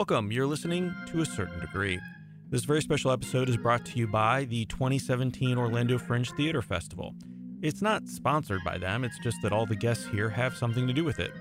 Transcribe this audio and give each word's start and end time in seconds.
Welcome. 0.00 0.32
You're 0.32 0.46
listening 0.46 0.94
to 1.08 1.20
a 1.20 1.26
certain 1.26 1.60
degree. 1.60 2.00
This 2.48 2.64
very 2.64 2.80
special 2.80 3.10
episode 3.10 3.50
is 3.50 3.58
brought 3.58 3.84
to 3.84 3.98
you 3.98 4.06
by 4.06 4.44
the 4.46 4.64
2017 4.64 5.58
Orlando 5.58 5.98
Fringe 5.98 6.30
Theater 6.30 6.62
Festival. 6.62 7.14
It's 7.60 7.82
not 7.82 8.08
sponsored 8.08 8.64
by 8.64 8.78
them, 8.78 9.04
it's 9.04 9.18
just 9.18 9.36
that 9.42 9.52
all 9.52 9.66
the 9.66 9.76
guests 9.76 10.06
here 10.06 10.30
have 10.30 10.56
something 10.56 10.86
to 10.86 10.94
do 10.94 11.04
with 11.04 11.20
it. 11.20 11.32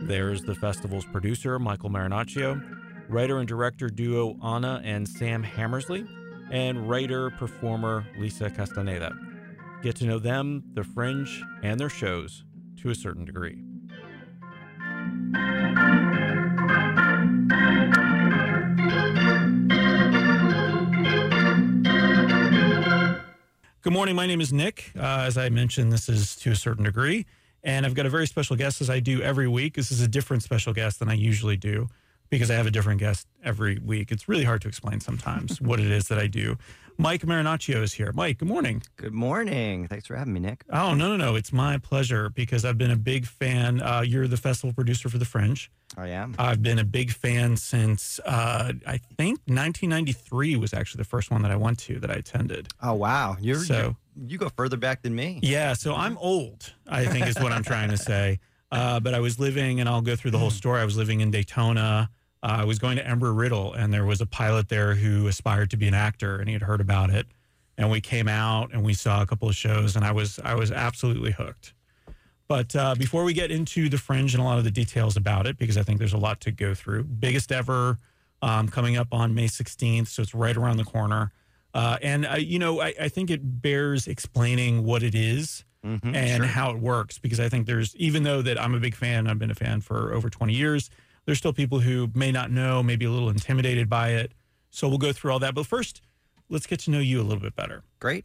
There's 0.00 0.42
the 0.42 0.56
festival's 0.56 1.04
producer, 1.04 1.60
Michael 1.60 1.88
Marinaccio, 1.88 2.60
writer 3.08 3.38
and 3.38 3.46
director 3.46 3.88
duo 3.88 4.36
Anna 4.42 4.82
and 4.84 5.08
Sam 5.08 5.44
Hammersley, 5.44 6.04
and 6.50 6.90
writer 6.90 7.30
performer 7.30 8.04
Lisa 8.18 8.50
Castaneda. 8.50 9.16
Get 9.84 9.94
to 9.96 10.06
know 10.06 10.18
them, 10.18 10.64
the 10.74 10.82
Fringe, 10.82 11.44
and 11.62 11.78
their 11.78 11.88
shows 11.88 12.42
to 12.78 12.90
a 12.90 12.94
certain 12.96 13.24
degree. 13.24 13.62
Good 23.90 23.94
morning. 23.94 24.14
My 24.14 24.28
name 24.28 24.40
is 24.40 24.52
Nick. 24.52 24.92
Uh, 24.96 25.24
as 25.26 25.36
I 25.36 25.48
mentioned, 25.48 25.92
this 25.92 26.08
is 26.08 26.36
to 26.36 26.52
a 26.52 26.54
certain 26.54 26.84
degree. 26.84 27.26
And 27.64 27.84
I've 27.84 27.96
got 27.96 28.06
a 28.06 28.08
very 28.08 28.28
special 28.28 28.54
guest, 28.54 28.80
as 28.80 28.88
I 28.88 29.00
do 29.00 29.20
every 29.20 29.48
week. 29.48 29.74
This 29.74 29.90
is 29.90 30.00
a 30.00 30.06
different 30.06 30.44
special 30.44 30.72
guest 30.72 31.00
than 31.00 31.08
I 31.08 31.14
usually 31.14 31.56
do 31.56 31.88
because 32.30 32.50
I 32.50 32.54
have 32.54 32.66
a 32.66 32.70
different 32.70 33.00
guest 33.00 33.26
every 33.44 33.78
week. 33.78 34.10
It's 34.12 34.28
really 34.28 34.44
hard 34.44 34.62
to 34.62 34.68
explain 34.68 35.00
sometimes 35.00 35.60
what 35.60 35.80
it 35.80 35.90
is 35.90 36.08
that 36.08 36.18
I 36.18 36.26
do. 36.28 36.56
Mike 36.96 37.22
Marinaccio 37.22 37.82
is 37.82 37.92
here. 37.94 38.12
Mike, 38.12 38.38
good 38.38 38.48
morning. 38.48 38.82
Good 38.96 39.14
morning. 39.14 39.88
Thanks 39.88 40.06
for 40.06 40.16
having 40.16 40.34
me, 40.34 40.40
Nick. 40.40 40.64
Oh, 40.70 40.94
no, 40.94 41.08
no, 41.08 41.16
no. 41.16 41.34
It's 41.34 41.52
my 41.52 41.78
pleasure 41.78 42.28
because 42.30 42.64
I've 42.64 42.76
been 42.78 42.90
a 42.90 42.96
big 42.96 43.26
fan. 43.26 43.80
Uh, 43.82 44.02
you're 44.02 44.28
the 44.28 44.36
festival 44.36 44.72
producer 44.74 45.08
for 45.08 45.16
The 45.18 45.24
Fringe. 45.24 45.70
I 45.96 46.08
am. 46.08 46.36
I've 46.38 46.62
been 46.62 46.78
a 46.78 46.84
big 46.84 47.10
fan 47.10 47.56
since 47.56 48.20
uh, 48.26 48.72
I 48.86 48.98
think 49.16 49.40
1993 49.46 50.56
was 50.56 50.72
actually 50.74 50.98
the 50.98 51.08
first 51.08 51.30
one 51.30 51.42
that 51.42 51.50
I 51.50 51.56
went 51.56 51.78
to 51.80 51.98
that 52.00 52.10
I 52.10 52.14
attended. 52.14 52.68
Oh, 52.82 52.94
wow. 52.94 53.36
You're, 53.40 53.58
So- 53.64 53.74
you're- 53.74 53.96
you 54.26 54.36
go 54.36 54.50
further 54.50 54.76
back 54.76 55.00
than 55.02 55.14
me. 55.14 55.38
Yeah, 55.42 55.72
so 55.72 55.94
I'm 55.94 56.18
old, 56.18 56.74
I 56.86 57.06
think 57.06 57.26
is 57.26 57.38
what 57.40 57.52
I'm 57.52 57.62
trying 57.62 57.88
to 57.88 57.96
say. 57.96 58.38
Uh, 58.70 59.00
but 59.00 59.14
I 59.14 59.20
was 59.20 59.40
living, 59.40 59.80
and 59.80 59.88
I'll 59.88 60.02
go 60.02 60.14
through 60.14 60.32
the 60.32 60.38
whole 60.38 60.50
story. 60.50 60.80
I 60.80 60.84
was 60.84 60.96
living 60.96 61.20
in 61.20 61.30
Daytona. 61.30 62.10
Uh, 62.42 62.58
I 62.60 62.64
was 62.64 62.78
going 62.78 62.96
to 62.96 63.04
Embry 63.04 63.36
Riddle, 63.36 63.74
and 63.74 63.92
there 63.92 64.04
was 64.06 64.20
a 64.20 64.26
pilot 64.26 64.68
there 64.68 64.94
who 64.94 65.26
aspired 65.28 65.70
to 65.70 65.76
be 65.76 65.86
an 65.88 65.94
actor, 65.94 66.38
and 66.38 66.48
he 66.48 66.54
had 66.54 66.62
heard 66.62 66.80
about 66.80 67.10
it. 67.10 67.26
And 67.76 67.90
we 67.90 68.00
came 68.00 68.28
out 68.28 68.72
and 68.72 68.84
we 68.84 68.92
saw 68.94 69.22
a 69.22 69.26
couple 69.26 69.48
of 69.48 69.54
shows, 69.56 69.96
and 69.96 70.04
I 70.04 70.12
was 70.12 70.38
I 70.44 70.54
was 70.54 70.70
absolutely 70.70 71.32
hooked. 71.32 71.72
But 72.48 72.74
uh, 72.74 72.94
before 72.96 73.24
we 73.24 73.32
get 73.32 73.50
into 73.50 73.88
the 73.88 73.96
fringe 73.96 74.34
and 74.34 74.42
a 74.42 74.44
lot 74.44 74.58
of 74.58 74.64
the 74.64 74.70
details 74.70 75.16
about 75.16 75.46
it, 75.46 75.56
because 75.56 75.76
I 75.78 75.82
think 75.82 75.98
there's 75.98 76.12
a 76.12 76.18
lot 76.18 76.40
to 76.40 76.50
go 76.50 76.74
through, 76.74 77.04
biggest 77.04 77.52
ever 77.52 77.96
um, 78.42 78.68
coming 78.68 78.96
up 78.96 79.08
on 79.12 79.34
May 79.34 79.46
16th, 79.46 80.08
so 80.08 80.20
it's 80.22 80.34
right 80.34 80.56
around 80.56 80.76
the 80.78 80.84
corner. 80.84 81.30
Uh, 81.72 81.96
and 82.02 82.26
I, 82.26 82.36
you 82.38 82.58
know, 82.58 82.80
I, 82.80 82.92
I 83.00 83.08
think 83.08 83.30
it 83.30 83.40
bears 83.62 84.08
explaining 84.08 84.84
what 84.84 85.02
it 85.02 85.14
is 85.14 85.64
Mhm, 85.86 86.14
and 86.14 86.42
sure. 86.42 86.46
how 86.46 86.70
it 86.72 86.78
works 86.78 87.16
because 87.18 87.40
I 87.40 87.48
think 87.48 87.66
there's 87.66 87.96
even 87.96 88.22
though 88.24 88.42
that 88.42 88.60
I'm 88.60 88.74
a 88.74 88.80
big 88.80 88.94
fan, 88.94 89.26
I've 89.26 89.38
been 89.38 89.50
a 89.50 89.54
fan 89.54 89.80
for 89.80 90.12
over 90.12 90.28
20 90.28 90.52
years. 90.52 90.90
There's 91.30 91.38
still 91.38 91.52
people 91.52 91.78
who 91.78 92.10
may 92.12 92.32
not 92.32 92.50
know, 92.50 92.82
maybe 92.82 93.04
a 93.04 93.10
little 93.12 93.30
intimidated 93.30 93.88
by 93.88 94.08
it. 94.14 94.32
So 94.70 94.88
we'll 94.88 94.98
go 94.98 95.12
through 95.12 95.30
all 95.30 95.38
that. 95.38 95.54
But 95.54 95.64
first, 95.64 96.02
let's 96.48 96.66
get 96.66 96.80
to 96.80 96.90
know 96.90 96.98
you 96.98 97.20
a 97.20 97.22
little 97.22 97.40
bit 97.40 97.54
better. 97.54 97.84
Great. 98.00 98.24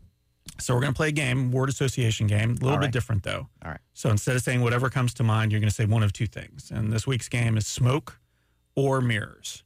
So 0.59 0.73
we're 0.73 0.81
going 0.81 0.91
to 0.93 0.97
play 0.97 1.09
a 1.09 1.11
game, 1.11 1.51
word 1.51 1.69
association 1.69 2.25
game, 2.25 2.57
a 2.59 2.63
little 2.65 2.79
bit 2.79 2.91
different 2.91 3.21
though. 3.21 3.47
All 3.63 3.69
right. 3.69 3.79
So 3.93 4.09
instead 4.09 4.35
of 4.35 4.41
saying 4.41 4.61
whatever 4.61 4.89
comes 4.89 5.13
to 5.15 5.23
mind, 5.23 5.51
you're 5.51 5.61
going 5.61 5.69
to 5.69 5.75
say 5.75 5.85
one 5.85 6.01
of 6.01 6.13
two 6.13 6.25
things. 6.25 6.71
And 6.73 6.91
this 6.91 7.05
week's 7.05 7.29
game 7.29 7.57
is 7.57 7.67
smoke 7.67 8.19
or 8.73 9.01
mirrors. 9.01 9.63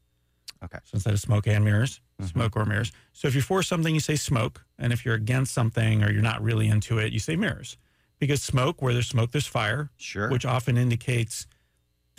Okay. 0.62 0.80
So 0.84 0.96
instead 0.96 1.14
of 1.14 1.22
smoke 1.22 1.48
and 1.48 1.64
mirrors, 1.64 2.02
Mhm. 2.22 2.31
smoke 2.34 2.58
or 2.58 2.66
mirrors. 2.66 2.92
So 3.14 3.30
if 3.30 3.36
you're 3.36 3.42
for 3.42 3.64
something, 3.64 3.94
you 3.94 4.02
say 4.02 4.18
smoke. 4.18 4.66
And 4.78 4.92
if 4.92 5.06
you're 5.06 5.16
against 5.16 5.53
something 5.53 6.03
or 6.03 6.12
you're 6.12 6.22
not 6.22 6.44
really 6.44 6.68
into 6.68 6.97
it, 6.97 7.13
you 7.13 7.19
say 7.19 7.38
mirrors. 7.38 7.78
Because 8.19 8.44
smoke, 8.44 8.81
where 8.81 8.92
there's 8.92 9.08
smoke, 9.08 9.31
there's 9.31 9.47
fire, 9.47 9.92
Sure. 9.96 10.30
which 10.30 10.46
often 10.46 10.78
indicates 10.78 11.47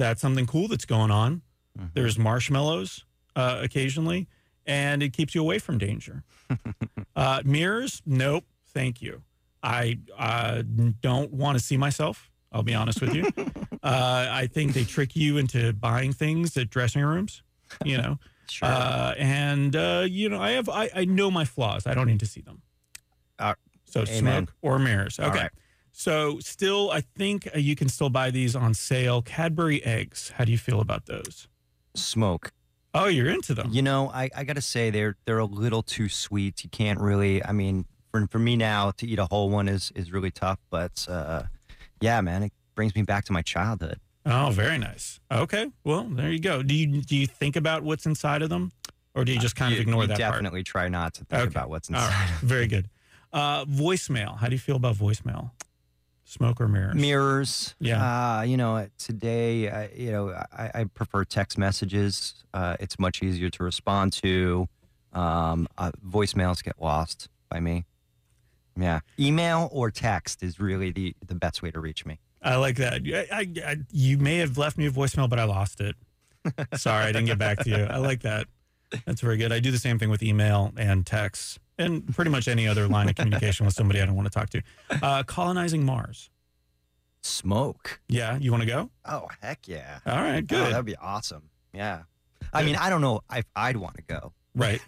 that 0.01 0.19
something 0.19 0.47
cool 0.47 0.67
that's 0.67 0.85
going 0.85 1.11
on. 1.11 1.43
Mhm. 1.79 1.91
There's 1.95 2.19
marshmallows 2.19 3.05
uh, 3.37 3.61
occasionally, 3.63 4.29
and 4.67 5.03
it 5.03 5.13
keeps 5.13 5.35
you 5.35 5.41
away 5.41 5.59
from 5.59 5.79
danger. 5.79 6.25
uh, 7.17 7.43
mirrors, 7.45 8.03
nope, 8.05 8.45
thank 8.75 9.01
you. 9.01 9.23
I 9.63 9.99
uh, 10.19 10.63
don't 11.01 11.33
want 11.33 11.59
to 11.59 11.65
see 11.65 11.77
myself. 11.77 12.31
I'll 12.53 12.63
be 12.65 12.75
honest 12.75 13.01
with 13.01 13.15
you. 13.15 13.25
uh, 13.83 14.27
I 14.31 14.49
think 14.49 14.73
they 14.73 14.85
trick 14.85 15.15
you 15.15 15.37
into 15.39 15.73
buying 15.73 16.13
things 16.13 16.57
at 16.57 16.71
dressing 16.71 17.03
rooms. 17.03 17.43
You 17.85 17.99
know, 17.99 18.19
Sure. 18.51 18.69
uh, 18.69 19.15
and 19.17 19.77
uh, 19.77 20.05
you 20.09 20.29
know, 20.29 20.41
I 20.41 20.53
have 20.53 20.69
I, 20.69 20.91
I 20.95 21.05
know 21.05 21.31
my 21.31 21.45
flaws. 21.45 21.87
I 21.87 21.95
don't 21.95 22.09
need 22.09 22.21
to 22.21 22.27
see 22.27 22.41
them. 22.41 22.63
Uh, 23.39 23.55
so 23.85 24.01
amen. 24.03 24.47
smoke 24.47 24.55
or 24.63 24.79
mirrors. 24.79 25.21
Okay. 25.21 25.29
right. 25.43 25.51
So 25.93 26.39
still, 26.41 26.91
I 26.91 27.01
think 27.03 27.49
uh, 27.55 27.59
you 27.59 27.77
can 27.77 27.89
still 27.89 28.11
buy 28.11 28.31
these 28.31 28.55
on 28.57 28.75
sale. 28.75 29.23
Cadbury 29.23 29.85
eggs. 29.85 30.33
How 30.37 30.45
do 30.45 30.53
you 30.53 30.59
feel 30.59 30.81
about 30.81 31.07
those? 31.07 31.49
Smoke. 31.95 32.53
Oh, 32.95 33.07
you're 33.07 33.29
into 33.29 33.55
them. 33.55 33.69
You 33.73 33.83
know, 33.83 34.11
I, 34.13 34.31
I 34.35 34.45
got 34.45 34.57
to 34.57 34.63
say 34.63 34.91
they're 34.91 35.17
they're 35.25 35.39
a 35.39 35.45
little 35.45 35.83
too 35.83 36.09
sweet. 36.09 36.65
You 36.65 36.71
can't 36.71 36.99
really. 37.01 37.45
I 37.45 37.53
mean, 37.53 37.85
for 38.11 38.27
for 38.29 38.39
me 38.39 38.57
now 38.57 38.91
to 38.93 39.07
eat 39.07 39.19
a 39.19 39.27
whole 39.31 39.51
one 39.51 39.69
is 39.69 39.93
is 39.95 40.11
really 40.13 40.31
tough. 40.31 40.59
But 40.71 41.07
uh, 41.09 41.45
yeah, 42.01 42.21
man, 42.21 42.43
it 42.45 42.53
brings 42.75 42.95
me 42.95 43.03
back 43.03 43.25
to 43.27 43.33
my 43.33 43.43
childhood. 43.43 44.01
Oh, 44.27 44.51
very 44.53 44.79
nice. 44.79 45.19
Okay. 45.31 45.71
Well, 45.85 46.05
there 46.05 46.31
you 46.31 46.41
go. 46.41 46.63
Do 46.63 46.75
you 46.75 47.03
do 47.03 47.17
you 47.17 47.27
think 47.27 47.57
about 47.57 47.83
what's 47.83 48.07
inside 48.07 48.43
of 48.43 48.49
them, 48.49 48.73
or 49.15 49.25
do 49.25 49.33
you 49.33 49.39
just 49.39 49.55
kind 49.57 49.73
You- 49.73 49.79
of 49.79 49.83
ignore 49.83 50.07
that 50.07 50.19
part? 50.19 50.33
Definitely 50.35 50.63
try 50.65 50.89
not 50.89 51.15
to 51.15 51.25
think 51.25 51.43
Okay. 51.43 51.49
about 51.49 51.69
what's 51.71 51.89
inside. 51.89 52.09
right. 52.11 52.39
Very 52.43 52.67
good. 52.67 52.89
Uh, 53.33 53.65
voicemail. 53.67 54.37
How 54.39 54.49
do 54.49 54.55
you 54.55 54.59
feel 54.59 54.77
about 54.77 54.97
voicemail? 54.97 55.53
Smoke 56.31 56.61
or 56.61 56.69
mirrors? 56.69 56.95
mirrors. 56.95 57.75
Yeah. 57.81 58.39
Uh, 58.39 58.43
you 58.43 58.57
know, 58.57 58.87
today, 58.99 59.69
uh, 59.69 59.89
you 59.93 60.13
know, 60.13 60.31
I, 60.31 60.71
I 60.73 60.85
prefer 60.85 61.25
text 61.25 61.59
messages. 61.59 62.45
Uh, 62.55 62.77
it's 62.79 63.01
much 63.01 63.21
easier 63.21 63.51
to 63.51 63.65
respond 63.65 64.13
to. 64.23 64.69
Um, 65.13 65.67
uh, 65.77 65.91
voicemails 66.09 66.63
get 66.63 66.81
lost 66.81 67.29
by 67.49 67.59
me. 67.59 67.85
Yeah, 68.77 69.01
email 69.19 69.69
or 69.73 69.91
text 69.91 70.45
is 70.45 70.61
really 70.61 70.93
the 70.93 71.17
the 71.27 71.35
best 71.35 71.63
way 71.63 71.73
to 71.73 71.81
reach 71.81 72.07
me. 72.07 72.21
I 72.41 72.57
like 72.57 72.77
that. 72.77 73.03
I, 73.05 73.27
I, 73.37 73.53
I, 73.67 73.77
you 73.91 74.17
may 74.17 74.37
have 74.37 74.57
left 74.57 74.79
me 74.79 74.87
a 74.87 74.91
voicemail, 74.93 75.29
but 75.29 75.41
I 75.41 75.45
lost 75.45 75.81
it. 75.81 75.97
Sorry, 76.77 77.07
I 77.07 77.13
didn't 77.13 77.27
get 77.27 77.39
back 77.39 77.59
to 77.65 77.69
you. 77.69 77.85
I 77.91 77.97
like 77.97 78.23
that. 78.23 78.47
That's 79.05 79.21
very 79.21 79.37
good. 79.37 79.53
I 79.53 79.59
do 79.59 79.73
the 79.73 79.79
same 79.79 79.99
thing 79.99 80.11
with 80.11 80.23
email 80.23 80.73
and 80.77 81.05
text 81.05 81.59
and 81.81 82.15
pretty 82.15 82.31
much 82.31 82.47
any 82.49 82.69
other 82.69 82.87
line 82.89 83.09
of 83.09 83.15
communication 83.17 83.67
with 83.67 83.75
somebody 83.75 84.01
I 84.01 84.07
don't 84.07 84.15
want 84.17 84.31
to 84.31 84.39
talk 84.39 84.51
to. 84.51 84.63
Uh, 85.03 85.23
colonizing 85.25 85.85
Mars. 85.85 86.31
Smoke. 87.23 88.01
Yeah, 88.09 88.39
you 88.39 88.51
want 88.51 88.63
to 88.63 88.67
go? 88.69 88.91
Oh 89.05 89.27
heck 89.43 89.69
yeah! 89.69 89.99
All 90.07 90.17
right, 90.17 90.39
Oh, 90.39 90.41
good. 90.43 90.73
that'd 90.73 90.87
be 90.87 90.97
awesome. 90.97 91.51
Yeah. 91.73 92.03
I 92.53 92.63
mean, 92.65 92.77
I 92.77 92.89
don't 92.91 93.01
know 93.03 93.21
if 93.33 93.45
I'd 93.55 93.77
want 93.77 93.97
to 93.97 94.03
go. 94.03 94.33
right. 94.55 94.81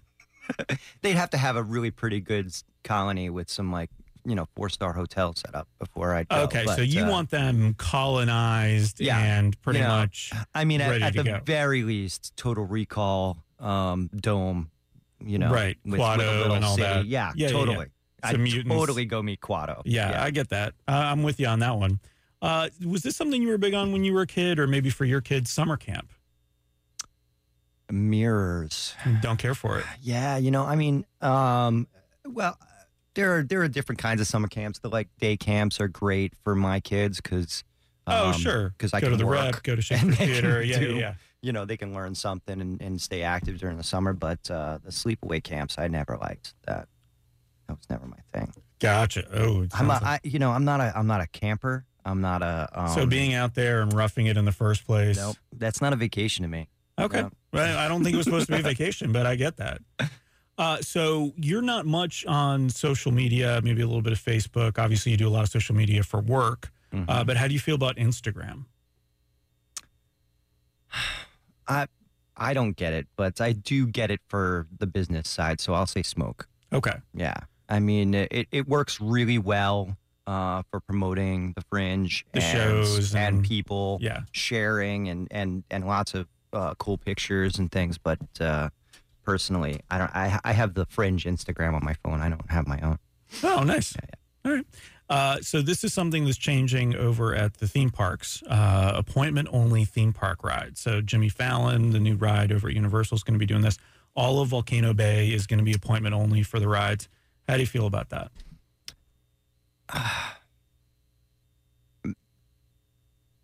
They'd 1.03 1.15
have 1.15 1.31
to 1.31 1.37
have 1.37 1.55
a 1.57 1.63
really 1.63 1.93
pretty 1.93 2.21
good 2.21 2.51
colony 2.83 3.31
with 3.31 3.49
some 3.49 3.71
like 3.71 3.91
you 4.25 4.35
know 4.35 4.47
four 4.57 4.69
star 4.71 4.93
hotel 4.93 5.35
set 5.37 5.55
up 5.55 5.69
before 5.79 6.15
I'd 6.15 6.29
go. 6.29 6.43
Okay, 6.45 6.65
so 6.67 6.81
you 6.83 7.05
uh, 7.05 7.11
want 7.11 7.31
them 7.31 7.75
colonized 7.75 8.99
Yeah. 9.01 9.19
and 9.19 9.61
pretty 9.63 9.79
You 9.81 9.85
know, 9.85 9.91
much. 9.99 10.33
I 10.55 10.65
mean, 10.65 10.81
at, 10.81 11.01
at 11.03 11.13
the 11.15 11.23
go. 11.23 11.41
very 11.45 11.85
least, 11.85 12.33
Total 12.37 12.65
Recall, 12.65 13.39
um, 13.61 14.11
Dome, 14.17 14.71
you 15.27 15.39
know, 15.39 15.51
Right, 15.53 15.77
with, 15.85 15.93
with 15.93 16.01
Kuato 16.01 16.19
little 16.41 16.55
and 16.57 16.65
all 16.65 16.75
city. 16.77 16.83
that. 16.87 17.07
Yeah, 17.07 17.33
Yeah, 17.35 17.47
yeah, 17.47 17.47
yeah. 17.47 17.53
totally. 17.53 17.87
I 18.25 18.33
totally 18.35 19.05
go 19.05 19.21
meet 19.23 19.41
Kuato. 19.41 19.83
Yeah, 19.85 20.23
I 20.23 20.31
get 20.31 20.51
that. 20.51 20.75
Uh, 20.87 20.93
I'm 20.93 21.23
with 21.25 21.41
you 21.41 21.47
on 21.49 21.59
that 21.61 21.77
one. 21.77 21.99
Uh, 22.41 22.69
was 22.85 23.03
this 23.03 23.17
something 23.17 23.41
you 23.43 23.49
were 23.49 23.59
big 23.59 23.75
on 23.75 23.93
when 23.93 24.05
you 24.05 24.13
were 24.13 24.23
a 24.23 24.27
kid, 24.27 24.59
or 24.59 24.67
maybe 24.67 24.91
for 24.91 25.05
your 25.05 25.21
kids' 25.21 25.51
summer 25.51 25.77
camp? 25.77 26.09
mirrors. 27.91 28.95
Don't 29.21 29.37
care 29.39 29.55
for 29.55 29.79
it. 29.79 29.85
Yeah, 30.03 30.37
you 30.39 30.51
know, 30.51 30.65
I 30.65 30.77
mean, 30.77 31.05
um, 31.21 31.87
well, 32.27 32.59
there 33.15 33.37
are 33.39 33.43
there 33.43 33.63
are 33.63 33.69
different 33.69 33.99
kinds 34.01 34.21
of 34.21 34.27
summer 34.27 34.49
camps. 34.49 34.79
The 34.79 34.89
like 34.89 35.09
day 35.21 35.37
camps 35.37 35.81
are 35.81 35.89
great 35.89 36.33
for 36.45 36.55
my 36.55 36.81
kids 36.81 37.21
because. 37.21 37.65
Oh, 38.07 38.33
sure. 38.33 38.71
Because 38.71 38.93
I 38.95 39.01
go 39.01 39.07
can 39.09 39.13
to 39.13 39.17
the 39.19 39.27
work. 39.27 39.55
rep, 39.55 39.63
go 39.63 39.77
to 39.77 39.83
Shakespeare 39.83 40.13
Theater. 40.15 40.63
Yeah, 40.63 40.81
yeah, 40.81 40.89
yeah. 40.99 41.15
You 41.43 41.53
know, 41.53 41.65
they 41.65 41.77
can 41.77 41.93
learn 41.93 42.15
something 42.15 42.61
and, 42.61 42.81
and 42.81 43.01
stay 43.01 43.23
active 43.23 43.59
during 43.59 43.77
the 43.77 43.83
summer. 43.83 44.13
But 44.13 44.49
uh, 44.51 44.79
the 44.85 44.91
sleepaway 44.91 45.43
camps, 45.43 45.77
I 45.77 45.89
never 45.89 46.17
liked 46.17 46.55
that. 46.67 46.89
That 47.69 47.77
was 47.77 47.91
never 47.91 48.07
my 48.07 48.17
thing. 48.33 48.53
Gotcha. 48.81 49.25
Oh, 49.37 49.67
I'm 49.75 49.87
a, 49.87 49.89
like- 49.89 50.03
I, 50.03 50.21
you 50.23 50.39
know, 50.39 50.51
I'm 50.53 50.65
not 50.65 50.81
a, 50.81 50.93
I'm 50.97 51.07
not 51.07 51.21
a 51.21 51.27
camper. 51.27 51.85
I'm 52.05 52.21
not 52.21 52.43
a. 52.43 52.69
Um, 52.73 52.89
so 52.89 53.07
being 53.07 53.35
out 53.35 53.55
there 53.55 53.81
and 53.83 53.93
roughing 53.93 54.27
it 54.27 54.37
in 54.37 54.45
the 54.45 54.53
first 54.53 54.85
place. 54.87 55.17
Nope, 55.17 55.37
that's 55.57 55.81
not 55.81 55.93
a 55.93 55.97
vacation 55.97 56.43
to 56.43 56.49
me. 56.49 56.69
Okay. 56.99 57.23
No. 57.23 57.31
Well, 57.53 57.79
I 57.79 57.87
don't 57.89 58.03
think 58.05 58.15
it 58.15 58.17
was 58.17 58.25
supposed 58.25 58.47
to 58.47 58.53
be 58.53 58.59
a 58.59 58.63
vacation, 58.63 59.13
but 59.13 59.27
I 59.27 59.35
get 59.37 59.57
that. 59.59 59.81
Uh, 60.59 60.79
so 60.81 61.33
you're 61.37 61.63
not 61.63 61.87
much 61.87 62.25
on 62.27 62.69
social 62.71 63.11
media, 63.13 63.61
maybe 63.65 63.83
a 63.83 63.87
little 63.87 64.03
bit 64.03 64.13
of 64.13 64.19
Facebook. 64.23 64.79
Obviously, 64.79 65.11
you 65.13 65.19
do 65.19 65.27
a 65.29 65.31
lot 65.31 65.43
of 65.43 65.49
social 65.49 65.75
media 65.75 66.03
for 66.03 66.21
work. 66.21 66.71
Mhm. 66.93 67.05
Uh, 67.09 67.25
but 67.25 67.37
how 67.37 67.47
do 67.49 67.55
you 67.55 67.61
feel 67.61 67.75
about 67.75 67.97
Instagram? 67.97 68.65
I 71.69 71.87
I 72.37 72.55
don't 72.55 72.77
get 72.77 72.93
it, 72.93 73.07
but 73.17 73.41
I 73.41 73.53
do 73.53 73.87
get 73.87 74.11
it 74.11 74.21
for 74.29 74.67
the 74.79 74.87
business 74.87 75.29
side. 75.29 75.61
So 75.61 75.75
I'll 75.75 75.87
say 75.87 76.03
smoke. 76.03 76.49
Okay. 76.73 76.95
Yeah. 77.15 77.35
I 77.69 77.79
mean, 77.81 78.15
it, 78.15 78.49
it 78.51 78.67
works 78.69 79.01
really 79.01 79.39
well 79.39 79.97
uh, 80.27 80.63
for 80.71 80.81
promoting 80.81 81.53
the 81.57 81.63
fringe 81.71 82.25
The 82.33 82.43
and, 82.43 82.53
shows 82.59 83.15
and, 83.15 83.37
and- 83.37 83.45
people 83.45 83.99
Yeah. 84.01 84.21
sharing 84.33 85.09
and, 85.09 85.29
and, 85.31 85.65
and 85.71 85.87
lots 85.87 86.15
of 86.15 86.27
uh, 86.53 86.75
cool 86.75 86.97
pictures 86.99 87.59
and 87.59 87.71
things. 87.71 87.99
But 87.99 88.19
uh, 88.41 88.71
personally, 89.25 89.81
I 89.91 89.99
don't. 89.99 90.15
I, 90.15 90.41
I 90.45 90.53
have 90.53 90.75
the 90.75 90.87
fringe 90.87 91.25
Instagram 91.25 91.75
on 91.75 91.85
my 91.85 91.95
phone. 92.05 92.21
I 92.21 92.29
don't 92.29 92.51
have 92.51 92.67
my 92.67 92.81
own. 92.81 92.99
Oh, 93.43 93.63
nice. 93.63 93.95
Yeah. 93.95 94.11
All 94.51 94.53
right. 94.57 94.67
Uh, 95.13 95.37
so 95.43 95.61
this 95.61 95.85
is 95.85 95.93
something 95.93 96.25
that's 96.25 96.39
changing 96.39 96.97
over 96.97 97.35
at 97.35 97.59
the 97.59 97.69
theme 97.69 97.91
parks. 97.91 98.43
Uh, 98.49 98.93
appointment 98.95 99.47
only 99.53 99.85
theme 99.85 100.11
park 100.15 100.43
ride. 100.43 100.79
So 100.79 101.03
Jimmy 101.03 101.29
Fallon, 101.29 101.91
the 101.91 102.01
new 102.01 102.15
ride 102.17 102.51
over 102.51 102.69
at 102.69 102.75
Universal, 102.75 103.17
is 103.17 103.23
going 103.23 103.35
to 103.35 103.39
be 103.39 103.45
doing 103.45 103.61
this. 103.61 103.77
All 104.17 104.41
of 104.41 104.49
Volcano 104.49 104.95
Bay 104.95 105.29
is 105.31 105.47
going 105.47 105.59
to 105.59 105.65
be 105.65 105.75
appointment 105.75 106.15
only 106.15 106.43
for 106.43 106.59
the 106.59 106.67
rides. 106.67 107.11
How 107.47 107.55
do 107.57 107.61
you 107.61 107.67
feel 107.67 107.87
about 107.87 108.09
that? 108.09 108.31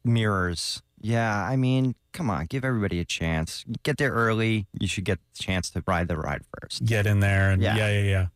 Mirrors. 0.05 0.83
Yeah, 1.01 1.37
I 1.45 1.57
mean, 1.57 1.95
come 2.13 2.31
on, 2.31 2.47
give 2.47 2.65
everybody 2.65 2.99
a 3.01 3.05
chance. 3.05 3.65
Get 3.83 3.99
there 3.99 4.13
early. 4.13 4.67
You 4.73 4.89
should 4.89 5.05
get 5.05 5.19
the 5.37 5.43
chance 5.43 5.71
to 5.71 5.83
ride 5.87 6.09
the 6.09 6.17
ride 6.17 6.43
first. 6.61 6.85
Get 6.85 7.07
in 7.07 7.21
there 7.21 7.51
and 7.51 7.63
yeah, 7.63 7.77
Yeah. 7.77 7.91
yeah, 7.91 8.03
yeah. 8.03 8.27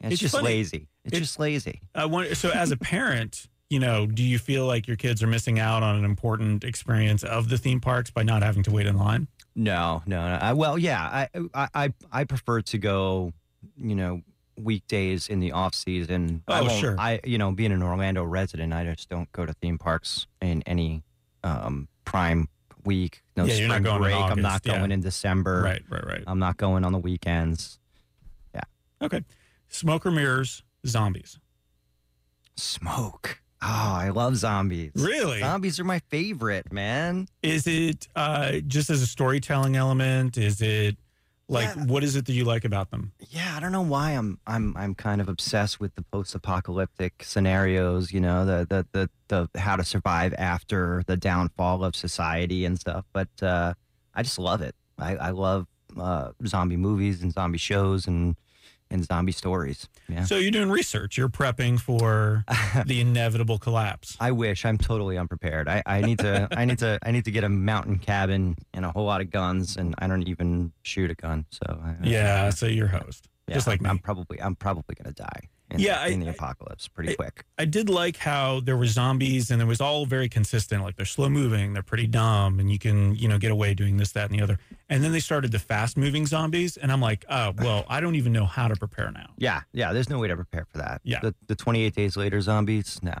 It's, 0.00 0.12
It's 0.12 0.20
just 0.20 0.34
funny. 0.34 0.44
lazy. 0.44 0.88
It's 1.06 1.16
It- 1.16 1.20
just 1.20 1.38
lazy. 1.38 1.80
I 1.94 2.04
wonder, 2.06 2.34
so 2.34 2.50
as 2.50 2.70
a 2.72 2.76
parent, 2.76 3.46
you 3.70 3.78
know, 3.80 4.06
do 4.06 4.22
you 4.22 4.38
feel 4.38 4.66
like 4.66 4.86
your 4.86 4.96
kids 4.96 5.22
are 5.22 5.26
missing 5.26 5.58
out 5.58 5.82
on 5.82 5.96
an 5.96 6.04
important 6.04 6.62
experience 6.64 7.22
of 7.24 7.48
the 7.48 7.56
theme 7.58 7.80
parks 7.80 8.10
by 8.10 8.22
not 8.22 8.42
having 8.42 8.62
to 8.64 8.70
wait 8.70 8.86
in 8.86 8.96
line? 8.96 9.28
No, 9.54 10.02
no, 10.06 10.20
no. 10.28 10.34
I, 10.40 10.52
well, 10.52 10.76
yeah, 10.78 11.00
I, 11.02 11.28
I, 11.54 11.68
I, 11.74 11.94
I 12.12 12.24
prefer 12.24 12.60
to 12.62 12.78
go, 12.78 13.32
you 13.78 13.94
know, 13.94 14.20
weekdays 14.58 15.28
in 15.28 15.40
the 15.40 15.52
off 15.52 15.74
season. 15.74 16.42
Oh, 16.48 16.64
won't- 16.64 16.72
sure. 16.80 16.96
I, 16.98 17.20
you 17.24 17.38
know, 17.38 17.52
being 17.52 17.72
an 17.72 17.82
Orlando 17.82 18.22
resident, 18.24 18.72
I 18.72 18.84
just 18.84 19.08
don't 19.08 19.30
go 19.32 19.46
to 19.46 19.52
theme 19.54 19.78
parks 19.78 20.26
in 20.42 20.62
any 20.66 21.02
um, 21.42 21.88
prime 22.04 22.48
week. 22.84 23.22
No 23.36 23.44
Yeah, 23.44 23.54
spring 23.54 23.60
you're 23.70 23.80
not 23.80 23.82
going 23.82 23.96
in 23.96 24.02
break. 24.02 24.14
I'm 24.16 24.42
not 24.42 24.48
August, 24.56 24.66
yeah. 24.66 24.78
going 24.78 24.92
in 24.92 25.00
December. 25.00 25.62
Right, 25.62 25.82
right, 25.88 26.06
right. 26.06 26.24
I'm 26.26 26.38
not 26.38 26.56
going 26.56 26.84
on 26.84 26.92
the 26.92 26.98
weekends. 26.98 27.78
Yeah. 28.54 28.60
Okay. 29.02 29.24
Smoke 29.68 30.06
or 30.06 30.10
mirrors, 30.10 30.62
zombies. 30.88 31.38
Smoke. 32.56 33.40
Oh, 33.62 33.66
I 33.96 34.10
love 34.10 34.36
zombies. 34.36 34.92
Really? 34.94 35.40
Zombies 35.40 35.80
are 35.80 35.84
my 35.84 35.98
favorite, 36.10 36.72
man. 36.72 37.26
Is 37.42 37.66
it 37.66 38.06
uh, 38.14 38.52
just 38.66 38.90
as 38.90 39.02
a 39.02 39.06
storytelling 39.06 39.76
element? 39.76 40.36
Is 40.38 40.60
it 40.60 40.96
like 41.48 41.74
Yeah. 41.74 41.84
what 41.86 42.04
is 42.04 42.16
it 42.16 42.26
that 42.26 42.32
you 42.34 42.44
like 42.44 42.64
about 42.64 42.90
them? 42.90 43.12
Yeah, 43.30 43.54
I 43.56 43.60
don't 43.60 43.72
know 43.72 43.82
why 43.82 44.12
I'm 44.12 44.38
I'm 44.46 44.76
I'm 44.76 44.94
kind 44.94 45.20
of 45.20 45.28
obsessed 45.28 45.80
with 45.80 45.94
the 45.94 46.02
post-apocalyptic 46.02 47.22
scenarios. 47.24 48.12
You 48.12 48.20
know, 48.20 48.44
the 48.44 48.66
the 48.68 48.86
the, 49.28 49.48
the 49.52 49.60
how 49.60 49.76
to 49.76 49.84
survive 49.84 50.34
after 50.38 51.02
the 51.06 51.16
downfall 51.16 51.82
of 51.84 51.96
society 51.96 52.64
and 52.64 52.78
stuff. 52.78 53.04
But 53.12 53.28
uh, 53.42 53.74
I 54.14 54.22
just 54.22 54.38
love 54.38 54.60
it. 54.60 54.74
I, 54.98 55.16
I 55.16 55.30
love 55.30 55.66
uh, 55.98 56.32
zombie 56.46 56.76
movies 56.76 57.22
and 57.22 57.32
zombie 57.32 57.58
shows 57.58 58.06
and 58.06 58.36
and 58.90 59.04
zombie 59.04 59.32
stories. 59.32 59.88
Yeah. 60.08 60.24
So 60.24 60.36
you're 60.36 60.50
doing 60.50 60.70
research. 60.70 61.16
You're 61.16 61.28
prepping 61.28 61.80
for 61.80 62.44
the 62.86 63.00
inevitable 63.00 63.58
collapse. 63.58 64.16
I 64.20 64.32
wish 64.32 64.64
I'm 64.64 64.78
totally 64.78 65.18
unprepared. 65.18 65.68
I, 65.68 65.82
I 65.86 66.00
need 66.00 66.18
to 66.20 66.48
I 66.52 66.64
need 66.64 66.78
to 66.78 66.98
I 67.02 67.10
need 67.10 67.24
to 67.24 67.30
get 67.30 67.44
a 67.44 67.48
mountain 67.48 67.98
cabin 67.98 68.56
and 68.72 68.84
a 68.84 68.90
whole 68.90 69.04
lot 69.04 69.20
of 69.20 69.30
guns, 69.30 69.76
and 69.76 69.94
I 69.98 70.06
don't 70.06 70.26
even 70.28 70.72
shoot 70.82 71.10
a 71.10 71.14
gun. 71.14 71.46
So 71.50 71.80
I, 71.82 71.94
Yeah. 72.02 72.50
So 72.50 72.66
you're 72.66 72.88
host, 72.88 73.28
yeah, 73.48 73.54
just 73.54 73.66
like 73.66 73.80
I'm, 73.80 73.84
me. 73.84 73.90
I'm 73.90 73.98
probably 73.98 74.40
I'm 74.40 74.54
probably 74.54 74.94
gonna 74.94 75.14
die. 75.14 75.48
In, 75.70 75.80
Yeah, 75.80 76.00
I- 76.00 76.08
in 76.08 76.20
the 76.20 76.28
apocalypse, 76.30 76.86
pretty 76.86 77.14
quick. 77.16 77.44
I 77.58 77.64
did 77.64 77.88
like 77.90 78.18
how 78.18 78.60
there 78.60 78.76
were 78.76 78.86
zombies 78.86 79.50
and 79.50 79.60
it 79.60 79.64
was 79.64 79.80
all 79.80 80.06
very 80.06 80.28
consistent. 80.28 80.82
Like 80.84 80.96
they're 80.96 81.04
slow 81.04 81.28
moving, 81.28 81.72
they're 81.72 81.82
pretty 81.82 82.06
dumb, 82.06 82.60
and 82.60 82.70
you 82.70 82.78
can, 82.78 83.16
you 83.16 83.26
know, 83.28 83.36
get 83.38 83.50
away 83.50 83.74
doing 83.74 83.96
this, 83.96 84.12
that, 84.12 84.30
and 84.30 84.38
the 84.38 84.42
other. 84.42 84.58
And 84.88 85.02
then 85.02 85.10
they 85.10 85.18
started 85.18 85.50
the 85.50 85.58
fast 85.58 85.96
moving 85.96 86.24
zombies, 86.26 86.76
and 86.76 86.92
I'm 86.92 87.00
like, 87.00 87.24
oh, 87.28 87.52
well, 87.58 87.84
I 87.88 88.00
don't 88.00 88.14
even 88.14 88.32
know 88.32 88.46
how 88.46 88.68
to 88.68 88.76
prepare 88.76 89.10
now. 89.10 89.30
Yeah, 89.38 89.62
yeah. 89.72 89.92
There's 89.92 90.08
no 90.08 90.18
way 90.20 90.28
to 90.28 90.36
prepare 90.36 90.66
for 90.70 90.78
that. 90.78 91.00
Yeah. 91.02 91.18
The 91.20 91.34
the 91.48 91.56
28 91.56 91.94
days 91.94 92.16
later 92.16 92.40
zombies. 92.40 93.00
No, 93.02 93.14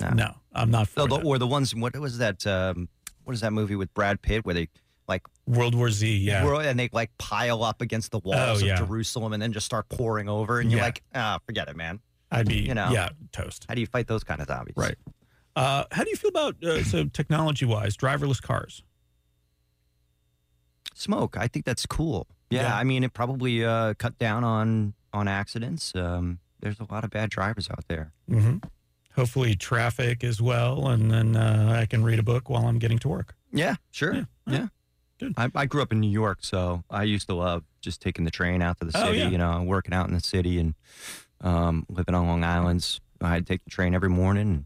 no. 0.00 0.10
No, 0.14 0.34
I'm 0.54 0.70
not 0.70 0.88
for 0.88 1.00
No, 1.00 1.06
the, 1.06 1.16
that. 1.18 1.26
or 1.26 1.38
the 1.38 1.46
ones. 1.46 1.74
What 1.74 1.94
was 1.98 2.16
that? 2.18 2.46
Um, 2.46 2.88
what 3.24 3.34
is 3.34 3.40
that 3.42 3.52
movie 3.52 3.76
with 3.76 3.92
Brad 3.94 4.20
Pitt 4.22 4.44
where 4.46 4.54
they 4.54 4.68
like 5.12 5.22
World 5.46 5.74
War 5.74 5.90
Z. 5.90 6.16
Yeah. 6.18 6.44
whirl- 6.44 6.60
and 6.60 6.78
they 6.78 6.88
like 6.92 7.10
pile 7.18 7.62
up 7.62 7.80
against 7.80 8.10
the 8.10 8.18
walls 8.20 8.62
Oh, 8.62 8.66
yeah. 8.66 8.72
of 8.80 8.86
Jerusalem 8.86 9.32
and 9.32 9.42
then 9.42 9.52
just 9.52 9.66
start 9.66 9.88
pouring 9.88 10.28
over, 10.28 10.58
and 10.60 10.70
you're 10.70 10.78
Yeah. 10.80 10.86
like, 10.86 11.02
ah, 11.14 11.38
forget 11.46 11.68
it, 11.68 11.76
man. 11.76 12.00
I'd 12.30 12.48
be, 12.48 12.56
you 12.60 12.74
know. 12.74 12.90
yeah, 12.90 13.10
toast. 13.32 13.66
How 13.68 13.74
do 13.74 13.80
you 13.80 13.86
fight 13.86 14.06
those 14.06 14.24
kind 14.24 14.40
of 14.40 14.46
zombies? 14.48 14.74
Right. 14.76 14.96
Uh, 15.54 15.84
how 15.92 16.02
do 16.04 16.08
you 16.10 16.16
feel 16.16 16.30
about 16.30 16.62
uh, 16.64 16.82
so 16.82 17.04
technology 17.04 17.66
wise, 17.66 17.94
driverless 17.96 18.40
cars? 18.40 18.82
Smoke. 20.94 21.36
I 21.38 21.48
think 21.48 21.64
that's 21.64 21.86
cool. 21.86 22.26
Yeah, 22.50 22.62
Yeah. 22.62 22.76
I 22.76 22.84
mean, 22.84 23.04
it 23.04 23.12
probably 23.12 23.64
uh, 23.64 23.94
cut 23.94 24.18
down 24.18 24.44
on 24.44 24.94
on 25.12 25.28
accidents. 25.28 25.94
Um, 25.94 26.38
there's 26.60 26.80
a 26.80 26.86
lot 26.90 27.04
of 27.04 27.10
bad 27.10 27.28
drivers 27.30 27.68
out 27.70 27.84
there. 27.88 28.12
hmm 28.28 28.58
Hopefully, 29.14 29.54
traffic 29.54 30.24
as 30.24 30.40
well, 30.40 30.88
and 30.88 31.10
then 31.10 31.36
uh, 31.36 31.76
I 31.78 31.84
can 31.84 32.02
read 32.02 32.18
a 32.18 32.22
book 32.22 32.48
while 32.48 32.66
I'm 32.66 32.78
getting 32.78 32.98
to 33.00 33.08
work. 33.08 33.34
Yeah, 33.52 33.74
sure. 33.90 34.14
Yeah, 34.14 34.24
Yeah. 34.46 34.66
Yeah. 35.22 35.28
I, 35.36 35.50
I 35.54 35.66
grew 35.66 35.82
up 35.82 35.92
in 35.92 36.00
New 36.00 36.10
York, 36.10 36.38
so 36.42 36.82
I 36.90 37.04
used 37.04 37.26
to 37.28 37.34
love 37.34 37.64
just 37.80 38.00
taking 38.00 38.24
the 38.24 38.30
train 38.30 38.62
out 38.62 38.78
to 38.80 38.84
the 38.86 38.92
city, 38.92 39.04
Oh, 39.04 39.06
city, 39.08 39.18
yeah. 39.20 39.28
you 39.30 39.38
know, 39.38 39.62
working 39.62 39.94
out 39.94 40.08
in 40.08 40.14
the 40.14 40.20
city 40.20 40.58
and 40.58 40.74
um, 41.40 41.86
living 41.88 42.14
on 42.14 42.26
Long 42.26 42.44
Island. 42.44 43.00
I'd 43.20 43.46
take 43.46 43.64
the 43.64 43.70
train 43.70 43.94
every 43.94 44.08
morning 44.08 44.42
and 44.48 44.64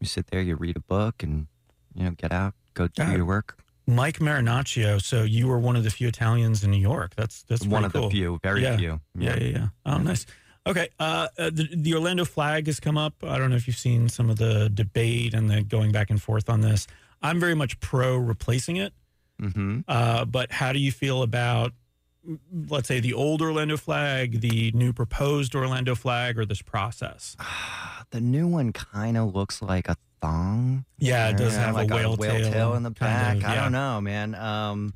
you 0.00 0.06
sit 0.06 0.28
there, 0.28 0.40
you 0.40 0.54
read 0.56 0.76
a 0.76 0.80
book 0.80 1.22
and, 1.22 1.46
you 1.94 2.04
know, 2.04 2.10
get 2.12 2.32
out, 2.32 2.54
go 2.74 2.86
do 2.88 3.02
Yeah. 3.02 3.16
your 3.16 3.24
work. 3.24 3.56
Mike 3.86 4.18
Marinaccio. 4.20 5.02
So 5.02 5.24
you 5.24 5.48
were 5.48 5.58
one 5.58 5.74
of 5.76 5.82
the 5.84 5.90
few 5.90 6.06
Italians 6.08 6.62
in 6.62 6.70
New 6.70 6.76
York. 6.78 7.14
That's 7.16 7.42
that's 7.42 7.66
One 7.66 7.84
of 7.84 7.92
cool. 7.92 8.02
the 8.08 8.10
few, 8.10 8.38
very 8.42 8.62
Yeah. 8.62 8.76
few. 8.76 9.00
Yeah, 9.18 9.36
yeah, 9.36 9.44
yeah. 9.48 9.66
Oh, 9.84 9.98
nice. 9.98 10.26
Okay. 10.66 10.90
Uh, 11.00 11.26
uh, 11.38 11.50
the, 11.50 11.68
the 11.74 11.94
Orlando 11.94 12.24
flag 12.24 12.66
has 12.66 12.78
come 12.78 12.96
up. 12.96 13.14
I 13.24 13.38
don't 13.38 13.50
know 13.50 13.56
if 13.56 13.66
you've 13.66 13.76
seen 13.78 14.08
some 14.08 14.30
of 14.30 14.36
the 14.36 14.68
debate 14.72 15.34
and 15.34 15.50
the 15.50 15.62
going 15.62 15.90
back 15.90 16.10
and 16.10 16.22
forth 16.22 16.48
on 16.48 16.60
this. 16.60 16.86
I'm 17.22 17.40
very 17.40 17.54
much 17.56 17.80
pro 17.80 18.16
replacing 18.16 18.76
it. 18.76 18.92
Hmm 19.40 19.80
Uh, 19.88 20.24
but 20.24 20.52
how 20.52 20.72
do 20.72 20.78
you 20.78 20.92
feel 20.92 21.22
about, 21.22 21.72
let's 22.68 22.88
say, 22.88 23.00
the 23.00 23.14
old 23.14 23.40
Orlando 23.42 23.76
flag, 23.76 24.40
the 24.40 24.70
new 24.72 24.92
proposed 24.92 25.54
Orlando 25.54 25.94
flag, 25.94 26.38
or 26.38 26.44
this 26.46 26.62
process? 26.62 27.36
The 28.10 28.20
new 28.20 28.48
one 28.48 28.72
kind 28.72 29.16
of 29.16 29.36
looks 29.36 29.62
like 29.62 29.88
a 29.88 29.94
thong. 30.20 30.84
Yeah, 30.98 31.28
it 31.28 31.36
does 31.36 31.52
Yeah, 31.52 31.66
have 31.66 31.74
like 31.76 31.92
a 31.92 31.94
whale, 31.94 32.16
tail, 32.16 32.74
in 32.74 32.82
the 32.82 32.90
kind 32.90 32.98
back. 32.98 33.36
of, 33.36 33.44
I 33.44 33.54
don't 33.54 33.70
know, 33.70 34.00
man. 34.00 34.34
Um, 34.34 34.94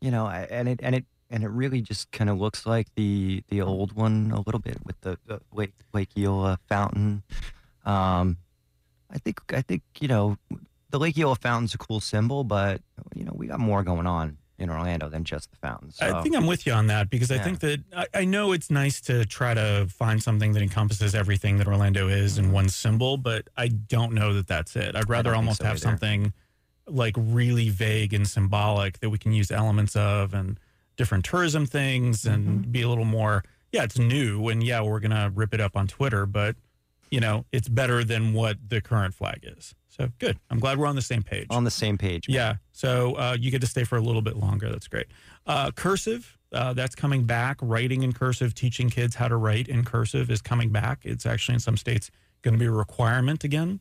you 0.00 0.12
know, 0.12 0.26
I- 0.26 0.46
and 0.48 0.68
it 0.68 0.78
and 0.80 0.94
it 0.94 1.06
and 1.28 1.42
it 1.42 1.48
really 1.48 1.80
just 1.80 2.12
kind 2.12 2.30
of 2.30 2.38
looks 2.38 2.64
like 2.64 2.86
the 2.94 3.42
the 3.48 3.62
old 3.62 3.94
one 3.94 4.30
a 4.32 4.38
little 4.38 4.60
bit 4.60 4.78
with 4.86 5.00
the, 5.00 5.18
the 5.26 5.40
Lake 5.52 5.74
Lake 5.92 6.10
Eola 6.16 6.58
fountain. 6.68 7.24
Um, 7.84 8.36
I 9.10 9.18
think 9.18 9.40
I 9.52 9.62
think 9.62 9.82
you 9.98 10.06
know 10.06 10.36
the 10.90 10.98
Lake 10.98 11.18
Eola 11.18 11.36
fountain's 11.36 11.74
a 11.74 11.78
cool 11.78 12.00
symbol, 12.00 12.44
but 12.44 12.80
you 13.14 13.24
know 13.24 13.32
we 13.34 13.46
got 13.46 13.58
more 13.60 13.82
going 13.82 14.06
on 14.06 14.38
in 14.58 14.70
Orlando 14.70 15.08
than 15.10 15.22
just 15.22 15.50
the 15.50 15.56
fountains. 15.56 15.96
So. 15.96 16.06
I 16.18 16.22
think 16.22 16.34
I'm 16.34 16.46
with 16.46 16.66
you 16.66 16.72
on 16.72 16.86
that 16.86 17.10
because 17.10 17.30
I 17.30 17.36
think 17.36 17.58
that 17.60 17.80
I, 17.94 18.06
I 18.14 18.24
know 18.24 18.52
it's 18.52 18.70
nice 18.70 19.02
to 19.02 19.26
try 19.26 19.52
to 19.52 19.86
find 19.90 20.22
something 20.22 20.52
that 20.54 20.62
encompasses 20.62 21.14
everything 21.14 21.58
that 21.58 21.66
Orlando 21.66 22.08
is 22.08 22.38
in 22.38 22.52
one 22.52 22.70
symbol, 22.70 23.18
but 23.18 23.48
I 23.56 23.68
don't 23.68 24.12
know 24.14 24.32
that 24.32 24.46
that's 24.46 24.74
it. 24.74 24.96
I'd 24.96 25.10
rather 25.10 25.34
almost 25.34 25.58
so 25.58 25.64
have 25.64 25.74
either. 25.74 25.80
something 25.80 26.32
like 26.86 27.14
really 27.18 27.68
vague 27.68 28.14
and 28.14 28.26
symbolic 28.26 29.00
that 29.00 29.10
we 29.10 29.18
can 29.18 29.32
use 29.32 29.50
elements 29.50 29.94
of 29.94 30.32
and 30.32 30.58
different 30.96 31.26
tourism 31.26 31.66
things 31.66 32.24
and 32.24 32.46
Mm-hmm. 32.62 32.70
be 32.70 32.80
a 32.80 32.88
little 32.88 33.04
more, 33.04 33.44
yeah, 33.72 33.82
it's 33.82 33.98
new 33.98 34.48
and 34.48 34.62
yeah, 34.62 34.80
we're 34.80 35.00
going 35.00 35.10
to 35.10 35.30
rip 35.34 35.52
it 35.52 35.60
up 35.60 35.76
on 35.76 35.86
Twitter, 35.86 36.24
but 36.24 36.56
you 37.10 37.20
know, 37.20 37.44
it's 37.52 37.68
better 37.68 38.02
than 38.04 38.32
what 38.32 38.56
the 38.68 38.80
current 38.80 39.14
flag 39.14 39.40
is. 39.42 39.74
So 39.96 40.08
good. 40.18 40.38
I'm 40.50 40.58
glad 40.58 40.78
we're 40.78 40.86
on 40.86 40.96
the 40.96 41.02
same 41.02 41.22
page. 41.22 41.46
on 41.50 41.64
the 41.64 41.70
same 41.70 41.96
page. 41.96 42.28
man. 42.28 42.34
Yeah. 42.34 42.54
So 42.72 43.14
uh, 43.14 43.36
you 43.40 43.50
get 43.50 43.60
to 43.62 43.66
stay 43.66 43.84
for 43.84 43.96
a 43.96 44.00
little 44.02 44.20
bit 44.22 44.36
longer. 44.36 44.68
That's 44.70 44.88
great. 44.88 45.06
Uh, 45.46 45.70
cursive, 45.70 46.36
uh, 46.52 46.72
that's 46.74 46.94
coming 46.94 47.24
back. 47.24 47.56
Writing 47.62 48.02
in 48.02 48.12
cursive, 48.12 48.54
teaching 48.54 48.90
kids 48.90 49.14
how 49.14 49.28
to 49.28 49.36
write 49.36 49.68
in 49.68 49.84
cursive 49.84 50.30
is 50.30 50.42
coming 50.42 50.70
back. 50.70 51.00
It's 51.04 51.24
actually 51.24 51.54
in 51.54 51.60
some 51.60 51.76
states 51.78 52.10
going 52.42 52.52
to 52.54 52.58
be 52.58 52.66
a 52.66 52.70
requirement 52.70 53.42
again. 53.44 53.80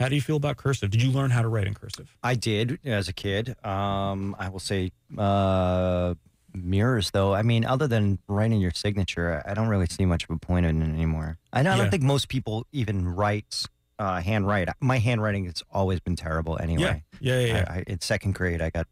How 0.00 0.08
do 0.08 0.16
you 0.16 0.20
feel 0.20 0.36
about 0.36 0.56
cursive? 0.56 0.90
Did 0.90 1.02
you 1.02 1.10
learn 1.12 1.30
how 1.30 1.40
to 1.40 1.48
write 1.48 1.66
in 1.66 1.72
cursive? 1.74 2.14
I 2.22 2.34
did 2.34 2.78
as 2.84 3.08
a 3.08 3.12
kid. 3.12 3.54
Um, 3.64 4.34
I 4.38 4.48
will 4.48 4.58
say 4.60 4.90
uh, 5.16 6.14
mirrors, 6.52 7.10
though. 7.12 7.32
I 7.32 7.42
mean, 7.42 7.64
other 7.64 7.86
than 7.86 8.18
writing 8.28 8.60
your 8.60 8.72
signature, 8.72 9.42
I 9.46 9.54
don't 9.54 9.68
really 9.68 9.86
see 9.86 10.04
much 10.04 10.24
of 10.24 10.30
a 10.30 10.36
point 10.38 10.66
in 10.66 10.82
it 10.82 10.88
anymore. 10.88 11.38
I 11.52 11.62
don't, 11.62 11.72
I 11.72 11.76
Yeah. 11.76 11.82
don't 11.82 11.90
think 11.90 12.02
most 12.02 12.28
people 12.28 12.66
even 12.72 13.06
write 13.08 13.66
uh, 13.98 14.20
handwrite. 14.20 14.68
My 14.80 14.98
handwriting 14.98 15.44
has 15.46 15.62
always 15.70 16.00
been 16.00 16.16
terrible 16.16 16.58
anyway. 16.60 17.04
Yeah. 17.20 17.40
Yeah. 17.40 17.46
Yeah. 17.46 17.64
I, 17.68 17.74
I, 17.78 17.84
in 17.86 18.00
second 18.00 18.34
grade, 18.34 18.60
I 18.62 18.70
got 18.70 18.86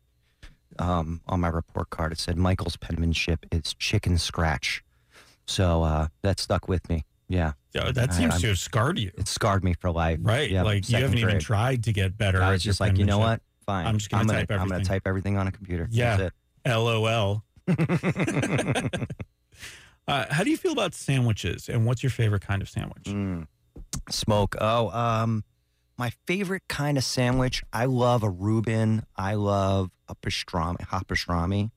um, 0.78 1.20
on 1.26 1.40
my 1.40 1.48
report 1.48 1.90
card. 1.90 2.12
It 2.12 2.18
said 2.18 2.36
Michael's 2.36 2.76
penmanship 2.76 3.44
is 3.52 3.74
chicken 3.74 4.16
scratch. 4.18 4.82
So 5.46 5.82
uh, 5.82 6.08
that 6.22 6.38
stuck 6.40 6.68
with 6.68 6.88
me. 6.88 7.04
Yeah, 7.28 7.52
Yeah, 7.74 7.90
that 7.92 8.12
seems 8.12 8.32
I'm- 8.32 8.40
to 8.42 8.48
have 8.48 8.58
scarred 8.58 8.98
you, 8.98 9.10
it 9.16 9.26
scarred 9.26 9.64
me 9.64 9.72
for 9.72 9.90
life. 9.90 10.18
right? 10.20 10.50
Yeah, 10.50 10.62
like 10.64 10.88
you 10.90 10.98
haven't 10.98 11.16
even 11.18 11.38
tried 11.40 11.84
to 11.84 11.92
get 11.92 12.18
better. 12.18 12.42
I 12.42 12.50
was 12.52 12.62
just 12.62 12.78
like, 12.78 12.98
you 12.98 13.06
know 13.06 13.18
what? 13.18 13.40
Fine. 13.64 13.86
I'm 13.86 13.96
just 13.96 14.10
gonna 14.10 14.24
gonna, 14.26 14.40
type 14.40 14.50
I'm 14.50 14.56
gonna 14.58 14.74
everything. 14.74 14.84
type 14.86 15.02
everything 15.06 15.38
on 15.38 15.46
a 15.46 15.52
computer. 15.52 15.88
Yeah. 15.90 16.28
LOL. 16.66 17.42
Uh, 20.08 20.26
how 20.30 20.42
do 20.42 20.50
you 20.50 20.56
feel 20.56 20.72
about 20.72 20.94
sandwiches, 20.94 21.68
and 21.68 21.86
what's 21.86 22.02
your 22.02 22.10
favorite 22.10 22.42
kind 22.42 22.60
of 22.60 22.68
sandwich? 22.68 23.04
Mm. 23.04 23.46
Smoke. 24.10 24.56
Oh, 24.60 24.88
um, 24.90 25.44
my 25.98 26.10
favorite 26.26 26.62
kind 26.68 26.98
of 26.98 27.04
sandwich. 27.04 27.62
I 27.72 27.84
love 27.84 28.22
a 28.22 28.30
Reuben. 28.30 29.04
I 29.16 29.34
love 29.34 29.90
a 30.08 30.14
pastrami, 30.14 30.80
hot 30.82 31.06
pastrami. 31.06 31.70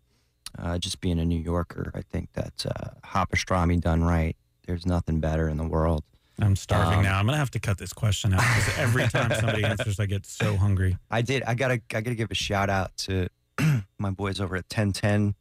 Uh, 0.57 0.77
just 0.77 1.01
being 1.01 1.19
a 1.19 1.25
New 1.25 1.39
Yorker, 1.39 1.91
I 1.93 2.01
think 2.01 2.29
that 2.33 2.65
uh, 2.65 2.89
hot 3.03 3.29
pastrami 3.29 3.79
done 3.79 4.03
right. 4.03 4.35
There's 4.65 4.85
nothing 4.85 5.19
better 5.19 5.47
in 5.49 5.57
the 5.57 5.65
world. 5.67 6.03
I'm 6.39 6.55
starving 6.55 6.99
Um, 6.99 7.03
now. 7.03 7.19
I'm 7.19 7.25
gonna 7.25 7.37
have 7.37 7.51
to 7.51 7.59
cut 7.59 7.77
this 7.77 7.93
question 7.93 8.33
out 8.33 8.39
because 8.39 8.77
every 8.77 9.07
time 9.07 9.31
somebody 9.33 9.63
answers, 9.65 9.99
I 9.99 10.05
get 10.05 10.25
so 10.25 10.57
hungry. 10.57 10.97
I 11.11 11.21
did. 11.21 11.43
I 11.43 11.53
gotta. 11.55 11.75
I 11.93 12.01
gotta 12.01 12.15
give 12.15 12.31
a 12.31 12.35
shout 12.35 12.69
out 12.69 12.95
to 12.97 13.27
my 13.99 14.09
boys 14.11 14.41
over 14.41 14.55
at 14.55 14.63
1010 14.65 15.35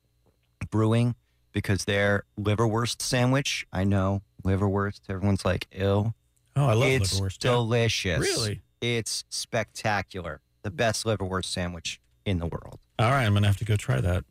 Brewing 0.71 1.15
because 1.53 1.85
their 1.85 2.25
liverwurst 2.39 3.03
sandwich. 3.03 3.67
I 3.73 3.85
know 3.85 4.23
liverwurst. 4.45 5.01
Everyone's 5.09 5.45
like, 5.45 5.67
ill. 5.73 6.15
Oh, 6.57 6.67
I 6.67 6.75
love 6.75 6.89
it's 6.89 7.19
liverwurst. 7.21 7.39
delicious. 7.39 8.21
Really? 8.21 8.63
It's 8.81 9.25
spectacular. 9.29 10.41
The 10.63 10.71
best 10.71 11.05
liverwurst 11.05 11.47
sandwich 11.47 12.01
in 12.25 12.39
the 12.39 12.47
world. 12.47 12.79
All 12.99 13.11
right, 13.11 13.25
I'm 13.25 13.35
gonna 13.35 13.47
have 13.47 13.57
to 13.59 13.65
go 13.65 13.77
try 13.77 14.01
that. 14.01 14.25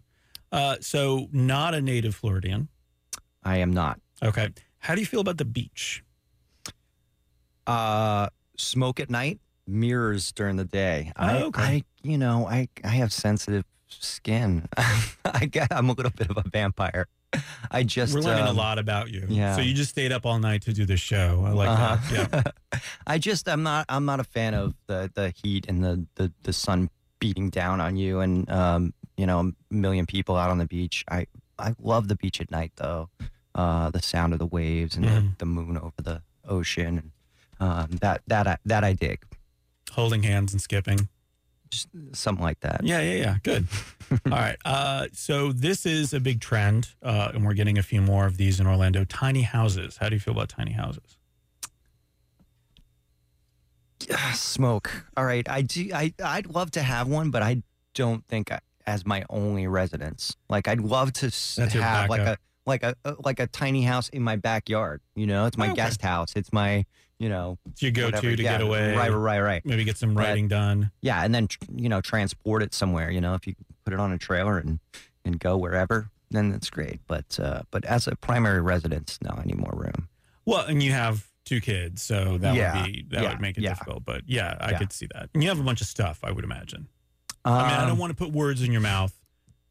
Uh, 0.52 0.78
so, 0.82 1.28
not 1.32 1.74
a 1.74 1.82
native 1.82 2.16
Floridian. 2.16 2.70
I 3.44 3.58
am 3.58 3.72
not. 3.72 4.00
Okay. 4.24 4.50
How 4.80 4.96
do 4.96 5.02
you 5.02 5.08
feel 5.08 5.20
about 5.20 5.38
the 5.38 5.46
beach? 5.46 6.04
Uh, 7.66 8.28
smoke 8.58 9.00
at 9.00 9.10
night, 9.10 9.40
mirrors 9.68 10.32
during 10.32 10.56
the 10.58 10.66
day. 10.66 11.12
I, 11.16 11.38
Oh, 11.42 11.46
okay. 11.48 11.62
I, 11.62 11.84
you 12.04 12.18
know, 12.18 12.48
I, 12.48 12.68
I 12.84 12.90
have 12.90 13.12
sensitive 13.14 13.64
skin. 13.88 14.68
I 15.26 15.46
get, 15.46 15.68
I'm 15.72 15.90
a 15.90 15.94
little 15.94 16.12
bit 16.12 16.30
of 16.30 16.38
a 16.38 16.44
vampire. 16.50 17.08
I 17.72 17.84
just 17.84 18.14
We're 18.14 18.22
learning 18.22 18.46
um, 18.48 18.56
a 18.56 18.60
lot 18.60 18.78
about 18.80 19.10
you. 19.12 19.26
yeah. 19.30 19.56
So 19.56 19.62
you 19.62 19.74
just 19.74 19.90
stayed 19.90 20.12
up 20.12 20.26
all 20.26 20.40
night 20.40 20.62
to 20.64 20.74
do 20.74 20.86
this 20.86 21.00
show. 21.00 21.44
I 21.46 21.52
like 21.52 21.78
that. 21.78 22.12
Yeah. 22.32 22.40
Uh-huh. 22.40 22.80
I 23.08 23.18
just 23.18 23.48
I'm 23.50 23.64
not 23.64 23.86
I'm 23.90 24.06
not 24.06 24.20
a 24.20 24.24
fan 24.24 24.54
of 24.54 24.74
the 24.88 25.10
the 25.14 25.34
heat 25.44 25.66
and 25.68 25.84
the 25.84 26.06
the, 26.16 26.32
the 26.44 26.54
sun 26.54 26.90
beating 27.20 27.50
down 27.50 27.80
on 27.82 27.96
you 27.96 28.20
and 28.20 28.50
um 28.52 28.94
you 29.18 29.26
know 29.26 29.40
a 29.40 29.74
million 29.74 30.06
people 30.06 30.36
out 30.36 30.50
on 30.52 30.58
the 30.58 30.66
beach. 30.68 31.04
I 31.10 31.28
I 31.58 31.74
love 31.82 32.08
the 32.08 32.16
beach 32.16 32.40
at 32.42 32.52
night 32.52 32.72
though. 32.76 33.10
Uh, 33.56 33.92
the 33.92 34.02
sound 34.02 34.34
of 34.34 34.40
the 34.40 34.48
waves 34.48 34.96
and 34.96 35.06
Mhm. 35.06 35.14
the, 35.32 35.36
the 35.40 35.46
moon 35.46 35.78
over 35.78 36.02
the 36.02 36.22
ocean 36.48 36.98
and 36.98 37.12
um, 37.60 37.92
that 38.02 38.22
that 38.28 38.48
I, 38.48 38.58
that 38.66 38.84
I 38.84 38.94
dig. 38.94 39.24
Holding 39.92 40.24
hands 40.24 40.54
and 40.54 40.62
skipping. 40.62 41.08
Just 41.74 41.90
something 42.12 42.44
like 42.44 42.60
that. 42.60 42.82
Yeah, 42.84 43.02
yeah, 43.02 43.16
yeah. 43.16 43.38
Good. 43.42 43.68
All 44.12 44.32
right. 44.32 44.58
Uh, 44.64 45.08
so 45.12 45.52
this 45.52 45.88
is 45.88 46.14
a 46.14 46.20
big 46.20 46.40
trend, 46.40 46.90
uh, 47.02 47.32
and 47.34 47.44
we're 47.44 47.56
getting 47.56 47.80
a 47.80 47.84
few 47.84 48.00
more 48.00 48.28
of 48.28 48.38
these 48.38 48.60
in 48.60 48.68
Orlando. 48.68 49.04
Tiny 49.06 49.42
houses. 49.42 49.98
How 49.98 50.08
do 50.08 50.16
you 50.16 50.20
feel 50.20 50.36
about 50.36 50.50
tiny 50.50 50.74
houses? 50.74 51.18
Ah, 54.12 54.34
Smoke. 54.36 55.08
All 55.18 55.26
right. 55.26 55.50
I 55.50 55.64
do. 55.64 55.90
I 55.92 56.14
I'd 56.24 56.46
love 56.46 56.70
to 56.72 56.84
have 56.84 57.08
one, 57.08 57.32
but 57.32 57.42
I 57.42 57.64
don't 57.96 58.24
think 58.28 58.52
I, 58.52 58.60
as 58.86 59.04
my 59.04 59.24
only 59.32 59.66
residence. 59.66 60.36
Like 60.50 60.68
I'd 60.68 60.82
love 60.82 61.12
to 61.14 61.26
That's 61.26 61.74
have 61.74 62.08
like 62.08 62.22
a. 62.22 62.38
like 62.66 62.84
a, 62.84 62.96
a 63.06 63.16
like 63.24 63.40
a 63.40 63.48
tiny 63.48 63.84
house 63.84 64.10
in 64.10 64.22
my 64.24 64.36
backyard. 64.36 65.02
You 65.16 65.28
know, 65.28 65.46
it's 65.46 65.58
my 65.58 65.68
Okay. 65.68 65.76
guest 65.76 66.02
house. 66.02 66.34
It's 66.36 66.52
my 66.54 66.86
you 67.20 67.30
know 67.30 67.58
It's 67.72 67.82
your 67.82 67.92
go-to 67.92 68.18
whatever. 68.18 68.36
to 68.36 68.44
Yeah, 68.44 68.52
get 68.54 68.62
away. 68.62 68.96
Right, 68.96 69.10
right, 69.10 69.40
right. 69.40 69.66
Maybe 69.66 69.84
get 69.84 69.98
some 69.98 70.14
But- 70.14 70.26
writing 70.26 70.48
done. 70.48 70.92
Yeah, 71.02 71.24
and 71.24 71.34
then 71.34 71.48
you 71.74 71.90
know 71.90 72.02
transport 72.02 72.64
it 72.64 72.74
somewhere. 72.74 73.10
You 73.12 73.22
know, 73.22 73.34
if 73.34 73.46
you 73.48 73.56
put 73.86 73.94
it 73.94 74.00
on 74.00 74.12
a 74.12 74.18
trailer 74.18 74.58
and 74.58 74.80
and 75.26 75.40
go 75.40 75.58
wherever, 75.58 76.10
then 76.32 76.52
that's 76.52 76.70
great. 76.70 77.00
But 77.08 77.40
uh, 77.40 77.64
but 77.72 77.86
as 77.86 78.08
a 78.08 78.16
primary 78.16 78.62
residence, 78.62 79.20
no, 79.22 79.32
I 79.38 79.44
need 79.46 79.58
more 79.58 79.74
room. 79.76 80.10
Well, 80.46 80.66
and 80.66 80.82
you 80.84 80.92
have 80.92 81.28
two 81.46 81.60
kids, 81.62 82.02
so 82.02 82.38
that 82.40 82.56
Yeah, 82.56 82.82
would 82.84 82.92
be 82.94 83.06
that 83.12 83.24
yeah, 83.24 83.30
would 83.32 83.42
make 83.42 83.58
it 83.58 83.62
difficult. 83.62 84.04
But 84.06 84.24
yeah, 84.26 84.58
I 84.60 84.74
could 84.74 84.92
see 84.92 85.08
that. 85.14 85.30
And 85.34 85.44
you 85.44 85.50
have 85.50 85.60
a 85.60 85.64
bunch 85.64 85.82
of 85.82 85.88
stuff, 85.88 86.20
I 86.24 86.32
would 86.32 86.44
imagine. 86.44 86.88
I 87.46 87.50
mean, 87.68 87.74
I 87.78 87.82
don't 87.82 87.92
Um, 87.92 87.98
want 87.98 88.12
to 88.12 88.16
put 88.16 88.32
words 88.34 88.62
in 88.62 88.72
your 88.72 88.80
mouth, 88.82 89.14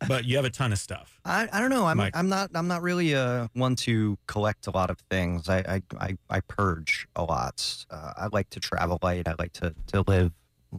but 0.09 0.25
you 0.25 0.37
have 0.37 0.44
a 0.44 0.50
ton 0.50 0.73
of 0.73 0.78
stuff. 0.78 1.21
I, 1.25 1.49
I 1.52 1.61
don't 1.61 1.71
know. 1.71 1.87
I'm 1.87 1.97
Mike. 1.97 2.16
I'm 2.16 2.28
not 2.28 2.50
I'm 2.54 2.68
not 2.68 2.82
really 2.82 3.12
a 3.12 3.49
one 3.54 3.76
to 3.76 4.18
collect 4.26 4.66
a 4.66 4.71
lot 4.71 4.90
of 4.90 4.99
things. 5.11 5.49
I 5.49 5.59
I, 5.59 5.82
I, 5.99 6.16
I 6.30 6.40
purge 6.40 7.06
a 7.16 7.25
lot. 7.25 7.85
Uh, 7.90 8.12
I 8.16 8.28
like 8.32 8.50
to 8.50 8.61
travel 8.61 8.99
light. 9.02 9.28
I 9.28 9.35
like 9.38 9.52
to 9.54 9.75
to 9.88 10.04
live, 10.06 10.32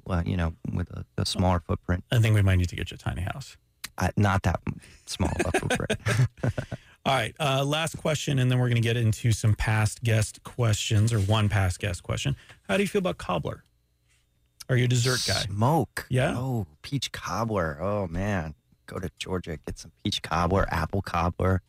uh, 0.08 0.24
you 0.26 0.38
know, 0.38 0.54
with 0.74 0.90
a, 0.92 1.06
a 1.18 1.26
smaller 1.26 1.62
footprint. 1.66 2.04
I 2.12 2.20
think 2.20 2.36
we 2.36 2.42
might 2.42 2.58
need 2.58 2.70
to 2.70 2.76
get 2.76 2.92
you 2.92 2.96
a 2.96 2.98
tiny 2.98 3.22
house. 3.22 3.58
Uh, 3.98 4.10
not 4.18 4.44
that 4.44 4.60
small 5.06 5.32
a 5.46 5.60
footprint. 5.60 6.00
All 7.06 7.14
right. 7.14 7.36
Uh, 7.38 7.66
last 7.66 7.98
question, 7.98 8.40
and 8.40 8.50
then 8.50 8.60
we're 8.60 8.70
going 8.70 8.82
to 8.82 8.88
get 8.88 8.96
into 8.96 9.34
some 9.34 9.56
past 9.56 10.04
guest 10.04 10.42
questions 10.44 11.12
or 11.12 11.20
one 11.20 11.50
past 11.50 11.80
guest 11.80 12.02
question. 12.02 12.36
How 12.70 12.78
do 12.78 12.84
you 12.84 12.88
feel 12.88 13.00
about 13.00 13.18
cobbler? 13.18 13.64
Are 14.70 14.78
you 14.78 14.86
a 14.86 14.88
dessert 14.88 15.22
guy? 15.28 15.42
Smoke. 15.42 16.06
Yeah? 16.10 16.34
Oh, 16.38 16.66
peach 16.82 17.12
cobbler. 17.12 17.78
Oh 17.82 18.08
man, 18.08 18.56
go 18.86 19.00
to 19.00 19.10
Georgia, 19.20 19.58
get 19.66 19.78
some 19.80 19.92
peach 20.04 20.22
cobbler, 20.22 20.66
apple 20.72 21.02
cobbler. 21.02 21.62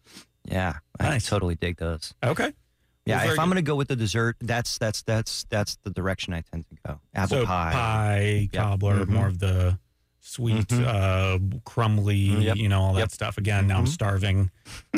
Yeah, 0.44 0.74
Nice. 1.00 1.26
I 1.26 1.30
totally 1.30 1.54
dig 1.54 1.78
those. 1.78 2.14
Okay. 2.22 2.52
Yeah, 3.06 3.30
if 3.32 3.38
I'm 3.38 3.48
gonna 3.48 3.60
go 3.62 3.76
with 3.76 3.88
the 3.88 3.96
dessert, 3.96 4.36
that's 4.40 4.78
that's 4.78 5.02
that's 5.02 5.44
that's 5.50 5.76
the 5.84 5.90
direction 5.90 6.32
I 6.32 6.42
tend 6.50 6.64
to 6.70 6.76
go. 6.86 7.00
Apple 7.14 7.38
so 7.40 7.44
pie. 7.46 7.72
pie, 7.72 8.48
Yep. 8.52 8.62
cobbler, 8.62 9.04
Mhm. 9.04 9.08
more 9.08 9.26
of 9.26 9.38
the 9.40 9.78
sweet, 10.26 10.68
Mhm. 10.68 10.86
uh, 10.86 11.60
crumbly, 11.66 12.16
Yep. 12.16 12.56
you 12.56 12.66
know, 12.68 12.80
all 12.80 12.94
that 12.94 13.00
Yep. 13.00 13.10
stuff. 13.12 13.36
Again, 13.38 13.66
now 13.66 13.76
I'm 13.78 13.84
Mhm. 13.84 13.88
starving. 13.88 14.50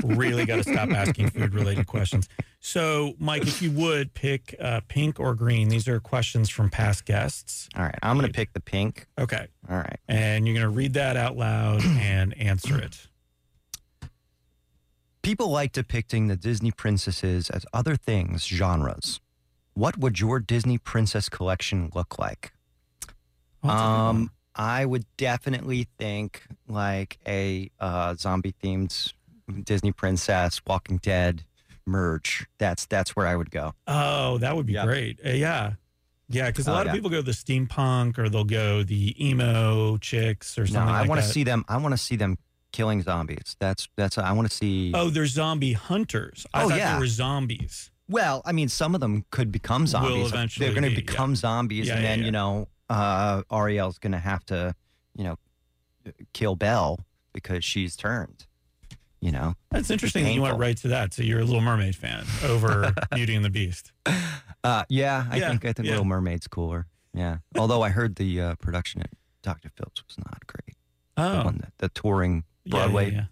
really 0.05 0.47
got 0.47 0.57
to 0.57 0.63
stop 0.63 0.89
asking 0.93 1.31
food 1.31 1.53
related 1.53 1.87
questions. 1.89 2.29
So, 2.61 3.15
Mike, 3.19 3.43
if 3.43 3.61
you 3.61 3.73
would 3.73 4.15
pick 4.15 4.55
uh, 4.61 4.81
pink 4.87 5.19
or 5.19 5.35
green, 5.35 5.69
these 5.69 5.89
are 5.89 5.99
questions 5.99 6.49
from 6.49 6.71
past 6.71 7.05
guests. 7.05 7.69
All 7.75 7.83
right, 7.83 7.99
I'm 8.03 8.17
gonna 8.17 8.29
pick 8.29 8.53
the 8.53 8.61
pink. 8.61 9.09
Okay. 9.19 9.49
All 9.69 9.77
right. 9.79 9.99
And 10.07 10.47
you're 10.47 10.55
going 10.55 10.63
to 10.71 10.71
read 10.75 10.95
that 10.95 11.17
out 11.17 11.37
loud 11.37 11.83
and 11.85 12.33
answer 12.39 12.79
it. 12.79 13.09
People 15.23 15.49
like 15.51 15.73
depicting 15.73 16.29
the 16.29 16.37
Disney 16.37 16.71
princesses 16.71 17.51
as 17.51 17.67
other 17.73 17.97
things, 17.97 18.45
genres. 18.47 19.21
What 19.75 19.99
would 19.99 20.21
your 20.21 20.39
Disney 20.39 20.79
princess 20.79 21.29
collection 21.29 21.91
look 21.95 22.17
like? 22.19 22.53
That's 23.63 23.81
a 23.83 23.85
good 23.85 24.01
um. 24.01 24.31
I 24.57 24.85
would 24.87 25.05
definitely 25.19 25.87
think 25.99 26.43
like 26.67 27.19
a 27.27 27.71
uh, 27.79 28.15
zombie 28.15 28.55
themed 28.63 29.13
Disney 29.65 29.93
princess, 29.93 30.61
Walking 30.67 30.97
Dead 30.99 31.45
merge. 31.87 32.47
That's 32.59 32.87
that's 32.87 33.15
where 33.15 33.27
I 33.27 33.37
would 33.37 33.51
go. 33.51 33.75
Oh, 33.87 34.39
that 34.39 34.57
would 34.57 34.67
be 34.67 34.73
Yeah. 34.75 34.87
great. 34.87 35.21
Uh, 35.25 35.31
yeah. 35.31 35.73
Yeah, 36.29 36.47
because 36.49 36.67
a 36.67 36.71
Oh, 36.73 36.75
lot 36.75 36.87
yeah. 36.87 36.93
of 36.93 36.95
people 36.97 37.11
go 37.11 37.23
the 37.23 37.31
steampunk 37.31 38.19
or 38.19 38.29
they'll 38.29 38.43
go 38.45 38.83
the 38.83 39.15
emo 39.25 39.97
chicks 39.99 40.59
or 40.59 40.67
something. 40.67 40.75
No, 40.75 40.81
something 40.81 40.95
I 40.97 41.01
like 41.01 41.09
want 41.09 41.21
to 41.21 41.29
see 41.29 41.45
them. 41.45 41.65
I 41.69 41.77
want 41.77 41.93
to 41.93 41.99
see 41.99 42.17
them 42.17 42.37
killing 42.73 43.03
zombies. 43.03 43.55
That's 43.61 43.89
that's. 43.97 44.19
I 44.19 44.33
want 44.33 44.51
to 44.51 44.57
see. 44.57 44.91
Oh, 44.95 45.09
they're 45.11 45.27
zombie 45.27 45.75
hunters. 45.75 46.45
I 46.53 46.65
Oh, 46.65 46.69
thought 46.69 46.79
yeah. 46.79 46.95
they 46.95 47.01
were 47.01 47.07
zombies. 47.07 47.91
Well, 48.09 48.43
I 48.45 48.53
mean, 48.53 48.69
some 48.69 48.95
of 48.95 49.01
them 49.01 49.25
could 49.31 49.53
become 49.53 49.87
zombies. 49.87 50.29
eventually 50.33 50.67
They're 50.67 50.75
going 50.81 50.89
be, 50.89 50.95
to 50.97 51.01
yeah. 51.03 51.07
become 51.13 51.35
zombies, 51.37 51.87
Yeah, 51.89 51.95
and 51.95 52.03
yeah, 52.03 52.09
then 52.11 52.19
yeah. 52.21 52.25
you 52.27 52.31
know, 52.33 52.69
uh, 52.89 53.43
Ariel's 53.53 53.99
going 53.99 54.13
to 54.13 54.19
have 54.19 54.45
to, 54.47 54.75
you 55.17 55.25
know, 55.25 55.37
kill 56.33 56.57
Belle 56.57 57.01
because 57.33 57.65
she's 57.65 57.97
turned. 57.97 58.47
You 59.21 59.33
know, 59.33 59.55
That's 59.71 59.91
interesting 59.91 60.25
that 60.25 60.33
you 60.35 60.43
went 60.43 60.59
right 60.59 60.77
to 60.79 60.89
that. 60.89 61.13
So 61.15 61.23
you're 61.23 61.41
a 61.41 61.45
Little 61.45 61.63
Mermaid 61.63 61.97
fan 61.97 62.25
over 62.45 62.93
Beauty 63.15 63.35
and 63.35 63.45
the 63.45 63.51
Beast. 63.51 63.91
uh, 64.63 64.85
yeah, 64.89 65.27
I 65.31 65.37
Yeah, 65.39 65.49
think 65.49 65.65
I 65.65 65.73
think 65.73 65.87
yeah. 65.87 65.93
Little 65.93 66.05
Mermaid's 66.05 66.47
cooler. 66.47 66.87
Yeah, 67.15 67.39
although 67.59 67.83
I 67.83 67.89
heard 67.89 68.17
the 68.17 68.41
uh, 68.41 68.55
production 68.57 69.01
at 69.01 69.11
Dr. 69.43 69.71
Phillips 69.71 70.05
was 70.07 70.19
not 70.19 70.47
great. 70.47 70.77
The 71.17 71.41
Oh, 71.41 71.45
one 71.45 71.59
that 71.59 71.73
the 71.79 71.89
touring 71.89 72.45
Broadway 72.69 73.13
yeah. 73.13 73.25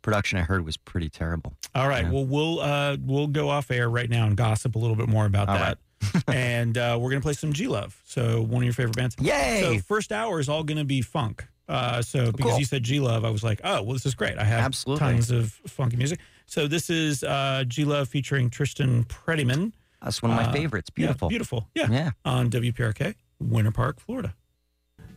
production 0.00 0.38
I 0.38 0.42
heard 0.42 0.64
was 0.64 0.78
pretty 0.78 1.10
terrible. 1.10 1.54
All 1.74 1.86
right. 1.88 2.10
Well, 2.10 2.24
we'll 2.24 2.60
uh, 2.60 2.96
we'll 3.04 3.26
go 3.26 3.50
off 3.50 3.70
air 3.70 3.90
right 3.90 4.08
now 4.08 4.26
and 4.26 4.36
gossip 4.36 4.74
a 4.74 4.78
little 4.78 4.96
bit 4.96 5.08
more 5.08 5.26
about 5.26 5.48
All 5.50 5.56
that. 5.58 5.78
and 6.28 6.76
uh, 6.78 6.98
we're 7.00 7.10
gonna 7.10 7.20
play 7.20 7.32
some 7.32 7.52
G 7.52 7.66
Love. 7.68 8.00
So 8.04 8.42
one 8.42 8.62
of 8.62 8.64
your 8.64 8.72
favorite 8.72 8.96
bands. 8.96 9.16
Yay! 9.20 9.60
So 9.62 9.78
first 9.80 10.12
hour 10.12 10.40
is 10.40 10.48
all 10.48 10.62
going 10.64 10.78
to 10.78 10.84
be 10.84 11.02
funk. 11.02 11.46
Uh, 11.66 12.02
so 12.02 12.30
because 12.30 12.52
cool. 12.52 12.58
you 12.58 12.64
said 12.64 12.82
G 12.82 13.00
Love, 13.00 13.24
I 13.24 13.30
was 13.30 13.42
like, 13.42 13.60
oh, 13.64 13.82
well, 13.82 13.92
this 13.94 14.04
is 14.06 14.14
great. 14.14 14.36
I 14.38 14.44
have 14.44 14.64
Absolutely. 14.64 15.00
tons 15.00 15.30
of 15.30 15.52
funky 15.66 15.96
music. 15.96 16.20
So 16.46 16.66
this 16.68 16.90
is 16.90 17.24
uh, 17.24 17.64
G 17.66 17.84
Love 17.84 18.08
featuring 18.08 18.50
Tristan 18.50 19.04
Prettyman. 19.04 19.72
That's 20.02 20.20
one 20.22 20.32
of 20.32 20.36
my 20.36 20.44
uh, 20.44 20.52
favorites. 20.52 20.90
Yeah, 20.90 21.06
Beautiful. 21.06 21.28
beautiful. 21.28 21.68
Yeah. 21.74 21.90
Yeah. 21.90 22.10
On 22.26 22.50
WPRK, 22.50 23.14
Winter 23.40 23.70
Park, 23.70 23.98
Florida. 24.00 24.34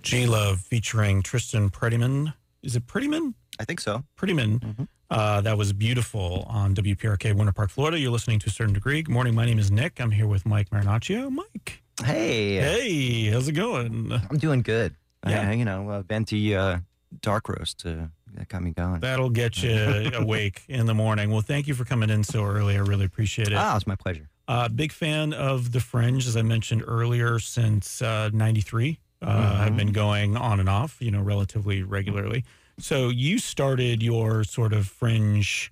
G 0.01 0.25
Love 0.25 0.61
featuring 0.61 1.21
Tristan 1.21 1.69
Prettyman. 1.69 2.33
is 2.63 2.75
it 2.77 2.87
Prettyman? 2.87 3.33
I 3.59 3.65
think 3.65 3.79
so. 3.79 4.03
Prettyman. 4.17 4.59
Mhm. 4.59 4.87
Uh, 5.09 5.41
that 5.41 5.57
was 5.57 5.73
beautiful 5.73 6.45
on 6.49 6.73
WPRK, 6.75 7.33
Winter 7.33 7.53
Park, 7.53 7.69
Florida. 7.69 7.97
You're 7.97 8.11
listening 8.11 8.39
to 8.39 8.47
a 8.47 8.51
certain 8.51 8.73
degree. 8.73 9.01
Good 9.01 9.11
morning. 9.13 9.33
My 9.35 9.45
name 9.45 9.57
is 9.59 9.71
Nick. 9.71 9.99
I'm 10.01 10.11
here 10.11 10.27
with 10.27 10.45
Mike 10.45 10.69
Marinaccio. 10.69 11.29
Mike. 11.31 11.81
Hey, 12.03 12.55
Hey, 12.55 13.25
how's 13.31 13.47
it 13.47 13.53
going? 13.53 14.11
I'm 14.29 14.37
doing 14.37 14.61
good. 14.61 14.95
Yeah. 15.27 15.49
I, 15.49 15.53
you 15.53 15.65
know, 15.65 15.89
uh, 15.89 16.01
venti 16.03 16.55
uh, 16.55 16.79
dark 17.21 17.49
roast 17.49 17.85
uh, 17.85 18.07
that 18.35 18.49
got 18.49 18.61
me 18.61 18.71
going. 18.71 18.99
That'll 18.99 19.29
get 19.31 19.63
you 19.63 19.71
awake 20.13 20.63
in 20.67 20.85
the 20.85 20.93
morning. 20.93 21.31
Well, 21.31 21.41
thank 21.41 21.67
you 21.67 21.73
for 21.73 21.85
coming 21.85 22.09
in 22.09 22.23
so 22.23 22.43
early. 22.43 22.75
I 22.75 22.79
really 22.79 23.05
appreciate 23.05 23.47
it. 23.47 23.55
Ah, 23.55 23.75
it's 23.75 23.87
my 23.87 23.95
pleasure. 23.95 24.29
Uh, 24.47 24.69
big 24.69 24.91
fan 24.91 25.33
of 25.33 25.71
The 25.71 25.79
Fringe, 25.79 26.27
as 26.27 26.37
I 26.37 26.41
mentioned 26.41 26.83
earlier, 26.85 27.39
since 27.39 28.01
uh, 28.01 28.29
93. 28.31 28.99
Uh, 29.21 29.25
I've 29.65 29.73
Mhm. 29.73 29.77
been 29.77 29.91
going 29.93 30.37
on 30.37 30.59
and 30.59 30.69
off, 30.69 30.97
you 30.99 31.09
know, 31.11 31.21
relatively 31.21 31.81
regularly. 31.81 32.43
So 32.79 33.09
you 33.09 33.39
started 33.39 34.03
your 34.03 34.43
sort 34.43 34.73
of 34.73 34.85
Fringe, 34.87 35.71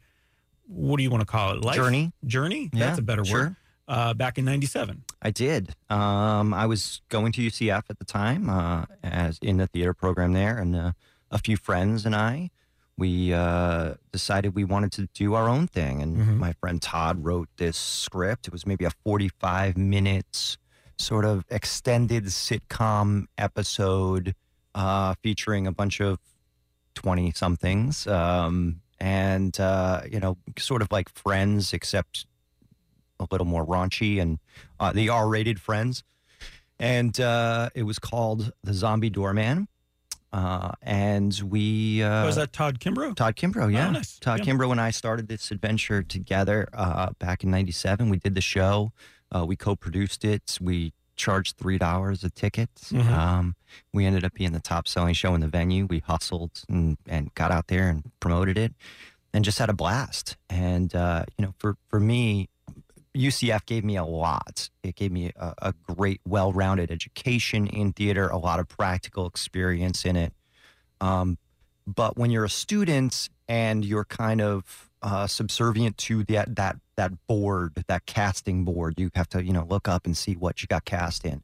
what 0.67 0.97
do 0.97 1.03
you 1.03 1.09
want 1.11 1.21
to 1.21 1.25
call 1.27 1.53
it? 1.53 1.61
Life? 1.63 1.75
Journey. 1.75 2.11
Journey? 2.25 2.69
Yeah, 2.73 2.87
That's 2.87 2.99
a 2.99 3.03
better 3.03 3.23
sure. 3.23 3.39
word. 3.39 3.55
Uh, 3.87 4.13
back 4.15 4.39
in 4.39 4.45
97. 4.45 5.03
I 5.21 5.29
did. 5.29 5.75
Um, 5.91 6.55
I 6.55 6.65
was 6.65 7.01
going 7.09 7.31
to 7.33 7.41
UCF 7.41 7.83
at 7.89 7.99
the 7.99 8.05
time, 8.05 8.49
uh, 8.49 8.85
as 9.03 9.37
in 9.43 9.57
the 9.57 9.67
theater 9.67 9.93
program 9.93 10.33
there, 10.33 10.57
and 10.57 10.75
uh, 10.75 10.91
a 11.29 11.37
few 11.37 11.55
friends 11.55 12.03
and 12.03 12.15
I, 12.15 12.49
we 12.97 13.31
uh, 13.31 13.93
decided 14.11 14.55
we 14.55 14.63
wanted 14.63 14.91
to 14.93 15.07
do 15.13 15.35
our 15.35 15.47
own 15.47 15.67
thing. 15.67 16.01
And 16.01 16.17
Mhm. 16.17 16.37
my 16.37 16.53
friend 16.53 16.81
Todd 16.81 17.23
wrote 17.23 17.47
this 17.57 17.77
script. 17.77 18.47
It 18.47 18.51
was 18.53 18.65
maybe 18.65 18.85
a 18.85 18.91
forty-five 19.03 19.77
minutes 19.77 20.57
sort 20.97 21.25
of 21.25 21.45
extended 21.51 22.23
sitcom 22.25 23.25
episode 23.37 24.33
uh, 24.73 25.13
featuring 25.21 25.67
a 25.67 25.71
bunch 25.71 25.99
of 26.01 26.17
twenty 26.95 27.31
somethings, 27.31 28.07
um, 28.07 28.81
and 28.99 29.59
uh, 29.59 30.01
you 30.09 30.19
know, 30.19 30.37
sort 30.57 30.81
of 30.81 30.91
like 30.91 31.09
Friends, 31.09 31.73
except 31.73 32.25
a 33.19 33.27
little 33.31 33.45
more 33.47 33.65
raunchy 33.65 34.19
and 34.21 34.39
uh, 34.79 34.91
the 34.91 35.09
R-rated 35.09 35.59
Friends, 35.59 36.03
and 36.79 37.19
uh, 37.19 37.69
it 37.75 37.83
was 37.83 37.99
called 37.99 38.51
The 38.63 38.73
Zombie 38.73 39.09
Doorman. 39.09 39.67
Uh, 40.33 40.71
and 40.81 41.39
we 41.45 42.03
uh, 42.03 42.25
was 42.25 42.35
that 42.35 42.51
Todd 42.51 42.79
Kimbrough? 42.81 43.15
Todd 43.15 43.37
Kimbrough, 43.37 43.71
yeah. 43.71 43.87
Oh, 43.87 43.91
nice. 43.91 44.19
Todd 44.19 44.39
Yeah. 44.39 44.53
Kimbrough 44.53 44.71
and 44.71 44.81
I 44.81 44.91
started 44.91 45.29
this 45.29 45.49
adventure 45.49 46.03
together 46.03 46.67
uh, 46.73 47.11
back 47.19 47.43
in 47.45 47.51
'97. 47.51 48.09
We 48.09 48.17
did 48.17 48.35
the 48.35 48.41
show. 48.41 48.91
Uh, 49.33 49.45
we 49.45 49.55
co-produced 49.55 50.25
it. 50.25 50.57
We 50.59 50.91
charged 51.15 51.57
three 51.57 51.77
dollars 51.77 52.23
a 52.23 52.29
ticket. 52.29 52.69
Mhm. 52.75 53.09
Um, 53.09 53.55
we 53.93 54.05
ended 54.05 54.23
up 54.23 54.33
being 54.33 54.51
the 54.51 54.59
top-selling 54.59 55.13
show 55.13 55.33
in 55.35 55.41
the 55.41 55.47
venue. 55.47 55.85
We 55.85 55.99
hustled 55.99 56.63
and, 56.69 56.97
and 57.07 57.33
got 57.35 57.51
out 57.51 57.67
there 57.67 57.89
and 57.89 58.11
promoted 58.19 58.57
it, 58.57 58.73
and 59.33 59.43
just 59.45 59.59
had 59.59 59.69
a 59.69 59.73
blast. 59.73 60.37
And 60.49 60.93
uh, 60.95 61.25
you 61.37 61.45
know, 61.45 61.53
for 61.57 61.77
for 61.89 61.99
me, 61.99 62.49
UCF 63.15 63.65
gave 63.65 63.83
me 63.83 63.95
a 63.95 64.03
lot. 64.03 64.69
It 64.83 64.95
gave 64.95 65.11
me 65.11 65.31
a, 65.35 65.53
a 65.61 65.73
great, 65.87 66.21
well-rounded 66.27 66.91
education 66.91 67.67
in 67.67 67.93
theater, 67.93 68.27
a 68.27 68.37
lot 68.37 68.59
of 68.59 68.67
practical 68.67 69.25
experience 69.25 70.05
in 70.05 70.15
it. 70.15 70.33
Um, 71.01 71.37
but 71.87 72.17
when 72.17 72.31
you're 72.31 72.45
a 72.45 72.49
student 72.49 73.29
and 73.47 73.85
you're 73.85 74.05
kind 74.05 74.41
of 74.41 74.84
uh, 75.05 75.27
subservient 75.27 75.97
to 75.99 76.23
that 76.23 76.55
that 76.55 76.77
that 76.97 77.27
board, 77.27 77.83
that 77.87 78.05
casting 78.07 78.65
board, 78.65 78.95
you 78.97 79.11
have 79.13 79.29
to 79.29 79.45
you 79.45 79.53
know 79.53 79.65
look 79.69 79.87
up 79.87 80.05
and 80.05 80.17
see 80.17 80.33
what 80.33 80.61
you 80.61 80.67
got 80.67 80.83
cast 80.83 81.23
in. 81.23 81.43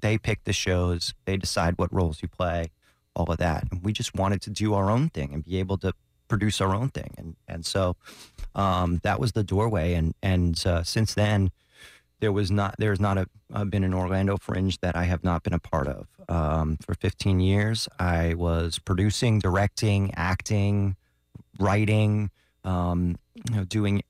They 0.00 0.16
pick 0.16 0.44
the 0.44 0.52
shows, 0.52 1.12
they 1.24 1.36
decide 1.36 1.76
what 1.76 1.92
roles 1.92 2.22
you 2.22 2.28
play, 2.28 2.70
all 3.16 3.30
of 3.30 3.38
that, 3.38 3.64
and 3.70 3.82
we 3.82 3.92
just 3.92 4.14
wanted 4.14 4.40
to 4.42 4.50
do 4.50 4.74
our 4.74 4.88
own 4.88 5.08
thing 5.08 5.34
and 5.34 5.44
be 5.44 5.58
able 5.58 5.76
to 5.78 5.92
produce 6.28 6.60
our 6.60 6.72
own 6.72 6.88
thing, 6.88 7.12
and 7.18 7.34
and 7.48 7.66
so 7.66 7.96
um, 8.54 9.00
that 9.02 9.18
was 9.18 9.32
the 9.32 9.42
doorway, 9.42 9.94
and 9.94 10.14
and 10.22 10.64
uh, 10.64 10.82
since 10.82 11.12
then. 11.12 11.50
There 12.20 12.32
was 12.32 12.50
not. 12.50 12.74
There's 12.76 13.00
not 13.00 13.16
a, 13.16 13.26
uh, 13.50 13.64
been 13.64 13.82
an 13.82 13.94
Orlando 13.94 14.36
Fringe 14.36 14.78
that 14.80 14.94
I 14.94 15.04
have 15.04 15.24
not 15.24 15.42
been 15.42 15.54
a 15.54 15.58
part 15.58 15.88
of. 15.88 16.06
Um, 16.28 16.76
for 16.76 16.92
15 16.92 17.40
years, 17.40 17.88
I 17.98 18.34
was 18.34 18.78
producing, 18.78 19.38
directing, 19.38 20.12
acting, 20.16 20.96
writing, 21.58 22.30
um, 22.64 23.16
you 23.34 23.56
know, 23.56 23.64
doing 23.64 24.02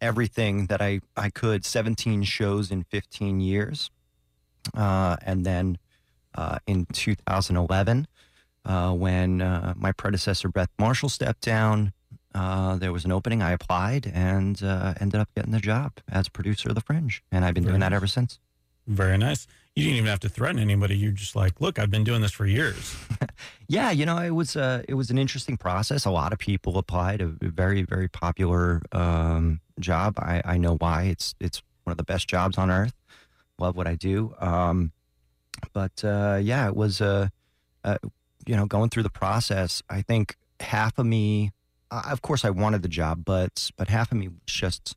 everything 0.00 0.66
that 0.66 0.80
I, 0.80 1.00
I 1.16 1.30
could, 1.30 1.64
17 1.64 2.22
shows 2.24 2.70
in 2.70 2.84
15 2.84 3.40
years. 3.40 3.90
Uh, 4.74 5.16
and 5.22 5.44
then 5.44 5.78
uh, 6.34 6.58
in 6.66 6.86
2011, 6.92 8.06
uh, 8.64 8.92
when 8.92 9.40
uh, 9.40 9.74
my 9.76 9.92
predecessor, 9.92 10.48
Beth 10.48 10.70
Marshall, 10.78 11.08
stepped 11.08 11.42
down, 11.42 11.92
uh, 12.34 12.76
there 12.76 12.92
was 12.92 13.04
an 13.04 13.12
opening. 13.12 13.42
I 13.42 13.52
applied 13.52 14.10
and 14.12 14.62
uh, 14.62 14.94
ended 15.00 15.20
up 15.20 15.28
getting 15.34 15.52
the 15.52 15.60
job 15.60 15.92
as 16.10 16.28
producer 16.28 16.68
of 16.68 16.74
The 16.74 16.80
Fringe. 16.80 17.22
And 17.32 17.44
I've 17.44 17.54
been 17.54 17.64
Very 17.64 17.72
doing 17.72 17.80
that 17.80 17.92
ever 17.92 18.06
since. 18.06 18.38
Very 18.90 19.16
nice. 19.16 19.46
You 19.76 19.84
didn't 19.84 19.98
even 19.98 20.08
have 20.08 20.18
to 20.20 20.28
threaten 20.28 20.58
anybody. 20.58 20.98
You're 20.98 21.12
just 21.12 21.36
like, 21.36 21.60
look, 21.60 21.78
I've 21.78 21.92
been 21.92 22.02
doing 22.02 22.22
this 22.22 22.32
for 22.32 22.46
years. 22.46 22.96
Yeah, 23.68 23.92
you 23.92 24.04
know, 24.04 24.18
it 24.18 24.30
was 24.30 24.56
uh, 24.56 24.82
it 24.88 24.94
was 24.94 25.10
an 25.12 25.18
interesting 25.18 25.56
process. 25.56 26.04
A 26.04 26.10
lot 26.10 26.32
of 26.32 26.40
people 26.40 26.76
applied. 26.76 27.20
A 27.20 27.26
very 27.26 27.82
very 27.82 28.08
popular 28.08 28.82
um, 28.90 29.60
job. 29.78 30.18
I, 30.18 30.42
I 30.44 30.56
know 30.58 30.74
why. 30.74 31.04
It's 31.04 31.36
it's 31.38 31.62
one 31.84 31.92
of 31.92 31.96
the 31.96 32.02
best 32.02 32.26
jobs 32.26 32.58
on 32.58 32.68
earth. 32.68 32.94
Love 33.60 33.76
what 33.76 33.86
I 33.86 33.94
do. 33.94 34.34
Um, 34.40 34.90
but 35.72 36.02
uh, 36.02 36.40
yeah, 36.42 36.66
it 36.66 36.74
was 36.74 37.00
uh, 37.00 37.28
uh, 37.84 37.98
you 38.44 38.56
know 38.56 38.66
going 38.66 38.90
through 38.90 39.04
the 39.04 39.08
process. 39.08 39.84
I 39.88 40.02
think 40.02 40.36
half 40.58 40.98
of 40.98 41.06
me, 41.06 41.52
uh, 41.92 42.02
of 42.10 42.22
course, 42.22 42.44
I 42.44 42.50
wanted 42.50 42.82
the 42.82 42.88
job, 42.88 43.24
but 43.24 43.70
but 43.76 43.86
half 43.86 44.10
of 44.10 44.18
me 44.18 44.26
was 44.26 44.38
just 44.46 44.96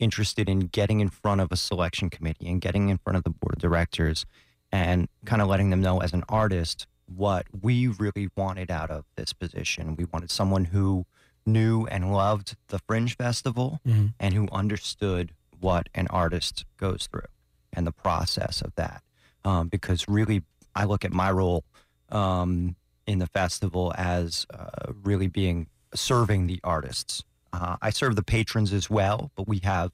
interested 0.00 0.48
in 0.48 0.60
getting 0.60 0.98
in 1.00 1.08
front 1.08 1.40
of 1.40 1.52
a 1.52 1.56
selection 1.56 2.10
committee 2.10 2.48
and 2.48 2.60
getting 2.60 2.88
in 2.88 2.98
front 2.98 3.16
of 3.16 3.22
the 3.24 3.30
board 3.30 3.54
of 3.54 3.60
directors 3.60 4.26
and 4.72 5.08
kind 5.24 5.40
of 5.42 5.48
letting 5.48 5.70
them 5.70 5.80
know 5.80 6.00
as 6.00 6.12
an 6.12 6.24
artist 6.28 6.86
what 7.06 7.46
we 7.60 7.86
really 7.86 8.28
wanted 8.36 8.70
out 8.70 8.90
of 8.90 9.04
this 9.16 9.32
position. 9.32 9.96
We 9.96 10.04
wanted 10.04 10.30
someone 10.30 10.66
who 10.66 11.06
knew 11.46 11.86
and 11.86 12.12
loved 12.12 12.56
the 12.68 12.78
Fringe 12.80 13.16
Festival 13.16 13.80
Mhm. 13.86 14.14
and 14.20 14.34
who 14.34 14.48
understood 14.52 15.32
what 15.58 15.88
an 15.94 16.06
artist 16.08 16.64
goes 16.76 17.06
through 17.10 17.26
and 17.72 17.86
the 17.86 17.92
process 17.92 18.62
of 18.62 18.74
that. 18.76 19.02
Um, 19.44 19.68
because 19.68 20.06
really, 20.08 20.42
I 20.74 20.84
look 20.84 21.04
at 21.04 21.12
my 21.12 21.30
role 21.30 21.64
um, 22.10 22.76
in 23.06 23.18
the 23.18 23.26
festival 23.26 23.92
as 23.96 24.46
uh, 24.52 24.92
really 25.02 25.26
being 25.28 25.66
serving 25.94 26.46
the 26.46 26.60
artists. 26.62 27.22
Uh, 27.52 27.76
I 27.82 27.90
serve 27.90 28.16
the 28.16 28.22
patrons 28.22 28.72
as 28.72 28.88
well, 28.88 29.30
but 29.36 29.48
we 29.48 29.58
have 29.64 29.92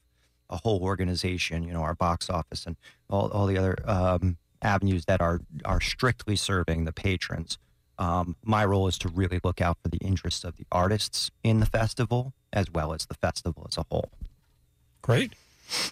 a 0.50 0.56
whole 0.58 0.80
organization, 0.82 1.62
you 1.64 1.72
know, 1.72 1.82
our 1.82 1.94
box 1.94 2.30
office 2.30 2.66
and 2.66 2.76
all, 3.10 3.28
all 3.30 3.46
the 3.46 3.58
other 3.58 3.76
um, 3.84 4.36
avenues 4.62 5.04
that 5.06 5.20
are 5.20 5.40
are 5.64 5.80
strictly 5.80 6.36
serving 6.36 6.84
the 6.84 6.92
patrons. 6.92 7.58
Um, 7.98 8.36
my 8.44 8.64
role 8.64 8.88
is 8.88 8.98
to 8.98 9.08
really 9.08 9.40
look 9.42 9.60
out 9.60 9.78
for 9.82 9.88
the 9.88 9.98
interests 9.98 10.44
of 10.44 10.56
the 10.56 10.66
artists 10.70 11.30
in 11.42 11.60
the 11.60 11.66
festival 11.66 12.34
as 12.52 12.70
well 12.70 12.92
as 12.92 13.06
the 13.06 13.14
festival 13.14 13.66
as 13.70 13.78
a 13.78 13.84
whole. 13.90 14.10
Great. 15.02 15.32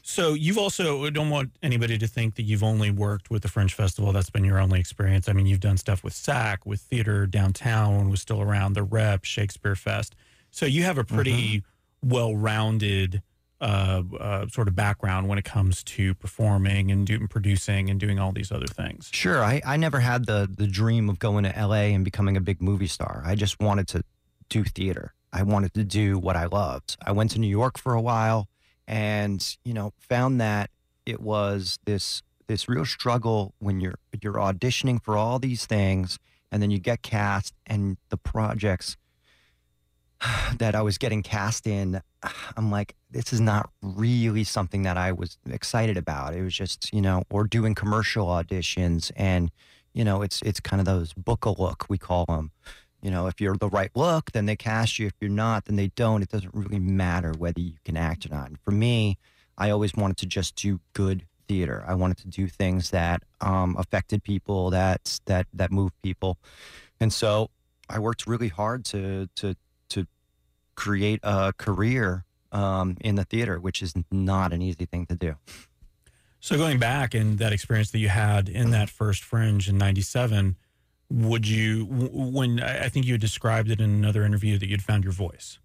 So 0.02 0.34
you've 0.34 0.58
also 0.58 1.04
I 1.04 1.10
don't 1.10 1.30
want 1.30 1.50
anybody 1.62 1.98
to 1.98 2.06
think 2.06 2.36
that 2.36 2.42
you've 2.42 2.62
only 2.62 2.90
worked 2.90 3.30
with 3.30 3.42
the 3.42 3.48
Fringe 3.48 3.74
Festival. 3.74 4.12
That's 4.12 4.30
been 4.30 4.44
your 4.44 4.60
only 4.60 4.78
experience. 4.78 5.28
I 5.28 5.32
mean, 5.32 5.46
you've 5.46 5.60
done 5.60 5.78
stuff 5.78 6.04
with 6.04 6.12
SAK, 6.12 6.64
with 6.64 6.80
theater 6.80 7.26
downtown 7.26 8.10
was 8.10 8.20
still 8.20 8.40
around, 8.40 8.74
the 8.74 8.82
Rep, 8.82 9.24
Shakespeare 9.24 9.74
Fest. 9.74 10.14
So 10.54 10.66
you 10.66 10.84
have 10.84 10.98
a 10.98 11.04
pretty 11.04 11.64
well-rounded 12.00 13.22
uh, 13.60 14.02
uh, 14.20 14.46
sort 14.46 14.68
of 14.68 14.76
background 14.76 15.28
when 15.28 15.36
it 15.36 15.44
comes 15.44 15.82
to 15.82 16.14
performing 16.14 16.92
and 16.92 17.04
doing 17.04 17.26
producing 17.26 17.90
and 17.90 17.98
doing 17.98 18.20
all 18.20 18.30
these 18.30 18.52
other 18.52 18.68
things. 18.68 19.10
Sure, 19.12 19.42
I, 19.42 19.60
I 19.66 19.76
never 19.76 19.98
had 19.98 20.26
the 20.26 20.48
the 20.48 20.68
dream 20.68 21.08
of 21.08 21.18
going 21.18 21.42
to 21.42 21.50
LA 21.50 21.90
and 21.90 22.04
becoming 22.04 22.36
a 22.36 22.40
big 22.40 22.62
movie 22.62 22.86
star. 22.86 23.20
I 23.26 23.34
just 23.34 23.60
wanted 23.60 23.88
to 23.88 24.04
do 24.48 24.62
theater. 24.62 25.12
I 25.32 25.42
wanted 25.42 25.74
to 25.74 25.82
do 25.82 26.20
what 26.20 26.36
I 26.36 26.46
loved. 26.46 26.98
I 27.04 27.10
went 27.10 27.32
to 27.32 27.40
New 27.40 27.48
York 27.48 27.76
for 27.76 27.92
a 27.92 28.00
while 28.00 28.46
and, 28.86 29.56
you 29.64 29.74
know, 29.74 29.92
found 29.98 30.40
that 30.40 30.70
it 31.04 31.20
was 31.20 31.80
this 31.84 32.22
this 32.46 32.68
real 32.68 32.84
struggle 32.84 33.54
when 33.58 33.80
you're 33.80 33.98
you're 34.22 34.34
auditioning 34.34 35.02
for 35.02 35.16
all 35.16 35.40
these 35.40 35.66
things 35.66 36.20
and 36.52 36.62
then 36.62 36.70
you 36.70 36.78
get 36.78 37.02
cast 37.02 37.54
and 37.66 37.96
the 38.10 38.16
projects 38.16 38.96
that 40.58 40.74
I 40.74 40.82
was 40.82 40.98
getting 40.98 41.22
cast 41.22 41.66
in, 41.66 42.00
I'm 42.56 42.70
like, 42.70 42.94
this 43.10 43.32
is 43.32 43.40
not 43.40 43.70
really 43.82 44.44
something 44.44 44.82
that 44.82 44.96
I 44.96 45.12
was 45.12 45.38
excited 45.50 45.96
about. 45.96 46.34
It 46.34 46.42
was 46.42 46.54
just, 46.54 46.92
you 46.92 47.00
know, 47.00 47.24
or 47.30 47.44
doing 47.44 47.74
commercial 47.74 48.26
auditions, 48.26 49.10
and 49.16 49.50
you 49.92 50.04
know, 50.04 50.22
it's 50.22 50.42
it's 50.42 50.60
kind 50.60 50.80
of 50.80 50.86
those 50.86 51.12
book 51.12 51.44
a 51.44 51.50
look 51.50 51.86
we 51.88 51.98
call 51.98 52.24
them. 52.26 52.50
You 53.00 53.10
know, 53.10 53.26
if 53.26 53.40
you're 53.40 53.56
the 53.56 53.68
right 53.68 53.90
look, 53.94 54.32
then 54.32 54.46
they 54.46 54.56
cast 54.56 54.98
you. 54.98 55.06
If 55.06 55.12
you're 55.20 55.30
not, 55.30 55.66
then 55.66 55.76
they 55.76 55.88
don't. 55.88 56.22
It 56.22 56.30
doesn't 56.30 56.54
really 56.54 56.78
matter 56.78 57.32
whether 57.36 57.60
you 57.60 57.74
can 57.84 57.96
act 57.96 58.24
or 58.26 58.30
not. 58.30 58.48
And 58.48 58.58
for 58.64 58.70
me, 58.70 59.18
I 59.58 59.70
always 59.70 59.94
wanted 59.94 60.16
to 60.18 60.26
just 60.26 60.56
do 60.56 60.80
good 60.94 61.26
theater. 61.46 61.84
I 61.86 61.94
wanted 61.94 62.16
to 62.18 62.28
do 62.28 62.48
things 62.48 62.90
that 62.90 63.22
um, 63.40 63.76
affected 63.78 64.24
people, 64.24 64.70
that 64.70 65.20
that 65.26 65.46
that 65.52 65.70
moved 65.70 65.94
people, 66.02 66.38
and 66.98 67.12
so 67.12 67.50
I 67.88 67.98
worked 67.98 68.26
really 68.26 68.48
hard 68.48 68.84
to 68.86 69.28
to 69.36 69.54
to 69.54 69.56
create 70.74 71.20
a 71.22 71.52
career 71.56 72.24
um, 72.52 72.96
in 73.00 73.16
the 73.16 73.24
theater, 73.24 73.58
which 73.58 73.82
is 73.82 73.94
not 74.10 74.52
an 74.52 74.62
easy 74.62 74.84
thing 74.84 75.06
to 75.06 75.14
do. 75.14 75.36
So 76.40 76.56
going 76.56 76.78
back 76.78 77.14
and 77.14 77.38
that 77.38 77.52
experience 77.52 77.90
that 77.92 77.98
you 77.98 78.10
had 78.10 78.48
in 78.48 78.70
that 78.70 78.90
first 78.90 79.24
Fringe 79.24 79.68
in 79.68 79.78
'97, 79.78 80.56
would 81.10 81.48
you 81.48 81.86
when 81.86 82.60
I 82.60 82.88
think 82.88 83.06
you 83.06 83.14
had 83.14 83.20
described 83.20 83.70
it 83.70 83.80
in 83.80 83.90
another 83.90 84.24
interview 84.24 84.58
that 84.58 84.68
you'd 84.68 84.82
found 84.82 85.04
your 85.04 85.12
voice? 85.12 85.58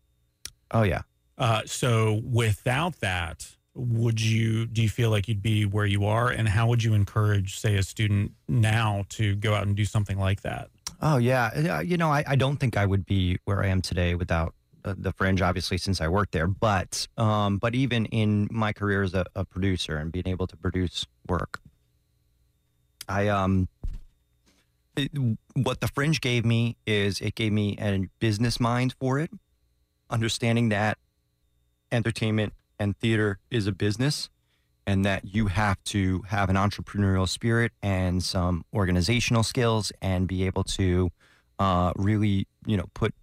Oh 0.71 0.83
yeah. 0.83 1.01
Uh, 1.37 1.61
so 1.65 2.21
without 2.23 2.99
that, 2.99 3.47
would 3.73 4.21
you 4.21 4.65
do 4.65 4.81
you 4.81 4.89
feel 4.89 5.09
like 5.09 5.27
you'd 5.27 5.41
be 5.41 5.65
where 5.65 5.85
you 5.85 6.05
are, 6.05 6.29
and 6.29 6.47
how 6.47 6.67
would 6.67 6.83
you 6.83 6.93
encourage, 6.93 7.59
say, 7.59 7.75
a 7.75 7.83
student 7.83 8.31
now 8.47 9.05
to 9.09 9.35
go 9.35 9.53
out 9.53 9.65
and 9.65 9.75
do 9.75 9.85
something 9.85 10.17
like 10.17 10.41
that? 10.41 10.69
Oh 11.01 11.17
yeah, 11.17 11.81
you 11.81 11.97
know, 11.97 12.09
I, 12.09 12.23
I 12.27 12.35
don't 12.35 12.57
think 12.57 12.75
I 12.75 12.85
would 12.85 13.05
be 13.05 13.37
where 13.45 13.63
I 13.63 13.67
am 13.67 13.81
today 13.81 14.15
without 14.15 14.53
the 14.83 15.11
Fringe, 15.11 15.41
obviously, 15.41 15.77
since 15.77 16.01
I 16.01 16.07
worked 16.07 16.31
there. 16.31 16.47
But 16.47 17.07
um, 17.17 17.57
but 17.57 17.75
even 17.75 18.05
in 18.05 18.47
my 18.51 18.73
career 18.73 19.03
as 19.03 19.13
a, 19.13 19.25
a 19.35 19.45
producer 19.45 19.97
and 19.97 20.11
being 20.11 20.27
able 20.27 20.47
to 20.47 20.57
produce 20.57 21.05
work, 21.27 21.59
I 23.07 23.27
um, 23.27 23.67
it, 24.95 25.11
what 25.53 25.81
the 25.81 25.87
Fringe 25.87 26.21
gave 26.21 26.45
me 26.45 26.77
is 26.85 27.21
it 27.21 27.35
gave 27.35 27.51
me 27.51 27.77
a 27.79 28.07
business 28.19 28.59
mind 28.59 28.95
for 28.99 29.19
it, 29.19 29.31
understanding 30.09 30.69
that 30.69 30.97
entertainment 31.91 32.53
and 32.79 32.97
theater 32.97 33.39
is 33.49 33.67
a 33.67 33.71
business 33.71 34.29
and 34.87 35.05
that 35.05 35.23
you 35.23 35.47
have 35.47 35.83
to 35.83 36.23
have 36.27 36.49
an 36.49 36.55
entrepreneurial 36.55 37.27
spirit 37.27 37.71
and 37.81 38.23
some 38.23 38.65
organizational 38.73 39.43
skills 39.43 39.91
and 40.01 40.27
be 40.27 40.43
able 40.45 40.63
to 40.63 41.11
uh, 41.59 41.91
really 41.95 42.47
you 42.65 42.77
know 42.77 42.85
put 42.93 43.13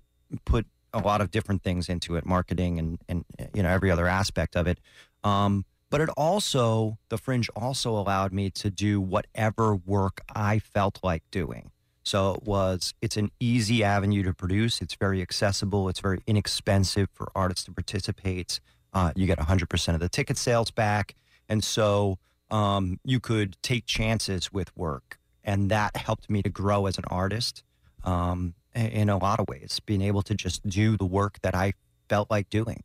put 0.45 0.67
a 0.97 1.07
lot 1.07 1.21
of 1.21 1.31
different 1.31 1.63
things 1.63 1.89
into 1.89 2.17
it, 2.17 2.27
marketing 2.27 2.79
and 2.79 2.99
and 3.09 3.25
you 3.55 3.63
know 3.63 3.69
every 3.69 3.91
other 3.91 4.07
aspect 4.07 4.57
of 4.57 4.67
it. 4.67 4.79
Um, 5.23 5.65
but 5.91 6.01
it 6.01 6.09
also 6.17 6.99
the 7.09 7.19
fringe 7.19 7.49
also 7.51 7.97
allowed 7.97 8.33
me 8.33 8.51
to 8.51 8.71
do 8.71 9.01
whatever 9.01 9.75
work 9.77 10.21
I 10.35 10.59
felt 10.59 11.01
like 11.03 11.23
doing. 11.31 11.71
So 12.03 12.35
it 12.35 12.45
was 12.45 12.95
it's 13.03 13.17
an 13.17 13.31
easy 13.41 13.85
avenue 13.85 14.23
to 14.25 14.33
produce. 14.33 14.81
It's 14.81 14.95
very 14.95 15.21
accessible. 15.21 15.89
It's 15.89 16.01
very 16.01 16.21
inexpensive 16.27 17.09
for 17.13 17.29
artists 17.35 17.65
to 17.65 17.73
participate. 17.73 18.61
Uh, 18.93 19.13
you 19.15 19.27
get 19.27 19.39
100% 19.39 19.95
of 19.95 20.01
the 20.01 20.09
ticket 20.09 20.39
sales 20.39 20.71
back, 20.71 21.15
and 21.49 21.63
so 21.63 22.19
um, 22.51 22.99
you 23.05 23.21
could 23.21 23.57
take 23.63 23.87
chances 23.87 24.53
with 24.53 24.75
work, 24.77 25.19
and 25.45 25.71
that 25.71 25.97
helped 25.97 26.31
me 26.31 26.43
to 26.43 26.49
grow 26.49 26.87
as 26.87 26.97
an 26.97 27.05
artist. 27.09 27.63
Um, 28.05 28.55
in 28.77 29.09
a 29.09 29.19
lot 29.19 29.41
of 29.41 29.49
ways, 29.49 29.81
being 29.87 30.03
able 30.03 30.23
to 30.23 30.35
just 30.35 30.67
do 30.69 30.97
the 30.97 31.07
work 31.07 31.39
that 31.43 31.55
I 31.55 31.73
felt 32.09 32.31
like 32.31 32.51
doing. 32.51 32.83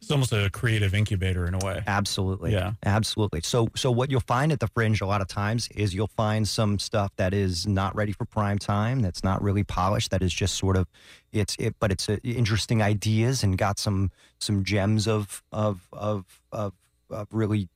It's 0.00 0.10
almost 0.10 0.32
a 0.32 0.48
creative 0.50 0.94
incubator 0.94 1.46
in 1.46 1.54
a 1.54 1.58
way. 1.58 1.82
Absolutely. 1.86 2.52
Yeah. 2.52 2.72
Absolutely. 2.86 3.42
So 3.42 3.68
so 3.76 3.90
what 3.90 4.10
you'll 4.10 4.20
find 4.20 4.50
at 4.50 4.58
the 4.58 4.68
fringe 4.68 5.02
a 5.02 5.06
lot 5.06 5.20
of 5.20 5.28
times 5.28 5.68
is 5.74 5.94
you'll 5.94 6.06
find 6.06 6.48
some 6.48 6.78
stuff 6.78 7.12
that 7.16 7.34
is 7.34 7.66
not 7.66 7.94
ready 7.94 8.12
for 8.12 8.24
prime 8.24 8.58
time, 8.58 9.00
that's 9.00 9.22
not 9.22 9.42
really 9.42 9.62
polished, 9.62 10.10
that 10.12 10.22
is 10.22 10.32
just 10.32 10.56
sort 10.56 10.76
of 10.76 10.86
it's 11.32 11.54
it 11.58 11.76
but 11.80 11.92
it's 11.92 12.08
a, 12.08 12.18
interesting 12.22 12.80
ideas 12.80 13.42
and 13.42 13.58
got 13.58 13.78
some 13.78 14.10
some 14.38 14.64
gems 14.64 15.06
of 15.06 15.42
of 15.52 15.86
of 15.92 16.40
of, 16.50 16.72
of 17.10 17.28
really 17.30 17.68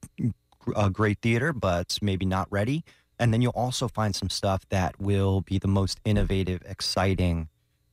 uh, 0.74 0.88
great 0.88 1.18
theater, 1.20 1.52
but 1.52 1.98
maybe 2.00 2.24
not 2.24 2.50
ready. 2.50 2.84
And 3.18 3.32
then 3.32 3.42
you'll 3.42 3.52
also 3.52 3.88
find 3.88 4.14
some 4.14 4.28
stuff 4.28 4.68
that 4.70 5.00
will 5.00 5.40
be 5.42 5.58
the 5.58 5.68
most 5.68 6.00
innovative, 6.04 6.62
exciting, 6.66 7.48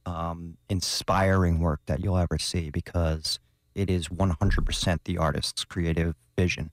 um, 0.05 0.57
inspiring 0.69 1.59
work 1.59 1.81
that 1.85 2.03
you'll 2.03 2.17
ever 2.17 2.37
see 2.39 2.69
because 2.69 3.39
it 3.75 3.89
is 3.89 4.07
100% 4.07 4.99
the 5.05 5.17
artist's 5.17 5.63
creative 5.63 6.15
vision. 6.37 6.71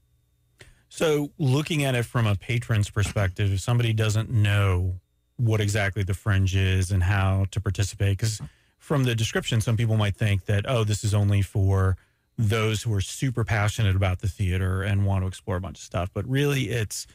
So, 0.88 1.30
looking 1.38 1.84
at 1.84 1.94
it 1.94 2.04
from 2.04 2.26
a 2.26 2.34
patron's 2.34 2.88
perspective, 2.88 3.52
if 3.52 3.60
somebody 3.60 3.92
doesn't 3.92 4.30
know 4.30 5.00
what 5.36 5.60
exactly 5.60 6.02
the 6.02 6.14
fringe 6.14 6.56
is 6.56 6.90
and 6.90 7.02
how 7.02 7.44
to 7.50 7.60
participate, 7.60 8.16
because 8.16 8.40
from 8.78 9.04
the 9.04 9.14
description, 9.14 9.60
some 9.60 9.76
people 9.76 9.98
might 9.98 10.16
think 10.16 10.46
that, 10.46 10.64
oh, 10.66 10.84
this 10.84 11.04
is 11.04 11.12
only 11.12 11.42
for 11.42 11.96
those 12.38 12.82
who 12.82 12.94
are 12.94 13.00
super 13.00 13.44
passionate 13.44 13.96
about 13.96 14.20
the 14.20 14.28
theater 14.28 14.82
and 14.82 15.04
want 15.04 15.22
to 15.22 15.26
explore 15.28 15.56
a 15.56 15.60
bunch 15.60 15.78
of 15.78 15.84
stuff. 15.84 16.08
But 16.14 16.26
really, 16.26 16.70
it's 16.70 17.06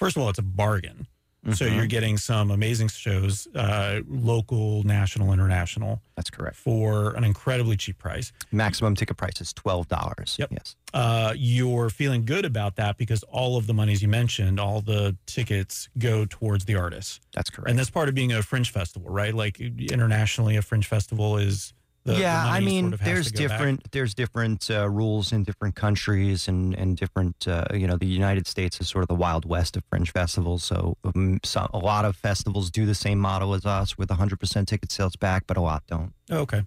first 0.00 0.16
of 0.16 0.22
all, 0.22 0.28
it's 0.30 0.40
a 0.40 0.42
bargain. 0.42 1.06
Mm-hmm. 1.42 1.54
So 1.54 1.64
you're 1.64 1.86
getting 1.86 2.18
some 2.18 2.50
amazing 2.50 2.88
shows, 2.88 3.48
uh, 3.54 4.00
local, 4.06 4.82
national, 4.82 5.32
international. 5.32 6.02
That's 6.14 6.28
correct. 6.28 6.56
For 6.56 7.12
an 7.12 7.24
incredibly 7.24 7.78
cheap 7.78 7.96
price. 7.96 8.30
Maximum 8.52 8.94
ticket 8.94 9.16
price 9.16 9.40
is 9.40 9.54
twelve 9.54 9.88
dollars. 9.88 10.36
Yep. 10.38 10.50
Yes. 10.52 10.76
Uh, 10.92 11.32
you're 11.34 11.88
feeling 11.88 12.26
good 12.26 12.44
about 12.44 12.76
that 12.76 12.98
because 12.98 13.22
all 13.22 13.56
of 13.56 13.66
the 13.66 13.72
monies 13.72 14.02
you 14.02 14.08
mentioned, 14.08 14.60
all 14.60 14.82
the 14.82 15.16
tickets 15.24 15.88
go 15.96 16.26
towards 16.26 16.66
the 16.66 16.74
artists. 16.74 17.20
That's 17.32 17.48
correct. 17.48 17.70
And 17.70 17.78
that's 17.78 17.90
part 17.90 18.10
of 18.10 18.14
being 18.14 18.32
a 18.32 18.42
fringe 18.42 18.70
festival, 18.70 19.10
right? 19.10 19.34
Like 19.34 19.60
internationally, 19.60 20.56
a 20.56 20.62
fringe 20.62 20.88
festival 20.88 21.38
is 21.38 21.72
the, 22.04 22.14
yeah, 22.14 22.44
the 22.44 22.50
I 22.50 22.60
mean, 22.60 22.84
sort 22.84 22.94
of 22.94 23.00
there's 23.04 23.30
different 23.30 23.90
there's 23.92 24.14
different 24.14 24.70
uh, 24.70 24.88
rules 24.88 25.32
in 25.32 25.44
different 25.44 25.74
countries 25.74 26.48
and 26.48 26.74
and 26.74 26.96
different. 26.96 27.46
Uh, 27.46 27.66
you 27.74 27.86
know, 27.86 27.96
the 27.96 28.06
United 28.06 28.46
States 28.46 28.80
is 28.80 28.88
sort 28.88 29.02
of 29.02 29.08
the 29.08 29.14
wild 29.14 29.44
west 29.44 29.76
of 29.76 29.84
fringe 29.90 30.10
festivals. 30.10 30.64
So, 30.64 30.96
um, 31.04 31.40
so 31.44 31.68
a 31.74 31.78
lot 31.78 32.06
of 32.06 32.16
festivals 32.16 32.70
do 32.70 32.86
the 32.86 32.94
same 32.94 33.18
model 33.18 33.54
as 33.54 33.66
us 33.66 33.98
with 33.98 34.08
100% 34.08 34.66
ticket 34.66 34.90
sales 34.90 35.16
back, 35.16 35.44
but 35.46 35.56
a 35.56 35.60
lot 35.60 35.82
don't. 35.86 36.14
Okay, 36.30 36.62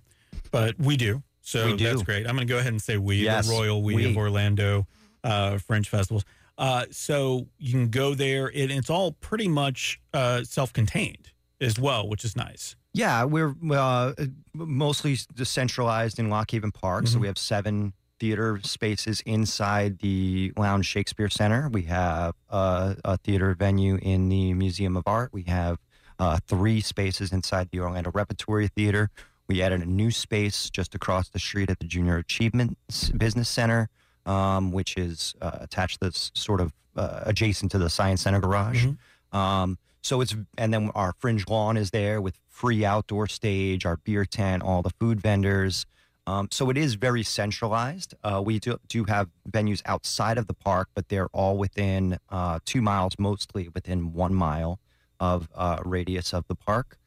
but 0.52 0.78
we 0.80 0.98
do. 0.98 1.24
So 1.42 1.66
we 1.66 1.76
do. 1.76 1.86
that's 1.86 2.04
great. 2.04 2.28
I'm 2.28 2.36
going 2.36 2.48
to 2.48 2.54
go 2.54 2.60
ahead 2.60 2.72
and 2.72 2.82
say 2.82 2.98
we, 2.98 3.18
yes, 3.18 3.48
the 3.48 3.54
Royal 3.54 3.82
We, 3.82 3.96
we. 3.96 4.12
of 4.12 4.18
Orlando 4.18 4.88
uh, 5.24 5.58
Fringe 5.58 5.88
Festivals. 5.90 6.24
Uh, 6.58 6.86
so 6.92 7.48
you 7.58 7.72
can 7.72 7.90
go 7.90 8.14
there. 8.14 8.50
It, 8.50 8.70
it's 8.70 8.90
all 8.90 9.14
pretty 9.14 9.48
much 9.48 10.00
uh, 10.14 10.44
self-contained 10.44 11.33
as 11.64 11.80
well, 11.80 12.08
which 12.08 12.24
is 12.26 12.36
nice. 12.36 12.76
Yeah, 12.94 13.24
we're 13.24 13.56
uh, 13.72 14.14
mostly 14.54 15.18
decentralized 15.34 16.20
in 16.20 16.30
Loch 16.30 16.52
Haven 16.52 16.72
Park. 16.72 17.06
Mm-hmm. 17.06 17.14
So 17.14 17.20
we 17.20 17.28
have 17.28 17.38
seven 17.38 17.94
theater 18.20 18.60
spaces 18.64 19.22
inside 19.26 20.00
the 20.00 20.54
Lowndes 20.58 20.86
Shakespeare 20.86 21.30
Center. 21.30 21.70
We 21.70 21.84
have 21.84 22.36
uh, 22.50 22.96
a 23.04 23.18
theater 23.18 23.56
venue 23.56 23.98
in 24.02 24.30
the 24.30 24.54
Museum 24.54 24.96
of 24.96 25.04
Art. 25.08 25.32
We 25.34 25.44
have 25.44 25.80
uh, 26.20 26.38
three 26.48 26.80
spaces 26.82 27.34
inside 27.34 27.70
the 27.72 27.80
Orlando 27.80 28.12
Repertory 28.14 28.68
Theater. 28.68 29.10
We 29.48 29.62
added 29.62 29.82
a 29.82 29.86
new 29.86 30.12
space 30.12 30.70
just 30.70 30.96
across 30.96 31.30
the 31.30 31.40
street 31.40 31.70
at 31.70 31.80
the 31.80 31.86
Junior 31.86 32.18
Achievement 32.18 32.78
Business 33.18 33.50
Center, 33.50 33.90
um, 34.26 34.72
which 34.72 34.96
is 34.96 35.36
uh, 35.42 35.58
attached 35.60 36.00
to 36.00 36.10
this 36.10 36.32
sort 36.34 36.62
of 36.62 36.72
uh, 36.96 37.22
adjacent 37.24 37.72
to 37.72 37.78
the 37.78 37.90
Science 37.90 38.22
Center 38.22 38.40
garage. 38.40 38.86
Mm-hmm. 38.86 39.38
Um, 39.38 39.78
so 40.04 40.22
it's 40.22 40.36
and 40.58 40.74
then 40.74 40.92
our 40.94 41.14
fringe 41.18 41.48
lawn 41.48 41.78
is 41.78 41.92
there 41.92 42.22
with 42.22 42.38
free 42.50 42.86
outdoor 42.86 43.28
stage, 43.28 43.86
our 43.86 43.98
beer 43.98 44.26
tent, 44.26 44.62
all 44.62 44.82
the 44.82 44.92
food 44.92 45.22
vendors. 45.22 45.86
Um, 46.26 46.48
so 46.52 46.70
it 46.70 46.78
is 46.78 46.94
very 46.96 47.24
centralized. 47.24 48.14
Uh, 48.24 48.42
we 48.46 48.60
do, 48.60 48.78
do 48.88 49.04
have 49.06 49.30
venues 49.50 49.82
outside 49.86 50.38
of 50.38 50.48
the 50.48 50.54
park, 50.54 50.88
but 50.94 51.10
they're 51.10 51.28
all 51.34 51.58
within 51.58 52.18
uh, 52.30 52.60
two 52.64 52.82
miles, 52.82 53.16
mostly 53.20 53.68
within 53.68 54.14
one 54.14 54.34
mile 54.34 54.80
of 55.20 55.50
uh, 55.54 55.80
radius 55.84 56.34
of 56.34 56.48
the 56.48 56.56
park. 56.56 56.98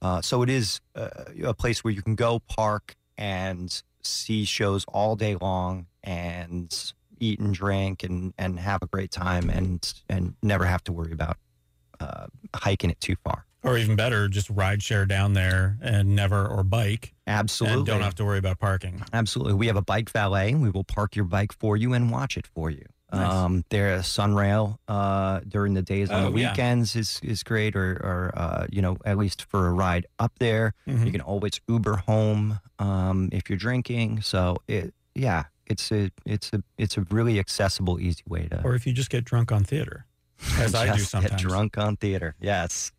Uh, 0.00 0.22
so 0.22 0.42
it 0.42 0.48
is 0.48 0.80
uh, 0.94 1.08
a 1.44 1.54
place 1.54 1.84
where 1.84 1.92
you 1.92 2.02
can 2.02 2.14
go 2.14 2.38
park 2.38 2.96
and 3.18 3.82
see 4.02 4.44
shows 4.44 4.84
all 4.88 5.16
day 5.16 5.36
long 5.40 5.86
and 6.02 6.92
eat 7.20 7.38
and 7.38 7.54
drink 7.54 8.02
and, 8.02 8.32
and 8.38 8.58
have 8.58 8.82
a 8.82 8.86
great 8.86 9.10
time 9.10 9.48
and 9.48 9.94
and 10.08 10.34
never 10.42 10.64
have 10.64 10.82
to 10.82 10.92
worry 10.92 11.12
about 11.12 11.36
uh, 12.02 12.26
hiking 12.54 12.90
it 12.90 13.00
too 13.00 13.16
far. 13.24 13.46
Or 13.64 13.78
even 13.78 13.94
better, 13.94 14.26
just 14.26 14.50
ride 14.50 14.82
share 14.82 15.06
down 15.06 15.34
there 15.34 15.78
and 15.80 16.16
never 16.16 16.46
or 16.46 16.64
bike. 16.64 17.14
Absolutely. 17.28 17.78
And 17.78 17.86
don't 17.86 18.00
have 18.00 18.16
to 18.16 18.24
worry 18.24 18.38
about 18.38 18.58
parking. 18.58 19.04
Absolutely. 19.12 19.54
We 19.54 19.68
have 19.68 19.76
a 19.76 19.82
bike 19.82 20.10
valet. 20.10 20.54
We 20.54 20.70
will 20.70 20.82
park 20.82 21.14
your 21.14 21.26
bike 21.26 21.52
for 21.52 21.76
you 21.76 21.92
and 21.92 22.10
watch 22.10 22.36
it 22.36 22.48
for 22.48 22.70
you. 22.70 22.84
Nice. 23.12 23.30
Um, 23.30 23.64
there's 23.68 24.04
Sunrail 24.04 24.78
uh, 24.88 25.40
during 25.46 25.74
the 25.74 25.82
days 25.82 26.10
on 26.10 26.22
oh, 26.22 26.24
the 26.26 26.30
weekends 26.30 26.94
yeah. 26.94 27.00
is 27.00 27.20
is 27.22 27.42
great, 27.42 27.76
or 27.76 27.92
or 27.92 28.32
uh, 28.34 28.66
you 28.70 28.80
know 28.80 28.96
at 29.04 29.18
least 29.18 29.42
for 29.42 29.68
a 29.68 29.72
ride 29.72 30.06
up 30.18 30.32
there. 30.38 30.74
Mm-hmm. 30.88 31.04
You 31.04 31.12
can 31.12 31.20
always 31.20 31.60
Uber 31.68 31.96
home 31.96 32.58
um, 32.78 33.28
if 33.30 33.50
you're 33.50 33.58
drinking. 33.58 34.22
So 34.22 34.56
it 34.66 34.94
yeah, 35.14 35.44
it's 35.66 35.92
a 35.92 36.10
it's 36.24 36.54
a 36.54 36.62
it's 36.78 36.96
a 36.96 37.02
really 37.10 37.38
accessible, 37.38 38.00
easy 38.00 38.22
way 38.26 38.48
to. 38.48 38.62
Or 38.64 38.74
if 38.74 38.86
you 38.86 38.94
just 38.94 39.10
get 39.10 39.26
drunk 39.26 39.52
on 39.52 39.62
theater 39.62 40.06
as 40.58 40.74
I 40.74 40.94
do 40.94 41.00
sometimes. 41.02 41.40
Get 41.42 41.48
drunk 41.48 41.78
on 41.78 41.96
theater. 41.96 42.34
Yes. 42.40 42.92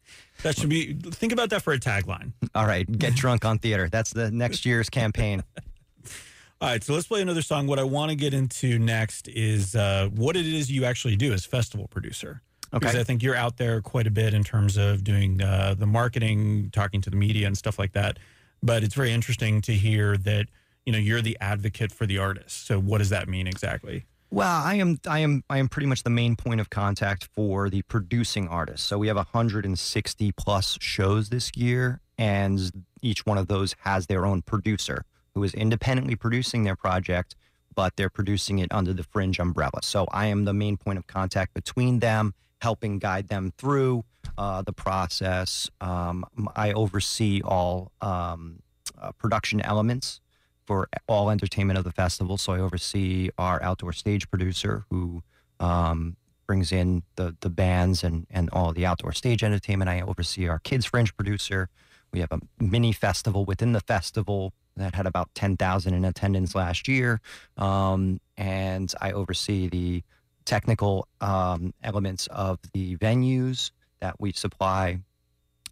That 0.44 0.58
should 0.58 0.70
be. 0.70 0.94
Think 0.94 1.32
about 1.32 1.50
that 1.52 1.62
for 1.62 1.74
a 1.74 1.80
tagline. 1.80 2.34
All 2.56 2.66
right, 2.66 2.90
get 3.00 3.16
drunk 3.16 3.46
on 3.46 3.60
theater. 3.60 3.88
That's 3.90 4.12
the 4.12 4.30
next 4.32 4.66
year's 4.66 4.90
campaign. 4.90 5.44
All 6.62 6.70
right, 6.70 6.84
so 6.84 6.94
let's 6.94 7.08
play 7.08 7.22
another 7.22 7.42
song. 7.42 7.68
What 7.68 7.78
I 7.80 7.84
want 7.84 8.10
to 8.12 8.16
get 8.16 8.34
into 8.34 8.80
next 8.80 9.28
is 9.28 9.76
uh, 9.76 10.10
what 10.16 10.36
it 10.38 10.46
is 10.46 10.72
you 10.72 10.86
actually 10.86 11.16
do 11.18 11.34
as 11.34 11.46
festival 11.46 11.88
producer. 11.88 12.42
because 12.72 12.92
Okay. 12.92 13.00
I 13.02 13.04
think 13.04 13.22
you're 13.22 13.36
out 13.36 13.58
there 13.58 13.82
quite 13.82 14.08
a 14.08 14.12
bit 14.12 14.34
in 14.34 14.44
terms 14.46 14.78
of 14.78 15.04
doing 15.04 15.42
uh, 15.42 15.76
the 15.78 15.86
marketing, 15.86 16.70
talking 16.72 17.02
to 17.02 17.10
the 17.10 17.18
media 17.18 17.48
and 17.48 17.58
stuff 17.58 17.78
like 17.78 17.92
that. 17.94 18.18
But 18.62 18.84
it's 18.84 18.96
very 18.96 19.12
interesting 19.12 19.62
to 19.64 19.74
hear 19.74 20.16
that 20.18 20.48
you 20.86 20.94
know 20.94 21.00
you're 21.00 21.22
the 21.22 21.38
advocate 21.42 21.92
for 21.92 22.06
the 22.06 22.18
artist. 22.18 22.66
So 22.66 22.80
what 22.80 23.00
does 23.00 23.10
that 23.10 23.28
mean 23.28 23.46
exactly? 23.48 24.06
Well, 24.34 24.64
I 24.64 24.76
am 24.78 25.00
I 25.08 25.20
am 25.20 25.44
I 25.48 25.60
am 25.60 25.70
pretty 25.70 25.86
much 25.86 26.02
the 26.02 26.10
main 26.10 26.36
point 26.36 26.60
of 26.60 26.72
contact 26.72 27.30
for 27.36 27.70
the 27.70 27.84
producing 27.84 28.48
artists. 28.48 28.88
So 28.88 28.98
we 28.98 29.06
have 29.06 29.16
160 29.16 30.32
plus 30.32 30.76
shows 30.82 31.30
this 31.30 31.52
year 31.56 32.02
and 32.18 32.84
each 33.04 33.28
one 33.28 33.38
of 33.38 33.48
those 33.48 33.76
has 33.82 34.08
their 34.08 34.26
own 34.26 34.42
producer 34.42 35.06
who 35.36 35.44
is 35.44 35.54
independently 35.54 36.16
producing 36.16 36.64
their 36.64 36.76
project, 36.76 37.36
but 37.76 37.96
they're 37.96 38.10
producing 38.10 38.58
it 38.58 38.72
under 38.72 38.92
the 38.92 39.04
Fringe 39.04 39.38
umbrella. 39.38 39.84
So 39.84 40.08
I 40.12 40.26
am 40.26 40.46
the 40.46 40.54
main 40.54 40.78
point 40.78 40.98
of 40.98 41.06
contact 41.06 41.54
between 41.54 42.00
them, 42.00 42.34
helping 42.60 42.98
guide 42.98 43.28
them 43.28 43.54
through 43.60 44.04
uh, 44.36 44.64
the 44.64 44.74
process. 44.74 45.70
Um, 45.80 46.26
I 46.56 46.72
oversee 46.72 47.44
all 47.46 47.92
um, 48.02 48.64
uh, 49.00 49.12
production 49.12 49.62
elements 49.62 50.22
for 50.66 50.88
all 51.08 51.30
entertainment 51.30 51.78
of 51.78 51.84
the 51.84 51.92
festival. 51.92 52.38
So 52.38 52.54
I 52.54 52.60
oversee 52.60 53.30
our 53.38 53.62
outdoor 53.62 53.94
stage 53.94 54.30
producer 54.30 54.86
who 54.90 55.24
um, 55.60 56.16
brings 56.48 56.72
in 56.72 57.04
the 57.16 57.36
the 57.42 57.50
bands 57.50 58.04
and 58.04 58.28
and 58.30 58.50
all 58.52 58.74
the 58.74 58.86
outdoor 58.86 59.14
stage 59.14 59.44
entertainment. 59.44 59.90
I 59.90 60.02
oversee 60.02 60.48
our 60.48 60.60
kids 60.60 60.86
fringe 60.86 61.16
producer. 61.16 61.70
We 62.12 62.20
have 62.20 62.32
a 62.32 62.40
mini 62.60 62.92
festival 62.92 63.46
within 63.46 63.72
the 63.72 63.80
festival 63.80 64.54
that 64.76 64.96
had 64.96 65.08
about 65.08 65.34
ten 65.34 65.58
thousand 65.58 65.94
in 65.94 66.06
attendance 66.06 66.56
last 66.56 66.88
year, 66.88 67.22
um, 67.58 68.20
and 68.38 68.94
I 69.02 69.12
oversee 69.12 69.68
the 69.68 70.04
technical 70.46 71.08
um, 71.22 71.74
elements 71.84 72.28
of 72.28 72.60
the 72.74 72.98
venues 72.98 73.72
that 74.02 74.20
we 74.20 74.34
supply 74.34 75.00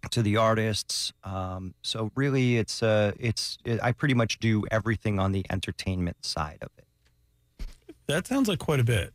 to 0.09 0.21
the 0.21 0.37
artists. 0.37 1.13
Um, 1.23 1.73
so 1.81 2.11
really, 2.15 2.57
it's 2.57 2.81
uh, 2.81 3.11
it's 3.19 3.57
it, 3.63 3.79
I 3.83 3.91
pretty 3.91 4.13
much 4.13 4.39
do 4.39 4.63
everything 4.71 5.19
on 5.19 5.31
the 5.31 5.45
entertainment 5.49 6.25
side 6.25 6.59
of 6.61 6.69
it. 6.77 7.65
That 8.07 8.27
sounds 8.27 8.47
like 8.47 8.59
quite 8.59 8.79
a 8.79 8.83
bit. 8.83 9.13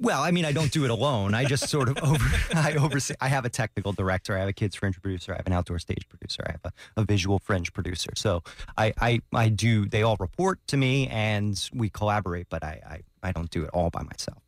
Well, 0.00 0.22
I 0.22 0.32
mean, 0.32 0.44
I 0.44 0.52
don't 0.52 0.72
do 0.72 0.84
it 0.84 0.90
alone. 0.90 1.34
I 1.34 1.44
just 1.44 1.68
sort 1.68 1.88
of 1.88 1.96
over. 2.02 2.24
I 2.54 2.74
oversee. 2.74 3.14
I 3.20 3.28
have 3.28 3.44
a 3.44 3.48
technical 3.48 3.92
director. 3.92 4.36
I 4.36 4.40
have 4.40 4.48
a 4.48 4.52
kids 4.52 4.74
fringe 4.74 5.00
producer. 5.00 5.32
I 5.32 5.36
have 5.36 5.46
an 5.46 5.52
outdoor 5.52 5.78
stage 5.78 6.08
producer. 6.08 6.42
I 6.46 6.52
have 6.52 6.60
a, 6.64 7.00
a 7.00 7.04
visual 7.04 7.38
fringe 7.38 7.72
producer. 7.72 8.10
So 8.16 8.42
I, 8.76 8.92
I 9.00 9.20
I 9.32 9.48
do. 9.48 9.86
They 9.86 10.02
all 10.02 10.16
report 10.18 10.58
to 10.68 10.76
me, 10.76 11.08
and 11.08 11.58
we 11.72 11.88
collaborate. 11.88 12.48
But 12.50 12.64
I 12.64 12.80
I, 13.22 13.28
I 13.28 13.32
don't 13.32 13.50
do 13.50 13.62
it 13.62 13.70
all 13.72 13.90
by 13.90 14.02
myself. 14.02 14.43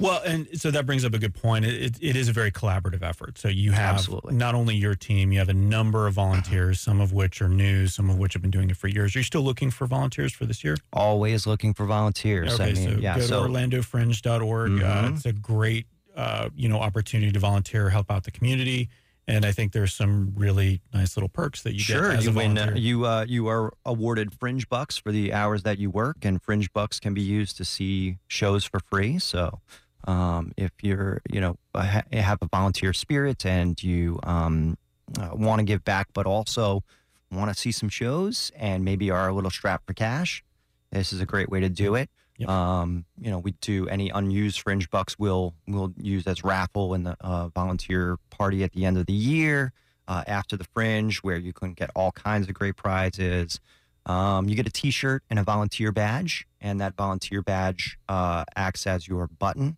Well, 0.00 0.22
and 0.24 0.48
so 0.58 0.70
that 0.70 0.86
brings 0.86 1.04
up 1.04 1.12
a 1.14 1.18
good 1.18 1.34
point. 1.34 1.64
It, 1.66 1.82
it, 1.82 1.96
it 2.00 2.16
is 2.16 2.28
a 2.28 2.32
very 2.32 2.50
collaborative 2.50 3.02
effort. 3.02 3.36
So 3.38 3.48
you 3.48 3.72
have 3.72 3.96
Absolutely. 3.96 4.34
not 4.34 4.54
only 4.54 4.74
your 4.74 4.94
team, 4.94 5.30
you 5.30 5.38
have 5.38 5.48
a 5.50 5.54
number 5.54 6.06
of 6.06 6.14
volunteers, 6.14 6.80
some 6.80 7.00
of 7.00 7.12
which 7.12 7.42
are 7.42 7.48
new, 7.48 7.86
some 7.86 8.08
of 8.08 8.18
which 8.18 8.32
have 8.32 8.42
been 8.42 8.50
doing 8.50 8.70
it 8.70 8.76
for 8.78 8.88
years. 8.88 9.14
Are 9.14 9.18
you 9.18 9.24
still 9.24 9.42
looking 9.42 9.70
for 9.70 9.86
volunteers 9.86 10.32
for 10.32 10.46
this 10.46 10.64
year? 10.64 10.76
Always 10.92 11.46
looking 11.46 11.74
for 11.74 11.84
volunteers. 11.84 12.54
Okay, 12.54 12.70
I 12.70 12.72
mean, 12.72 12.94
so 12.94 13.00
yeah. 13.00 13.16
go 13.18 13.22
So 13.26 13.46
to 13.46 13.48
orlandofringe.org. 13.52 14.70
Uh, 14.82 15.02
Mhm. 15.02 15.16
it's 15.16 15.26
a 15.26 15.32
great, 15.32 15.86
uh, 16.16 16.48
you 16.56 16.68
know, 16.68 16.78
opportunity 16.80 17.30
to 17.32 17.38
volunteer, 17.38 17.90
help 17.90 18.10
out 18.10 18.24
the 18.24 18.30
community. 18.30 18.88
And 19.28 19.44
I 19.44 19.52
think 19.52 19.72
there's 19.72 19.94
some 19.94 20.32
really 20.34 20.80
nice 20.92 21.16
little 21.16 21.28
perks 21.28 21.62
that 21.62 21.74
you 21.74 21.78
sure, 21.80 22.08
get 22.08 22.18
as 22.18 22.24
you 22.24 22.30
a 22.32 22.34
win. 22.34 22.54
volunteer. 22.56 22.74
Uh, 22.74 22.78
you 22.78 23.06
uh, 23.06 23.24
you 23.28 23.46
are 23.48 23.72
awarded 23.84 24.32
fringe 24.34 24.68
bucks 24.68 24.96
for 24.96 25.12
the 25.12 25.32
hours 25.32 25.62
that 25.62 25.78
you 25.78 25.88
work, 25.88 26.24
and 26.24 26.42
fringe 26.42 26.72
bucks 26.72 26.98
can 26.98 27.14
be 27.14 27.20
used 27.22 27.56
to 27.58 27.64
see 27.64 28.16
shows 28.26 28.64
for 28.64 28.80
free. 28.80 29.20
So, 29.20 29.60
um, 30.04 30.52
if 30.56 30.72
you're 30.82 31.20
you 31.30 31.40
know 31.40 31.56
have 31.74 32.38
a 32.42 32.46
volunteer 32.46 32.92
spirit 32.92 33.44
and 33.44 33.82
you 33.82 34.18
um, 34.22 34.76
uh, 35.18 35.30
want 35.32 35.60
to 35.60 35.64
give 35.64 35.84
back, 35.84 36.08
but 36.12 36.26
also 36.26 36.82
want 37.30 37.52
to 37.52 37.58
see 37.58 37.72
some 37.72 37.88
shows 37.88 38.50
and 38.56 38.84
maybe 38.84 39.10
are 39.10 39.28
a 39.28 39.32
little 39.32 39.50
strapped 39.50 39.86
for 39.86 39.94
cash, 39.94 40.42
this 40.90 41.12
is 41.12 41.20
a 41.20 41.26
great 41.26 41.48
way 41.48 41.60
to 41.60 41.68
do 41.68 41.94
it. 41.94 42.10
Yep. 42.38 42.48
Um, 42.48 43.04
you 43.20 43.30
know, 43.30 43.38
we 43.38 43.52
do 43.60 43.86
any 43.88 44.08
unused 44.08 44.62
fringe 44.62 44.88
bucks 44.90 45.18
we'll 45.18 45.54
we'll 45.68 45.92
use 45.98 46.26
as 46.26 46.42
raffle 46.42 46.94
in 46.94 47.04
the 47.04 47.16
uh, 47.20 47.48
volunteer 47.48 48.16
party 48.30 48.64
at 48.64 48.72
the 48.72 48.86
end 48.86 48.96
of 48.96 49.04
the 49.04 49.12
year 49.12 49.72
uh, 50.08 50.24
after 50.26 50.56
the 50.56 50.64
fringe, 50.64 51.18
where 51.18 51.36
you 51.36 51.52
can 51.52 51.74
get 51.74 51.90
all 51.94 52.12
kinds 52.12 52.48
of 52.48 52.54
great 52.54 52.76
prizes. 52.76 53.60
Um, 54.06 54.48
you 54.48 54.56
get 54.56 54.66
a 54.66 54.70
T-shirt 54.70 55.22
and 55.28 55.38
a 55.38 55.42
volunteer 55.42 55.92
badge, 55.92 56.46
and 56.60 56.80
that 56.80 56.96
volunteer 56.96 57.42
badge 57.42 57.98
uh, 58.08 58.44
acts 58.56 58.86
as 58.86 59.06
your 59.06 59.26
button. 59.26 59.76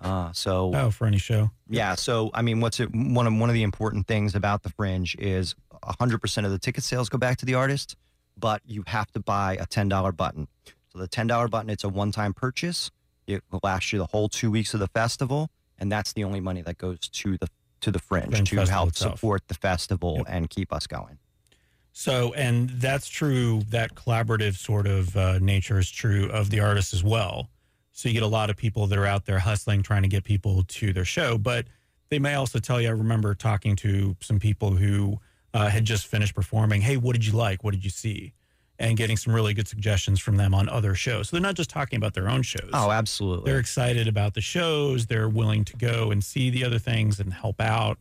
Uh, 0.00 0.30
so 0.32 0.72
oh, 0.74 0.90
for 0.90 1.06
any 1.06 1.18
show. 1.18 1.50
yeah. 1.68 1.94
So 1.94 2.30
I 2.34 2.42
mean, 2.42 2.60
what's 2.60 2.80
it, 2.80 2.90
one 2.94 3.26
of 3.26 3.34
one 3.34 3.48
of 3.48 3.54
the 3.54 3.62
important 3.62 4.06
things 4.06 4.34
about 4.34 4.62
the 4.62 4.68
Fringe 4.70 5.16
is 5.18 5.54
100 5.82 6.18
percent 6.20 6.44
of 6.46 6.52
the 6.52 6.58
ticket 6.58 6.84
sales 6.84 7.08
go 7.08 7.16
back 7.18 7.38
to 7.38 7.46
the 7.46 7.54
artist, 7.54 7.96
but 8.36 8.60
you 8.66 8.84
have 8.88 9.10
to 9.12 9.20
buy 9.20 9.56
a 9.58 9.66
ten 9.66 9.88
dollar 9.88 10.12
button. 10.12 10.48
So 10.92 10.98
the 10.98 11.08
ten 11.08 11.26
dollar 11.26 11.48
button, 11.48 11.70
it's 11.70 11.84
a 11.84 11.88
one 11.88 12.12
time 12.12 12.34
purchase. 12.34 12.90
It 13.26 13.42
will 13.50 13.60
last 13.62 13.92
you 13.92 13.98
the 13.98 14.06
whole 14.06 14.28
two 14.28 14.50
weeks 14.50 14.74
of 14.74 14.80
the 14.80 14.86
festival, 14.88 15.50
and 15.78 15.90
that's 15.90 16.12
the 16.12 16.24
only 16.24 16.40
money 16.40 16.62
that 16.62 16.76
goes 16.78 16.98
to 17.00 17.38
the 17.38 17.48
to 17.80 17.90
the 17.90 17.98
Fringe, 17.98 18.30
Fringe 18.30 18.50
to 18.50 18.66
help 18.66 18.90
itself. 18.90 19.14
support 19.18 19.48
the 19.48 19.54
festival 19.54 20.16
Yep. 20.18 20.26
and 20.28 20.50
keep 20.50 20.72
us 20.72 20.86
going. 20.86 21.18
So, 21.92 22.34
and 22.34 22.68
that's 22.68 23.08
true. 23.08 23.62
That 23.70 23.94
collaborative 23.94 24.56
sort 24.56 24.86
of 24.86 25.16
uh, 25.16 25.38
nature 25.38 25.78
is 25.78 25.90
true 25.90 26.28
of 26.30 26.50
the 26.50 26.60
artists 26.60 26.92
as 26.92 27.02
well. 27.02 27.48
So 27.96 28.10
you 28.10 28.12
get 28.12 28.22
a 28.22 28.26
lot 28.26 28.50
of 28.50 28.58
people 28.58 28.86
that 28.88 28.98
are 28.98 29.06
out 29.06 29.24
there 29.24 29.38
hustling, 29.38 29.82
trying 29.82 30.02
to 30.02 30.08
get 30.08 30.22
people 30.22 30.64
to 30.64 30.92
their 30.92 31.06
show, 31.06 31.38
but 31.38 31.64
they 32.10 32.18
may 32.18 32.34
also 32.34 32.58
tell 32.58 32.78
you. 32.78 32.88
I 32.88 32.90
remember 32.90 33.34
talking 33.34 33.74
to 33.76 34.14
some 34.20 34.38
people 34.38 34.72
who 34.72 35.18
uh, 35.54 35.70
had 35.70 35.86
just 35.86 36.06
finished 36.06 36.34
performing. 36.34 36.82
Hey, 36.82 36.98
what 36.98 37.14
did 37.14 37.24
you 37.24 37.32
like? 37.32 37.64
What 37.64 37.70
did 37.72 37.84
you 37.84 37.90
see? 37.90 38.34
And 38.78 38.98
getting 38.98 39.16
some 39.16 39.32
really 39.32 39.54
good 39.54 39.66
suggestions 39.66 40.20
from 40.20 40.36
them 40.36 40.52
on 40.52 40.68
other 40.68 40.94
shows. 40.94 41.30
So 41.30 41.36
they're 41.36 41.42
not 41.42 41.54
just 41.54 41.70
talking 41.70 41.96
about 41.96 42.12
their 42.12 42.28
own 42.28 42.42
shows. 42.42 42.68
Oh, 42.74 42.90
absolutely. 42.90 43.50
they're 43.50 43.58
excited 43.58 44.08
about 44.08 44.34
the 44.34 44.42
shows. 44.42 45.06
They're 45.06 45.30
willing 45.30 45.64
to 45.64 45.76
go 45.78 46.10
and 46.10 46.22
see 46.22 46.50
the 46.50 46.64
other 46.64 46.78
things 46.78 47.18
and 47.18 47.32
help 47.32 47.62
out. 47.62 47.98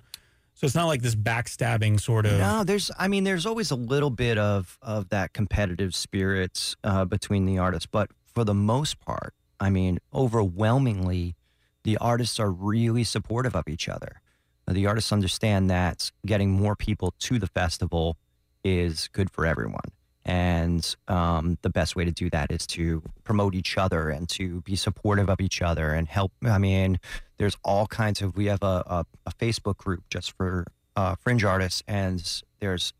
So 0.55 0.65
it's 0.65 0.75
not 0.75 0.87
like 0.87 1.03
this 1.03 1.15
backstabbing 1.15 2.01
sort 2.01 2.25
of. 2.25 2.37
No, 2.37 2.65
there's. 2.65 2.91
I 2.99 3.07
mean, 3.07 3.23
there's 3.23 3.45
always 3.45 3.71
a 3.71 3.75
little 3.75 4.09
bit 4.09 4.37
of 4.37 4.77
of 4.81 5.07
that 5.09 5.31
competitive 5.31 5.95
spirit 5.95 6.75
uh, 6.83 7.05
between 7.05 7.45
the 7.45 7.59
artists, 7.59 7.87
but 7.89 8.09
for 8.25 8.43
the 8.43 8.53
most 8.53 8.99
part, 8.99 9.33
I 9.65 9.69
mean, 9.71 9.97
overwhelmingly, 10.13 11.35
the 11.83 11.97
artists 11.97 12.39
are 12.39 12.51
really 12.51 13.03
supportive 13.03 13.55
of 13.55 13.67
each 13.67 13.89
other. 13.89 14.21
The 14.67 14.85
artists 14.85 15.11
understand 15.11 15.69
that 15.71 16.11
getting 16.25 16.51
more 16.51 16.75
people 16.75 17.13
to 17.19 17.39
the 17.39 17.47
festival 17.47 18.17
is 18.63 19.09
good 19.11 19.29
for 19.31 19.45
everyone. 19.45 19.89
And 20.23 20.95
um, 21.07 21.57
the 21.61 21.69
best 21.69 21.95
way 21.95 22.05
to 22.05 22.11
do 22.11 22.29
that 22.29 22.51
is 22.51 22.65
to 22.67 23.01
promote 23.23 23.53
each 23.55 23.77
other 23.77 24.09
and 24.09 24.29
to 24.29 24.61
be 24.61 24.75
supportive 24.75 25.29
of 25.29 25.39
each 25.41 25.61
other 25.61 25.91
and 25.91 26.07
help. 26.07 26.31
I 26.43 26.59
mean, 26.59 26.99
there's 27.37 27.57
all 27.63 27.87
kinds 27.87 28.21
of, 28.21 28.35
we 28.35 28.45
have 28.45 28.63
a, 28.63 28.83
a, 28.87 29.05
a 29.25 29.31
Facebook 29.31 29.77
group 29.77 30.03
just 30.09 30.31
for 30.37 30.65
uh, 30.95 31.15
fringe 31.15 31.43
artists, 31.43 31.83
and 31.87 32.43
there's 32.59 32.93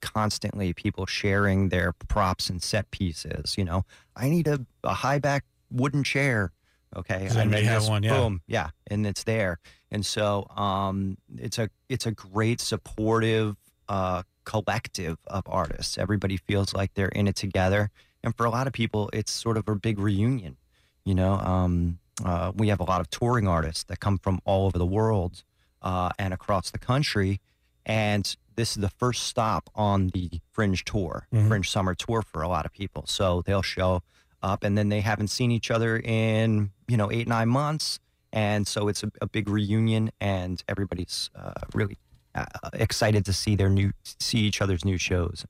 constantly 0.00 0.72
people 0.72 1.06
sharing 1.06 1.68
their 1.68 1.92
props 1.92 2.50
and 2.50 2.62
set 2.62 2.90
pieces. 2.90 3.56
You 3.58 3.64
know, 3.64 3.84
I 4.16 4.28
need 4.28 4.46
a, 4.46 4.64
a 4.84 4.94
high 4.94 5.18
back 5.18 5.44
wooden 5.70 6.04
chair. 6.04 6.52
Okay. 6.96 7.24
Does 7.28 7.36
anybody 7.36 7.64
have 7.64 7.88
one? 7.88 8.02
Yeah. 8.02 8.16
Boom. 8.16 8.42
Yeah. 8.46 8.70
And 8.88 9.06
it's 9.06 9.24
there. 9.24 9.58
And 9.90 10.04
so 10.04 10.46
um, 10.56 11.18
it's 11.36 11.58
a 11.58 11.70
it's 11.88 12.06
a 12.06 12.10
great 12.12 12.60
supportive 12.60 13.56
uh, 13.88 14.22
collective 14.44 15.18
of 15.26 15.44
artists. 15.46 15.98
Everybody 15.98 16.36
feels 16.36 16.74
like 16.74 16.94
they're 16.94 17.08
in 17.08 17.28
it 17.28 17.36
together. 17.36 17.90
And 18.22 18.36
for 18.36 18.44
a 18.44 18.50
lot 18.50 18.66
of 18.66 18.72
people, 18.72 19.08
it's 19.12 19.32
sort 19.32 19.56
of 19.56 19.68
a 19.68 19.74
big 19.74 19.98
reunion. 19.98 20.56
You 21.04 21.14
know, 21.14 21.34
um, 21.34 21.98
uh, 22.24 22.52
we 22.54 22.68
have 22.68 22.80
a 22.80 22.84
lot 22.84 23.00
of 23.00 23.08
touring 23.10 23.48
artists 23.48 23.84
that 23.84 24.00
come 24.00 24.18
from 24.18 24.40
all 24.44 24.66
over 24.66 24.76
the 24.78 24.86
world 24.86 25.42
uh, 25.82 26.10
and 26.18 26.34
across 26.34 26.70
the 26.70 26.78
country. 26.78 27.40
And 27.86 28.36
this 28.56 28.72
is 28.72 28.82
the 28.82 28.90
first 28.90 29.22
stop 29.24 29.70
on 29.74 30.08
the 30.08 30.28
Fringe 30.52 30.84
tour, 30.84 31.26
Mhm. 31.32 31.48
Fringe 31.48 31.70
summer 31.70 31.94
tour 31.94 32.20
for 32.22 32.42
a 32.42 32.48
lot 32.48 32.66
of 32.66 32.72
people. 32.72 33.04
So 33.06 33.42
they'll 33.46 33.62
show 33.62 34.02
up 34.42 34.64
and 34.64 34.76
then 34.76 34.88
they 34.88 35.00
haven't 35.00 35.28
seen 35.28 35.50
each 35.50 35.70
other 35.70 35.98
in, 35.98 36.70
you 36.88 36.96
know, 36.96 37.10
eight, 37.10 37.28
nine 37.28 37.48
months. 37.48 37.98
And 38.32 38.66
so 38.66 38.88
it's 38.88 39.02
a, 39.02 39.10
a 39.20 39.26
big 39.26 39.48
reunion 39.48 40.10
and 40.20 40.62
everybody's 40.68 41.30
uh, 41.34 41.52
really 41.74 41.98
uh, 42.34 42.46
excited 42.72 43.24
to 43.24 43.32
see 43.32 43.56
their 43.56 43.68
new, 43.68 43.92
see 44.02 44.38
each 44.38 44.60
other's 44.62 44.84
new 44.84 44.98
shows. 44.98 45.44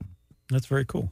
That's 0.49 0.65
very 0.65 0.85
cool. 0.85 1.11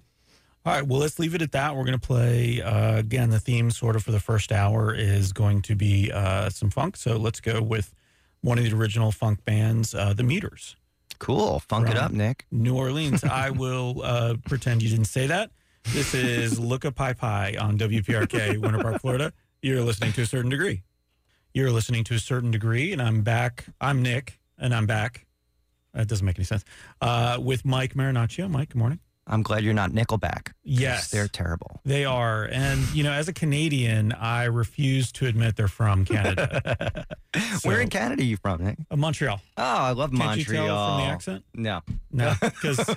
All 0.66 0.74
right, 0.74 0.86
well, 0.86 1.00
let's 1.00 1.18
leave 1.20 1.36
it 1.36 1.42
at 1.42 1.54
that. 1.54 1.76
We're 1.76 1.86
going 1.86 2.00
to 2.00 2.06
play 2.06 2.62
uh, 2.62 2.98
again. 2.98 3.30
The 3.30 3.40
theme, 3.40 3.72
sort 3.72 3.96
of, 3.96 4.04
for 4.04 4.12
the 4.12 4.20
first 4.20 4.52
hour 4.52 4.94
is 4.94 5.32
going 5.32 5.62
to 5.64 5.76
be 5.76 6.12
uh, 6.12 6.50
some 6.50 6.70
funk. 6.70 6.98
So 6.98 7.16
let's 7.16 7.40
go 7.40 7.62
with 7.62 7.94
one 8.42 8.58
of 8.58 8.66
the 8.66 8.76
original 8.76 9.12
funk 9.12 9.46
bands, 9.46 9.96
uh, 9.96 10.14
The 10.14 10.24
Meters, 10.24 10.76
Cool. 11.20 11.60
Funk 11.60 11.90
it 11.90 11.98
up, 11.98 12.12
Nick. 12.12 12.46
New 12.50 12.76
Orleans. 12.76 13.24
I 13.30 13.50
will 13.50 14.02
uh, 14.04 14.36
pretend 14.46 14.82
you 14.82 14.90
didn't 14.90 15.06
say 15.06 15.28
that. 15.28 15.52
This 15.86 16.14
is 16.14 16.60
Look-Ka 16.60 16.92
Py 16.92 17.14
Py 17.14 17.58
on 17.58 17.78
WPRK, 17.78 18.60
Winter 18.60 18.80
Park, 18.80 19.02
Florida. 19.02 19.34
You're 19.62 19.82
listening 19.82 20.14
to 20.14 20.22
a 20.22 20.26
certain 20.26 20.50
degree. 20.50 20.84
You're 21.54 21.72
listening 21.72 22.04
to 22.06 22.14
a 22.16 22.20
certain 22.20 22.52
degree, 22.52 22.94
and 22.94 23.02
I'm 23.02 23.22
back. 23.24 23.66
I'm 23.82 24.02
Nick, 24.04 24.40
and 24.58 24.74
I'm 24.74 24.86
back. 24.86 25.26
That 25.94 26.08
doesn't 26.08 26.26
make 26.26 26.38
any 26.38 26.46
sense. 26.46 26.64
Uh, 27.02 27.40
with 27.42 27.66
Mike 27.66 27.96
Marinaccio. 27.96 28.50
Mike, 28.50 28.70
good 28.70 28.78
morning. 28.78 29.00
I'm 29.32 29.44
glad 29.44 29.64
you're 29.64 29.76
not 29.76 29.92
Nickelback. 29.92 30.54
Yes. 30.64 31.12
they're 31.12 31.28
terrible. 31.28 31.80
They 31.86 32.04
are. 32.04 32.46
And, 32.46 32.80
you 32.96 33.04
know, 33.04 33.12
as 33.12 33.28
a 33.28 33.34
Canadian, 33.34 34.12
I 34.14 34.46
refuse 34.46 35.12
to 35.14 35.28
admit 35.28 35.56
they're 35.56 35.68
from 35.68 36.04
Canada. 36.04 37.06
Where 37.64 37.80
in 37.80 37.90
Canada 37.90 38.24
are 38.24 38.26
you 38.26 38.38
from, 38.38 38.64
Nick? 38.64 38.78
Uh, 38.90 38.96
Montreal. 38.96 39.40
Oh, 39.58 39.64
I 39.64 39.92
love 39.92 40.12
Montreal. 40.12 40.36
Can't 40.36 40.48
Montreal. 40.48 40.64
you 40.64 40.68
tell 40.68 40.90
from 40.90 40.98
the 40.98 41.14
accent? 41.14 41.44
No, 41.54 41.82
No, 42.12 42.34
because 42.42 42.96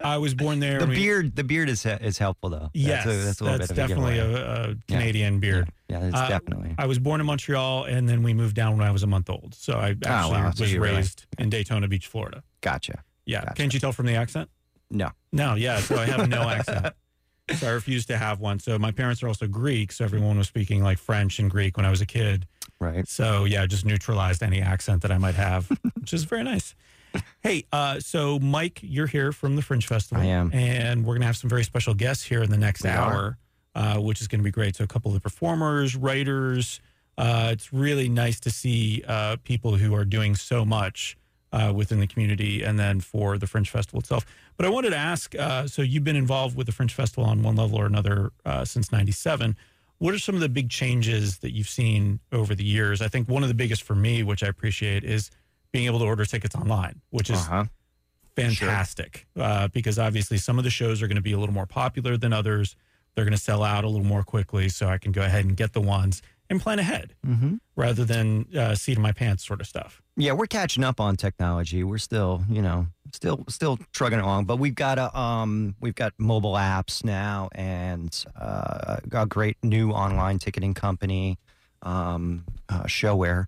I 0.00 0.16
was 0.16 0.32
born 0.34 0.60
there. 0.60 0.80
the 0.80 0.86
we- 0.86 0.94
beard. 0.94 1.36
The 1.36 1.44
beard 1.44 1.68
is 1.68 1.84
is 1.84 2.16
helpful 2.16 2.48
though. 2.48 2.70
Yes, 2.72 3.04
that's 3.04 3.16
a, 3.16 3.24
that's 3.24 3.40
a 3.40 3.44
little 3.44 3.58
bit 3.58 3.70
of 3.70 3.76
a 3.76 3.80
definitely 3.80 4.18
a, 4.18 4.70
a 4.70 4.74
Canadian 4.88 5.40
beard. 5.40 5.68
Yeah, 5.90 6.04
it's 6.06 6.16
Uh, 6.16 6.26
definitely. 6.28 6.74
I 6.78 6.86
was 6.86 6.98
born 6.98 7.20
in 7.20 7.26
Montreal, 7.26 7.84
and 7.84 8.08
then 8.08 8.22
we 8.22 8.32
moved 8.32 8.56
down 8.56 8.78
when 8.78 8.86
I 8.86 8.90
was 8.92 9.02
a 9.02 9.06
month 9.06 9.28
old. 9.28 9.54
So 9.54 9.74
I 9.74 9.90
actually 9.90 10.06
Oh, 10.06 10.30
wow. 10.30 10.50
So 10.52 10.64
was 10.64 10.74
really- 10.74 10.96
raised 10.96 11.26
in 11.38 11.50
Daytona 11.50 11.86
Beach, 11.86 12.06
Florida. 12.06 12.42
Gotcha. 12.62 13.02
Yeah, 13.26 13.40
Gotcha. 13.42 13.54
can't 13.54 13.74
you 13.74 13.80
tell 13.80 13.92
from 13.92 14.06
the 14.06 14.14
accent? 14.14 14.48
No. 14.90 15.10
No, 15.32 15.54
yeah. 15.54 15.80
So 15.80 15.96
I 15.96 16.06
have 16.06 16.28
no 16.28 16.48
accent. 16.48 16.94
So 17.54 17.68
I 17.68 17.70
refuse 17.70 18.06
to 18.06 18.16
have 18.16 18.40
one. 18.40 18.58
So 18.58 18.78
my 18.78 18.90
parents 18.90 19.22
are 19.22 19.28
also 19.28 19.46
Greek, 19.46 19.92
so 19.92 20.04
everyone 20.04 20.36
was 20.38 20.48
speaking 20.48 20.82
like 20.82 20.98
French 20.98 21.38
and 21.38 21.50
Greek 21.50 21.76
when 21.76 21.86
I 21.86 21.90
was 21.90 22.00
a 22.00 22.06
kid. 22.06 22.46
Right. 22.80 23.06
So 23.08 23.44
yeah, 23.44 23.64
just 23.66 23.84
neutralized 23.84 24.42
any 24.42 24.60
accent 24.60 25.02
that 25.02 25.12
I 25.12 25.18
might 25.18 25.36
have, 25.36 25.68
which 25.94 26.12
is 26.12 26.24
very 26.24 26.42
nice. 26.42 26.74
Hey, 27.42 27.64
uh, 27.72 28.00
so 28.00 28.38
Mike, 28.40 28.80
you're 28.82 29.06
here 29.06 29.32
from 29.32 29.56
the 29.56 29.62
Fringe 29.62 29.86
Festival. 29.86 30.22
I 30.22 30.26
am. 30.26 30.50
and 30.52 31.04
we're 31.04 31.14
gonna 31.14 31.26
have 31.26 31.36
some 31.36 31.48
very 31.48 31.64
special 31.64 31.94
guests 31.94 32.24
here 32.24 32.42
in 32.42 32.50
the 32.50 32.58
next 32.58 32.82
We 32.82 32.90
hour, 32.90 33.38
uh, 33.74 33.98
which 33.98 34.20
is 34.20 34.28
gonna 34.28 34.42
be 34.42 34.50
great. 34.50 34.76
So 34.76 34.84
a 34.84 34.88
couple 34.88 35.10
of 35.10 35.14
the 35.14 35.20
performers, 35.20 35.96
writers. 35.96 36.80
Uh, 37.16 37.48
it's 37.52 37.72
really 37.72 38.08
nice 38.10 38.40
to 38.40 38.50
see 38.50 39.02
uh, 39.06 39.36
people 39.44 39.76
who 39.76 39.94
are 39.94 40.04
doing 40.04 40.34
so 40.34 40.64
much 40.66 41.16
uh, 41.52 41.72
within 41.74 42.00
the 42.00 42.06
community, 42.06 42.62
and 42.62 42.78
then 42.78 43.00
for 43.00 43.38
the 43.38 43.46
Fringe 43.46 43.70
Festival 43.70 44.00
itself. 44.00 44.24
But 44.56 44.66
I 44.66 44.68
wanted 44.68 44.90
to 44.90 44.96
ask. 44.96 45.34
Uh, 45.34 45.66
so 45.66 45.82
you've 45.82 46.04
been 46.04 46.16
involved 46.16 46.56
with 46.56 46.66
the 46.66 46.72
Fringe 46.72 46.92
Festival 46.92 47.24
on 47.24 47.42
one 47.42 47.56
level 47.56 47.78
or 47.78 47.86
another 47.86 48.30
uh, 48.44 48.64
since 48.64 48.90
'97. 48.92 49.56
What 49.98 50.12
are 50.12 50.18
some 50.18 50.34
of 50.34 50.42
the 50.42 50.48
big 50.50 50.68
changes 50.68 51.38
that 51.38 51.52
you've 51.54 51.68
seen 51.70 52.20
over 52.30 52.54
the 52.54 52.64
years? 52.64 53.00
I 53.00 53.08
think 53.08 53.28
one 53.28 53.42
of 53.42 53.48
the 53.48 53.54
biggest 53.54 53.82
for 53.82 53.94
me, 53.94 54.22
which 54.22 54.42
I 54.42 54.48
appreciate, 54.48 55.04
is 55.04 55.30
being 55.72 55.86
able 55.86 55.98
to 56.00 56.04
order 56.04 56.24
tickets 56.26 56.54
online, 56.54 57.00
which 57.10 57.30
is 57.30 57.38
Uh-huh. 57.38 57.64
fantastic 58.34 59.26
uh, 59.36 59.68
because 59.68 59.98
obviously 59.98 60.36
some 60.38 60.58
of 60.58 60.64
the 60.64 60.70
shows 60.70 61.02
are 61.02 61.06
going 61.08 61.16
to 61.16 61.22
be 61.22 61.32
a 61.32 61.38
little 61.38 61.54
more 61.54 61.66
popular 61.66 62.16
than 62.16 62.32
others. 62.32 62.76
They're 63.14 63.24
going 63.24 63.32
to 63.36 63.42
sell 63.42 63.62
out 63.64 63.84
a 63.84 63.88
little 63.88 64.06
more 64.06 64.22
quickly, 64.22 64.68
so 64.68 64.88
I 64.88 64.98
can 64.98 65.12
go 65.12 65.22
ahead 65.22 65.44
and 65.46 65.56
get 65.56 65.72
the 65.72 65.80
ones 65.80 66.20
and 66.50 66.60
plan 66.60 66.78
ahead 66.78 67.14
Mm-hmm. 67.26 67.56
rather 67.76 68.04
than 68.04 68.46
uh, 68.56 68.74
seat 68.74 68.96
in 68.96 69.02
my 69.02 69.12
pants 69.12 69.46
sort 69.46 69.60
of 69.60 69.66
stuff. 69.66 70.00
Yeah, 70.16 70.32
we're 70.32 70.46
catching 70.46 70.84
up 70.84 71.00
on 71.00 71.16
technology. 71.16 71.84
We're 71.84 71.98
still, 71.98 72.42
you 72.48 72.62
know, 72.62 72.86
still 73.12 73.44
still 73.48 73.78
trugging 73.92 74.20
along, 74.20 74.44
but 74.46 74.58
we've 74.58 74.74
got 74.74 74.98
a 74.98 75.16
um 75.18 75.74
we've 75.80 75.94
got 75.94 76.12
mobile 76.18 76.54
apps 76.54 77.04
now 77.04 77.48
and 77.54 78.24
uh, 78.40 78.96
a 79.12 79.26
great 79.26 79.56
new 79.62 79.90
online 79.90 80.38
ticketing 80.38 80.72
company, 80.74 81.38
um, 81.82 82.44
uh, 82.68 82.84
ShoWare, 82.84 83.46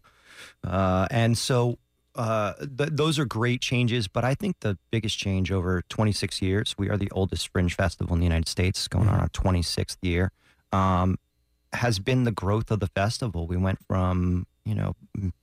uh, 0.64 1.06
and 1.10 1.36
so 1.38 1.78
uh, 2.14 2.52
th- 2.76 2.90
those 2.92 3.18
are 3.18 3.24
great 3.24 3.60
changes. 3.60 4.08
But 4.08 4.24
I 4.24 4.34
think 4.34 4.56
the 4.60 4.76
biggest 4.90 5.18
change 5.18 5.50
over 5.52 5.82
26 5.88 6.42
years, 6.42 6.74
we 6.76 6.88
are 6.90 6.96
the 6.96 7.10
oldest 7.12 7.48
fringe 7.52 7.74
festival 7.76 8.12
in 8.14 8.20
the 8.20 8.26
United 8.26 8.48
States, 8.48 8.88
going 8.88 9.08
on 9.08 9.20
our 9.20 9.28
26th 9.28 9.96
year. 10.02 10.32
Um, 10.72 11.16
has 11.72 11.98
been 11.98 12.24
the 12.24 12.32
growth 12.32 12.70
of 12.70 12.80
the 12.80 12.86
festival. 12.88 13.46
We 13.46 13.56
went 13.56 13.78
from, 13.86 14.46
you 14.64 14.74
know, 14.74 14.94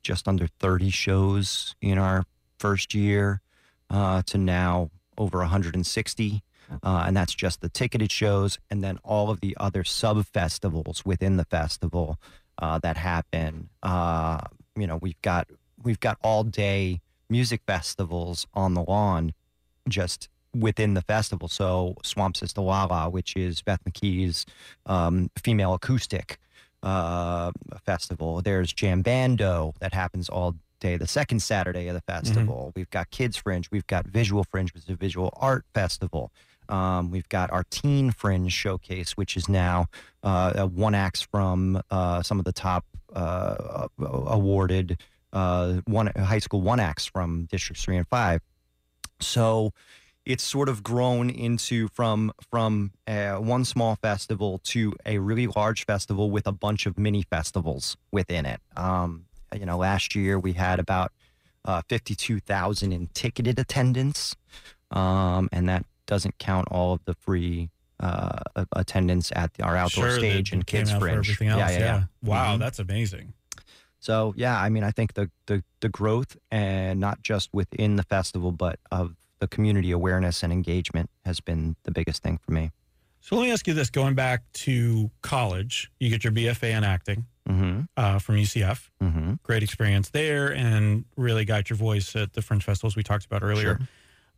just 0.04 0.28
under 0.28 0.48
30 0.60 0.90
shows 0.90 1.76
in 1.82 1.98
our 1.98 2.26
first 2.60 2.94
year 2.94 3.42
uh, 3.90 4.22
to 4.24 4.38
now 4.38 4.90
over 5.18 5.40
160. 5.40 6.44
Uh, 6.82 7.04
and 7.08 7.16
that's 7.16 7.36
just 7.36 7.62
the 7.62 7.70
ticketed 7.70 8.12
shows. 8.12 8.58
And 8.72 8.84
then 8.84 9.00
all 9.04 9.30
of 9.30 9.40
the 9.40 9.56
other 9.60 9.84
sub 9.84 10.26
festivals 10.26 11.06
within 11.06 11.38
the 11.38 11.46
festival 11.46 12.18
uh, 12.58 12.80
that 12.80 12.98
happen. 12.98 13.70
Uh, 13.84 14.40
you 14.76 14.88
know, 14.88 14.98
we've 14.98 15.22
got 15.22 15.48
we've 15.84 16.00
got 16.00 16.18
all 16.22 16.44
day 16.44 17.02
music 17.30 17.62
festivals 17.68 18.48
on 18.54 18.74
the 18.74 18.84
lawn 18.84 19.34
just 19.88 20.30
within 20.60 20.94
the 20.94 21.02
festival. 21.02 21.48
So 21.48 21.96
Swamp 22.04 22.38
Sister 22.38 22.62
Lala, 22.62 23.10
which 23.10 23.36
is 23.36 23.62
Beth 23.62 23.84
McKee's 23.88 24.46
um, 24.86 25.30
female 25.38 25.74
acoustic 25.74 26.38
uh, 26.84 27.52
festival. 27.86 28.42
There's 28.42 28.72
Jam 28.72 29.02
Bando 29.02 29.74
that 29.80 29.94
happens 29.94 30.30
all 30.30 30.56
day, 30.80 30.98
the 30.98 31.08
second 31.08 31.42
Saturday 31.42 31.88
of 31.88 31.96
the 31.96 32.02
festival. 32.02 32.72
We've 32.76 32.90
got 32.90 33.10
Kids 33.12 33.38
Fringe. 33.38 33.70
We've 33.72 33.88
got 33.88 34.06
Visual 34.06 34.44
Fringe, 34.44 34.74
which 34.74 34.84
is 34.84 34.90
a 34.90 34.96
visual 34.96 35.34
art 35.42 35.66
festival. 35.74 36.32
Um, 36.70 37.12
we've 37.12 37.30
got 37.30 37.52
our 37.52 37.64
Teen 37.70 38.12
Fringe 38.12 38.52
showcase, 38.52 39.12
which 39.14 39.38
is 39.38 39.48
now 39.48 39.88
uh, 40.24 40.54
a 40.56 40.68
one 40.68 40.96
acts 40.96 41.22
from 41.22 41.82
uh, 41.92 42.22
some 42.24 42.40
of 42.40 42.46
the 42.46 42.54
top 42.54 42.86
uh, 43.14 43.88
awarded 44.00 44.98
uh, 45.34 45.82
one 45.86 46.08
high 46.18 46.40
school 46.40 46.62
one 46.62 46.80
acts 46.80 47.06
from 47.06 47.46
districts 47.52 47.84
three 47.84 47.98
and 47.98 48.08
five. 48.08 48.42
So 49.20 49.74
it's 50.26 50.44
sort 50.44 50.70
of 50.70 50.82
grown 50.84 51.30
into 51.30 51.88
from 51.90 52.32
from 52.50 52.92
uh, 53.08 53.36
one 53.36 53.64
small 53.66 53.96
festival 53.96 54.60
to 54.64 54.94
a 55.06 55.20
really 55.20 55.48
large 55.48 55.86
festival 55.86 56.32
with 56.32 56.48
a 56.48 56.52
bunch 56.52 56.86
of 56.86 56.98
mini 56.98 57.22
festivals 57.24 57.96
within 58.12 58.46
it. 58.46 58.60
Um, 58.76 59.26
you 59.58 59.66
know, 59.66 59.78
last 59.78 60.16
year 60.16 60.40
we 60.40 60.54
had 60.54 60.80
about 60.80 61.12
uh, 61.64 61.82
fifty-two 61.88 62.40
thousand 62.40 62.92
in 62.92 63.08
ticketed 63.14 63.60
attendance, 63.60 64.36
um, 64.92 65.50
and 65.52 65.70
that 65.70 65.86
doesn't 66.08 66.38
count 66.38 66.68
all 66.72 66.94
of 66.94 67.06
the 67.06 67.14
free 67.16 67.70
uh, 68.00 68.40
attendance 68.74 69.32
at 69.36 69.52
our 69.62 69.76
outdoor 69.76 70.10
Sure, 70.10 70.20
stage 70.20 70.52
and 70.52 70.66
kids 70.68 70.92
fringe. 70.92 71.18
everything 71.30 71.48
else. 71.48 71.72
Yeah, 71.72 71.80
yeah, 71.80 71.86
yeah. 71.86 72.04
Wow, 72.22 72.56
Mhm. 72.56 72.60
that's 72.60 72.80
amazing. 72.80 73.34
So 74.00 74.34
yeah, 74.38 74.60
I 74.60 74.70
mean, 74.70 74.84
I 74.84 74.92
think 74.92 75.14
the 75.14 75.32
the 75.48 75.64
the 75.80 75.90
growth 75.90 76.38
and 76.52 77.00
not 77.00 77.22
just 77.22 77.50
within 77.54 77.96
the 77.96 78.04
festival, 78.04 78.52
but 78.52 78.80
of 78.92 79.16
the 79.40 79.48
community 79.48 79.92
awareness 79.92 80.44
and 80.44 80.52
engagement 80.54 81.10
has 81.26 81.40
been 81.40 81.76
the 81.84 81.92
biggest 81.92 82.24
thing 82.24 82.38
for 82.38 82.52
me. 82.52 82.72
So 83.22 83.36
let 83.36 83.44
me 83.46 83.52
ask 83.52 83.68
you 83.68 83.74
this: 83.74 83.90
going 83.90 84.14
back 84.16 84.44
to 84.54 85.10
college, 85.22 85.92
you 86.00 86.10
get 86.10 86.24
your 86.24 86.34
BFA 86.34 86.78
in 86.78 86.84
acting 86.84 87.26
Mm-hmm. 87.48 87.82
uh, 87.96 88.18
from 88.18 88.38
UCF. 88.38 88.90
Mm-hmm. 89.04 89.34
Great 89.44 89.62
experience 89.62 90.10
there, 90.10 90.52
and 90.52 91.06
really 91.16 91.46
got 91.46 91.70
your 91.70 91.78
voice 91.78 92.16
at 92.16 92.34
the 92.34 92.42
Fringe 92.42 92.64
festivals 92.64 92.96
we 92.96 93.04
talked 93.04 93.24
about 93.26 93.44
earlier. 93.44 93.78
Sure. 93.78 93.88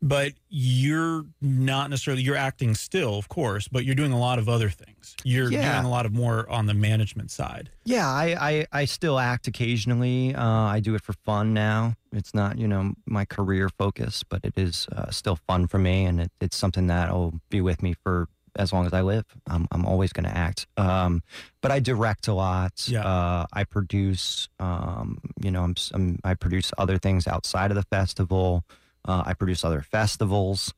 But 0.00 0.34
you're 0.48 1.24
not 1.40 1.90
necessarily 1.90 2.22
you're 2.22 2.36
acting 2.36 2.74
still, 2.76 3.18
of 3.18 3.28
course, 3.28 3.66
but 3.66 3.84
you're 3.84 3.96
doing 3.96 4.12
a 4.12 4.18
lot 4.18 4.38
of 4.38 4.48
other 4.48 4.70
things. 4.70 5.16
You're 5.24 5.50
Yeah. 5.50 5.72
doing 5.72 5.86
a 5.86 5.90
lot 5.90 6.06
of 6.06 6.12
more 6.12 6.48
on 6.48 6.66
the 6.66 6.74
management 6.74 7.30
side. 7.32 7.70
Yeah, 7.84 8.06
I, 8.08 8.36
I 8.50 8.66
I 8.72 8.84
still 8.84 9.18
act 9.18 9.48
occasionally. 9.48 10.34
Uh, 10.34 10.46
I 10.46 10.78
do 10.80 10.94
it 10.94 11.02
for 11.02 11.14
fun 11.24 11.52
now. 11.52 11.94
It's 12.12 12.32
not 12.32 12.58
you 12.58 12.68
know 12.68 12.92
my 13.06 13.24
career 13.24 13.68
focus, 13.68 14.22
but 14.22 14.40
it 14.44 14.54
is 14.56 14.86
uh, 14.94 15.10
still 15.10 15.36
fun 15.48 15.66
for 15.66 15.78
me, 15.78 16.04
and 16.04 16.20
it, 16.20 16.30
it's 16.40 16.56
something 16.56 16.86
that 16.86 17.12
will 17.12 17.40
be 17.50 17.60
with 17.60 17.82
me 17.82 17.94
for 18.04 18.28
as 18.56 18.72
long 18.72 18.86
as 18.86 18.92
I 18.92 19.00
live. 19.02 19.24
I'm 19.48 19.66
I'm 19.72 19.84
always 19.84 20.12
going 20.12 20.24
to 20.30 20.36
act. 20.36 20.66
Um, 20.76 21.22
but 21.60 21.70
I 21.72 21.80
direct 21.80 22.28
a 22.28 22.34
lot. 22.34 22.86
Yeah. 22.88 23.02
Uh, 23.04 23.46
I 23.52 23.64
produce. 23.64 24.48
Um, 24.60 25.18
you 25.42 25.50
know, 25.50 25.64
I'm, 25.64 25.74
I'm 25.92 26.18
I 26.22 26.34
produce 26.34 26.70
other 26.78 26.98
things 26.98 27.26
outside 27.26 27.72
of 27.72 27.74
the 27.76 27.82
festival. 27.90 28.64
Uh, 29.08 29.22
I 29.26 29.32
produce 29.34 29.64
other 29.64 29.80
festivals. 29.82 30.72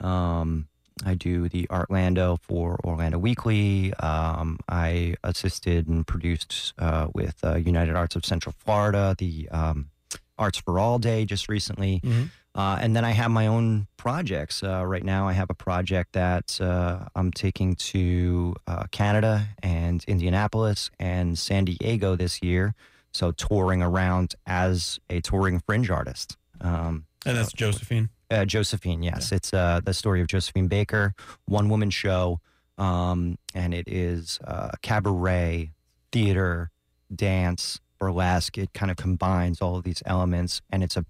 Um, 0.00 0.66
I 1.04 1.14
do 1.14 1.48
the 1.48 1.66
Artlando 1.70 2.38
for 2.40 2.78
Orlando 2.84 3.18
Weekly. 3.18 3.92
Um, 3.94 4.58
I 4.68 5.16
assisted 5.22 5.86
and 5.88 6.06
produced 6.06 6.72
uh, 6.78 7.08
with 7.14 7.36
uh, 7.44 7.56
United 7.56 7.94
Arts 7.94 8.16
of 8.16 8.24
Central 8.24 8.54
Florida 8.58 9.14
the 9.18 9.48
um, 9.50 9.90
Arts 10.38 10.58
for 10.58 10.78
All 10.78 10.98
Day 10.98 11.24
just 11.24 11.48
recently. 11.48 12.00
Mhm. 12.02 12.30
Uh, 12.56 12.78
and 12.80 12.94
then 12.94 13.04
I 13.04 13.10
have 13.10 13.32
my 13.32 13.48
own 13.48 13.88
projects. 13.96 14.62
Uh, 14.62 14.86
right 14.86 15.02
now, 15.02 15.26
I 15.26 15.32
have 15.32 15.50
a 15.50 15.54
project 15.54 16.12
that 16.12 16.60
uh, 16.60 17.06
I'm 17.16 17.32
taking 17.32 17.74
to 17.92 18.54
uh, 18.68 18.84
Canada 18.92 19.48
and 19.60 20.04
Indianapolis 20.06 20.88
and 21.00 21.36
San 21.36 21.64
Diego 21.64 22.14
this 22.14 22.40
year. 22.44 22.74
So, 23.12 23.32
touring 23.32 23.82
around 23.82 24.36
as 24.46 25.00
a 25.10 25.20
touring 25.20 25.58
fringe 25.60 25.90
artist. 25.90 26.36
Um, 26.60 27.06
And 27.26 27.36
that's 27.36 27.52
Josephine. 27.52 28.10
uh, 28.30 28.44
Josephine, 28.44 29.02
yes. 29.02 29.32
It's 29.32 29.52
uh, 29.54 29.80
the 29.84 29.94
story 29.94 30.20
of 30.20 30.26
Josephine 30.26 30.68
Baker, 30.68 31.14
one 31.46 31.68
woman 31.68 31.90
show. 31.90 32.40
Um, 32.76 33.38
and 33.54 33.72
it 33.72 33.88
is 33.88 34.40
uh, 34.46 34.72
cabaret, 34.82 35.70
theater, 36.10 36.70
dance, 37.14 37.80
burlesque. 37.98 38.58
It 38.58 38.72
kind 38.72 38.90
of 38.90 38.96
combines 38.96 39.60
all 39.60 39.76
of 39.76 39.84
these 39.84 40.02
elements. 40.06 40.60
And 40.70 40.82
it's 40.82 40.96
a 40.96 41.04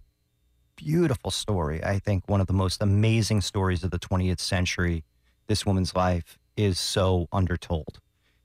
beautiful 0.77 1.31
story. 1.31 1.83
I 1.83 1.99
think 1.99 2.29
one 2.29 2.41
of 2.41 2.47
the 2.47 2.53
most 2.53 2.83
amazing 2.83 3.41
stories 3.41 3.83
of 3.83 3.91
the 3.91 3.99
20th 3.99 4.41
century. 4.41 5.05
This 5.47 5.65
woman's 5.65 5.95
life 5.95 6.39
is 6.57 6.79
so 6.79 7.29
undertold. 7.33 8.01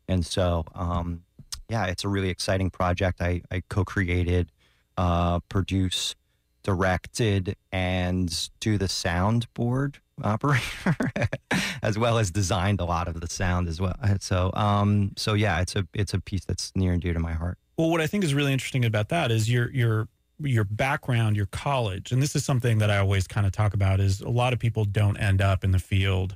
And 0.08 0.26
so 0.26 0.66
um, 0.74 1.24
yeah, 1.70 1.86
it's 1.86 2.04
a 2.04 2.10
really 2.10 2.30
exciting 2.30 2.72
project. 2.72 3.22
I, 3.22 3.42
I 3.52 3.62
co-created, 3.70 4.52
uh, 4.98 5.40
produce, 5.50 6.16
directed, 6.64 7.56
and 7.72 8.50
do 8.60 8.78
the 8.78 8.86
soundboard 8.86 9.96
operator, 10.24 10.96
as 11.82 11.98
well 11.98 12.18
as 12.18 12.32
designed 12.32 12.80
a 12.82 12.86
lot 12.86 13.08
of 13.08 13.22
the 13.22 13.28
sound 13.28 13.68
as 13.68 13.80
well. 13.80 13.96
So, 14.20 14.52
um, 14.54 15.12
so 15.18 15.34
yeah, 15.34 15.62
it's 15.62 15.76
a 15.76 15.88
it's 15.94 16.14
a 16.14 16.20
piece 16.20 16.46
that's 16.46 16.72
near 16.76 16.94
and 16.94 17.02
dear 17.02 17.14
to 17.14 17.20
my 17.20 17.34
heart. 17.34 17.58
Well, 17.78 17.90
what 17.90 18.02
I 18.02 18.08
think 18.08 18.24
is 18.24 18.34
really 18.34 18.52
interesting 18.54 18.84
about 18.86 19.10
that 19.10 19.32
is 19.32 19.50
your 19.50 19.72
your 19.72 20.08
your 20.42 20.64
background, 20.64 21.36
your 21.36 21.48
college, 21.48 22.12
and 22.12 22.22
this 22.22 22.36
is 22.36 22.46
something 22.46 22.78
that 22.80 22.90
I 22.90 22.98
always 22.98 23.28
kind 23.28 23.46
of 23.46 23.52
talk 23.52 23.74
about 23.74 24.00
is 24.00 24.22
a 24.22 24.30
lot 24.30 24.54
of 24.54 24.60
people 24.60 24.86
don't 24.86 25.18
end 25.18 25.42
up 25.42 25.64
in 25.64 25.72
the 25.72 25.80
field 25.80 26.36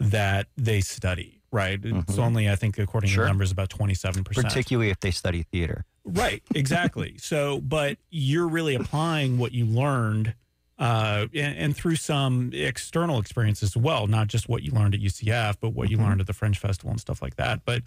that 0.00 0.48
they 0.56 0.80
study, 0.80 1.40
right? 1.52 1.78
It's 1.82 2.16
Mhm. 2.16 2.18
only 2.18 2.50
I 2.50 2.56
think 2.56 2.78
according 2.78 3.10
Sure. 3.10 3.24
to 3.24 3.28
numbers 3.28 3.52
about 3.52 3.70
27%. 3.70 4.24
Particularly 4.44 4.90
if 4.90 4.98
they 5.00 5.12
study 5.12 5.44
theater. 5.52 5.84
Right, 6.04 6.42
exactly. 6.54 7.16
so, 7.18 7.60
but 7.60 7.98
you're 8.10 8.48
really 8.48 8.74
applying 8.74 9.38
what 9.38 9.52
you 9.52 9.64
learned 9.66 10.34
uh, 10.78 11.26
and, 11.34 11.56
and 11.56 11.76
through 11.76 11.96
some 11.96 12.50
external 12.52 13.18
experience 13.20 13.62
as 13.62 13.76
well, 13.76 14.06
not 14.06 14.26
just 14.26 14.48
what 14.48 14.62
you 14.62 14.72
learned 14.72 14.94
at 14.94 15.00
UCF, 15.00 15.56
but 15.60 15.70
what 15.70 15.88
you 15.90 15.96
Mhm. 15.98 16.02
learned 16.02 16.20
at 16.20 16.26
the 16.26 16.32
Fringe 16.32 16.58
Festival 16.58 16.90
and 16.90 17.00
stuff 17.00 17.22
like 17.22 17.36
that. 17.36 17.64
But 17.64 17.82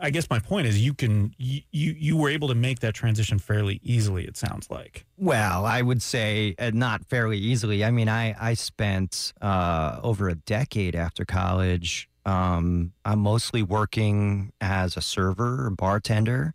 I- 0.00 0.10
guess 0.10 0.28
my 0.30 0.38
point 0.38 0.66
is 0.66 0.80
you 0.80 0.92
can 0.94 1.34
you 1.38 1.62
you, 1.72 2.16
were 2.16 2.28
able 2.28 2.48
to 2.48 2.54
make 2.54 2.80
that 2.80 2.94
transition 2.94 3.38
fairly 3.38 3.80
easily. 3.82 4.24
It 4.26 4.36
sounds 4.36 4.70
like. 4.70 5.06
Well, 5.16 5.64
I 5.64 5.80
would 5.80 6.02
say 6.02 6.54
uh, 6.58 6.70
not 6.74 7.06
fairly 7.06 7.38
easily. 7.38 7.82
I 7.82 7.90
mean, 7.90 8.08
I 8.08 8.34
I 8.38 8.52
spent 8.54 9.32
uh, 9.40 9.98
over 10.02 10.28
a 10.28 10.34
decade 10.34 10.94
after 10.94 11.24
college. 11.24 12.08
Um, 12.26 12.92
I'm 13.06 13.20
mostly 13.20 13.62
working 13.62 14.52
as 14.60 14.98
a 14.98 15.00
server, 15.00 15.70
bartender, 15.70 16.52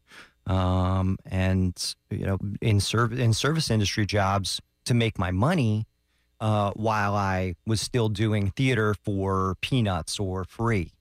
um, 0.47 1.17
and 1.25 1.95
you 2.09 2.25
know, 2.25 2.37
in 2.61 2.79
service 2.79 3.19
in 3.19 3.33
service 3.33 3.69
industry 3.69 4.05
jobs 4.05 4.61
to 4.85 4.93
make 4.93 5.17
my 5.17 5.31
money, 5.31 5.87
uh, 6.39 6.71
while 6.75 7.15
I 7.15 7.55
was 7.65 7.81
still 7.81 8.09
doing 8.09 8.51
theater 8.51 8.93
for 9.03 9.55
peanuts 9.61 10.19
or 10.19 10.43
free. 10.43 10.91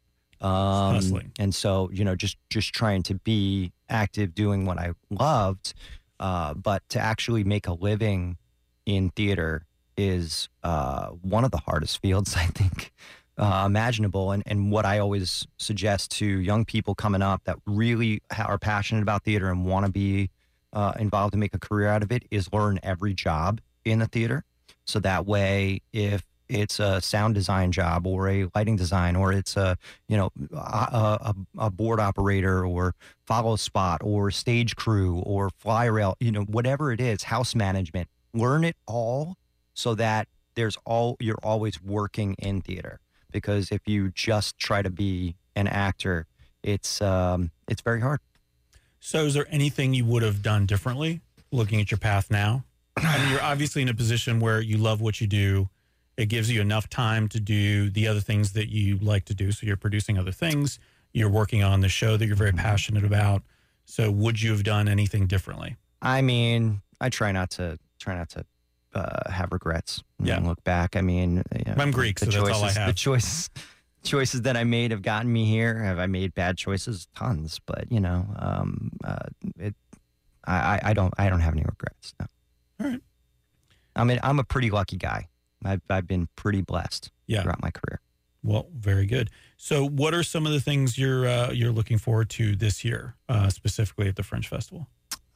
Um, 0.40 0.94
Hustling. 0.96 1.32
and 1.38 1.54
so 1.54 1.90
you 1.92 2.04
know, 2.04 2.14
just 2.14 2.36
just 2.50 2.72
trying 2.72 3.02
to 3.04 3.14
be 3.14 3.72
active, 3.88 4.34
doing 4.34 4.66
what 4.66 4.78
I 4.78 4.92
loved. 5.10 5.74
Uh, 6.20 6.54
but 6.54 6.82
to 6.90 7.00
actually 7.00 7.44
make 7.44 7.66
a 7.66 7.72
living 7.72 8.36
in 8.86 9.10
theater 9.10 9.66
is 9.96 10.48
uh, 10.62 11.08
one 11.08 11.44
of 11.44 11.50
the 11.50 11.58
hardest 11.58 11.98
fields 12.02 12.34
I 12.36 12.46
think 12.46 12.92
uh, 13.38 13.64
imaginable. 13.66 14.32
And 14.32 14.42
and 14.46 14.70
what 14.70 14.84
I 14.84 14.98
always 14.98 15.46
suggest 15.56 16.10
to 16.12 16.26
young 16.26 16.64
people 16.64 16.94
coming 16.94 17.22
up 17.22 17.42
that 17.44 17.58
really 17.66 18.22
are 18.36 18.58
passionate 18.58 19.02
about 19.02 19.24
theater 19.24 19.50
and 19.50 19.64
want 19.64 19.86
to 19.86 19.92
be 19.92 20.30
uh, 20.72 20.92
involved 20.98 21.34
and 21.34 21.40
make 21.40 21.54
a 21.54 21.58
career 21.58 21.88
out 21.88 22.02
of 22.02 22.12
it 22.12 22.24
is 22.30 22.52
learn 22.52 22.78
every 22.82 23.14
job 23.14 23.60
in 23.84 23.98
the 23.98 24.06
theater. 24.06 24.44
So 24.84 24.98
that 25.00 25.26
way, 25.26 25.80
if 25.92 26.22
it's 26.48 26.78
a 26.78 27.00
sound 27.00 27.34
design 27.34 27.72
job 27.72 28.06
or 28.06 28.28
a 28.28 28.46
lighting 28.54 28.76
design 28.76 29.16
or 29.16 29.32
it's 29.32 29.56
a 29.56 29.78
you 30.08 30.16
know 30.16 30.30
a, 30.52 30.56
a, 30.56 31.34
a 31.58 31.70
board 31.70 32.00
operator 32.00 32.66
or 32.66 32.94
follow 33.26 33.56
spot 33.56 34.00
or 34.04 34.30
stage 34.30 34.76
crew 34.76 35.20
or 35.20 35.50
fly 35.58 35.86
rail, 35.86 36.16
you 36.20 36.30
know, 36.30 36.42
whatever 36.42 36.92
it 36.92 37.00
is, 37.00 37.22
house 37.22 37.54
management, 37.54 38.08
learn 38.34 38.64
it 38.64 38.76
all 38.86 39.36
so 39.74 39.94
that 39.94 40.28
there's 40.54 40.76
all 40.84 41.16
you're 41.20 41.38
always 41.42 41.82
working 41.82 42.34
in 42.38 42.60
theater. 42.60 43.00
Because 43.34 43.72
if 43.72 43.80
you 43.86 44.10
just 44.12 44.56
try 44.58 44.80
to 44.80 44.90
be 44.90 45.34
an 45.56 45.66
actor, 45.66 46.26
it's 46.62 47.02
um, 47.02 47.50
it's 47.68 47.82
very 47.82 48.00
hard. 48.00 48.20
So, 49.00 49.24
is 49.24 49.34
there 49.34 49.46
anything 49.50 49.92
you 49.92 50.04
would 50.06 50.22
have 50.22 50.40
done 50.40 50.66
differently 50.66 51.20
looking 51.50 51.80
at 51.80 51.90
your 51.90 51.98
path 51.98 52.30
now? 52.30 52.64
I 52.96 53.18
mean, 53.18 53.32
you're 53.32 53.42
obviously 53.42 53.82
in 53.82 53.88
a 53.88 53.94
position 53.94 54.38
where 54.38 54.60
you 54.60 54.78
love 54.78 55.00
what 55.00 55.20
you 55.20 55.26
do. 55.26 55.68
It 56.16 56.26
gives 56.26 56.48
you 56.48 56.60
enough 56.60 56.88
time 56.88 57.28
to 57.30 57.40
do 57.40 57.90
the 57.90 58.06
other 58.06 58.20
things 58.20 58.52
that 58.52 58.68
you 58.68 58.98
like 58.98 59.24
to 59.24 59.34
do. 59.34 59.50
So, 59.50 59.66
you're 59.66 59.76
producing 59.76 60.16
other 60.16 60.32
things. 60.32 60.78
You're 61.12 61.28
working 61.28 61.64
on 61.64 61.80
the 61.80 61.88
show 61.88 62.16
that 62.16 62.24
you're 62.26 62.36
very 62.36 62.52
passionate 62.52 63.04
about. 63.04 63.42
So, 63.84 64.12
would 64.12 64.40
you 64.40 64.52
have 64.52 64.62
done 64.62 64.86
anything 64.86 65.26
differently? 65.26 65.74
I 66.00 66.22
mean, 66.22 66.82
I 67.00 67.08
try 67.08 67.32
not 67.32 67.50
to 67.52 67.80
try 67.98 68.14
not 68.14 68.28
to 68.30 68.46
uh, 68.94 69.30
have 69.30 69.52
regrets. 69.52 70.02
and 70.18 70.26
Yeah. 70.28 70.38
look 70.40 70.62
back. 70.64 70.96
I 70.96 71.00
mean, 71.00 71.42
you 71.54 71.64
know, 71.66 71.74
I'm 71.82 71.90
Greek, 71.90 72.20
the 72.20 72.30
so 72.30 72.44
that's 72.44 72.56
all 72.56 72.64
I 72.64 72.66
choices, 72.68 72.76
have. 72.76 72.86
The 72.88 72.92
choices, 72.94 73.50
choices 74.04 74.42
that 74.42 74.56
I 74.56 74.64
made 74.64 74.90
have 74.90 75.02
gotten 75.02 75.32
me 75.32 75.44
here. 75.46 75.78
Have 75.82 75.98
I 75.98 76.06
made 76.06 76.34
bad 76.34 76.56
choices? 76.56 77.08
Tons, 77.16 77.60
but 77.66 77.90
you 77.90 78.00
know, 78.00 78.26
um, 78.36 78.92
uh, 79.04 79.16
it. 79.58 79.74
I, 80.46 80.54
I- 80.76 80.80
I 80.90 80.92
don't. 80.94 81.12
I 81.18 81.28
don't 81.30 81.40
have 81.40 81.54
any 81.54 81.62
regrets. 81.64 82.14
No. 82.20 82.26
All 82.80 82.90
right. 82.90 83.00
I 83.96 84.04
mean, 84.04 84.18
I'm 84.22 84.38
a 84.38 84.44
pretty 84.44 84.70
lucky 84.70 84.96
guy. 84.96 85.28
I've 85.64 85.80
I've 85.88 86.06
been 86.06 86.28
pretty 86.36 86.60
blessed 86.62 87.10
Yeah. 87.26 87.42
throughout 87.42 87.62
my 87.62 87.70
career. 87.70 88.00
Well, 88.42 88.66
very 88.76 89.06
good. 89.06 89.30
So, 89.56 89.88
what 89.88 90.12
are 90.12 90.22
some 90.22 90.44
of 90.44 90.52
the 90.52 90.60
things 90.60 90.98
you're 90.98 91.26
uh, 91.26 91.50
you're 91.52 91.72
looking 91.72 91.96
forward 91.96 92.28
to 92.30 92.54
this 92.56 92.84
year, 92.84 93.14
uh, 93.28 93.48
specifically 93.48 94.06
at 94.08 94.16
the 94.16 94.22
Fringe 94.22 94.46
Festival? 94.46 94.86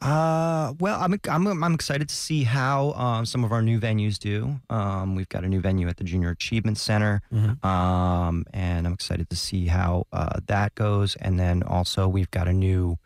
Uh, 0.01 0.75
well, 0.79 1.01
I'm 1.01 1.19
I'm 1.29 1.63
I'm 1.65 1.75
excited 1.75 2.09
to 2.09 2.15
see 2.15 2.45
how 2.45 2.93
um, 2.93 3.27
some 3.27 3.43
of 3.43 3.51
our 3.51 3.63
new 3.63 3.81
venues 3.81 4.17
do. 4.19 4.61
Um, 4.71 5.17
we've 5.17 5.29
got 5.29 5.43
a 5.45 5.49
new 5.49 5.61
venue 5.61 5.89
at 5.89 5.97
the 5.97 6.05
Junior 6.05 6.31
Achievement 6.31 6.79
Center, 6.79 7.21
Mhm. 7.33 7.65
um, 7.65 8.45
and 8.53 8.87
I'm 8.87 8.93
excited 8.93 9.29
to 9.31 9.37
see 9.37 9.67
how 9.67 10.07
uh, 10.13 10.39
that 10.47 10.75
goes. 10.77 11.17
And 11.17 11.39
then 11.39 11.63
also 11.65 12.07
we've 12.07 12.31
got 12.31 12.47
a 12.47 12.53
new 12.53 12.97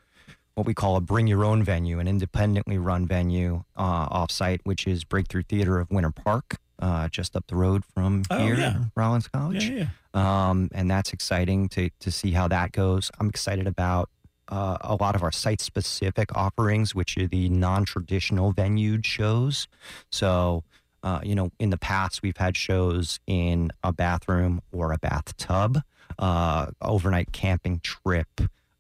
what 0.55 0.67
we 0.67 0.75
call 0.75 0.97
a 0.97 1.01
bring 1.01 1.27
your 1.27 1.47
own 1.47 1.63
venue, 1.63 1.99
an 1.99 2.07
independently 2.07 2.77
run 2.77 3.07
venue 3.07 3.65
uh, 3.75 4.07
offsite, 4.11 4.61
which 4.65 4.87
is 4.87 5.03
Breakthrough 5.03 5.45
Theater 5.45 5.79
of 5.81 5.91
Winter 5.91 6.11
Park, 6.11 6.57
uh, 6.79 7.09
just 7.09 7.35
up 7.37 7.47
the 7.47 7.57
road 7.57 7.85
from 7.95 8.23
Oh, 8.29 8.37
here, 8.45 8.57
yeah. 8.59 8.85
Rollins 8.95 9.29
College 9.29 9.67
yeah, 9.71 9.87
yeah. 10.15 10.49
um, 10.51 10.69
and 10.75 10.91
that's 10.91 11.15
exciting 11.15 11.71
to 11.71 11.89
to 12.01 12.11
see 12.13 12.33
how 12.33 12.49
that 12.49 12.73
goes. 12.73 13.11
I'm 13.19 13.31
excited 13.31 13.67
about 13.67 14.11
uh, 14.53 14.77
a 14.83 14.97
lot 14.97 15.17
of 15.17 15.23
our 15.23 15.33
site 15.33 15.63
specific 15.63 16.37
offerings, 16.37 16.95
which 16.95 17.17
are 17.17 17.27
the 17.27 17.49
non 17.49 17.87
traditional 17.87 18.53
venued 18.53 19.07
shows. 19.07 19.67
So, 20.11 20.63
uh, 21.03 21.21
you 21.23 21.35
know, 21.35 21.51
in 21.59 21.71
the 21.71 21.79
past 21.79 22.23
we've 22.23 22.37
had 22.37 22.55
shows 22.55 23.19
in 23.27 23.73
a 23.83 23.95
bathroom 23.95 24.61
or 24.71 24.93
a 24.93 24.99
bathtub, 24.99 25.81
uh, 26.19 26.67
overnight 26.83 27.33
camping 27.33 27.81
trip. 27.81 28.29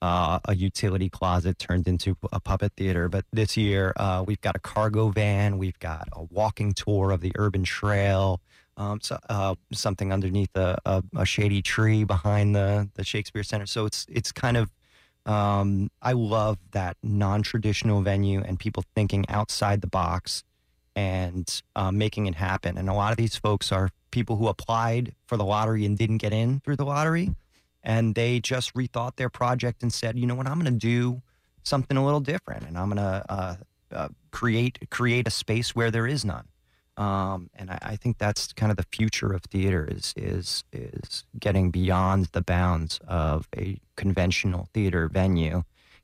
Uh, 0.03 0.41
a 0.47 0.57
utility 0.57 1.09
closet 1.09 1.61
turned 1.61 1.87
into 1.87 2.17
a 2.33 2.41
puppet 2.41 2.73
theater. 2.77 3.09
But 3.09 3.25
this 3.33 3.57
year, 3.57 3.93
uh, 3.97 4.25
we've 4.27 4.41
got 4.41 4.57
a 4.57 4.59
cargo 4.59 5.11
van, 5.11 5.59
we've 5.59 5.79
got 5.79 6.09
a 6.13 6.25
walking 6.25 6.73
tour 6.73 7.13
of 7.13 7.21
the 7.21 7.31
urban 7.37 7.63
trail, 7.63 8.41
um, 8.77 9.01
so, 9.01 9.17
uh, 9.29 9.55
something 9.73 10.13
underneath 10.13 10.57
a, 10.57 10.77
a, 10.85 11.05
a 11.15 11.25
shady 11.25 11.63
tree 11.63 12.03
behind 12.03 12.57
the, 12.57 12.89
the 12.95 13.05
Shakespeare 13.05 13.45
Center. 13.45 13.67
So 13.67 13.87
it's 13.87 14.05
it's 14.09 14.33
kind 14.33 14.57
of 14.57 14.73
um, 15.27 15.91
I 16.01 16.13
love 16.13 16.59
that 16.73 16.97
non 17.03 17.43
traditional 17.43 18.03
venue 18.03 18.43
and 18.43 18.59
people 18.59 18.85
thinking 18.95 19.25
outside 19.29 19.81
the 19.81 19.87
box 19.87 20.43
and 20.97 21.63
uh, 21.77 21.91
making 21.91 22.27
it 22.27 22.35
happen. 22.35 22.77
And 22.77 22.89
a 22.89 22.95
lot 22.95 23.13
of 23.13 23.17
these 23.17 23.37
folks 23.37 23.73
are 23.73 23.91
people 24.11 24.37
who 24.37 24.49
applied 24.49 25.15
for 25.27 25.37
the 25.37 25.45
lottery 25.45 25.87
and 25.87 25.97
didn't 25.97 26.19
get 26.19 26.33
in 26.33 26.61
through 26.61 26.77
the 26.77 26.85
lottery, 26.85 27.35
and 27.83 28.15
they 28.15 28.41
just 28.41 28.75
rethought 28.75 29.17
their 29.17 29.31
project 29.31 29.83
and 29.83 29.93
said, 29.93 30.19
you 30.19 30.27
know 30.27 30.35
what, 30.35 30.47
I'm 30.47 30.61
going 30.61 30.73
to 30.73 30.79
do 30.79 31.23
something 31.63 31.97
a 31.97 32.05
little 32.05 32.21
different, 32.21 32.67
and 32.67 32.77
I'm 32.77 32.91
going 32.91 32.97
to 32.99 33.25
uh, 33.29 33.57
uh, 33.93 34.09
create 34.31 34.91
create 34.91 35.27
a 35.27 35.31
space 35.31 35.75
where 35.75 35.91
there 35.91 36.07
is 36.07 36.25
none. 36.25 36.47
Um, 36.97 37.49
and 37.55 37.71
I, 37.71 37.79
I 37.83 37.97
think 37.97 38.19
that's 38.19 38.53
kind 38.53 38.71
of 38.71 38.77
the 38.77 38.87
future 38.93 39.33
of 39.33 39.43
theater 39.45 39.89
is 39.91 40.13
is 40.17 40.65
is 40.73 41.25
getting 41.39 41.71
beyond 41.71 42.27
the 42.33 42.43
bounds 42.43 43.01
of 43.09 43.49
a 43.57 43.81
conventional 43.97 44.69
theater 44.75 45.09
venue 45.09 45.63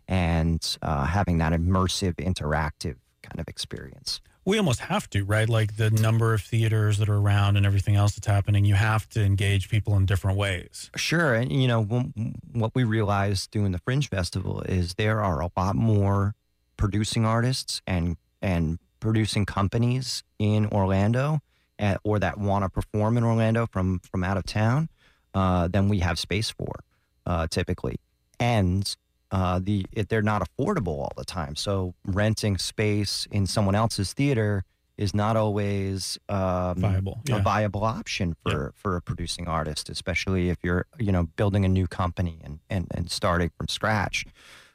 and 0.09 0.79
uh, 0.81 1.05
having 1.05 1.39
that 1.39 1.53
immersive, 1.53 2.15
interactive 2.15 2.97
kind 3.23 3.39
of 3.39 3.49
experience. 3.49 4.21
We 4.47 4.57
almost 4.57 4.81
have 4.81 5.11
to, 5.11 5.25
right? 5.25 5.47
Like 5.47 5.77
the 5.77 5.91
number 5.91 6.33
of 6.33 6.41
theaters 6.41 6.97
that 6.99 7.11
are 7.11 7.19
around 7.19 7.59
and 7.59 7.67
everything 7.67 7.97
else 7.97 8.15
that's 8.15 8.27
happening, 8.27 8.65
you 8.65 8.77
have 8.77 9.07
to 9.11 9.23
engage 9.23 9.69
people 9.69 9.95
in 9.97 10.07
different 10.07 10.39
ways. 10.39 10.91
Sure, 10.97 11.35
and 11.35 11.53
you 11.53 11.69
know 11.69 11.83
wh- 11.83 12.57
what 12.57 12.75
we 12.75 12.85
realized 12.85 13.51
doing 13.51 13.73
the 13.73 13.79
Fringe 13.79 14.09
Festival 14.09 14.63
is 14.63 14.95
there 14.95 15.23
are 15.23 15.43
a 15.43 15.51
lot 15.55 15.77
more 15.77 16.35
producing 16.79 17.27
artists 17.27 17.83
and 17.87 18.17
and 18.41 18.79
producing 19.01 19.47
companies 19.47 20.23
in 20.39 20.67
Orlando, 20.67 21.41
uh, 21.79 21.97
or 22.05 22.19
that 22.19 22.39
want 22.39 22.65
to 22.65 22.69
perform 22.69 23.17
in 23.17 23.25
Orlando 23.25 23.67
from 23.67 24.01
from 24.01 24.25
out 24.25 24.37
of 24.37 24.45
town, 24.45 24.89
uh, 25.35 25.69
than 25.69 25.89
we 25.89 26.01
have 26.01 26.19
space 26.19 26.51
for, 26.51 26.73
uh, 27.27 27.47
typically, 27.49 27.97
and 28.41 28.97
uh, 29.31 29.61
the 29.63 29.85
it, 29.93 30.09
they're 30.09 30.23
not 30.23 30.43
affordable 30.43 30.99
all 30.99 31.13
the 31.17 31.25
time. 31.25 31.55
So 31.57 31.95
renting 32.05 32.59
space 32.59 33.27
in 33.31 33.47
someone 33.47 33.75
else's 33.75 34.13
theater 34.13 34.65
is 34.97 35.15
not 35.15 35.37
always 35.37 36.19
um, 36.29 36.81
Viable, 36.81 37.21
a 37.31 37.39
viable 37.39 37.85
option 37.85 38.35
for 38.43 38.73
for 38.75 38.97
a 38.97 39.01
producing 39.01 39.47
artist, 39.47 39.89
especially 39.89 40.51
if 40.51 40.59
you're 40.63 40.87
you 40.99 41.13
know 41.13 41.25
building 41.37 41.65
a 41.65 41.69
new 41.69 41.87
company 41.87 42.41
and 42.43 42.59
and, 42.69 42.89
and 42.91 43.11
starting 43.11 43.51
from 43.57 43.69
scratch. 43.69 44.25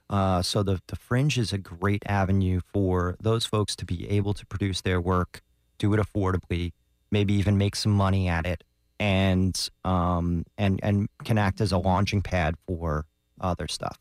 Uh, 0.09 0.41
so 0.41 0.63
the 0.63 0.81
the 0.87 0.95
Fringe 0.95 1.37
is 1.37 1.53
a 1.53 1.57
great 1.57 2.03
avenue 2.05 2.59
for 2.71 3.15
those 3.19 3.45
folks 3.45 3.75
to 3.77 3.85
be 3.85 4.09
able 4.09 4.33
to 4.33 4.45
produce 4.45 4.81
their 4.81 5.01
work, 5.01 5.41
do 5.77 5.93
it 5.93 5.99
affordably, 5.99 6.73
maybe 7.11 7.33
even 7.33 7.57
make 7.57 7.75
some 7.75 7.91
money 7.91 8.27
at 8.27 8.45
it, 8.45 8.63
and 8.99 9.69
um, 9.83 10.45
and 10.57 10.79
and 10.83 11.09
can 11.23 11.37
act 11.37 11.61
as 11.61 11.71
a 11.71 11.77
launching 11.77 12.21
pad 12.21 12.55
for 12.67 13.05
other 13.39 13.67
stuff. 13.67 13.97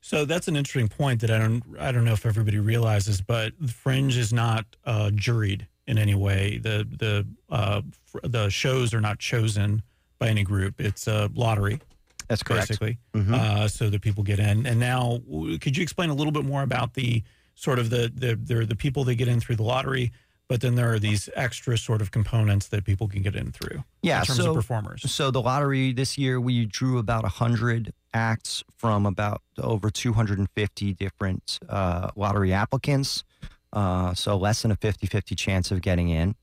So 0.00 0.24
that's 0.24 0.46
an 0.46 0.54
interesting 0.54 0.88
point 0.88 1.20
that 1.22 1.30
I 1.30 1.38
don't 1.38 1.62
I 1.78 1.90
don't 1.90 2.04
know 2.04 2.12
if 2.12 2.26
everybody 2.26 2.58
realizes, 2.58 3.20
but 3.20 3.52
the 3.60 3.72
Fringe 3.72 4.16
is 4.16 4.32
not 4.32 4.64
uh, 4.84 5.10
juried 5.14 5.66
in 5.86 5.98
any 5.98 6.14
way. 6.14 6.58
The 6.58 6.86
the 6.88 7.26
uh, 7.50 7.82
the 8.22 8.48
shows 8.48 8.94
are 8.94 9.00
not 9.00 9.18
chosen 9.18 9.82
by 10.18 10.28
any 10.28 10.44
group. 10.44 10.80
It's 10.80 11.06
a 11.06 11.30
lottery. 11.34 11.80
That's 12.28 12.42
correct. 12.42 12.68
Basically, 12.68 12.98
Mhm. 13.14 13.32
uh, 13.32 13.68
so 13.68 13.88
that 13.90 14.02
people 14.02 14.22
get 14.22 14.38
in. 14.38 14.66
And 14.66 14.78
now, 14.80 15.20
could 15.60 15.76
you 15.76 15.82
explain 15.82 16.10
a 16.10 16.14
little 16.14 16.32
bit 16.32 16.44
more 16.44 16.62
about 16.62 16.94
the 16.94 17.22
sort 17.54 17.78
of 17.78 17.90
the 17.90 18.12
the 18.14 18.36
the, 18.36 18.64
the 18.66 18.76
people 18.76 19.04
that 19.04 19.14
get 19.16 19.28
in 19.28 19.40
through 19.40 19.56
the 19.56 19.62
lottery, 19.62 20.12
but 20.48 20.60
then 20.60 20.74
there 20.74 20.92
are 20.92 20.98
these 20.98 21.28
extra 21.34 21.76
sort 21.78 22.00
of 22.02 22.10
components 22.10 22.68
that 22.68 22.84
people 22.84 23.08
can 23.08 23.22
get 23.22 23.34
in 23.36 23.50
through. 23.52 23.82
Yeah, 24.02 24.20
in 24.20 24.26
terms 24.26 24.38
so- 24.40 24.50
of 24.50 24.56
performers. 24.56 25.10
So 25.10 25.30
the 25.30 25.40
lottery 25.42 25.92
this 25.92 26.16
year, 26.18 26.40
we 26.40 26.66
drew 26.66 26.98
about 26.98 27.24
100 27.24 27.92
acts 28.14 28.62
from 28.76 29.06
about 29.06 29.42
over 29.58 29.90
250 29.90 30.94
different 30.94 31.58
uh, 31.68 32.10
lottery 32.16 32.52
applicants. 32.52 33.24
Uh, 33.72 34.14
so 34.14 34.36
less 34.36 34.62
than 34.62 34.70
a 34.70 34.76
50-50 34.76 35.36
chance 35.36 35.70
of 35.70 35.82
getting 35.82 36.08
in. 36.08 36.34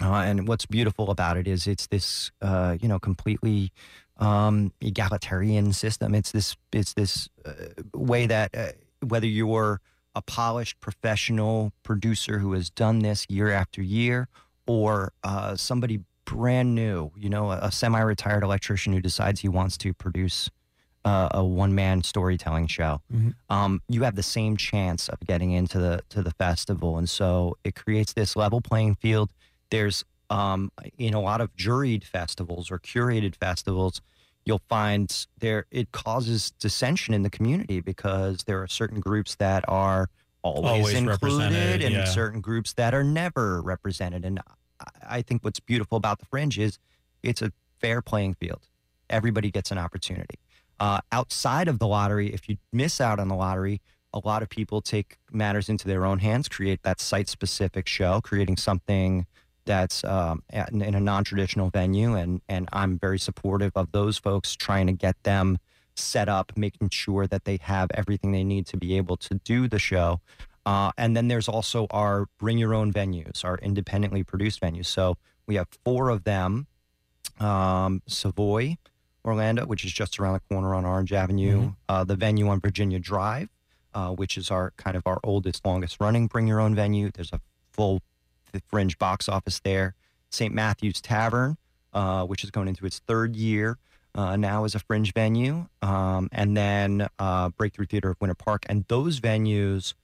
Uh, 0.00 0.14
and 0.14 0.48
what's 0.48 0.66
beautiful 0.66 1.08
about 1.10 1.36
it 1.36 1.46
is 1.46 1.68
it's 1.68 1.86
this, 1.86 2.32
uh, 2.42 2.76
you 2.80 2.88
know, 2.88 2.98
completely 2.98 3.70
um, 4.18 4.72
egalitarian 4.80 5.72
system. 5.72 6.14
It's 6.14 6.32
this, 6.32 6.56
it's 6.72 6.94
this 6.94 7.28
uh, 7.44 7.52
way 7.94 8.26
that 8.26 8.50
uh, 8.56 8.68
whether 9.06 9.26
you're 9.26 9.80
a 10.14 10.22
polished 10.22 10.78
professional 10.80 11.72
producer 11.82 12.38
who 12.38 12.52
has 12.52 12.70
done 12.70 13.00
this 13.00 13.26
year 13.28 13.50
after 13.50 13.82
year, 13.82 14.28
or 14.66 15.12
uh, 15.24 15.56
somebody 15.56 16.00
brand 16.24 16.74
new, 16.74 17.10
you 17.16 17.28
know, 17.28 17.50
a, 17.50 17.58
a 17.62 17.72
semi-retired 17.72 18.42
electrician 18.42 18.92
who 18.92 19.00
decides 19.00 19.40
he 19.40 19.48
wants 19.48 19.76
to 19.76 19.92
produce 19.92 20.48
uh, 21.04 21.28
a 21.32 21.44
one-man 21.44 22.02
storytelling 22.02 22.66
show, 22.66 23.02
Mhm. 23.12 23.34
um, 23.50 23.82
you 23.88 24.04
have 24.04 24.14
the 24.14 24.22
same 24.22 24.56
chance 24.56 25.08
of 25.10 25.20
getting 25.20 25.50
into 25.52 25.78
the 25.78 26.00
to 26.08 26.22
the 26.22 26.30
festival, 26.30 26.96
and 26.96 27.10
so 27.10 27.58
it 27.62 27.74
creates 27.74 28.14
this 28.14 28.36
level 28.36 28.62
playing 28.62 28.94
field. 28.94 29.30
There's 29.70 30.04
um, 30.30 30.70
in 30.98 31.14
a 31.14 31.20
lot 31.20 31.40
of 31.40 31.54
juried 31.56 32.04
festivals 32.04 32.70
or 32.70 32.78
curated 32.78 33.36
festivals, 33.36 34.00
you'll 34.44 34.62
find 34.68 35.26
there 35.38 35.66
it 35.70 35.92
causes 35.92 36.50
dissension 36.58 37.14
in 37.14 37.22
the 37.22 37.30
community 37.30 37.80
because 37.80 38.38
there 38.46 38.62
are 38.62 38.66
certain 38.66 39.00
groups 39.00 39.36
that 39.36 39.64
are 39.68 40.08
always, 40.42 40.70
Always 40.70 40.94
included 40.94 41.82
and 41.82 41.94
yeah. 41.94 42.04
certain 42.04 42.40
groups 42.40 42.74
that 42.74 42.94
are 42.94 43.04
never 43.04 43.62
represented. 43.62 44.24
And 44.24 44.40
I- 44.40 44.84
I 45.06 45.22
think 45.22 45.44
what's 45.44 45.60
beautiful 45.60 45.96
about 45.96 46.18
the 46.18 46.26
Fringe 46.26 46.58
is 46.58 46.78
it's 47.22 47.40
a 47.40 47.52
fair 47.80 48.02
playing 48.02 48.34
field. 48.34 48.68
Everybody 49.08 49.50
gets 49.50 49.70
an 49.70 49.78
opportunity. 49.78 50.38
Uh, 50.80 50.98
outside 51.12 51.68
of 51.68 51.78
the 51.78 51.86
lottery, 51.86 52.34
if 52.34 52.48
you 52.48 52.58
miss 52.72 53.00
out 53.00 53.18
on 53.18 53.28
the 53.28 53.34
lottery, 53.34 53.80
a 54.12 54.20
lot 54.24 54.42
of 54.42 54.48
people 54.50 54.82
take 54.82 55.16
matters 55.32 55.68
into 55.68 55.86
their 55.88 56.04
own 56.04 56.18
hands, 56.18 56.48
create 56.48 56.82
that 56.82 57.00
site 57.00 57.28
specific 57.28 57.88
show, 57.88 58.20
creating 58.20 58.56
something 58.56 59.26
that's 59.64 60.04
um, 60.04 60.42
at- 60.50 60.70
in, 60.70 60.82
a 60.82 61.00
non 61.00 61.24
traditional 61.24 61.70
venue. 61.70 62.14
And, 62.14 62.40
and 62.48 62.68
I'm 62.72 62.98
very 62.98 63.18
supportive 63.18 63.72
of 63.74 63.92
those 63.92 64.18
folks 64.18 64.54
trying 64.54 64.86
to 64.86 64.92
get 64.92 65.22
them 65.22 65.58
set 65.96 66.28
up, 66.28 66.52
making 66.56 66.90
sure 66.90 67.26
that 67.26 67.44
they 67.44 67.58
have 67.62 67.90
everything 67.94 68.32
they 68.32 68.44
need 68.44 68.66
to 68.66 68.76
be 68.76 68.96
able 68.96 69.16
to 69.18 69.34
do 69.44 69.68
the 69.68 69.78
show. 69.78 70.20
Uh, 70.66 70.92
and 70.96 71.16
then 71.16 71.28
there's 71.28 71.48
also 71.48 71.86
our 71.90 72.26
bring 72.38 72.58
your 72.58 72.74
own 72.74 72.92
venues, 72.92 73.44
our 73.44 73.58
independently 73.58 74.22
produced 74.22 74.60
venues. 74.60 74.86
So 74.86 75.16
we 75.46 75.56
have 75.56 75.68
four 75.84 76.08
of 76.08 76.24
them 76.24 76.66
um, 77.38 78.02
Savoy, 78.06 78.76
Orlando, 79.24 79.66
which 79.66 79.84
is 79.84 79.92
just 79.92 80.18
around 80.18 80.34
the 80.34 80.54
corner 80.54 80.74
on 80.74 80.84
Orange 80.84 81.12
Avenue, 81.12 81.72
uh, 81.88 82.04
the 82.04 82.16
venue 82.16 82.48
on 82.48 82.60
Virginia 82.60 82.98
Drive, 82.98 83.48
uh, 83.94 84.10
which 84.10 84.36
is 84.36 84.50
our 84.50 84.72
kind 84.76 84.96
of 84.96 85.02
our 85.06 85.20
oldest, 85.22 85.64
longest 85.64 85.98
running 86.00 86.26
bring 86.26 86.46
your 86.46 86.60
own 86.60 86.74
venue. 86.74 87.10
There's 87.12 87.32
a 87.32 87.40
full 87.72 88.00
fringe 88.68 88.98
box 88.98 89.28
office 89.28 89.60
there. 89.60 89.94
St. 90.30 90.52
Matthew's 90.52 91.00
Tavern, 91.00 91.56
uh, 91.92 92.24
which 92.26 92.44
is 92.44 92.50
going 92.50 92.68
into 92.68 92.86
its 92.86 93.00
third 93.06 93.36
year 93.36 93.78
uh, 94.14 94.36
now 94.36 94.64
as 94.64 94.74
a 94.74 94.78
fringe 94.78 95.12
venue, 95.12 95.66
um, 95.82 96.28
and 96.32 96.56
then 96.56 97.08
uh, 97.18 97.48
Breakthrough 97.50 97.86
Theater 97.86 98.10
of 98.10 98.16
Winter 98.20 98.34
Park. 98.34 98.64
And 98.68 98.84
those 98.88 99.20
venues, 99.20 99.94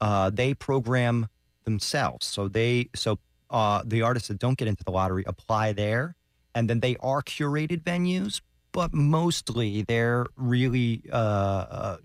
uh, 0.00 0.30
they 0.30 0.54
program 0.54 1.28
themselves. 1.64 2.26
So 2.26 2.48
they 2.48 2.88
so 2.94 3.18
uh, 3.50 3.82
the 3.84 4.02
artists 4.02 4.28
that 4.28 4.38
don't 4.38 4.56
get 4.56 4.68
into 4.68 4.84
the 4.84 4.90
lottery 4.90 5.24
apply 5.26 5.72
there, 5.72 6.14
and 6.54 6.68
then 6.68 6.80
they 6.80 6.96
are 7.00 7.22
curated 7.22 7.82
venues, 7.82 8.40
but 8.72 8.94
mostly 8.94 9.82
they're 9.82 10.26
really 10.36 11.02
uh, 11.12 11.96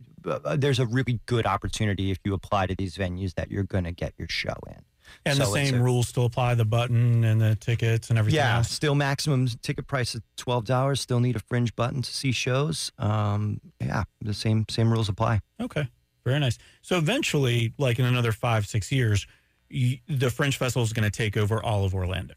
there's 0.56 0.80
a 0.80 0.86
really 0.86 1.20
good 1.26 1.46
opportunity 1.46 2.12
if 2.12 2.18
you 2.24 2.34
apply 2.34 2.68
to 2.68 2.76
these 2.76 2.98
venues 2.98 3.36
that 3.36 3.52
you're 3.52 3.64
going 3.64 3.84
to 3.84 3.92
get 3.92 4.14
your 4.18 4.28
show 4.28 4.56
in. 4.68 4.84
And 5.26 5.40
the 5.40 5.46
So 5.46 5.56
it's 5.56 5.70
same 5.70 5.80
a- 5.80 5.84
rules 5.84 6.08
still 6.08 6.26
apply 6.26 6.56
the 6.56 6.66
button 6.66 7.24
and 7.24 7.42
the 7.42 7.56
tickets 7.56 8.10
and 8.10 8.20
everything 8.20 8.38
Yeah, 8.38 8.58
else. 8.58 8.70
still 8.72 8.96
maximum 8.96 9.48
ticket 9.48 9.88
price 9.88 10.16
of 10.16 10.22
twelve 10.38 10.66
dollars. 10.66 11.02
Still 11.02 11.20
need 11.20 11.36
a 11.36 11.40
fringe 11.40 11.76
button 11.76 12.02
to 12.02 12.12
see 12.14 12.32
shows. 12.32 12.92
Um, 13.00 13.60
yeah, 13.82 14.04
the 14.22 14.34
same 14.34 14.66
same 14.70 14.92
rules 14.92 15.10
apply. 15.10 15.42
Okay, 15.62 15.88
very 16.26 16.40
nice. 16.40 16.58
So 16.82 16.98
eventually, 16.98 17.74
like 17.78 18.00
in 18.00 18.06
another 18.06 18.32
five, 18.32 18.68
six 18.68 18.92
years, 18.92 19.26
y 19.72 20.02
the 20.08 20.30
Fringe 20.30 20.58
Festival 20.58 20.84
is 20.84 20.94
going 20.94 21.10
to 21.10 21.16
take 21.16 21.38
over 21.38 21.64
all 21.64 21.86
of 21.86 21.96
Orlando, 21.96 22.36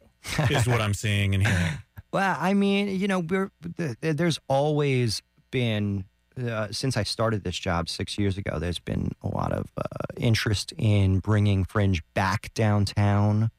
is 0.51 0.66
what 0.66 0.81
I'm 0.81 0.95
seeing 0.95 1.35
and 1.35 1.47
hearing. 1.47 1.73
Well, 2.11 2.39
I 2.41 2.55
mean, 2.55 2.99
you 2.99 3.07
know, 3.07 3.19
we're 3.19 3.51
th- 3.77 4.01
th- 4.01 4.16
there's 4.16 4.39
always 4.49 5.21
been 5.51 6.07
uh, 6.39 6.68
since 6.70 6.97
I 6.97 7.03
started 7.03 7.45
this 7.45 7.59
job 7.59 7.89
six 7.89 8.18
years 8.18 8.39
ago. 8.39 8.59
There's 8.59 8.78
been 8.78 9.12
a 9.22 9.28
lot 9.28 9.53
of 9.53 9.66
uh, 9.76 9.82
interest 10.16 10.72
in 10.78 11.18
bringing 11.20 11.64
Fringe 11.64 12.03
back 12.14 12.53
downtown 12.55 13.51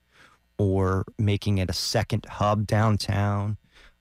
or 0.57 1.05
making 1.17 1.57
it 1.57 1.69
a 1.69 1.73
second 1.73 2.25
hub 2.25 2.67
downtown. 2.67 3.57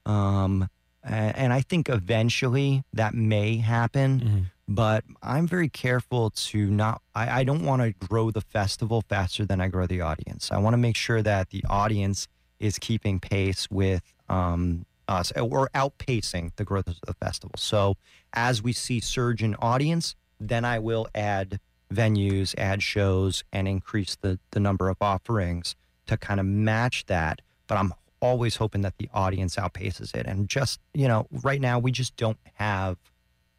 Um, 0.07 0.69
and 1.05 1.53
I 1.53 1.61
think 1.61 1.89
eventually 1.89 2.83
that 2.93 3.15
may 3.15 3.57
happen. 3.59 4.21
Mhm. 4.21 4.45
but 4.71 5.03
I'm 5.23 5.47
very 5.47 5.71
careful 5.71 6.29
to 6.29 6.71
not, 6.71 7.01
I, 7.15 7.41
I 7.41 7.45
don't 7.45 7.65
want 7.65 7.81
to 7.81 7.93
grow 8.07 8.31
the 8.31 8.43
festival 8.43 9.03
faster 9.09 9.47
than 9.47 9.63
I 9.63 9.69
grow 9.69 9.87
the 9.87 10.03
audience. 10.03 10.51
I 10.53 10.59
want 10.59 10.75
to 10.75 10.79
make 10.79 10.95
sure 10.97 11.23
that 11.23 11.49
the 11.49 11.65
audience 11.71 12.29
is 12.61 12.79
keeping 12.79 13.19
pace 13.19 13.67
with 13.71 14.03
um, 14.29 14.85
us 15.09 15.33
or 15.33 15.71
outpacing 15.75 16.55
the 16.57 16.65
growth 16.65 16.87
of 16.89 16.97
the 17.07 17.15
festival. 17.15 17.55
So 17.57 17.97
as 18.35 18.63
we 18.63 18.73
see 18.73 19.01
surge 19.01 19.43
in 19.43 19.55
audience, 19.57 20.15
then 20.39 20.65
I 20.65 20.79
will 20.79 21.09
add 21.15 21.59
venues, 21.93 22.55
add 22.59 22.83
shows, 22.83 23.43
and 23.53 23.67
increase 23.67 24.17
the, 24.21 24.39
the 24.51 24.61
number 24.61 24.89
of 24.89 24.99
offerings 25.01 25.75
to 26.07 26.17
kind 26.17 26.39
of 26.39 26.47
match 26.47 27.07
that. 27.07 27.41
But 27.67 27.79
I'm 27.79 27.93
always 28.21 28.57
hoping 28.57 28.83
that 28.83 28.99
the 28.99 29.09
audience 29.15 29.57
outpaces 29.57 30.15
it. 30.15 30.27
And 30.27 30.49
just, 30.49 30.81
you 30.95 31.09
know, 31.09 31.27
right 31.43 31.61
now 31.61 31.79
we 31.79 31.91
just 31.91 32.17
don't 32.17 32.39
have 32.55 32.97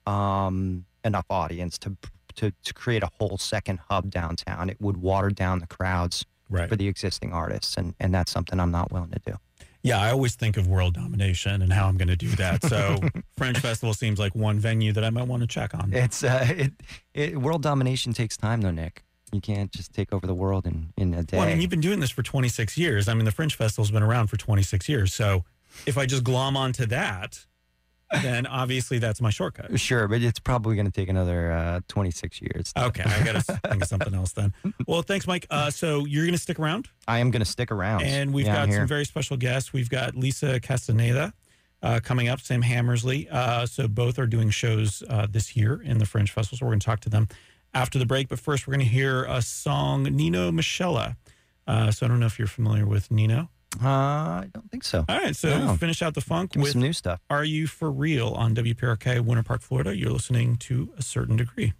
um, 0.05 0.85
enough 1.03 1.25
audience 1.29 1.77
to, 1.79 1.95
to 2.35 2.51
to 2.63 2.73
create 2.73 3.03
a 3.03 3.09
whole 3.19 3.37
second 3.37 3.79
hub 3.89 4.09
downtown. 4.09 4.69
It 4.69 4.79
would 4.79 4.97
water 4.97 5.29
down 5.29 5.59
the 5.59 5.67
crowds 5.67 6.25
Right. 6.51 6.67
for 6.67 6.75
the 6.75 6.87
existing 6.87 7.31
artists, 7.31 7.77
and 7.77 7.93
and 7.99 8.11
that's 8.11 8.31
something 8.31 8.59
I'm 8.59 8.71
not 8.71 8.91
willing 8.91 9.11
to 9.11 9.21
do. 9.23 9.35
Yeah, 9.81 9.99
I 9.99 10.11
always 10.11 10.35
think 10.35 10.57
of 10.57 10.67
world 10.67 10.95
domination 10.95 11.61
and 11.61 11.71
how 11.71 11.87
I'm 11.87 11.97
going 11.97 12.09
to 12.09 12.15
do 12.17 12.29
that. 12.31 12.63
So 12.63 12.99
Fringe 13.37 13.57
Festival 13.57 13.93
seems 13.93 14.19
like 14.19 14.35
one 14.35 14.59
venue 14.59 14.91
that 14.93 15.03
I 15.05 15.09
might 15.09 15.27
want 15.27 15.41
to 15.41 15.47
check 15.47 15.73
on. 15.73 15.93
It's 15.93 16.23
uh, 16.23 16.45
it, 16.49 16.73
it 17.13 17.37
world 17.37 17.63
domination 17.63 18.13
takes 18.13 18.35
time 18.35 18.61
though, 18.61 18.71
Nick. 18.71 19.03
You 19.31 19.41
can't 19.41 19.71
just 19.71 19.93
take 19.93 20.11
over 20.11 20.27
the 20.27 20.33
world 20.33 20.65
in 20.65 20.91
in 20.97 21.13
a 21.13 21.23
day. 21.23 21.37
Well, 21.37 21.45
I 21.47 21.51
mean, 21.51 21.61
you've 21.61 21.69
been 21.69 21.81
doing 21.81 21.99
this 21.99 22.09
for 22.09 22.23
26 22.23 22.77
years. 22.77 23.07
I 23.07 23.13
mean, 23.13 23.25
the 23.25 23.31
Fringe 23.31 23.55
Festival's 23.55 23.91
been 23.91 24.03
around 24.03 24.27
for 24.27 24.37
26 24.37 24.89
years. 24.89 25.13
So 25.13 25.45
if 25.85 25.97
I 25.97 26.05
just 26.05 26.23
glom 26.23 26.57
onto 26.57 26.85
that, 26.87 27.45
then 28.23 28.45
obviously 28.47 28.97
that's 28.99 29.21
my 29.21 29.29
shortcut. 29.29 29.79
Sure, 29.79 30.07
but 30.07 30.21
it's 30.21 30.39
probably 30.39 30.75
going 30.75 30.85
to 30.87 30.91
take 30.91 31.09
another 31.09 31.51
uh, 31.51 31.79
26 31.87 32.41
years. 32.41 32.73
Okay, 32.77 33.03
I 33.03 33.23
got 33.23 33.33
to 33.35 33.41
think 33.69 33.81
of 33.83 33.87
something 33.87 34.13
else 34.13 34.33
then. 34.33 34.53
Well, 34.87 35.01
thanks, 35.03 35.27
Mike. 35.27 35.45
Uh, 35.51 35.69
so 35.69 36.05
you're 36.05 36.23
going 36.25 36.33
to 36.35 36.41
stick 36.41 36.59
around, 36.59 36.87
I 37.07 37.19
am 37.19 37.29
going 37.31 37.41
to 37.41 37.45
stick 37.49 37.71
around. 37.71 38.03
and 38.03 38.33
we've 38.33 38.45
Yeah, 38.47 38.65
got 38.65 38.73
some 38.73 38.87
very 38.87 39.05
special 39.05 39.37
guests. 39.37 39.71
We've 39.73 39.89
got 39.89 40.15
Lisa 40.15 40.59
Castaneda 40.59 41.33
uh, 41.83 41.99
coming 42.03 42.27
up, 42.27 42.41
Sam 42.41 42.61
Hammersley. 42.63 43.29
Uh, 43.29 43.65
so 43.65 43.87
both 43.87 44.17
are 44.17 44.25
doing 44.27 44.49
shows 44.49 45.03
uh, 45.09 45.27
this 45.29 45.55
year 45.55 45.81
in 45.81 45.99
the 45.99 46.05
Fringe 46.05 46.31
Festival. 46.31 46.57
So 46.57 46.65
we're 46.65 46.71
going 46.71 46.79
to 46.79 46.85
talk 46.85 46.99
to 47.01 47.09
them 47.09 47.27
after 47.73 47.99
the 47.99 48.05
break. 48.05 48.27
But 48.29 48.39
first, 48.39 48.67
we're 48.67 48.73
going 48.73 48.85
to 48.87 48.91
hear 48.91 49.25
a 49.25 49.41
song, 49.41 50.03
Nino 50.03 50.51
Michela. 50.51 51.15
Uh, 51.67 51.91
so 51.91 52.05
I 52.05 52.09
don't 52.09 52.19
know 52.19 52.25
if 52.25 52.39
you're 52.39 52.47
familiar 52.47 52.87
with 52.87 53.11
Nino. 53.11 53.49
Uh, 53.81 53.87
I 53.87 54.49
don't 54.51 54.69
think 54.71 54.83
so. 54.83 55.05
All 55.07 55.17
right, 55.17 55.35
so 55.35 55.57
no. 55.57 55.75
finish 55.75 56.01
out 56.01 56.15
the 56.15 56.21
funk 56.21 56.53
Give 56.53 56.63
with 56.63 56.71
some 56.71 56.81
new 56.81 56.93
stuff. 56.93 57.21
Are 57.29 57.43
you 57.43 57.67
for 57.67 57.91
real 57.91 58.29
on 58.29 58.55
WPRK 58.55 59.21
Winter 59.21 59.43
Park, 59.43 59.61
Florida? 59.61 59.95
You're 59.95 60.11
listening 60.11 60.57
to 60.57 60.91
a 60.97 61.03
certain 61.03 61.37
degree. 61.37 61.73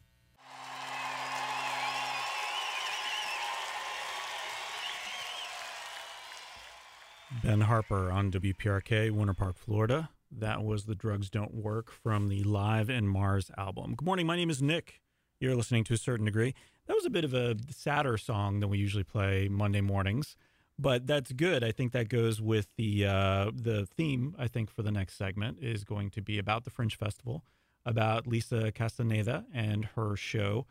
Ben 7.44 7.62
Harper 7.62 8.12
on 8.12 8.32
WPRK, 8.32 9.12
Winter 9.12 9.34
Park, 9.34 9.58
Florida. 9.58 10.10
That 10.32 10.64
was 10.64 10.86
The 10.86 10.96
Drugs 10.96 11.30
Don't 11.30 11.54
Work 11.54 11.92
from 11.92 12.28
the 12.28 12.44
Live 12.44 12.90
in 12.90 13.08
Mars 13.08 13.50
album. 13.58 13.96
Good 13.96 14.06
morning. 14.06 14.28
My 14.28 14.36
name 14.36 14.50
is 14.50 14.62
Nick. 14.62 15.02
You're 15.40 15.56
listening 15.56 15.84
to 15.86 15.94
a 15.94 15.98
certain 15.98 16.26
degree. 16.26 16.54
That 16.88 16.96
was 16.96 17.06
a 17.06 17.10
bit 17.10 17.24
of 17.24 17.34
a 17.34 17.56
sadder 17.72 18.18
song 18.18 18.60
than 18.60 18.70
we 18.70 18.78
usually 18.78 19.04
play 19.04 19.48
Monday 19.48 19.82
mornings 19.82 20.36
but 20.80 21.06
that's 21.06 21.32
good. 21.34 21.64
I 21.64 21.72
think 21.72 21.92
that 21.92 22.08
goes 22.10 22.42
with 22.42 22.68
the 22.78 23.06
uh, 23.06 23.52
the 23.54 23.86
theme. 23.86 24.36
I 24.40 24.48
think 24.48 24.72
for 24.72 24.82
the 24.82 24.92
next 24.92 25.18
segment 25.18 25.60
is 25.62 25.84
going 25.84 26.10
to 26.12 26.22
be 26.22 26.40
about 26.40 26.64
the 26.64 26.70
Fringe 26.70 26.98
Festival, 26.98 27.44
about 27.86 28.26
Lisa 28.26 28.72
Castaneda 28.72 29.46
and 29.54 29.86
her 29.96 30.16
show, 30.16 30.66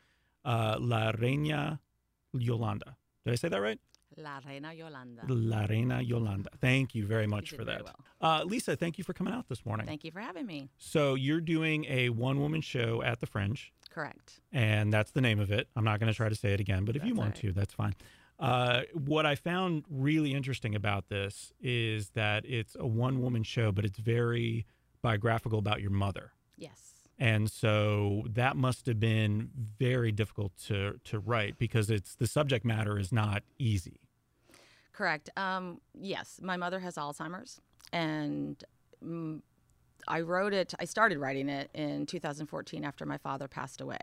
uh, 0.44 0.76
La 0.80 1.12
Reina 1.18 1.80
Yolanda. 2.32 2.96
Did 3.24 3.32
I 3.32 3.36
say 3.36 3.48
that 3.48 3.60
right? 3.60 3.78
La 4.16 4.40
Reina 4.44 4.72
Yolanda. 4.72 5.22
La 5.28 5.64
Reina 5.66 6.00
Yolanda. 6.00 6.50
Thank 6.60 6.94
you 6.94 7.06
very 7.06 7.26
much 7.26 7.50
did 7.50 7.58
for 7.58 7.64
that. 7.66 7.84
well. 7.84 7.94
Uh, 8.20 8.42
Lisa, 8.44 8.74
thank 8.74 8.98
you 8.98 9.04
for 9.04 9.12
coming 9.12 9.34
out 9.34 9.48
this 9.48 9.64
morning. 9.64 9.86
Thank 9.86 10.02
you 10.02 10.10
for 10.10 10.20
having 10.20 10.46
me. 10.46 10.70
So 10.78 11.14
you're 11.14 11.42
doing 11.42 11.84
a 11.84 12.08
one 12.08 12.40
woman 12.40 12.62
show 12.62 13.02
at 13.02 13.20
the 13.20 13.26
Fringe, 13.26 13.72
Correct. 13.90 14.40
and 14.50 14.92
that's 14.92 15.10
the 15.12 15.20
name 15.20 15.38
of 15.38 15.52
it. 15.52 15.68
I'm 15.76 15.84
not 15.84 16.00
going 16.00 16.10
to 16.10 16.16
try 16.16 16.30
to 16.30 16.34
say 16.34 16.52
it 16.54 16.60
again, 16.60 16.84
but 16.84 16.96
if 16.96 17.04
you 17.04 17.14
want 17.14 17.36
all 17.36 17.40
to, 17.42 17.52
that's 17.52 17.74
fine. 17.74 17.94
Uh, 18.38 18.82
what 18.94 19.26
I 19.26 19.34
found 19.34 19.84
really 19.90 20.32
interesting 20.32 20.74
about 20.74 21.08
this 21.08 21.52
is 21.60 22.10
that 22.10 22.44
it's 22.44 22.76
a 22.78 22.86
one 22.86 23.20
woman 23.20 23.42
show, 23.42 23.72
but 23.72 23.84
it's 23.84 23.98
very 23.98 24.64
biographical 25.02 25.58
about 25.58 25.80
your 25.80 25.90
mother. 25.90 26.32
Yes. 26.56 26.88
And 27.18 27.50
so 27.50 28.24
that 28.30 28.56
must 28.56 28.86
have 28.86 29.00
been 29.00 29.50
very 29.78 30.12
difficult 30.12 30.52
to, 30.68 31.00
to 31.04 31.18
write 31.18 31.58
because 31.58 31.90
it's 31.90 32.14
the 32.14 32.28
subject 32.28 32.64
matter 32.64 32.98
is 32.98 33.10
not 33.10 33.42
easy. 33.58 34.00
Correct. 34.92 35.30
Um, 35.36 35.80
yes, 35.94 36.40
my 36.42 36.56
mother 36.56 36.80
has 36.80 36.96
Alzheimer's, 36.96 37.60
and 37.92 38.62
mm, 39.04 39.40
I 40.06 40.20
wrote 40.20 40.52
it. 40.52 40.74
I 40.78 40.84
started 40.84 41.18
writing 41.18 41.48
it 41.48 41.70
in 41.74 42.06
2014 42.06 42.84
after 42.84 43.06
my 43.06 43.18
father 43.18 43.46
passed 43.46 43.80
away, 43.80 43.98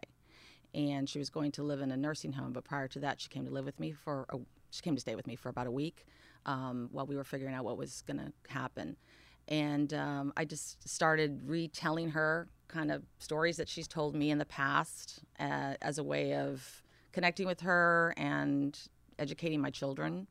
and 0.76 1.09
she 1.09 1.17
was 1.17 1.30
going 1.30 1.51
to 1.53 1.63
live 1.63 1.82
in 1.82 1.91
a 1.91 1.97
nursing 1.97 2.34
home. 2.34 2.51
But 2.53 2.65
prior 2.65 2.88
to 2.89 2.99
that, 2.99 3.19
she 3.21 3.30
came 3.30 3.45
to 3.45 3.51
live 3.51 3.65
with 3.65 3.80
me 3.80 3.91
for. 3.91 4.26
A, 4.30 4.38
she 4.69 4.82
came 4.82 4.95
to 4.95 5.01
stay 5.01 5.15
with 5.15 5.26
me 5.26 5.36
for 5.38 5.47
about 5.47 5.67
a 5.67 5.71
week 5.71 6.05
um, 6.45 6.89
while 6.91 7.05
we 7.05 7.15
were 7.15 7.23
figuring 7.23 7.55
out 7.55 7.63
what 7.63 7.78
was 7.78 8.03
going 8.05 8.17
to 8.17 8.32
happen. 8.49 8.97
And 9.47 9.93
um, 9.93 10.34
I 10.36 10.43
just 10.43 10.88
started 10.88 11.41
retelling 11.45 12.09
her 12.09 12.49
kind 12.67 12.91
of 12.91 13.03
stories 13.19 13.57
that 13.57 13.69
she's 13.69 13.88
told 13.88 14.15
me 14.15 14.32
in 14.32 14.38
the 14.38 14.45
past 14.45 15.23
uh, 15.39 15.76
as 15.82 15.97
a 15.97 16.03
way 16.03 16.36
of 16.36 16.84
connecting 17.13 17.47
with 17.47 17.61
her 17.61 18.13
and 18.17 18.78
educating 19.17 19.61
my 19.61 19.69
children 19.69 20.28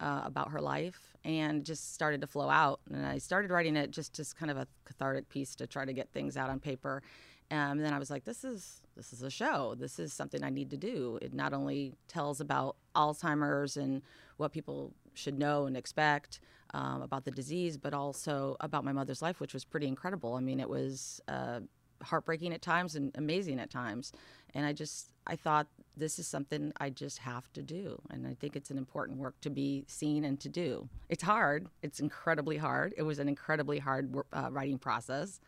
uh, 0.00 0.22
about 0.24 0.50
her 0.50 0.60
life 0.60 1.16
and 1.24 1.64
just 1.64 1.94
started 1.94 2.20
to 2.20 2.26
flow 2.26 2.50
out. 2.50 2.80
And 2.92 3.06
I 3.06 3.18
started 3.18 3.50
writing 3.50 3.76
it 3.76 3.90
just 3.90 4.18
as 4.18 4.32
kind 4.32 4.50
of 4.50 4.56
a 4.56 4.66
cathartic 4.84 5.28
piece 5.28 5.54
to 5.56 5.66
try 5.66 5.84
to 5.84 5.92
get 5.92 6.10
things 6.10 6.36
out 6.36 6.50
on 6.50 6.60
paper. 6.60 7.02
Um, 7.50 7.78
and 7.78 7.84
then 7.84 7.94
I 7.94 7.98
was 7.98 8.10
like, 8.10 8.24
this 8.24 8.44
is 8.44 8.82
this 8.98 9.12
is 9.12 9.22
a 9.22 9.30
show. 9.30 9.76
This 9.78 9.98
is 9.98 10.12
something 10.12 10.42
I 10.42 10.50
need 10.50 10.70
to 10.70 10.76
do. 10.76 11.18
It 11.22 11.32
not 11.32 11.54
only 11.54 11.94
tells 12.08 12.40
about 12.40 12.76
Alzheimer's 12.94 13.76
and 13.76 14.02
what 14.36 14.52
people 14.52 14.92
should 15.14 15.38
know 15.38 15.66
and 15.66 15.76
expect 15.76 16.40
um, 16.74 17.00
about 17.00 17.24
the 17.24 17.30
disease, 17.30 17.76
but 17.78 17.94
also 17.94 18.56
about 18.60 18.84
my 18.84 18.92
mother's 18.92 19.22
life, 19.22 19.40
which 19.40 19.54
was 19.54 19.64
pretty 19.64 19.86
incredible. 19.86 20.34
I 20.34 20.40
mean, 20.40 20.58
it 20.60 20.68
was 20.68 21.20
uh, 21.28 21.60
heartbreaking 22.02 22.52
at 22.52 22.60
times 22.60 22.96
and 22.96 23.12
amazing 23.14 23.60
at 23.60 23.70
times. 23.70 24.12
And 24.52 24.66
I 24.66 24.72
just 24.72 25.12
I 25.26 25.36
thought 25.36 25.68
this 25.96 26.18
is 26.18 26.26
something 26.26 26.72
I 26.80 26.90
just 26.90 27.18
have 27.18 27.52
to 27.52 27.62
do, 27.62 28.00
and 28.10 28.26
I 28.26 28.34
think 28.34 28.56
it's 28.56 28.70
an 28.70 28.78
important 28.78 29.18
work 29.18 29.40
to 29.42 29.50
be 29.50 29.84
seen 29.86 30.24
and 30.24 30.40
to 30.40 30.48
do. 30.48 30.88
It's 31.08 31.22
hard. 31.22 31.68
It's 31.82 32.00
incredibly 32.00 32.56
hard. 32.56 32.94
It 32.96 33.02
was 33.02 33.18
an 33.18 33.28
incredibly 33.28 33.78
hard 33.78 34.14
uh, 34.32 34.48
writing 34.50 34.78
process. 34.78 35.40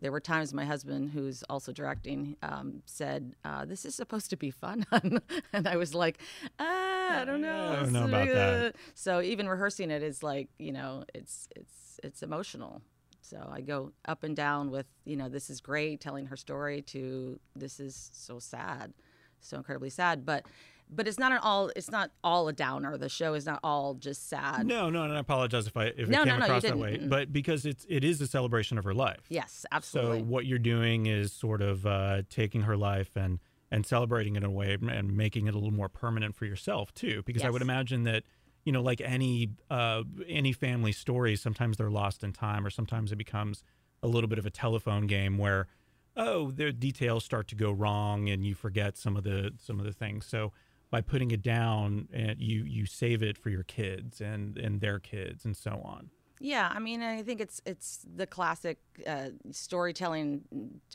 There 0.00 0.12
were 0.12 0.20
times 0.20 0.52
my 0.52 0.64
husband, 0.66 1.10
who's 1.10 1.42
also 1.48 1.72
directing, 1.72 2.36
um, 2.42 2.82
said, 2.84 3.34
uh, 3.44 3.64
"This 3.64 3.84
is 3.86 3.94
supposed 3.94 4.28
to 4.30 4.36
be 4.36 4.50
fun," 4.50 4.84
and 5.52 5.66
I 5.66 5.76
was 5.76 5.94
like, 5.94 6.18
ah, 6.58 7.20
"I 7.20 7.24
don't 7.24 7.40
know. 7.40 7.68
I 7.72 7.76
don't 7.76 7.92
know 7.92 8.04
about 8.04 8.28
that. 8.28 8.76
So 8.94 9.22
even 9.22 9.48
rehearsing 9.48 9.90
it 9.90 10.02
is 10.02 10.22
like, 10.22 10.48
you 10.58 10.72
know, 10.72 11.04
it's 11.14 11.48
it's 11.56 11.98
it's 12.02 12.22
emotional. 12.22 12.82
So 13.22 13.48
I 13.50 13.60
go 13.60 13.92
up 14.06 14.22
and 14.22 14.36
down 14.36 14.70
with, 14.70 14.86
you 15.04 15.16
know, 15.16 15.28
this 15.28 15.50
is 15.50 15.60
great, 15.60 16.00
telling 16.00 16.26
her 16.26 16.36
story, 16.36 16.82
to 16.82 17.40
this 17.56 17.80
is 17.80 18.10
so 18.12 18.38
sad, 18.38 18.92
so 19.40 19.56
incredibly 19.56 19.90
sad. 19.90 20.24
But 20.24 20.44
but 20.88 21.08
it's 21.08 21.18
not 21.18 21.32
an 21.32 21.38
all. 21.38 21.70
It's 21.74 21.90
not 21.90 22.10
all 22.22 22.48
a 22.48 22.52
downer. 22.52 22.96
The 22.96 23.08
show 23.08 23.34
is 23.34 23.46
not 23.46 23.60
all 23.62 23.94
just 23.94 24.28
sad. 24.28 24.66
No, 24.66 24.90
no, 24.90 25.02
and 25.02 25.12
I 25.12 25.18
apologize 25.18 25.66
if 25.66 25.76
I 25.76 25.86
if 25.86 26.08
No, 26.08 26.22
it 26.22 26.26
no, 26.26 26.32
came 26.32 26.38
no, 26.40 26.44
across 26.46 26.62
that 26.62 26.68
didn't. 26.68 26.80
way, 26.80 26.98
but 26.98 27.32
because 27.32 27.66
it's 27.66 27.86
it 27.88 28.04
is 28.04 28.20
a 28.20 28.26
celebration 28.26 28.78
of 28.78 28.84
her 28.84 28.94
life. 28.94 29.24
Yes, 29.28 29.66
absolutely. 29.72 30.20
So 30.20 30.24
what 30.24 30.46
you're 30.46 30.58
doing 30.58 31.06
is 31.06 31.32
sort 31.32 31.62
of 31.62 31.86
uh, 31.86 32.22
taking 32.30 32.62
her 32.62 32.76
life 32.76 33.16
and 33.16 33.40
and 33.70 33.84
celebrating 33.84 34.36
it 34.36 34.38
in 34.38 34.44
a 34.44 34.50
way 34.50 34.76
and 34.88 35.16
making 35.16 35.46
it 35.46 35.54
a 35.54 35.58
little 35.58 35.74
more 35.74 35.88
permanent 35.88 36.34
for 36.36 36.44
yourself 36.44 36.94
too. 36.94 37.22
Because 37.26 37.42
I 37.42 37.50
would 37.50 37.62
imagine 37.62 38.04
that 38.04 38.22
you 38.64 38.72
know, 38.72 38.82
like 38.82 39.00
any 39.00 39.50
uh, 39.70 40.02
any 40.28 40.52
family 40.52 40.92
stories, 40.92 41.40
sometimes 41.40 41.76
they're 41.76 41.90
lost 41.90 42.24
in 42.24 42.32
time, 42.32 42.66
or 42.66 42.70
sometimes 42.70 43.12
it 43.12 43.16
becomes 43.16 43.62
a 44.02 44.08
little 44.08 44.28
bit 44.28 44.38
of 44.38 44.46
a 44.46 44.50
telephone 44.50 45.06
game 45.06 45.38
where 45.38 45.68
oh, 46.16 46.50
the 46.50 46.72
details 46.72 47.24
start 47.24 47.46
to 47.48 47.54
go 47.54 47.70
wrong 47.70 48.28
and 48.28 48.44
you 48.44 48.54
forget 48.54 48.96
some 48.96 49.16
of 49.16 49.24
the 49.24 49.52
some 49.58 49.78
of 49.78 49.84
the 49.84 49.92
things. 49.92 50.26
So 50.26 50.52
by 50.96 51.02
putting 51.02 51.30
it 51.30 51.42
down, 51.42 52.08
and 52.14 52.40
you 52.40 52.64
you 52.64 52.86
save 52.86 53.22
it 53.22 53.36
for 53.36 53.50
your 53.50 53.64
kids 53.64 54.22
and 54.22 54.56
and 54.56 54.80
their 54.80 54.98
kids 54.98 55.44
and 55.44 55.54
so 55.54 55.72
on. 55.84 56.08
Yeah, 56.40 56.70
I 56.74 56.78
mean, 56.78 57.02
I 57.02 57.22
think 57.22 57.40
it's 57.42 57.60
it's 57.66 58.06
the 58.20 58.26
classic 58.26 58.78
uh, 59.06 59.30
storytelling, 59.50 60.42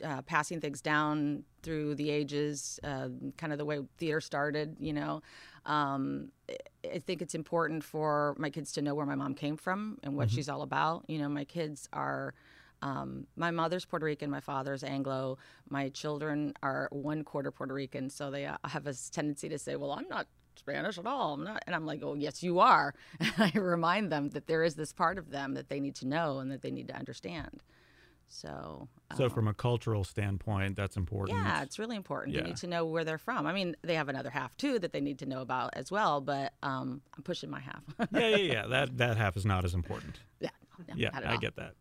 uh, 0.04 0.22
passing 0.22 0.60
things 0.60 0.80
down 0.80 1.44
through 1.62 1.94
the 1.94 2.10
ages, 2.10 2.80
uh, 2.82 3.08
kind 3.36 3.52
of 3.52 3.58
the 3.60 3.64
way 3.64 3.78
theater 3.98 4.20
started. 4.20 4.76
You 4.80 4.92
know, 4.92 5.22
um, 5.66 6.32
I- 6.50 6.56
I 6.96 6.98
think 6.98 7.22
it's 7.22 7.36
important 7.36 7.84
for 7.84 8.34
my 8.38 8.50
kids 8.50 8.72
to 8.72 8.82
know 8.82 8.94
where 8.96 9.06
my 9.06 9.14
mom 9.14 9.34
came 9.34 9.56
from 9.56 9.98
and 10.02 10.16
what 10.16 10.30
she's 10.30 10.48
all 10.48 10.62
about. 10.62 11.04
You 11.08 11.18
know, 11.20 11.28
my 11.28 11.44
kids 11.44 11.88
are. 11.92 12.34
Um, 12.82 13.26
my 13.36 13.50
mother's 13.50 13.84
Puerto 13.84 14.04
Rican, 14.04 14.30
my 14.30 14.40
father's 14.40 14.84
Anglo. 14.84 15.38
My 15.70 15.88
children 15.88 16.52
are 16.62 16.88
one 16.92 17.24
quarter 17.24 17.50
Puerto 17.50 17.72
Rican, 17.74 18.10
so 18.10 18.30
they 18.30 18.44
uh, 18.44 18.56
have 18.64 18.86
a 18.86 18.94
tendency 19.10 19.48
to 19.48 19.58
say, 19.58 19.76
"Well, 19.76 19.92
I'm 19.92 20.08
not 20.08 20.26
Spanish 20.56 20.98
at 20.98 21.06
all. 21.06 21.34
I'm 21.34 21.44
not. 21.44 21.62
And 21.66 21.74
I'm 21.74 21.86
like, 21.86 22.02
oh, 22.02 22.14
yes, 22.14 22.42
you 22.42 22.60
are. 22.60 22.94
And 23.20 23.32
I 23.38 23.58
remind 23.58 24.12
them 24.12 24.30
that 24.30 24.46
there 24.46 24.62
is 24.64 24.74
this 24.74 24.92
part 24.92 25.18
of 25.18 25.30
them 25.30 25.54
that 25.54 25.68
they 25.68 25.80
need 25.80 25.94
to 25.96 26.06
know 26.06 26.40
and 26.40 26.50
that 26.50 26.62
they 26.62 26.70
need 26.70 26.88
to 26.88 26.96
understand. 26.96 27.62
So, 28.28 28.88
So 29.14 29.28
from 29.28 29.46
a 29.46 29.52
cultural 29.52 30.04
standpoint, 30.04 30.74
that's 30.74 30.96
important. 30.96 31.38
yeah, 31.38 31.62
it's 31.62 31.78
really 31.78 31.96
important. 31.96 32.34
Yeah. 32.34 32.40
They 32.40 32.48
need 32.48 32.56
to 32.58 32.66
know 32.66 32.86
where 32.86 33.04
they're 33.04 33.18
from. 33.18 33.46
I 33.46 33.52
mean, 33.52 33.76
they 33.82 33.94
have 33.94 34.08
another 34.08 34.30
half 34.30 34.56
too 34.56 34.78
that 34.78 34.92
they 34.92 35.02
need 35.02 35.18
to 35.18 35.26
know 35.26 35.42
about 35.42 35.70
as 35.74 35.90
well, 35.90 36.22
but 36.22 36.54
um, 36.62 37.02
I'm 37.14 37.22
pushing 37.24 37.50
my 37.50 37.60
half. 37.60 37.82
yeah, 38.12 38.28
yeah, 38.28 38.36
yeah. 38.36 38.66
That 38.66 38.96
that 38.96 39.16
half 39.18 39.36
is 39.36 39.44
not 39.44 39.66
as 39.66 39.74
important. 39.74 40.18
yeah, 40.40 40.48
no, 40.88 40.94
Yeah, 40.96 41.10
I 41.12 41.36
get 41.36 41.56
that. 41.56 41.74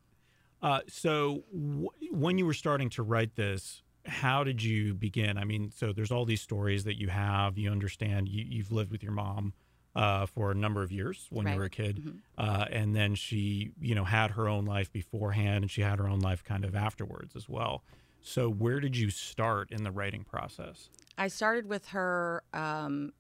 Uh, 0.62 0.82
so 0.88 1.44
w- 1.54 1.90
when 2.12 2.38
you 2.38 2.46
were 2.46 2.54
starting 2.54 2.90
to 2.92 3.04
write 3.04 3.36
this, 3.36 3.82
how 4.06 4.44
did 4.44 4.62
you 4.64 4.94
begin? 4.94 5.38
I 5.38 5.44
mean, 5.44 5.72
so 5.76 5.94
there's 5.94 6.12
all 6.12 6.26
these 6.26 6.42
stories 6.42 6.84
that 6.86 7.00
you 7.00 7.10
have. 7.10 7.58
You 7.58 7.72
understand. 7.72 8.28
You, 8.30 8.46
you've 8.48 8.72
lived 8.72 8.92
with 8.92 9.04
your 9.04 9.12
mom 9.12 9.54
uh, 9.96 10.26
for 10.26 10.52
a 10.52 10.56
number 10.56 10.84
of 10.84 10.92
years 10.92 11.28
when 11.30 11.46
you 11.48 11.60
were 11.60 11.66
a 11.66 11.70
kid, 11.70 12.02
uh, 12.38 12.66
and 12.72 12.96
then 12.96 13.14
she, 13.16 13.72
you 13.80 13.94
know, 13.94 14.04
had 14.06 14.32
her 14.32 14.48
own 14.48 14.66
life 14.66 14.92
beforehand, 14.92 15.64
and 15.64 15.72
she 15.72 15.82
had 15.82 16.00
her 16.00 16.08
own 16.08 16.20
life 16.20 16.44
kind 16.44 16.64
of 16.64 16.76
afterwards 16.76 17.36
as 17.36 17.50
well. 17.50 17.84
So 18.22 18.50
where 18.50 18.80
did 18.80 18.96
you 18.96 19.10
start 19.10 19.72
in 19.72 19.84
the 19.84 19.92
writing 19.92 20.24
process? 20.24 20.90
I 21.18 21.28
started 21.28 21.68
with 21.68 21.88
her, 21.90 22.44
um, 22.54 23.14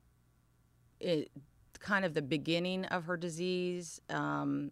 it, 0.99 1.31
kind 1.79 2.05
of 2.05 2.13
the 2.13 2.21
beginning 2.21 2.85
of 2.85 3.05
her 3.05 3.17
disease, 3.17 3.99
um, 4.09 4.71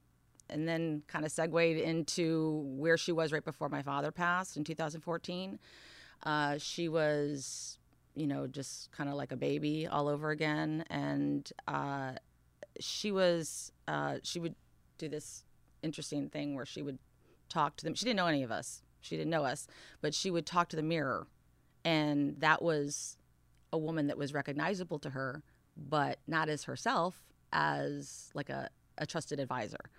and 0.50 0.68
then 0.68 1.04
kind 1.08 1.26
of 1.26 1.32
segued 1.32 1.56
into 1.56 2.64
where 2.78 2.98
she 2.98 3.12
was 3.12 3.32
right 3.32 3.44
before 3.44 3.70
my 3.70 3.82
father 3.82 4.12
passed 4.12 4.58
in 4.58 4.64
2014. 4.64 5.60
Uh, 6.24 6.58
she 6.58 6.90
was, 6.90 7.78
you 8.16 8.28
know, 8.28 8.48
just 8.48 8.92
kind 8.92 9.10
of 9.10 9.16
like 9.16 9.32
a 9.32 9.38
baby 9.38 9.88
all 9.88 10.08
over 10.08 10.32
again, 10.32 10.84
and 10.90 11.52
uh, 11.68 12.12
she 12.80 13.12
was, 13.12 13.72
uh, 13.88 14.18
she 14.24 14.40
would 14.40 14.56
do 14.98 15.08
this 15.08 15.44
interesting 15.82 16.30
thing 16.30 16.56
where 16.56 16.66
she 16.66 16.82
would 16.82 17.00
talk 17.48 17.78
to 17.78 17.86
them. 17.86 17.94
She 17.94 18.06
didn't 18.06 18.18
know 18.18 18.28
any 18.28 18.44
of 18.44 18.52
us. 18.52 18.82
She 19.02 19.16
didn't 19.16 19.30
know 19.30 19.46
us, 19.46 19.66
but 20.02 20.14
she 20.14 20.30
would 20.30 20.46
talk 20.46 20.68
to 20.70 20.76
the 20.76 20.84
mirror 20.84 21.26
and 21.86 22.40
that 22.40 22.62
was 22.62 23.18
a 23.72 23.78
woman 23.78 24.08
that 24.08 24.18
was 24.18 24.34
recognizable 24.34 25.00
to 25.00 25.12
her 25.12 25.44
but 25.78 26.20
not 26.28 26.50
as 26.50 26.64
herself 26.64 27.16
as 27.54 28.32
like 28.34 28.50
a, 28.50 28.70
a 28.98 29.06
trusted 29.06 29.40
advisor 29.40 29.90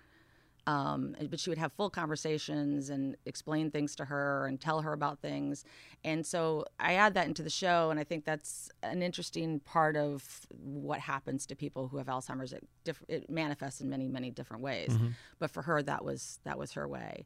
Um, 0.71 1.15
but 1.29 1.39
she 1.39 1.49
would 1.49 1.57
have 1.57 1.73
full 1.73 1.89
conversations 1.89 2.89
and 2.89 3.17
explain 3.25 3.71
things 3.71 3.95
to 3.95 4.05
her 4.05 4.47
and 4.47 4.59
tell 4.59 4.81
her 4.81 4.93
about 4.93 5.19
things. 5.19 5.65
And 6.03 6.25
so 6.25 6.65
I 6.79 6.93
add 6.93 7.13
that 7.15 7.27
into 7.27 7.43
the 7.43 7.49
show, 7.49 7.89
and 7.91 7.99
I 7.99 8.03
think 8.03 8.23
that's 8.25 8.69
an 8.81 9.01
interesting 9.01 9.59
part 9.59 9.97
of 9.97 10.47
what 10.63 10.99
happens 10.99 11.45
to 11.47 11.55
people 11.55 11.87
who 11.89 11.97
have 11.97 12.07
Alzheimer's. 12.07 12.53
It, 12.53 12.63
diff- 12.83 13.03
it 13.07 13.29
manifests 13.29 13.81
in 13.81 13.89
many, 13.89 14.07
many 14.07 14.31
different 14.31 14.63
ways. 14.63 14.91
But 15.39 15.51
for 15.51 15.61
her, 15.63 15.81
that 15.83 16.05
was 16.05 16.39
that 16.43 16.57
was 16.57 16.73
her 16.73 16.87
way. 16.87 17.25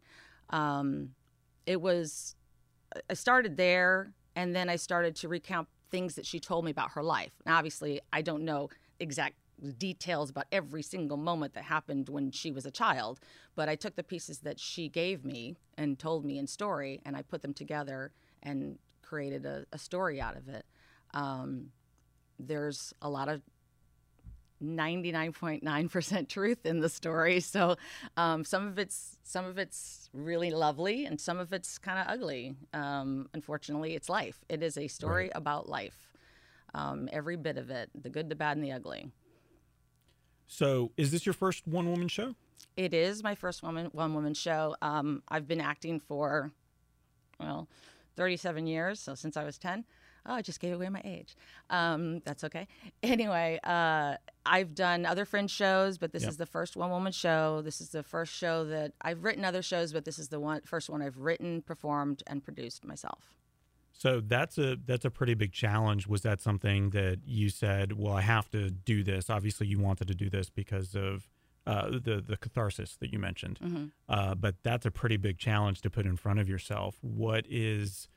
Um, 0.50 1.12
it 1.66 1.82
was 1.82 2.36
I 3.10 3.14
started 3.14 3.58
there, 3.58 4.14
and 4.36 4.56
then 4.56 4.70
I 4.70 4.78
started 4.78 5.16
to 5.18 5.28
recount 5.28 5.68
things 5.92 6.16
that 6.16 6.26
she 6.26 6.40
told 6.40 6.66
me 6.66 6.72
about 6.72 6.92
her 6.92 7.04
life. 7.04 7.34
Now, 7.46 7.58
obviously, 7.58 8.02
I 8.12 8.22
don't 8.22 8.44
know 8.44 8.70
exact 9.00 9.36
details 9.78 10.30
about 10.30 10.46
every 10.52 10.84
single 10.84 11.18
moment 11.18 11.54
that 11.54 11.64
happened 11.64 12.10
when 12.10 12.32
she 12.32 12.52
was 12.52 12.66
a 12.66 12.72
child, 12.72 13.20
but 13.56 13.70
I 13.70 13.76
took 13.76 13.96
the 13.96 14.04
pieces 14.04 14.40
that 14.40 14.60
she 14.60 14.90
gave 14.90 15.26
me 15.26 15.56
and 15.78 15.98
told 15.98 16.26
me 16.26 16.38
in 16.38 16.48
story, 16.48 17.02
and 17.06 17.16
I 17.16 17.22
put 17.22 17.42
them 17.42 17.54
together 17.54 18.12
and 18.44 18.78
created 19.02 19.46
a, 19.46 19.66
a 19.72 19.78
story 19.78 20.20
out 20.20 20.36
of 20.36 20.48
it. 20.50 20.66
Um, 21.14 21.72
there's 22.40 22.94
a 23.02 23.10
lot 23.10 23.30
of 23.30 23.42
99.9% 24.64 26.28
truth 26.30 26.66
in 26.66 26.80
the 26.80 26.90
story. 26.90 27.40
So 27.40 27.76
um, 28.18 28.44
some 28.44 28.68
of 28.68 28.80
it's 28.80 29.18
some 29.24 29.46
of 29.46 29.58
it's 29.58 30.10
really 30.14 30.52
lovely 30.52 31.06
and 31.06 31.20
some 31.20 31.40
of 31.40 31.54
it's 31.54 31.78
kind 31.78 32.00
of 32.00 32.06
ugly. 32.08 32.56
Um, 32.74 33.30
unfortunately, 33.34 33.96
it's 33.96 34.10
life. 34.10 34.44
It 34.50 34.64
is 34.64 34.78
a 34.78 34.88
story 34.88 35.30
about 35.34 35.70
life. 35.70 36.10
Um, 36.74 37.08
every 37.12 37.38
bit 37.38 37.58
of 37.58 37.70
it, 37.70 37.90
the 37.96 38.10
good, 38.10 38.30
the 38.30 38.36
bad, 38.36 38.58
and 38.58 38.66
the 38.66 38.74
ugly. 38.74 39.10
So, 40.48 40.92
is 40.98 41.12
this 41.12 41.26
your 41.26 41.34
first 41.34 41.68
one 41.68 41.90
woman 41.90 42.08
show? 42.08 42.36
It 42.78 42.94
is 42.94 43.24
my 43.24 43.36
first 43.36 43.64
woman 43.64 43.88
one 43.94 44.14
woman 44.14 44.34
show. 44.34 44.76
Um, 44.82 45.24
I've 45.30 45.48
been 45.48 45.62
acting 45.62 46.00
for 46.00 46.52
well, 47.40 47.68
37 48.16 48.68
years, 48.68 49.00
so 49.00 49.16
since 49.16 49.36
I 49.38 49.44
was 49.44 49.58
10. 49.58 49.86
Oh, 50.28 50.34
I 50.34 50.42
just 50.42 50.60
gave 50.60 50.74
away 50.74 50.90
my 50.90 51.02
age. 51.06 51.36
Um, 51.70 52.22
that's 52.26 52.44
okay. 52.44 52.68
Anyway, 53.04 53.60
uh, 53.64 54.16
I've 54.46 54.74
done 54.74 55.06
other 55.06 55.26
fringe 55.26 55.52
shows, 55.52 55.98
but 56.00 56.12
this 56.12 56.24
Yep. 56.24 56.32
is 56.32 56.38
the 56.38 56.46
first 56.48 56.76
one 56.76 56.90
woman 56.90 57.12
show. 57.12 57.62
This 57.62 57.80
is 57.80 57.90
the 57.90 58.02
first 58.04 58.34
show 58.34 58.66
that 58.66 58.94
I've 59.02 59.24
written 59.24 59.46
other 59.46 59.62
shows, 59.62 59.94
but 59.94 60.06
this 60.06 60.18
is 60.18 60.30
the 60.30 60.40
one 60.40 60.62
first 60.62 60.90
one 60.90 61.02
I've 61.02 61.18
written, 61.20 61.62
performed, 61.62 62.24
and 62.28 62.44
produced 62.44 62.84
myself. 62.84 63.36
So 63.98 64.20
that's 64.20 64.58
a 64.58 64.78
that's 64.86 65.06
a 65.06 65.10
pretty 65.10 65.34
big 65.36 65.54
challenge. 65.54 66.06
Was 66.06 66.22
that 66.24 66.42
something 66.42 66.90
that 66.92 67.20
you 67.26 67.50
said, 67.50 67.94
"Well, 67.94 68.14
I 68.14 68.22
have 68.22 68.50
to 68.52 68.70
do 68.70 69.04
this"? 69.04 69.30
Obviously, 69.30 69.68
you 69.68 69.80
wanted 69.80 70.08
to 70.10 70.16
do 70.16 70.30
this 70.30 70.50
because 70.50 70.96
of 70.96 71.30
uh, 71.66 71.92
the 71.92 72.24
the 72.28 72.38
catharsis 72.38 72.98
that 72.98 73.12
you 73.12 73.20
mentioned. 73.20 73.60
Uh, 74.10 74.36
but 74.36 74.56
that's 74.64 74.86
a 74.86 74.92
pretty 74.92 75.18
big 75.18 75.38
challenge 75.38 75.82
to 75.82 75.90
put 75.90 76.06
in 76.06 76.18
front 76.18 76.40
of 76.40 76.50
yourself. 76.50 76.98
What 77.02 77.46
is 77.50 78.10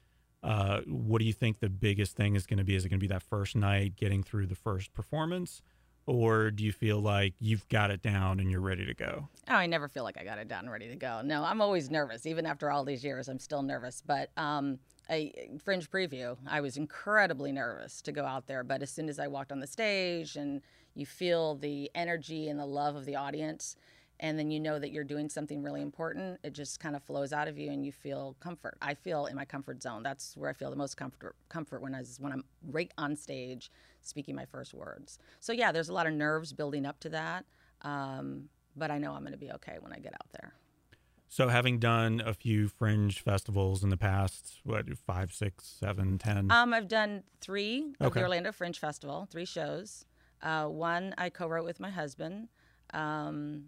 uh, 0.42 0.80
what 0.86 1.20
do 1.20 1.24
you 1.24 1.32
think 1.32 1.60
the 1.60 1.68
biggest 1.70 2.16
thing 2.16 2.34
is 2.34 2.46
going 2.46 2.58
to 2.58 2.64
be? 2.64 2.74
Is 2.74 2.84
it 2.84 2.88
going 2.88 2.98
to 3.00 3.04
be 3.04 3.12
that 3.12 3.22
first 3.22 3.54
night, 3.56 3.94
getting 3.96 4.22
through 4.22 4.46
the 4.46 4.54
first 4.56 4.92
performance, 4.94 5.62
or 6.09 6.50
do 6.50 6.64
you 6.64 6.72
feel 6.72 7.00
like 7.00 7.34
you've 7.38 7.68
got 7.68 7.90
it 7.90 8.00
down 8.00 8.40
and 8.40 8.50
you're 8.50 8.62
ready 8.62 8.86
to 8.86 8.94
go? 8.94 9.28
Oh, 9.46 9.54
I 9.54 9.66
never 9.66 9.88
feel 9.88 10.04
like 10.04 10.16
I 10.18 10.24
got 10.24 10.38
it 10.38 10.48
down 10.48 10.61
and 10.61 10.72
ready 10.72 10.88
to 10.88 10.96
go. 10.96 11.20
No, 11.22 11.44
I'm 11.44 11.61
always 11.61 11.90
nervous. 11.90 12.24
Even 12.24 12.46
after 12.46 12.70
all 12.70 12.82
these 12.82 13.04
years, 13.04 13.28
I'm 13.28 13.38
still 13.38 13.62
nervous. 13.62 14.02
But 14.04 14.30
um, 14.38 14.78
a 15.11 15.50
fringe 15.62 15.90
preview, 15.90 16.38
I 16.46 16.62
was 16.62 16.78
incredibly 16.78 17.52
nervous 17.52 18.00
to 18.02 18.12
go 18.12 18.24
out 18.24 18.46
there. 18.46 18.64
But 18.64 18.82
as 18.82 18.90
soon 18.90 19.11
as 19.11 19.18
I 19.18 19.26
walked 19.26 19.52
on 19.52 19.61
the 19.61 19.66
stage 19.66 20.36
and 20.36 20.62
you 20.94 21.04
feel 21.04 21.56
the 21.56 21.90
energy 21.94 22.48
and 22.48 22.59
the 22.59 22.66
love 22.66 22.96
of 22.96 23.04
the 23.04 23.16
audience, 23.16 23.76
and 24.20 24.38
then 24.38 24.50
you 24.50 24.59
know 24.59 24.78
that 24.78 24.90
you're 24.90 25.04
doing 25.04 25.28
something 25.28 25.62
really 25.62 25.82
important, 25.82 26.40
it 26.42 26.54
just 26.54 26.80
kind 26.80 26.96
of 26.96 27.02
flows 27.02 27.32
out 27.32 27.48
of 27.48 27.59
you 27.59 27.70
and 27.70 27.84
you 27.84 27.92
feel 27.92 28.34
comfort. 28.40 28.78
I 28.80 28.94
feel 28.94 29.26
in 29.26 29.36
my 29.36 29.44
comfort 29.44 29.82
zone. 29.82 30.02
That's 30.02 30.36
where 30.36 30.48
I 30.48 30.54
feel 30.54 30.70
the 30.70 30.76
most 30.76 30.96
comfort 30.96 31.36
comfort 31.50 31.82
when 31.82 31.94
I 31.94 32.02
when 32.18 32.32
I'm 32.32 32.44
right 32.66 32.90
on 32.98 33.14
stage 33.14 33.70
speaking 34.09 34.34
my 34.34 34.44
first 34.46 34.74
words. 34.74 35.18
So 35.40 35.52
yeah, 35.52 35.72
there's 35.72 35.88
a 35.88 35.92
lot 35.92 36.06
of 36.06 36.12
nerves 36.14 36.52
building 36.52 36.86
up 36.86 36.98
to 37.00 37.09
that. 37.11 37.44
Um, 37.82 38.48
but 38.76 38.90
I 38.90 38.98
know 38.98 39.12
I'm 39.12 39.22
going 39.22 39.32
to 39.32 39.38
be 39.38 39.50
okay 39.52 39.76
when 39.80 39.92
I 39.92 39.98
get 39.98 40.14
out 40.14 40.28
there. 40.32 40.54
So, 41.30 41.48
having 41.48 41.78
done 41.78 42.22
a 42.24 42.32
few 42.32 42.68
fringe 42.68 43.20
festivals 43.20 43.84
in 43.84 43.90
the 43.90 43.98
past, 43.98 44.61
what 44.64 44.86
five, 44.96 45.30
six, 45.30 45.66
seven, 45.78 46.16
ten? 46.16 46.50
Um, 46.50 46.72
I've 46.72 46.88
done 46.88 47.22
three 47.42 47.92
of 48.00 48.06
Okay. 48.06 48.20
the 48.20 48.24
Orlando 48.24 48.50
Fringe 48.50 48.78
Festival, 48.78 49.28
three 49.30 49.44
shows. 49.44 50.06
Uh, 50.40 50.66
one 50.66 51.14
I 51.18 51.28
co-wrote 51.28 51.66
with 51.66 51.80
my 51.80 51.90
husband. 51.90 52.48
Um, 52.94 53.64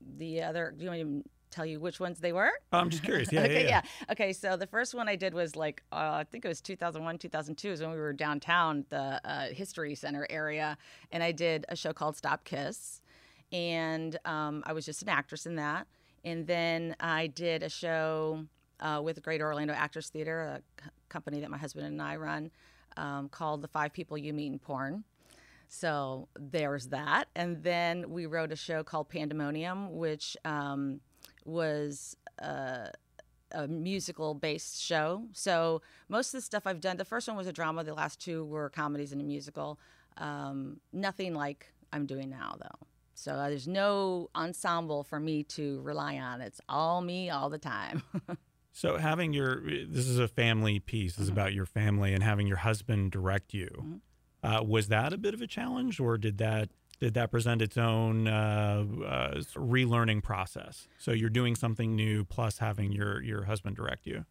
the 0.00 0.42
other, 0.42 0.74
do 0.76 0.84
you 0.84 0.90
want 0.90 1.26
tell 1.50 1.66
you 1.66 1.80
which 1.80 2.00
ones 2.00 2.20
they 2.20 2.32
were? 2.32 2.50
Oh, 2.72 2.78
I'm 2.78 2.90
just 2.90 3.02
curious. 3.02 3.30
Yeah, 3.32 3.42
okay, 3.42 3.64
yeah, 3.64 3.68
yeah. 3.68 3.82
Okay, 4.12 4.32
so 4.32 4.56
the 4.56 4.66
first 4.66 4.94
one 4.94 5.08
I 5.08 5.16
did 5.16 5.34
was 5.34 5.56
like, 5.56 5.82
uh, 5.92 5.96
I 6.20 6.24
think 6.24 6.44
it 6.44 6.48
was 6.48 6.60
2001, 6.60 7.18
2002 7.18 7.68
is 7.70 7.80
when 7.80 7.90
we 7.90 7.96
were 7.98 8.12
downtown, 8.12 8.84
the 8.88 9.20
uh, 9.24 9.48
History 9.48 9.94
Center 9.94 10.26
area, 10.30 10.76
and 11.12 11.22
I 11.22 11.32
did 11.32 11.66
a 11.68 11.76
show 11.76 11.92
called 11.92 12.16
Stop 12.16 12.44
Kiss. 12.44 13.00
And 13.52 14.18
um, 14.24 14.62
I 14.66 14.72
was 14.74 14.84
just 14.84 15.02
an 15.02 15.08
actress 15.08 15.46
in 15.46 15.56
that. 15.56 15.86
And 16.24 16.46
then 16.46 16.94
I 17.00 17.28
did 17.28 17.62
a 17.62 17.68
show 17.70 18.44
uh, 18.80 19.00
with 19.02 19.22
Great 19.22 19.40
Orlando 19.40 19.72
Actors 19.72 20.08
Theater, 20.10 20.40
a 20.42 20.82
c- 20.82 20.90
company 21.08 21.40
that 21.40 21.50
my 21.50 21.56
husband 21.58 21.86
and 21.86 22.00
I 22.02 22.16
run, 22.16 22.50
um, 22.96 23.28
called 23.30 23.62
The 23.62 23.68
Five 23.68 23.92
People 23.92 24.18
You 24.18 24.32
Meet 24.34 24.52
in 24.52 24.58
Porn. 24.58 25.04
So 25.68 26.28
there's 26.38 26.86
that. 26.88 27.28
And 27.34 27.62
then 27.62 28.10
we 28.10 28.26
wrote 28.26 28.52
a 28.52 28.56
show 28.56 28.82
called 28.82 29.08
Pandemonium, 29.08 29.96
which 29.96 30.36
um, 30.44 31.00
was 31.48 32.16
uh, 32.42 32.88
a 33.52 33.66
musical 33.66 34.34
based 34.34 34.80
show. 34.80 35.24
So 35.32 35.82
most 36.08 36.34
of 36.34 36.38
the 36.38 36.42
stuff 36.42 36.66
I've 36.66 36.80
done, 36.80 36.96
the 36.96 37.04
first 37.04 37.28
one 37.28 37.36
was 37.36 37.46
a 37.46 37.52
drama, 37.52 37.84
the 37.84 37.94
last 37.94 38.20
two 38.20 38.44
were 38.44 38.70
comedies 38.70 39.12
and 39.12 39.20
a 39.20 39.24
musical. 39.24 39.78
Um, 40.16 40.80
nothing 40.92 41.34
like 41.34 41.72
I'm 41.92 42.06
doing 42.06 42.30
now, 42.30 42.56
though. 42.60 42.86
So 43.14 43.32
uh, 43.32 43.48
there's 43.48 43.66
no 43.68 44.30
ensemble 44.36 45.02
for 45.02 45.18
me 45.18 45.42
to 45.44 45.80
rely 45.82 46.18
on. 46.18 46.40
It's 46.40 46.60
all 46.68 47.00
me 47.00 47.30
all 47.30 47.50
the 47.50 47.58
time. 47.58 48.02
So 48.78 48.96
having 48.96 49.32
your 49.32 49.60
this 49.60 50.06
is 50.06 50.20
a 50.20 50.28
family 50.28 50.78
piece. 50.78 51.16
This 51.16 51.24
is 51.24 51.28
about 51.28 51.52
your 51.52 51.66
family 51.66 52.14
and 52.14 52.22
having 52.22 52.46
your 52.46 52.58
husband 52.58 53.10
direct 53.10 53.52
you. 53.52 54.00
Uh, 54.40 54.62
was 54.64 54.86
that 54.86 55.12
a 55.12 55.18
bit 55.18 55.34
of 55.34 55.42
a 55.42 55.48
challenge, 55.48 55.98
or 55.98 56.16
did 56.16 56.38
that 56.38 56.68
did 57.00 57.14
that 57.14 57.30
present 57.30 57.62
its 57.62 57.76
own 57.76 58.26
uh, 58.26 58.84
uh, 59.04 59.40
relearning 59.54 60.22
process? 60.22 60.88
So 60.98 61.12
you're 61.12 61.30
doing 61.30 61.54
something 61.54 61.94
new, 61.94 62.24
plus 62.24 62.58
having 62.58 62.92
your 62.92 63.22
your 63.22 63.44
husband 63.44 63.76
direct 63.76 64.06
you. 64.06 64.24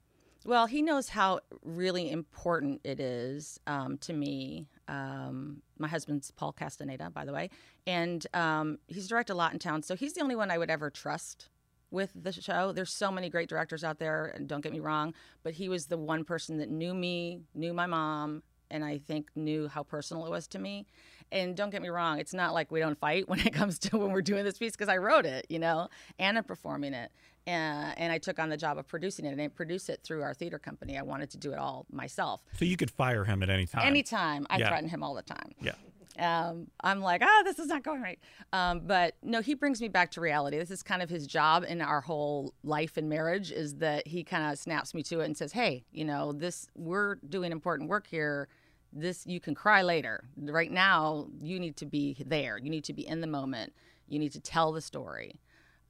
Well, 0.45 0.65
he 0.65 0.82
knows 0.82 1.09
how 1.09 1.41
really 1.63 2.09
important 2.09 2.82
it 2.86 2.99
is 3.01 3.59
um, 3.68 3.97
to 3.99 4.13
me. 4.13 4.70
Um, 4.88 5.61
my 5.78 5.89
husband's 5.89 6.32
Paul 6.32 6.53
Castaneda, 6.53 7.09
by 7.09 7.26
the 7.26 7.34
way, 7.34 7.49
and 7.86 8.26
um, 8.34 8.78
he's 8.88 9.07
directed 9.07 9.34
a 9.34 9.36
lot 9.36 9.51
in 9.53 9.59
town. 9.59 9.84
So 9.84 9.95
he's 9.95 10.13
the 10.13 10.22
only 10.22 10.36
one 10.36 10.49
I 10.49 10.57
would 10.57 10.70
ever 10.70 10.89
trust 10.89 11.49
with 11.91 12.11
the 12.15 12.32
show. 12.32 12.72
There's 12.72 12.93
so 12.93 13.11
many 13.11 13.30
great 13.30 13.49
directors 13.49 13.84
out 13.84 13.99
there, 13.99 14.28
and 14.36 14.47
don't 14.47 14.61
get 14.61 14.72
me 14.72 14.80
wrong, 14.80 15.13
but 15.43 15.53
he 15.53 15.70
was 15.70 15.88
the 15.88 15.97
one 15.97 16.24
person 16.24 16.57
that 16.57 16.70
knew 16.70 16.93
me, 16.93 17.41
knew 17.53 17.74
my 17.74 17.86
mom, 17.86 18.43
and 18.70 18.84
I 18.84 18.97
think 18.97 19.30
knew 19.36 19.68
how 19.68 19.84
personal 19.84 20.26
it 20.26 20.30
was 20.30 20.47
to 20.49 20.59
me. 20.59 20.86
And 21.32 21.55
don't 21.57 21.69
get 21.71 21.82
me 21.82 21.89
wrong, 21.89 22.19
it's 22.19 22.34
not 22.34 22.53
like 22.53 22.71
we 22.71 22.80
don't 22.80 22.97
fight 22.97 23.28
when 23.28 23.39
it 23.39 23.53
comes 23.53 23.80
to 23.80 23.97
when 23.97 24.11
we're 24.11 24.21
doing 24.21 24.43
this 24.45 24.57
piece 24.57 24.71
because 24.73 24.88
I 24.89 24.97
wrote 24.97 25.25
it, 25.25 25.45
you 25.49 25.59
know, 25.59 25.89
and 26.19 26.38
I'm 26.38 26.43
performing 26.43 26.93
it. 26.93 27.11
And, 27.45 27.97
and 27.97 28.11
I 28.11 28.17
took 28.17 28.39
on 28.39 28.49
the 28.49 28.57
job 28.57 28.78
of 28.78 28.88
producing 28.88 29.25
it 29.25 29.32
and 29.32 29.41
I 29.41 29.47
produced 29.47 29.89
it 29.89 30.01
through 30.03 30.21
our 30.21 30.34
theater 30.34 30.59
company. 30.59 30.97
I 30.97 31.01
wanted 31.01 31.30
to 31.32 31.38
do 31.38 31.51
it 31.53 31.57
all 31.57 31.86
myself. 31.91 32.41
So 32.57 32.65
you 32.65 32.75
could 32.78 32.91
fire 32.91 33.23
him 33.23 33.41
at 33.43 33.49
any 33.49 33.65
time. 33.65 33.86
Anytime, 33.88 34.45
I 34.49 34.57
Yeah. 34.57 34.67
threaten 34.69 34.89
him 34.89 35.01
all 35.03 35.13
the 35.15 35.21
time 35.21 35.53
Yeah. 35.61 35.73
um, 36.19 36.67
I'm 36.84 36.99
like, 37.01 37.21
oh, 37.23 37.41
this 37.45 37.57
is 37.59 37.67
not 37.67 37.84
going 37.84 38.01
right. 38.01 38.19
Um, 38.51 38.82
but 38.86 39.15
no, 39.23 39.41
he 39.41 39.53
brings 39.53 39.80
me 39.82 39.88
back 39.88 40.11
to 40.11 40.21
reality. 40.21 40.57
This 40.57 40.71
is 40.71 40.84
kind 40.84 41.01
of 41.01 41.09
his 41.09 41.25
job 41.28 41.63
in 41.67 41.82
our 41.82 42.01
whole 42.01 42.53
life 42.63 42.97
and 42.97 43.07
marriage 43.09 43.51
is 43.51 43.75
that 43.75 44.07
he 44.07 44.23
kind 44.23 44.51
of 44.51 44.57
snaps 44.59 44.93
me 44.93 45.03
to 45.03 45.19
it 45.21 45.25
and 45.25 45.38
says, 45.38 45.51
hey, 45.53 45.86
you 45.91 46.03
know, 46.05 46.32
this 46.34 46.67
we're 46.75 47.15
doing 47.30 47.51
important 47.51 47.89
work 47.89 48.07
here. 48.07 48.47
This 48.94 49.26
you 49.26 49.40
can 49.40 49.54
cry 49.54 49.82
later. 49.82 50.24
Right 50.38 50.72
now, 50.72 51.28
you 51.42 51.60
need 51.60 51.78
to 51.78 51.86
be 51.86 52.18
there. 52.26 52.58
You 52.58 52.70
need 52.70 52.86
to 52.86 52.94
be 52.94 53.08
in 53.08 53.22
the 53.22 53.28
moment. 53.28 53.74
You 54.08 54.20
need 54.20 54.32
to 54.34 54.40
tell 54.40 54.72
the 54.72 54.82
story. 54.82 55.40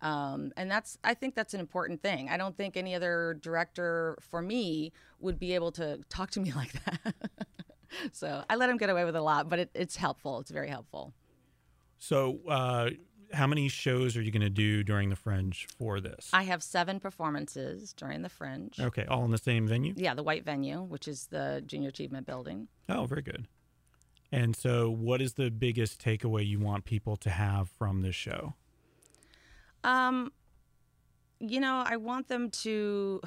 Um, 0.01 0.51
and 0.57 0.69
that's 0.69 0.97
I 1.03 1.13
think 1.13 1.35
that's 1.35 1.53
an 1.53 1.59
important 1.59 2.01
thing. 2.01 2.29
I 2.29 2.37
don't 2.37 2.55
think 2.55 2.77
any 2.77 2.93
other 2.93 3.37
director 3.41 4.17
for 4.21 4.41
me 4.41 4.91
would 5.19 5.39
be 5.39 5.53
able 5.55 5.71
to 5.73 5.99
talk 6.09 6.31
to 6.31 6.39
me 6.39 6.51
like 6.55 6.73
that. 6.85 7.15
so 8.11 8.43
I 8.49 8.55
let 8.55 8.69
him 8.69 8.77
get 8.77 8.89
away 8.89 9.05
with 9.05 9.15
a 9.15 9.21
lot, 9.21 9.49
but 9.49 9.59
it, 9.59 9.69
it's 9.73 9.95
helpful. 9.95 10.39
It's 10.39 10.51
very 10.51 10.69
helpful. 10.69 11.13
So 11.97 12.39
uh, 12.47 12.91
how 13.33 13.47
many 13.47 13.67
shows 13.69 14.15
are 14.15 14.21
you 14.21 14.31
going 14.31 14.41
to 14.41 14.49
do 14.49 14.83
during 14.83 15.09
the 15.09 15.15
Fringe 15.15 15.67
for 15.77 15.99
this? 15.99 16.29
I 16.33 16.43
have 16.43 16.63
seven 16.63 16.99
performances 16.99 17.93
during 17.93 18.21
the 18.21 18.29
Fringe. 18.29 18.79
okay, 18.79 19.05
all 19.05 19.25
in 19.25 19.31
the 19.31 19.37
same 19.37 19.67
venue. 19.67 19.93
Yeah, 19.95 20.13
the 20.13 20.23
White 20.23 20.45
Venue, 20.45 20.81
which 20.81 21.07
is 21.07 21.27
the 21.27 21.63
Junior 21.65 21.89
Achievement 21.89 22.25
Building. 22.25 22.67
Oh, 22.89 23.05
very 23.05 23.21
good. 23.21 23.47
And 24.31 24.55
so, 24.55 24.89
what 24.89 25.21
is 25.21 25.33
the 25.33 25.49
biggest 25.49 26.03
takeaway 26.03 26.45
you 26.45 26.59
want 26.59 26.85
people 26.85 27.15
to 27.17 27.29
have 27.29 27.69
from 27.69 28.01
this 28.01 28.15
show? 28.15 28.55
Um, 29.83 30.31
you 31.39 31.59
know, 31.59 31.83
I 31.85 31.97
want 31.97 32.27
them 32.27 32.49
to 32.49 33.21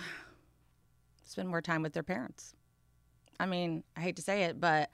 spend 1.25 1.49
more 1.49 1.63
time 1.63 1.83
with 1.83 1.95
their 1.95 2.03
parents. 2.03 2.55
I 3.39 3.47
mean, 3.47 3.83
I 3.97 4.01
hate 4.01 4.17
to 4.17 4.23
say 4.23 4.43
it, 4.45 4.61
but 4.61 4.91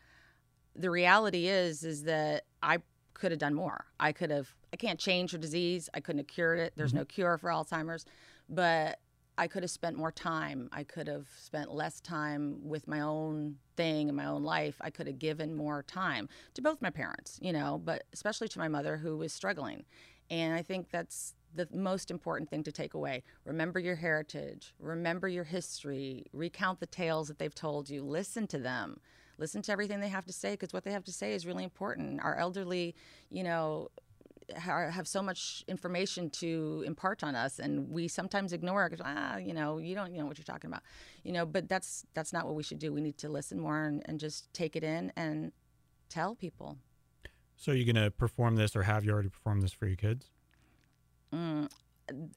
the 0.77 0.91
reality 0.91 1.49
is 1.49 1.83
is 1.83 2.05
that 2.05 2.45
I 2.63 2.79
could 3.15 3.33
have 3.33 3.41
done 3.41 3.55
more. 3.55 3.87
I 3.99 4.13
could 4.13 4.31
have 4.31 4.55
I 4.77 4.79
can't 4.79 5.01
change 5.01 5.33
a 5.33 5.39
disease. 5.39 5.89
I 5.95 6.01
couldn't 6.01 6.19
have 6.19 6.27
cured 6.27 6.59
it. 6.59 6.75
There's 6.77 6.91
mm-hmm. 6.91 6.99
no 6.99 7.05
cure 7.07 7.39
for 7.39 7.49
Alzheimer's, 7.49 8.05
but 8.47 8.99
I 9.39 9.47
could 9.47 9.63
have 9.63 9.71
spent 9.71 9.97
more 9.97 10.13
time. 10.13 10.69
I 10.71 10.85
could 10.85 11.07
have 11.09 11.27
spent 11.39 11.73
less 11.75 11.99
time 12.03 12.59
with 12.63 12.87
my 12.87 13.01
own 13.01 13.57
thing 13.79 14.11
and 14.11 14.17
my 14.19 14.27
own 14.27 14.43
life. 14.43 14.77
I 14.83 14.91
could 14.91 15.07
have 15.07 15.19
given 15.19 15.57
more 15.57 15.83
time 15.83 16.29
to 16.53 16.61
both 16.61 16.83
my 16.83 16.91
parents, 16.91 17.39
you 17.41 17.55
know, 17.55 17.81
but 17.83 18.05
especially 18.13 18.49
to 18.49 18.59
my 18.59 18.69
mother 18.69 18.99
who 18.99 19.17
was 19.17 19.33
struggling. 19.33 19.87
And 20.29 20.53
I 20.55 20.61
think 20.61 20.91
that's 20.91 21.33
the 21.55 21.67
most 21.73 22.11
important 22.11 22.51
thing 22.51 22.63
to 22.65 22.73
take 22.73 22.93
away. 22.93 23.23
Remember 23.47 23.79
your 23.79 23.97
heritage, 23.97 24.75
remember 24.79 25.27
your 25.27 25.45
history, 25.45 26.27
recount 26.35 26.81
the 26.81 26.87
tales 26.87 27.29
that 27.29 27.39
they've 27.39 27.55
told 27.55 27.89
you, 27.89 28.03
listen 28.03 28.47
to 28.49 28.59
them. 28.59 29.01
Listen 29.39 29.61
to 29.63 29.73
everything 29.73 30.01
they 30.01 30.09
have 30.09 30.25
to 30.25 30.33
say 30.33 30.53
because 30.53 30.73
what 30.73 30.85
they 30.85 30.93
have 30.93 31.05
to 31.05 31.13
say 31.13 31.35
is 31.35 31.47
really 31.47 31.65
important. 31.65 32.21
Our 32.23 32.37
elderly, 32.37 32.95
you 33.31 33.45
know, 33.45 33.89
have 34.55 35.09
so 35.09 35.23
much 35.23 35.65
information 35.67 36.31
to 36.31 36.85
impart 36.87 37.25
on 37.25 37.35
us 37.35 37.59
and 37.59 37.89
we 37.91 38.07
sometimes 38.07 38.53
ignore 38.53 38.87
it 38.87 38.91
because 38.91 39.05
ah 39.05 39.37
you 39.37 39.53
know 39.53 39.79
you 39.79 39.95
don't 39.95 40.13
you 40.13 40.19
know 40.21 40.27
what 40.27 40.39
you're 40.39 40.45
talking 40.45 40.71
about 40.71 40.83
you 41.25 41.33
know 41.33 41.45
but 41.45 41.69
that's 41.69 42.07
that's 42.15 42.33
not 42.33 42.47
what 42.47 42.55
we 42.55 42.63
should 42.63 42.79
do 42.79 42.93
we 42.93 43.01
need 43.01 43.19
to 43.19 43.29
listen 43.29 43.59
more 43.59 43.85
and, 43.85 44.03
and 44.07 44.21
just 44.21 44.53
take 44.53 44.77
it 44.77 44.85
in 44.85 45.13
and 45.17 45.53
tell 46.09 46.35
people 46.35 46.79
So 47.57 47.73
you're 47.73 47.93
going 47.93 48.05
to 48.05 48.11
perform 48.11 48.57
this 48.57 48.77
or 48.77 48.83
have 48.85 49.05
you 49.05 49.11
already 49.13 49.31
performed 49.31 49.63
this 49.63 49.73
for 49.73 49.87
your 49.87 49.97
kids? 49.97 50.31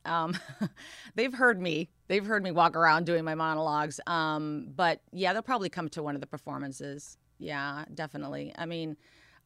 um, 0.05 0.37
they've 1.15 1.33
heard 1.33 1.61
me. 1.61 1.89
They've 2.07 2.25
heard 2.25 2.43
me 2.43 2.51
walk 2.51 2.75
around 2.75 3.05
doing 3.05 3.23
my 3.23 3.35
monologues. 3.35 3.99
Um, 4.07 4.69
but 4.75 5.01
yeah, 5.11 5.33
they'll 5.33 5.41
probably 5.41 5.69
come 5.69 5.89
to 5.89 6.03
one 6.03 6.15
of 6.15 6.21
the 6.21 6.27
performances. 6.27 7.17
Yeah, 7.37 7.85
definitely. 7.93 8.53
I 8.57 8.65
mean, 8.65 8.97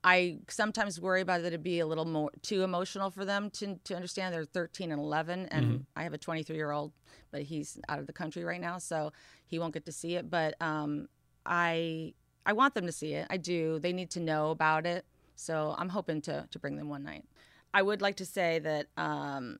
I 0.03 0.39
sometimes 0.49 0.99
worry 0.99 1.21
about 1.21 1.41
it 1.41 1.51
to 1.51 1.57
be 1.57 1.79
a 1.79 1.87
little 1.87 2.05
more 2.05 2.29
too 2.41 2.63
emotional 2.63 3.09
for 3.09 3.23
them 3.23 3.49
to 3.51 3.75
to 3.85 3.95
understand. 3.95 4.33
They're 4.33 4.45
13 4.45 4.91
and 4.91 4.99
11, 4.99 5.47
and 5.47 5.85
I 5.95 6.03
have 6.03 6.13
a 6.13 6.17
23 6.17 6.55
year 6.55 6.71
old, 6.71 6.91
but 7.31 7.43
he's 7.43 7.79
out 7.87 7.99
of 7.99 8.07
the 8.07 8.13
country 8.13 8.43
right 8.43 8.59
now, 8.59 8.77
so 8.79 9.13
he 9.47 9.59
won't 9.59 9.73
get 9.73 9.85
to 9.85 9.91
see 9.91 10.15
it. 10.15 10.29
But 10.29 10.61
um, 10.61 11.07
I 11.45 12.13
I 12.45 12.53
want 12.53 12.73
them 12.73 12.85
to 12.85 12.91
see 12.91 13.13
it. 13.13 13.27
I 13.29 13.37
do. 13.37 13.79
They 13.79 13.93
need 13.93 14.09
to 14.11 14.19
know 14.19 14.51
about 14.51 14.85
it. 14.85 15.05
So 15.35 15.73
I'm 15.77 15.89
hoping 15.89 16.21
to 16.23 16.47
to 16.51 16.59
bring 16.59 16.75
them 16.75 16.89
one 16.89 17.03
night. 17.03 17.25
I 17.73 17.81
would 17.81 18.01
like 18.01 18.17
to 18.17 18.25
say 18.25 18.59
that 18.59 18.87
um, 18.97 19.57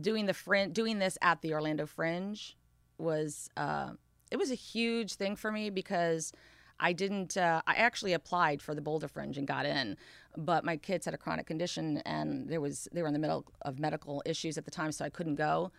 doing 0.00 0.26
the 0.26 0.34
fringe, 0.34 0.74
doing 0.74 0.98
this 0.98 1.16
at 1.22 1.40
the 1.42 1.54
Orlando 1.54 1.86
Fringe 1.86 2.56
was 2.98 3.48
uh, 3.56 3.90
it 4.30 4.36
was 4.36 4.50
a 4.50 4.56
huge 4.56 5.14
thing 5.14 5.36
for 5.36 5.52
me 5.52 5.70
because 5.70 6.32
I 6.82 6.92
didn't. 6.92 7.36
Uh, 7.36 7.62
I 7.66 7.74
actually 7.74 8.12
applied 8.12 8.60
for 8.60 8.74
the 8.74 8.82
Boulder 8.82 9.08
Fringe 9.08 9.38
and 9.38 9.46
got 9.46 9.64
in, 9.64 9.96
but 10.36 10.64
my 10.64 10.76
kids 10.76 11.04
had 11.06 11.14
a 11.14 11.18
chronic 11.18 11.46
condition 11.46 12.02
and 12.04 12.48
there 12.50 12.60
was 12.60 12.88
they 12.92 13.00
were 13.02 13.08
in 13.08 13.14
the 13.14 13.20
middle 13.20 13.46
of 13.62 13.78
medical 13.78 14.22
issues 14.26 14.58
at 14.58 14.64
the 14.64 14.70
time, 14.70 14.92
so 14.92 15.04
I 15.04 15.08
couldn't 15.08 15.36
go. 15.36 15.70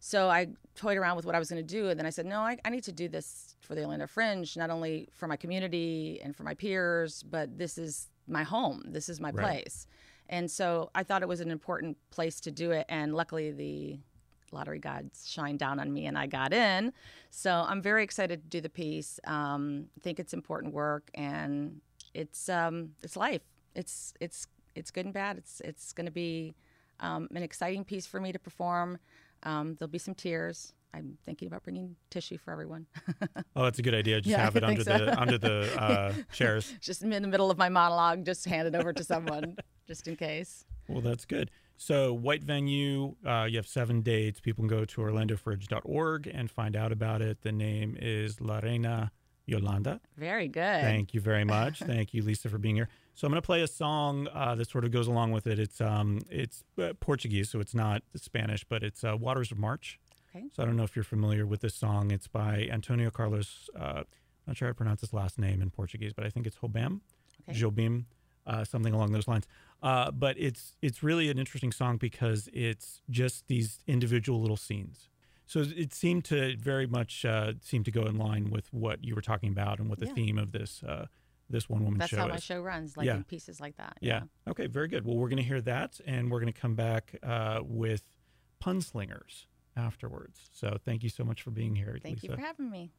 So 0.00 0.28
I 0.28 0.48
toyed 0.74 0.96
around 0.96 1.16
with 1.16 1.26
what 1.26 1.34
I 1.34 1.38
was 1.38 1.48
going 1.50 1.64
to 1.66 1.74
do, 1.74 1.88
and 1.88 1.98
then 1.98 2.06
I 2.06 2.10
said, 2.10 2.26
no, 2.26 2.40
I, 2.40 2.56
I 2.64 2.70
need 2.70 2.84
to 2.84 2.92
do 2.92 3.08
this 3.08 3.56
for 3.60 3.74
the 3.74 3.82
Orlando 3.82 4.06
Fringe, 4.06 4.56
not 4.56 4.70
only 4.70 5.08
for 5.12 5.26
my 5.26 5.36
community 5.36 6.20
and 6.22 6.36
for 6.36 6.44
my 6.44 6.54
peers, 6.54 7.24
but 7.24 7.58
this 7.58 7.78
is 7.78 8.08
my 8.28 8.44
home. 8.44 8.84
This 8.86 9.08
is 9.08 9.20
my 9.20 9.30
Right. 9.30 9.64
place. 9.64 9.86
And 10.28 10.50
so 10.50 10.90
I 10.94 11.02
thought 11.02 11.22
it 11.22 11.28
was 11.28 11.40
an 11.40 11.50
important 11.50 11.96
place 12.10 12.38
to 12.40 12.50
do 12.52 12.70
it. 12.70 12.86
And 12.88 13.14
luckily, 13.14 13.50
the 13.50 13.98
lottery 14.52 14.78
gods 14.78 15.26
shined 15.28 15.58
down 15.58 15.78
on 15.80 15.92
me 15.92 16.06
and 16.06 16.16
I 16.18 16.26
got 16.26 16.52
in. 16.52 16.92
So 17.30 17.64
I'm 17.68 17.82
very 17.82 18.02
excited 18.02 18.42
to 18.42 18.48
do 18.48 18.60
the 18.60 18.68
piece. 18.70 19.20
Um, 19.24 19.86
I 19.96 20.00
think 20.00 20.18
it's 20.20 20.32
important 20.34 20.72
work 20.74 21.10
and 21.14 21.80
it's 22.14 22.48
um, 22.48 22.90
it's 23.02 23.16
life. 23.16 23.42
It's 23.74 24.14
it's 24.20 24.46
it's 24.74 24.90
good 24.90 25.04
and 25.04 25.14
bad. 25.14 25.38
It's 25.38 25.60
it's 25.64 25.92
going 25.92 26.06
to 26.06 26.12
be 26.12 26.54
um, 27.00 27.28
an 27.34 27.42
exciting 27.42 27.84
piece 27.84 28.06
for 28.06 28.20
me 28.20 28.32
to 28.32 28.38
perform. 28.38 28.98
Um, 29.42 29.76
there'll 29.78 29.90
be 29.90 29.98
some 29.98 30.14
tears. 30.14 30.72
I'm 30.94 31.18
thinking 31.26 31.48
about 31.48 31.62
bringing 31.64 31.96
tissue 32.10 32.38
for 32.38 32.50
everyone. 32.50 32.86
Oh, 33.54 33.64
that's 33.64 33.78
a 33.80 33.82
good 33.82 33.94
idea. 33.94 34.20
Just 34.20 34.30
Yeah, 34.30 34.38
have 34.44 34.54
it 34.56 34.62
under 34.64 34.82
so. 34.84 34.96
the 34.96 35.20
under 35.20 35.36
the 35.36 35.70
uh, 35.82 36.12
chairs. 36.32 36.72
just 36.80 37.02
in 37.02 37.10
the 37.10 37.20
middle 37.28 37.50
of 37.50 37.58
my 37.58 37.68
monologue, 37.68 38.24
just 38.24 38.44
hand 38.46 38.68
it 38.68 38.74
over 38.76 38.92
to 38.92 39.02
someone, 39.02 39.56
just 39.88 40.06
in 40.06 40.14
case. 40.16 40.64
Well, 40.88 41.00
that's 41.00 41.24
good. 41.24 41.50
So, 41.80 42.12
white 42.12 42.42
venue, 42.42 43.14
uh, 43.24 43.46
you 43.48 43.56
have 43.56 43.68
seven 43.68 44.02
dates. 44.02 44.40
People 44.40 44.62
can 44.62 44.68
go 44.68 44.84
to 44.84 45.00
orlandofringe.org 45.00 46.26
and 46.26 46.50
find 46.50 46.74
out 46.74 46.90
about 46.90 47.22
it. 47.22 47.42
The 47.42 47.52
name 47.52 47.96
is 48.00 48.40
La 48.40 48.58
Reina 48.58 49.12
Yolanda. 49.46 50.00
Very 50.16 50.48
good. 50.48 50.82
Thank 50.82 51.14
you 51.14 51.20
very 51.20 51.44
much. 51.44 51.78
Thank 51.86 52.12
you, 52.12 52.24
Lisa, 52.24 52.48
for 52.48 52.58
being 52.58 52.74
here. 52.74 52.88
So, 53.14 53.28
I'm 53.28 53.30
going 53.30 53.40
to 53.40 53.46
play 53.46 53.62
a 53.62 53.68
song 53.68 54.26
uh, 54.34 54.56
that 54.56 54.68
sort 54.68 54.84
of 54.84 54.90
goes 54.90 55.06
along 55.06 55.30
with 55.30 55.46
it. 55.46 55.60
It's 55.60 55.80
um, 55.80 56.18
it's 56.28 56.64
uh, 56.82 56.94
Portuguese, 56.98 57.48
so 57.48 57.60
it's 57.60 57.74
not 57.74 58.02
Spanish, 58.16 58.64
but 58.64 58.82
it's 58.82 59.04
uh, 59.04 59.16
Waters 59.16 59.52
of 59.52 59.58
March. 59.58 60.00
Okay. 60.34 60.46
So, 60.52 60.64
I 60.64 60.66
don't 60.66 60.76
know 60.76 60.82
if 60.82 60.96
you're 60.96 61.04
familiar 61.04 61.46
with 61.46 61.60
this 61.60 61.76
song. 61.76 62.10
It's 62.10 62.26
by 62.26 62.68
Antonio 62.72 63.10
Carlos. 63.10 63.70
Uh, 63.78 64.02
I'm 64.02 64.04
not 64.48 64.56
sure 64.56 64.66
how 64.66 64.72
to 64.72 64.76
pronounce 64.76 65.02
his 65.02 65.12
last 65.12 65.38
name 65.38 65.62
in 65.62 65.70
Portuguese, 65.70 66.12
but 66.12 66.26
I 66.26 66.30
think 66.30 66.48
it's 66.48 66.56
Hobam. 66.56 67.02
Okay. 67.48 67.56
Jobim, 67.56 68.06
uh, 68.48 68.64
something 68.64 68.92
along 68.92 69.12
those 69.12 69.28
lines. 69.28 69.46
Uh, 69.82 70.10
but 70.10 70.36
it's 70.38 70.76
it's 70.82 71.02
really 71.02 71.30
an 71.30 71.38
interesting 71.38 71.70
song 71.72 71.96
because 71.98 72.48
it's 72.52 73.00
just 73.08 73.46
these 73.46 73.78
individual 73.86 74.40
little 74.40 74.56
scenes. 74.56 75.08
So 75.46 75.64
it 75.64 75.94
seemed 75.94 76.24
to 76.26 76.56
very 76.58 76.86
much 76.86 77.24
uh, 77.24 77.52
seem 77.62 77.82
to 77.84 77.90
go 77.90 78.02
in 78.02 78.16
line 78.18 78.50
with 78.50 78.72
what 78.72 79.02
you 79.04 79.14
were 79.14 79.22
talking 79.22 79.50
about 79.50 79.78
and 79.78 79.88
what 79.88 79.98
the 79.98 80.06
Yeah. 80.06 80.12
theme 80.14 80.38
of 80.38 80.52
this 80.52 80.82
uh, 80.82 81.06
this 81.48 81.68
one 81.68 81.82
woman 81.84 81.94
show. 82.00 82.00
That's 82.00 82.10
show 82.10 82.16
how 82.18 82.26
my 82.28 82.36
show 82.38 82.60
runs, 82.60 82.96
like 82.96 83.06
Yeah. 83.06 83.16
in 83.16 83.24
pieces 83.24 83.58
like 83.60 83.76
that. 83.76 83.96
yeah. 84.02 84.22
Okay. 84.46 84.66
Very 84.66 84.88
good. 84.88 85.06
Well, 85.06 85.16
we're 85.16 85.28
going 85.30 85.38
to 85.42 85.48
hear 85.48 85.62
that, 85.62 85.98
and 86.04 86.30
we're 86.30 86.40
going 86.40 86.52
to 86.52 86.60
come 86.60 86.74
back 86.74 87.14
uh, 87.22 87.60
with 87.64 88.02
Punslingers 88.62 89.46
afterwards. 89.76 90.50
So 90.52 90.76
thank 90.84 91.02
you 91.02 91.08
so 91.08 91.24
much 91.24 91.40
for 91.42 91.50
being 91.50 91.74
here, 91.76 91.98
Thank 92.02 92.16
Lisa. 92.22 92.26
you 92.26 92.34
for 92.34 92.40
having 92.40 92.70
me. 92.70 92.90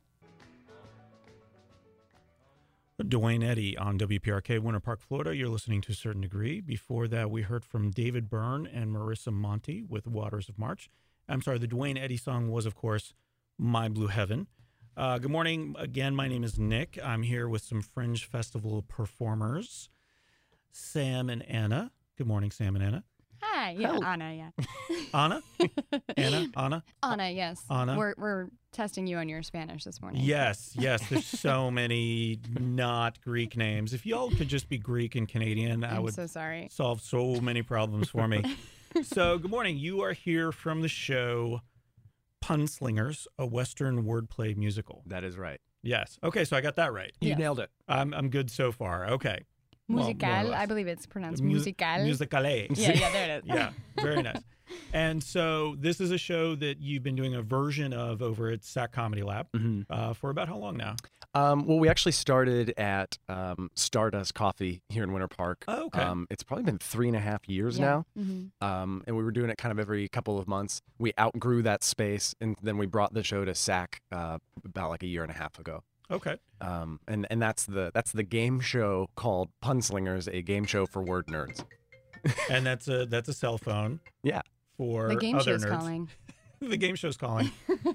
Duane 3.07 3.43
Eddy 3.43 3.77
on 3.77 3.97
WPRK, 3.97 4.59
Winter 4.59 4.79
Park, 4.81 4.99
Florida. 5.01 5.35
You're 5.35 5.47
listening 5.47 5.79
to 5.81 5.93
a 5.93 5.95
certain 5.95 6.21
degree. 6.21 6.59
Before 6.59 7.07
that, 7.07 7.31
we 7.31 7.43
heard 7.43 7.63
from 7.63 7.91
David 7.91 8.29
Byrne 8.29 8.67
and 8.67 8.93
Marisa 8.93 9.31
Monte 9.31 9.83
with 9.87 10.05
Waters 10.05 10.49
of 10.49 10.59
March. 10.59 10.89
I'm 11.27 11.41
sorry, 11.41 11.59
the 11.59 11.67
Duane 11.67 11.97
Eddy 11.97 12.17
song 12.17 12.51
was, 12.51 12.65
of 12.65 12.75
course, 12.75 13.13
My 13.57 13.87
Blue 13.87 14.07
Heaven. 14.07 14.47
Uh, 14.97 15.17
good 15.17 15.31
morning. 15.31 15.75
Again, 15.79 16.13
my 16.13 16.27
name 16.27 16.43
is 16.43 16.59
Nick. 16.59 16.99
I'm 17.01 17.23
here 17.23 17.47
with 17.47 17.61
some 17.61 17.81
Fringe 17.81 18.25
Festival 18.25 18.81
performers, 18.81 19.87
Sam 20.71 21.29
and 21.29 21.43
Anna. 21.43 21.91
Good 22.17 22.27
morning, 22.27 22.51
Sam 22.51 22.75
and 22.75 22.83
Anna. 22.83 23.03
Hi, 23.69 23.75
yeah, 23.77 23.87
Hello. 23.89 24.03
Anna, 24.03 24.33
yeah. 24.33 24.97
Anna? 25.13 25.41
Anna? 26.17 26.47
Anna? 26.57 26.83
Anna, 27.03 27.29
yes. 27.29 27.61
Anna? 27.69 27.95
We're, 27.95 28.15
we're 28.17 28.47
testing 28.71 29.05
you 29.05 29.17
on 29.17 29.29
your 29.29 29.43
Spanish 29.43 29.83
this 29.83 30.01
morning. 30.01 30.23
Yes, 30.23 30.73
yes. 30.75 31.07
There's 31.07 31.25
so 31.39 31.69
many 31.69 32.39
not 32.59 33.21
Greek 33.21 33.55
names. 33.55 33.93
If 33.93 34.07
y'all 34.07 34.31
could 34.31 34.47
just 34.47 34.69
be 34.69 34.79
Greek 34.79 35.13
and 35.13 35.27
Canadian, 35.29 35.83
I 35.83 35.97
I'm 35.97 36.01
would 36.01 36.15
so 36.15 36.25
sorry. 36.25 36.67
solve 36.71 37.01
so 37.01 37.35
many 37.41 37.61
problems 37.61 38.09
for 38.09 38.27
me. 38.27 38.43
so, 39.03 39.37
good 39.37 39.51
morning. 39.51 39.77
You 39.77 40.01
are 40.01 40.13
here 40.13 40.51
from 40.51 40.81
the 40.81 40.87
show 40.89 41.61
Punslingers, 42.43 43.27
a 43.37 43.45
Western 43.45 44.03
wordplay 44.03 44.57
musical. 44.57 45.03
That 45.05 45.23
is 45.23 45.37
right. 45.37 45.59
Yes. 45.83 46.17
Okay, 46.23 46.43
so 46.43 46.57
I 46.57 46.61
got 46.61 46.75
that 46.77 46.91
right. 46.91 47.11
You 47.21 47.29
Yes. 47.29 47.37
nailed 47.37 47.59
it. 47.59 47.69
I'm 47.87 48.15
I'm 48.15 48.31
good 48.31 48.49
so 48.49 48.71
far. 48.71 49.05
Okay. 49.11 49.41
Well, 49.89 49.97
more 49.97 50.05
or 50.05 50.13
Musical, 50.13 50.49
less. 50.51 50.59
I 50.61 50.65
believe 50.67 50.87
it's 50.87 51.05
pronounced 51.07 51.41
Mu- 51.41 51.49
musical. 51.49 51.87
Musicale. 52.05 52.67
yeah, 52.77 52.91
yeah, 52.93 53.11
there 53.11 53.37
it 53.37 53.43
is. 53.43 53.43
yeah, 53.45 53.69
very 53.99 54.21
nice. 54.21 54.37
And 54.93 55.23
so 55.23 55.75
this 55.79 55.99
is 55.99 56.11
a 56.11 56.17
show 56.19 56.53
that 56.57 56.79
you've 56.79 57.01
been 57.01 57.15
doing 57.15 57.33
a 57.33 57.41
version 57.41 57.91
of 57.91 58.21
over 58.21 58.49
at 58.51 58.63
SAK 58.63 58.91
Comedy 58.91 59.23
Lab 59.23 59.47
Mhm. 59.51 59.85
uh, 59.89 60.13
for 60.13 60.29
about 60.29 60.47
how 60.47 60.57
long 60.57 60.77
now? 60.77 60.95
Um, 61.33 61.65
well, 61.65 61.79
we 61.79 61.89
actually 61.89 62.11
started 62.11 62.75
at 62.77 63.17
um, 63.27 63.71
Stardust 63.75 64.35
Coffee 64.35 64.83
here 64.89 65.01
in 65.03 65.11
Winter 65.11 65.27
Park. 65.27 65.63
Oh, 65.67 65.87
okay. 65.87 66.01
Um, 66.01 66.27
it's 66.29 66.43
probably 66.43 66.65
been 66.65 66.77
three 66.77 67.07
and 67.07 67.17
a 67.17 67.19
half 67.19 67.49
years 67.49 67.79
Yeah. 67.79 67.85
now. 67.85 68.05
Mhm. 68.15 68.51
Um, 68.61 69.03
and 69.07 69.17
we 69.17 69.23
were 69.23 69.31
doing 69.31 69.49
it 69.49 69.57
kind 69.57 69.71
of 69.71 69.79
every 69.79 70.07
couple 70.07 70.37
of 70.37 70.47
months. 70.47 70.83
We 70.99 71.13
outgrew 71.19 71.63
that 71.63 71.83
space, 71.83 72.35
and 72.39 72.55
then 72.61 72.77
we 72.77 72.85
brought 72.85 73.15
the 73.15 73.23
show 73.23 73.45
to 73.45 73.55
SAK 73.55 74.01
uh, 74.11 74.37
about 74.63 74.91
like 74.91 75.01
a 75.01 75.07
year 75.07 75.23
and 75.23 75.31
a 75.31 75.35
half 75.35 75.57
ago. 75.57 75.81
Okay. 76.11 76.37
Um, 76.61 76.99
and 77.07 77.27
and 77.29 77.41
that's 77.41 77.65
the 77.65 77.91
that's 77.93 78.11
the 78.11 78.23
game 78.23 78.59
show 78.59 79.09
called 79.15 79.49
Punslingers, 79.63 80.27
a 80.33 80.41
game 80.41 80.65
show 80.65 80.85
for 80.85 81.01
word 81.03 81.27
nerds. 81.27 81.63
And 82.49 82.65
that's 82.65 82.87
a 82.87 83.05
that's 83.05 83.29
a 83.29 83.33
cell 83.33 83.57
phone. 83.57 83.99
Yeah. 84.23 84.41
For 84.77 85.09
The 85.09 85.15
game 85.17 85.35
other 85.35 85.43
show's 85.59 85.65
nerds. 85.65 85.77
calling. 85.77 86.09
the 86.69 86.77
game 86.77 86.95
show's 86.95 87.17
calling. 87.17 87.51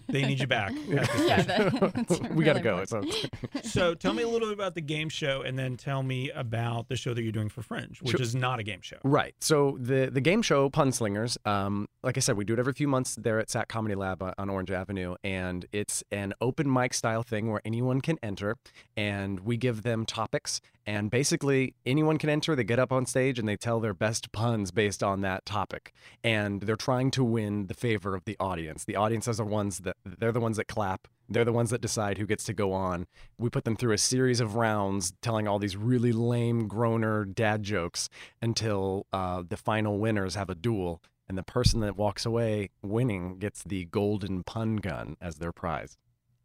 They 0.08 0.22
need 0.24 0.40
you 0.40 0.46
back. 0.46 0.72
yeah, 0.88 1.04
that, 1.42 1.92
that's 1.94 2.20
we 2.34 2.44
gotta 2.44 2.60
go. 2.60 2.78
important. 2.80 3.30
It's 3.54 3.72
so 3.72 3.94
tell 3.94 4.14
me 4.14 4.22
a 4.22 4.28
little 4.28 4.48
bit 4.48 4.54
about 4.54 4.74
the 4.74 4.80
game 4.80 5.08
show, 5.08 5.42
and 5.42 5.58
then 5.58 5.76
tell 5.76 6.02
me 6.02 6.30
about 6.30 6.88
the 6.88 6.96
show 6.96 7.14
that 7.14 7.22
you're 7.22 7.32
doing 7.32 7.48
for 7.48 7.62
Fringe, 7.62 8.00
which 8.00 8.12
Sure. 8.12 8.22
is 8.22 8.34
not 8.34 8.58
a 8.60 8.62
game 8.62 8.80
show. 8.82 8.96
Right. 9.04 9.34
So 9.40 9.76
the 9.80 10.10
the 10.10 10.20
game 10.20 10.42
show 10.42 10.70
Punslingers, 10.70 11.36
um, 11.46 11.88
like 12.02 12.16
I 12.16 12.20
said, 12.20 12.36
we 12.36 12.44
do 12.44 12.54
it 12.54 12.58
every 12.58 12.72
few 12.72 12.88
months 12.88 13.16
there 13.16 13.38
at 13.38 13.50
SAK 13.50 13.68
Comedy 13.68 13.94
Lab 13.94 14.22
on- 14.22 14.34
on 14.38 14.48
Orange 14.50 14.70
Avenue, 14.70 15.16
and 15.24 15.66
it's 15.72 16.02
an 16.10 16.32
open 16.40 16.72
mic 16.72 16.94
style 16.94 17.22
thing 17.22 17.50
where 17.50 17.60
anyone 17.64 18.00
can 18.00 18.18
enter, 18.22 18.56
and 18.96 19.40
we 19.40 19.56
give 19.56 19.82
them 19.82 20.04
topics, 20.06 20.60
and 20.86 21.10
basically 21.10 21.74
anyone 21.86 22.18
can 22.18 22.30
enter. 22.30 22.54
They 22.56 22.64
get 22.64 22.78
up 22.78 22.92
on 22.92 23.06
stage 23.06 23.38
and 23.38 23.48
they 23.48 23.56
tell 23.56 23.80
their 23.80 23.94
best 23.94 24.32
puns 24.32 24.70
based 24.70 25.02
on 25.02 25.20
that 25.22 25.44
topic, 25.46 25.92
and 26.22 26.62
they're 26.62 26.76
trying 26.76 27.10
to 27.12 27.24
win 27.24 27.66
the 27.66 27.74
favor 27.74 28.14
of 28.14 28.24
the 28.24 28.36
audience. 28.40 28.53
The 28.84 28.96
audiences 28.96 29.40
are 29.40 29.44
ones 29.44 29.78
that 29.78 29.96
they're 30.04 30.32
the 30.32 30.40
ones 30.40 30.56
that 30.56 30.68
clap. 30.68 31.08
They're 31.28 31.44
the 31.44 31.52
ones 31.52 31.70
that 31.70 31.80
decide 31.80 32.18
who 32.18 32.26
gets 32.26 32.44
to 32.44 32.52
go 32.52 32.72
on. 32.72 33.06
We 33.38 33.48
put 33.48 33.64
them 33.64 33.76
through 33.76 33.92
a 33.92 33.98
series 33.98 34.40
of 34.40 34.56
rounds 34.56 35.14
telling 35.22 35.48
all 35.48 35.58
these 35.58 35.76
really 35.76 36.12
lame 36.12 36.68
groaner 36.68 37.24
dad 37.24 37.62
jokes 37.62 38.08
until 38.42 39.06
uh, 39.12 39.42
the 39.48 39.56
final 39.56 39.98
winners 39.98 40.34
have 40.34 40.50
a 40.50 40.54
duel. 40.54 41.02
And 41.28 41.38
the 41.38 41.42
person 41.42 41.80
that 41.80 41.96
walks 41.96 42.26
away 42.26 42.70
winning 42.82 43.38
gets 43.38 43.62
the 43.62 43.86
golden 43.86 44.44
pun 44.44 44.76
gun 44.76 45.16
as 45.20 45.36
their 45.36 45.52
prize. 45.52 45.96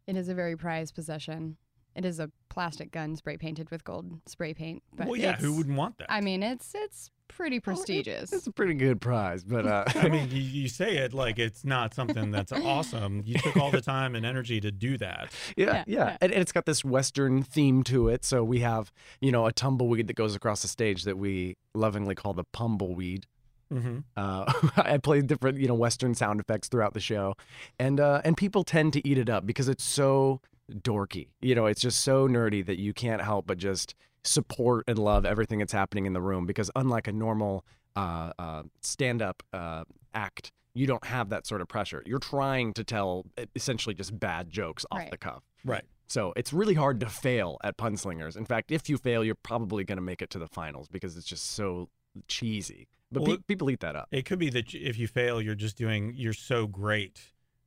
It 0.06 0.16
is 0.16 0.28
a 0.28 0.34
very 0.34 0.56
prized 0.56 0.94
possession. 0.94 1.58
It 1.94 2.04
is 2.04 2.20
a 2.20 2.30
plastic 2.48 2.90
gun 2.92 3.16
spray 3.16 3.36
painted 3.36 3.70
with 3.70 3.84
gold 3.84 4.20
spray 4.26 4.54
paint. 4.54 4.82
But 4.94 5.08
well, 5.08 5.16
yeah, 5.16 5.36
who 5.36 5.54
wouldn't 5.54 5.76
want 5.76 5.98
that? 5.98 6.06
I 6.10 6.20
mean, 6.20 6.42
it's 6.42 6.72
it's 6.74 7.10
pretty 7.28 7.60
prestigious. 7.60 8.32
It's 8.32 8.46
a 8.46 8.52
pretty 8.52 8.74
good 8.74 9.00
prize, 9.00 9.44
but 9.44 9.66
uh, 9.66 9.84
I 9.94 10.08
mean, 10.08 10.30
you, 10.30 10.40
you 10.40 10.68
say 10.68 10.98
it 10.98 11.14
like 11.14 11.38
it's 11.38 11.64
not 11.64 11.94
something 11.94 12.30
that's 12.30 12.52
awesome. 12.52 13.22
You 13.24 13.34
took 13.34 13.56
all 13.56 13.70
the 13.70 13.80
time 13.80 14.14
and 14.14 14.24
energy 14.26 14.60
to 14.60 14.70
do 14.70 14.98
that. 14.98 15.30
yeah, 15.56 15.66
Yeah, 15.66 15.72
yeah, 15.72 15.84
yeah. 15.86 16.16
And, 16.20 16.32
and 16.32 16.40
it's 16.40 16.52
got 16.52 16.66
this 16.66 16.84
Western 16.84 17.42
theme 17.42 17.82
to 17.84 18.08
it. 18.08 18.24
So 18.24 18.42
we 18.44 18.60
have, 18.60 18.92
you 19.20 19.30
know, 19.32 19.46
a 19.46 19.52
tumbleweed 19.52 20.06
that 20.08 20.14
goes 20.16 20.34
across 20.34 20.62
the 20.62 20.68
stage 20.68 21.04
that 21.04 21.18
we 21.18 21.56
lovingly 21.74 22.14
call 22.14 22.34
the 22.34 22.44
pumbleweed. 22.52 23.26
hmm 23.70 23.98
Uh, 24.16 24.52
I 24.76 24.98
played 24.98 25.26
different, 25.28 25.58
you 25.58 25.68
know, 25.68 25.74
Western 25.74 26.14
sound 26.14 26.40
effects 26.40 26.68
throughout 26.68 26.94
the 26.94 27.00
show, 27.00 27.34
and 27.78 28.00
uh, 28.00 28.20
and 28.24 28.36
people 28.36 28.64
tend 28.64 28.92
to 28.94 29.08
eat 29.08 29.18
it 29.18 29.28
up 29.30 29.46
because 29.46 29.68
it's 29.68 29.84
so 29.84 30.40
dorky. 30.70 31.28
You 31.40 31.54
know, 31.54 31.66
it's 31.66 31.80
just 31.80 32.00
so 32.00 32.28
nerdy 32.28 32.64
that 32.66 32.78
you 32.78 32.92
can't 32.92 33.22
help 33.22 33.46
but 33.46 33.58
just 33.58 33.94
support 34.22 34.84
and 34.86 34.98
love 34.98 35.24
everything 35.24 35.58
that's 35.60 35.72
happening 35.72 36.06
in 36.06 36.12
the 36.12 36.20
room. 36.20 36.46
Because 36.46 36.70
unlike 36.76 37.08
a 37.08 37.12
normal 37.12 37.64
uh, 37.96 38.32
uh, 38.38 38.62
stand-up 38.82 39.42
uh, 39.52 39.84
act, 40.14 40.52
you 40.74 40.86
don't 40.86 41.04
have 41.04 41.30
that 41.30 41.46
sort 41.46 41.60
of 41.60 41.68
pressure. 41.68 42.02
You're 42.06 42.18
trying 42.20 42.72
to 42.74 42.84
tell 42.84 43.26
essentially 43.56 43.94
just 43.94 44.18
bad 44.18 44.50
jokes 44.50 44.84
off 44.90 44.98
Right. 45.00 45.10
the 45.10 45.18
cuff. 45.18 45.42
Right. 45.64 45.84
So 46.06 46.32
it's 46.36 46.52
really 46.52 46.74
hard 46.74 47.00
to 47.00 47.06
fail 47.06 47.58
at 47.62 47.76
Punslingers. 47.76 48.36
In 48.36 48.44
fact, 48.44 48.70
if 48.72 48.88
you 48.88 48.96
fail, 48.98 49.24
you're 49.24 49.34
probably 49.36 49.84
going 49.84 49.96
to 49.98 50.02
make 50.02 50.22
it 50.22 50.30
to 50.30 50.38
the 50.38 50.48
finals 50.48 50.88
because 50.88 51.16
it's 51.16 51.26
just 51.26 51.52
so 51.52 51.88
cheesy. 52.28 52.88
But 53.12 53.22
Well, 53.22 53.36
pe- 53.36 53.42
people 53.48 53.70
eat 53.70 53.80
that 53.80 53.96
up. 53.96 54.08
It 54.10 54.24
could 54.24 54.38
be 54.38 54.50
that 54.50 54.74
if 54.74 54.98
you 54.98 55.06
fail, 55.08 55.40
you're 55.42 55.54
just 55.54 55.76
doing, 55.76 56.12
you're 56.16 56.32
so 56.32 56.66
great 56.66 57.20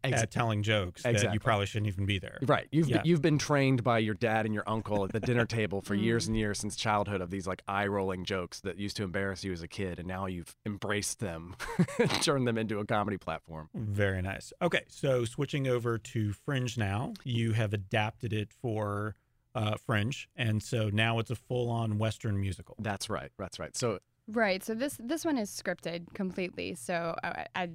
Ex- 0.04 0.22
at 0.24 0.32
telling 0.32 0.64
jokes 0.64 1.04
that 1.04 1.34
you 1.34 1.39
probably 1.39 1.66
shouldn't 1.66 1.88
even 1.88 2.06
be 2.06 2.20
there. 2.20 2.39
Right. 2.41 2.68
You've 2.72 2.89
Yeah. 2.89 3.01
you've 3.06 3.22
been 3.22 3.38
trained 3.38 3.84
by 3.84 3.99
your 3.99 4.16
dad 4.16 4.45
and 4.45 4.54
your 4.54 4.64
uncle 4.68 5.04
at 5.06 5.12
the 5.14 5.20
dinner 5.20 5.45
table 5.60 5.82
for 5.82 5.95
years 5.95 6.26
Mm. 6.26 6.28
and 6.30 6.38
years 6.38 6.60
since 6.60 6.76
childhood 6.76 7.22
of 7.22 7.30
these 7.30 7.47
like 7.47 7.62
eye 7.68 7.88
rolling 7.88 8.26
jokes 8.26 8.60
that 8.62 8.78
used 8.78 8.97
to 8.97 9.04
embarrass 9.04 9.43
you 9.43 9.51
as 9.54 9.62
a 9.62 9.68
kid, 9.68 9.99
and 9.99 10.08
now 10.08 10.26
you've 10.26 10.56
embraced 10.66 11.20
them, 11.20 11.56
turned 12.22 12.47
them 12.47 12.58
into 12.58 12.80
a 12.80 12.86
comedy 12.86 13.18
platform. 13.18 13.70
Very 13.74 14.22
nice. 14.22 14.51
Okay, 14.62 14.84
so 14.88 15.26
switching 15.26 15.68
over 15.68 15.97
to 15.97 16.34
Fringe 16.34 16.78
now, 16.78 17.14
you 17.24 17.54
have 17.54 17.74
adapted 17.74 18.34
it 18.34 18.51
for 18.51 19.16
uh, 19.56 19.76
Fringe, 19.78 20.28
and 20.36 20.62
so 20.64 20.89
now 20.89 21.20
it's 21.20 21.30
a 21.32 21.36
full-on 21.36 21.97
Western 21.97 22.39
musical. 22.41 22.76
That's 22.80 23.10
right. 23.10 23.32
That's 23.38 23.60
right. 23.60 23.76
So 23.76 23.99
Right. 24.28 24.64
So 24.64 24.74
this 24.74 24.97
this 25.04 25.26
one 25.26 25.38
is 25.38 25.49
scripted 25.51 26.14
completely. 26.14 26.76
So 26.76 27.14
I, 27.24 27.45
I 27.56 27.70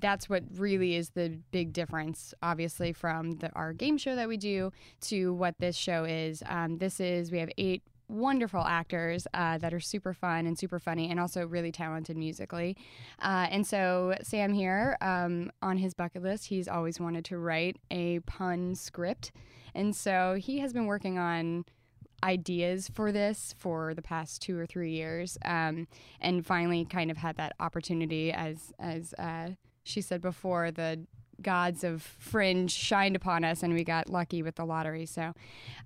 that's 0.00 0.28
what 0.28 0.44
really 0.54 0.94
is 0.94 1.10
the 1.10 1.38
big 1.50 1.72
difference, 1.72 2.34
obviously, 2.42 2.92
from 2.92 3.32
the 3.32 3.50
our 3.52 3.72
game 3.72 3.98
show 3.98 4.14
that 4.16 4.28
we 4.28 4.36
do 4.36 4.72
to 5.02 5.34
what 5.34 5.58
this 5.58 5.76
show 5.76 6.04
is. 6.04 6.42
Um, 6.46 6.78
this 6.78 7.00
is 7.00 7.30
we 7.30 7.38
have 7.38 7.50
eight 7.58 7.82
wonderful 8.08 8.62
actors 8.62 9.26
uh, 9.34 9.58
that 9.58 9.74
are 9.74 9.80
super 9.80 10.14
fun 10.14 10.46
and 10.46 10.58
super 10.58 10.78
funny 10.78 11.10
and 11.10 11.20
also 11.20 11.46
really 11.46 11.70
talented 11.70 12.16
musically. 12.16 12.76
Uh, 13.20 13.46
and 13.50 13.66
so 13.66 14.14
Sam 14.22 14.52
here 14.52 14.96
um, 15.00 15.50
on 15.60 15.76
his 15.76 15.94
bucket 15.94 16.22
list, 16.22 16.46
he's 16.46 16.68
always 16.68 16.98
wanted 16.98 17.24
to 17.26 17.38
write 17.38 17.76
a 17.90 18.20
pun 18.20 18.74
script, 18.74 19.32
and 19.74 19.94
so 19.94 20.36
he 20.40 20.58
has 20.60 20.72
been 20.72 20.86
working 20.86 21.18
on 21.18 21.64
ideas 22.22 22.88
for 22.88 23.12
this 23.12 23.54
for 23.58 23.94
the 23.94 24.02
past 24.02 24.42
two 24.42 24.58
or 24.58 24.66
three 24.66 24.92
years, 24.92 25.38
um, 25.44 25.86
and 26.20 26.44
finally 26.44 26.84
kind 26.84 27.10
of 27.10 27.16
had 27.16 27.36
that 27.36 27.54
opportunity 27.60 28.32
as 28.32 28.72
as 28.78 29.14
uh, 29.14 29.50
she 29.84 30.00
said 30.00 30.20
before 30.20 30.70
the 30.70 31.06
gods 31.42 31.84
of 31.84 32.02
fringe 32.02 32.72
shined 32.72 33.14
upon 33.16 33.44
us 33.44 33.62
and 33.62 33.74
we 33.74 33.84
got 33.84 34.08
lucky 34.08 34.42
with 34.42 34.56
the 34.56 34.64
lottery. 34.64 35.06
So 35.06 35.34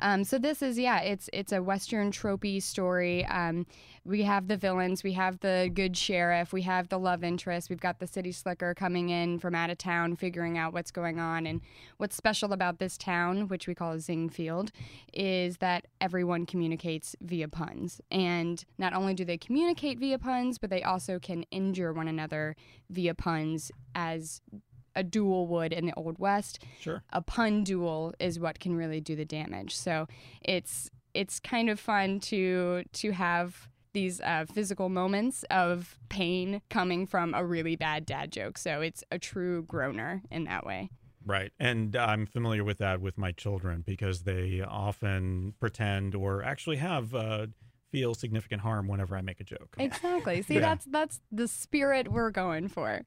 um, 0.00 0.24
so 0.24 0.38
this 0.38 0.62
is 0.62 0.78
yeah 0.78 1.00
it's 1.00 1.28
it's 1.32 1.52
a 1.52 1.62
western 1.62 2.10
tropey 2.10 2.62
story. 2.62 3.24
Um, 3.26 3.66
we 4.04 4.22
have 4.22 4.48
the 4.48 4.56
villains 4.56 5.04
we 5.04 5.12
have 5.12 5.38
the 5.40 5.70
good 5.72 5.96
sheriff 5.96 6.52
we 6.52 6.62
have 6.62 6.88
the 6.88 6.98
love 6.98 7.22
interest 7.22 7.70
we've 7.70 7.80
got 7.80 8.00
the 8.00 8.06
city 8.06 8.32
slicker 8.32 8.74
coming 8.74 9.10
in 9.10 9.38
from 9.38 9.54
out 9.54 9.70
of 9.70 9.78
town 9.78 10.16
figuring 10.16 10.58
out 10.58 10.72
what's 10.72 10.90
going 10.90 11.18
on. 11.18 11.46
And 11.46 11.60
what's 11.98 12.16
special 12.16 12.52
about 12.52 12.78
this 12.78 12.96
town 12.96 13.48
which 13.48 13.66
we 13.66 13.74
call 13.74 13.96
zingfield 13.96 14.70
is 15.12 15.58
that 15.58 15.86
everyone 16.00 16.46
communicates 16.46 17.14
via 17.20 17.48
puns. 17.48 18.00
And 18.10 18.64
not 18.78 18.94
only 18.94 19.14
do 19.14 19.24
they 19.24 19.38
communicate 19.38 19.98
via 19.98 20.18
puns 20.18 20.58
but 20.58 20.70
they 20.70 20.82
also 20.82 21.18
can 21.18 21.42
injure 21.44 21.92
one 21.92 22.08
another 22.08 22.56
via 22.90 23.14
puns 23.14 23.70
as 23.94 24.40
a 24.94 25.02
duel 25.02 25.46
would 25.48 25.72
in 25.72 25.86
the 25.86 25.94
old 25.94 26.18
west 26.18 26.62
Sure. 26.80 27.02
a 27.12 27.20
pun 27.22 27.64
duel 27.64 28.14
is 28.18 28.38
what 28.38 28.58
can 28.60 28.74
really 28.74 29.00
do 29.00 29.16
the 29.16 29.24
damage. 29.24 29.74
So 29.76 30.06
it's 30.42 30.90
it's 31.14 31.38
kind 31.40 31.68
of 31.70 31.78
fun 31.78 32.20
to 32.20 32.84
to 32.92 33.10
have 33.12 33.68
these 33.92 34.20
uh, 34.22 34.46
physical 34.50 34.88
moments 34.88 35.44
of 35.50 35.98
pain 36.08 36.62
coming 36.70 37.06
from 37.06 37.34
a 37.34 37.44
really 37.44 37.76
bad 37.76 38.06
dad 38.06 38.32
joke. 38.32 38.56
So 38.56 38.80
it's 38.80 39.04
a 39.10 39.18
true 39.18 39.64
groaner 39.64 40.22
in 40.30 40.44
that 40.44 40.64
way. 40.64 40.88
Right. 41.24 41.52
And 41.60 41.94
I'm 41.94 42.24
familiar 42.26 42.64
with 42.64 42.78
that 42.78 43.00
with 43.02 43.18
my 43.18 43.32
children 43.32 43.82
because 43.86 44.22
they 44.22 44.62
often 44.66 45.54
pretend 45.60 46.14
or 46.14 46.42
actually 46.42 46.76
have 46.78 47.14
uh, 47.14 47.48
feel 47.90 48.14
significant 48.14 48.62
harm 48.62 48.88
whenever 48.88 49.14
I 49.14 49.20
make 49.20 49.40
a 49.40 49.44
joke. 49.44 49.76
Exactly. 49.78 50.40
See, 50.42 50.54
Yeah. 50.54 50.60
that's 50.60 50.86
that's 50.86 51.20
the 51.30 51.46
spirit 51.46 52.10
we're 52.10 52.30
going 52.30 52.68
for. 52.68 53.02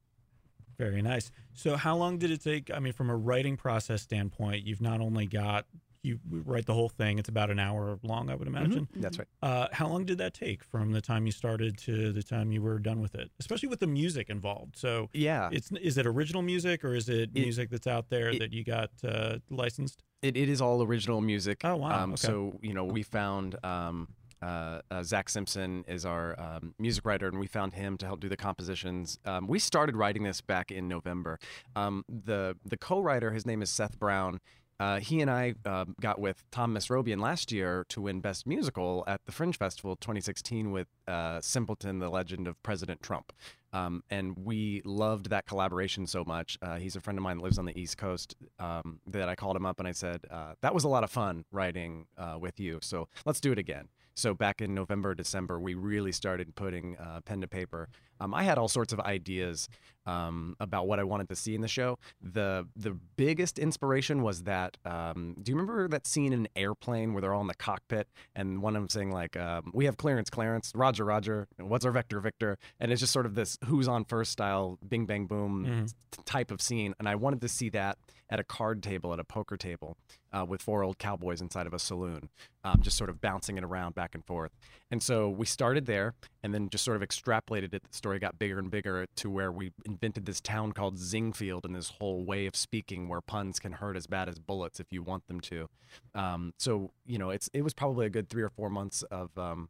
Very 0.77 1.01
nice. 1.01 1.31
So, 1.53 1.75
how 1.77 1.95
long 1.95 2.17
did 2.17 2.31
it 2.31 2.43
take? 2.43 2.71
I 2.73 2.79
mean, 2.79 2.93
from 2.93 3.09
a 3.09 3.15
writing 3.15 3.57
process 3.57 4.01
standpoint, 4.01 4.65
you've 4.65 4.81
not 4.81 5.01
only 5.01 5.25
got 5.25 5.65
you 6.03 6.19
write 6.29 6.65
the 6.67 6.73
whole 6.73 6.89
thing; 6.89 7.17
it's 7.17 7.29
about 7.29 7.49
an 7.49 7.57
hour 7.59 7.97
long, 8.03 8.29
I 8.29 8.35
would 8.35 8.47
imagine. 8.47 8.87
that's 8.97 9.17
right. 9.17 9.27
Uh, 9.41 9.67
how 9.71 9.87
long 9.87 10.05
did 10.05 10.17
that 10.19 10.33
take 10.35 10.63
from 10.63 10.91
the 10.91 11.01
time 11.01 11.25
you 11.25 11.31
started 11.31 11.77
to 11.79 12.11
the 12.11 12.21
time 12.21 12.51
you 12.51 12.61
were 12.61 12.77
done 12.77 13.01
with 13.01 13.15
it? 13.15 13.31
Especially 13.39 13.69
with 13.69 13.79
the 13.79 13.87
music 13.87 14.29
involved. 14.29 14.77
So, 14.77 15.09
Yeah. 15.13 15.49
it's 15.51 15.71
is 15.71 15.97
it 15.97 16.05
original 16.05 16.41
music 16.43 16.83
or 16.83 16.93
is 16.93 17.09
it, 17.09 17.31
It- 17.33 17.33
music 17.33 17.69
that's 17.71 17.87
out 17.87 18.09
there 18.09 18.29
it- 18.29 18.39
that 18.39 18.53
you 18.53 18.63
got 18.63 18.91
uh, 19.03 19.39
licensed? 19.49 20.03
It, 20.21 20.37
it 20.37 20.47
is 20.49 20.61
all 20.61 20.81
original 20.83 21.21
music. 21.21 21.61
Oh, 21.63 21.75
wow, 21.77 22.03
Um, 22.03 22.13
okay. 22.13 22.21
So 22.27 22.59
you 22.61 22.73
know, 22.73 22.83
we 22.85 23.01
found 23.01 23.55
um, 23.65 24.09
uh, 24.45 24.81
uh, 24.91 25.03
Zach 25.03 25.27
Simpson 25.29 25.83
is 25.87 26.05
our 26.05 26.39
um, 26.39 26.75
music 26.77 27.05
writer, 27.05 27.27
and 27.27 27.39
we 27.39 27.47
found 27.47 27.73
him 27.73 27.97
to 27.97 28.05
help 28.05 28.19
do 28.19 28.29
the 28.29 28.37
compositions. 28.37 29.17
Um, 29.25 29.47
we 29.47 29.57
started 29.57 29.95
writing 29.95 30.23
this 30.23 30.41
back 30.41 30.71
in 30.71 30.87
November. 30.87 31.39
Um, 31.75 32.05
the 32.07 32.55
the 32.63 32.77
co-writer, 32.77 33.31
his 33.31 33.45
name 33.45 33.61
is 33.61 33.71
Seth 33.71 33.97
Brown. 33.97 34.39
Uh, 34.77 34.99
he 34.99 35.21
and 35.21 35.31
I 35.31 35.55
uh, 35.65 35.85
got 36.01 36.19
with 36.19 36.43
Tom 36.51 36.75
Mesrobian 36.75 37.19
last 37.19 37.51
year 37.51 37.85
to 37.89 38.01
win 38.01 38.19
Best 38.19 38.45
Musical 38.45 39.05
at 39.07 39.21
the 39.25 39.31
Fringe 39.31 39.57
Festival 39.57 39.95
2016 39.95 40.69
with 40.69 40.89
uh, 41.07 41.39
Simpleton, 41.39 41.99
the 41.99 42.09
Legend 42.09 42.45
of 42.45 42.61
President 42.61 43.01
Trump. 43.01 43.31
Um, 43.71 44.03
and 44.09 44.37
we 44.37 44.81
loved 44.83 45.29
that 45.29 45.45
collaboration 45.45 46.05
so 46.07 46.25
much. 46.25 46.57
Uh, 46.61 46.75
he's 46.75 46.97
a 46.97 46.99
friend 46.99 47.17
of 47.17 47.23
mine 47.23 47.37
that 47.37 47.43
lives 47.43 47.57
on 47.57 47.65
the 47.65 47.79
East 47.79 47.97
Coast. 47.97 48.35
Um, 48.59 48.99
that 49.07 49.29
I 49.29 49.35
called 49.35 49.55
him 49.55 49.65
up 49.65 49.79
and 49.79 49.87
I 49.87 49.93
said, 49.93 50.25
uh, 50.29 50.55
"That 50.61 50.73
was 50.73 50.83
a 50.83 50.89
lot 50.89 51.05
of 51.05 51.09
fun 51.09 51.45
writing 51.51 52.07
with 52.39 52.59
you. 52.59 52.79
So 52.81 53.07
let's 53.25 53.39
do 53.39 53.53
it 53.53 53.57
again." 53.57 53.87
So 54.15 54.33
back 54.33 54.61
in 54.61 54.73
November, 54.73 55.13
December, 55.13 55.59
we 55.59 55.73
really 55.73 56.13
started 56.13 56.55
putting 56.55 56.95
uh, 56.97 57.19
pen 57.25 57.41
to 57.41 57.47
paper. 57.47 57.89
Um, 58.19 58.33
I 58.33 58.43
had 58.43 58.57
all 58.57 58.67
sorts 58.67 58.93
of 58.93 58.99
ideas 58.99 59.67
um, 60.05 60.55
about 60.59 60.87
what 60.87 60.99
I 60.99 61.03
wanted 61.03 61.29
to 61.29 61.35
see 61.35 61.55
in 61.55 61.61
the 61.61 61.67
show. 61.67 61.97
The 62.21 62.67
the 62.75 62.91
biggest 63.15 63.57
inspiration 63.57 64.21
was 64.21 64.43
that. 64.43 64.77
Um, 64.85 65.35
do 65.41 65.51
you 65.51 65.55
remember 65.57 65.87
that 65.87 66.05
scene 66.05 66.31
in 66.31 66.41
an 66.41 66.47
airplane 66.55 67.13
where 67.13 67.21
they're 67.21 67.33
all 67.33 67.41
in 67.41 67.47
the 67.47 67.55
cockpit 67.55 68.07
and 68.35 68.61
one 68.61 68.75
of 68.75 68.81
them 68.83 68.89
saying 68.89 69.11
like, 69.11 69.35
um, 69.35 69.71
"We 69.73 69.85
have 69.85 69.97
clearance, 69.97 70.29
Clarence, 70.29 70.71
Roger, 70.75 71.05
Roger. 71.05 71.47
What's 71.57 71.85
our 71.85 71.91
vector, 71.91 72.19
Victor?" 72.19 72.57
And 72.79 72.91
it's 72.91 73.01
just 73.01 73.13
sort 73.13 73.25
of 73.25 73.33
this 73.35 73.57
"Who's 73.65 73.87
on 73.87 74.05
first 74.05 74.31
style, 74.31 74.77
Bing 74.87 75.05
Bang 75.07 75.25
Boom 75.25 75.65
Mhm. 75.65 76.23
type 76.25 76.51
of 76.51 76.61
scene. 76.61 76.93
And 76.99 77.09
I 77.09 77.15
wanted 77.15 77.41
to 77.41 77.49
see 77.49 77.69
that 77.69 77.97
at 78.29 78.39
a 78.39 78.43
card 78.43 78.81
table, 78.81 79.11
at 79.13 79.19
a 79.19 79.23
poker 79.23 79.55
table, 79.57 79.97
uh, 80.33 80.45
with 80.47 80.61
four 80.61 80.83
old 80.83 80.97
cowboys 80.97 81.41
inside 81.41 81.67
of 81.67 81.73
a 81.73 81.79
saloon, 81.79 82.29
um, 82.63 82.81
just 82.81 82.97
sort 82.97 83.09
of 83.09 83.21
bouncing 83.21 83.57
it 83.57 83.63
around 83.63 83.93
back 83.95 84.15
and 84.15 84.25
forth. 84.25 84.51
And 84.89 85.01
so 85.03 85.29
we 85.29 85.45
started 85.45 85.85
there 85.85 86.13
and 86.41 86.53
then 86.53 86.69
just 86.69 86.83
sort 86.83 86.95
of 87.01 87.07
extrapolated 87.07 87.73
it. 87.73 87.83
Story 88.05 88.19
got 88.19 88.37
bigger 88.37 88.59
and 88.59 88.69
bigger 88.69 89.07
to 89.15 89.31
where 89.31 89.51
we 89.51 89.71
invented 89.83 90.27
this 90.27 90.39
town 90.39 90.73
called 90.73 90.97
Zingfield 90.97 91.65
and 91.65 91.75
this 91.75 91.89
whole 91.89 92.23
way 92.23 92.45
of 92.45 92.55
speaking 92.55 93.07
where 93.07 93.19
puns 93.19 93.57
can 93.57 93.71
hurt 93.71 93.97
as 93.97 94.05
bad 94.05 94.29
as 94.29 94.37
bullets 94.37 94.79
if 94.79 94.93
you 94.93 95.01
want 95.01 95.25
them 95.25 95.39
to. 95.39 95.67
Um, 96.13 96.53
so, 96.59 96.91
you 97.07 97.17
know, 97.17 97.31
it's 97.31 97.49
it 97.51 97.63
was 97.63 97.73
probably 97.73 98.05
a 98.05 98.11
good 98.11 98.29
three 98.29 98.43
or 98.43 98.51
four 98.51 98.69
months 98.69 99.01
of. 99.09 99.35
Um, 99.35 99.69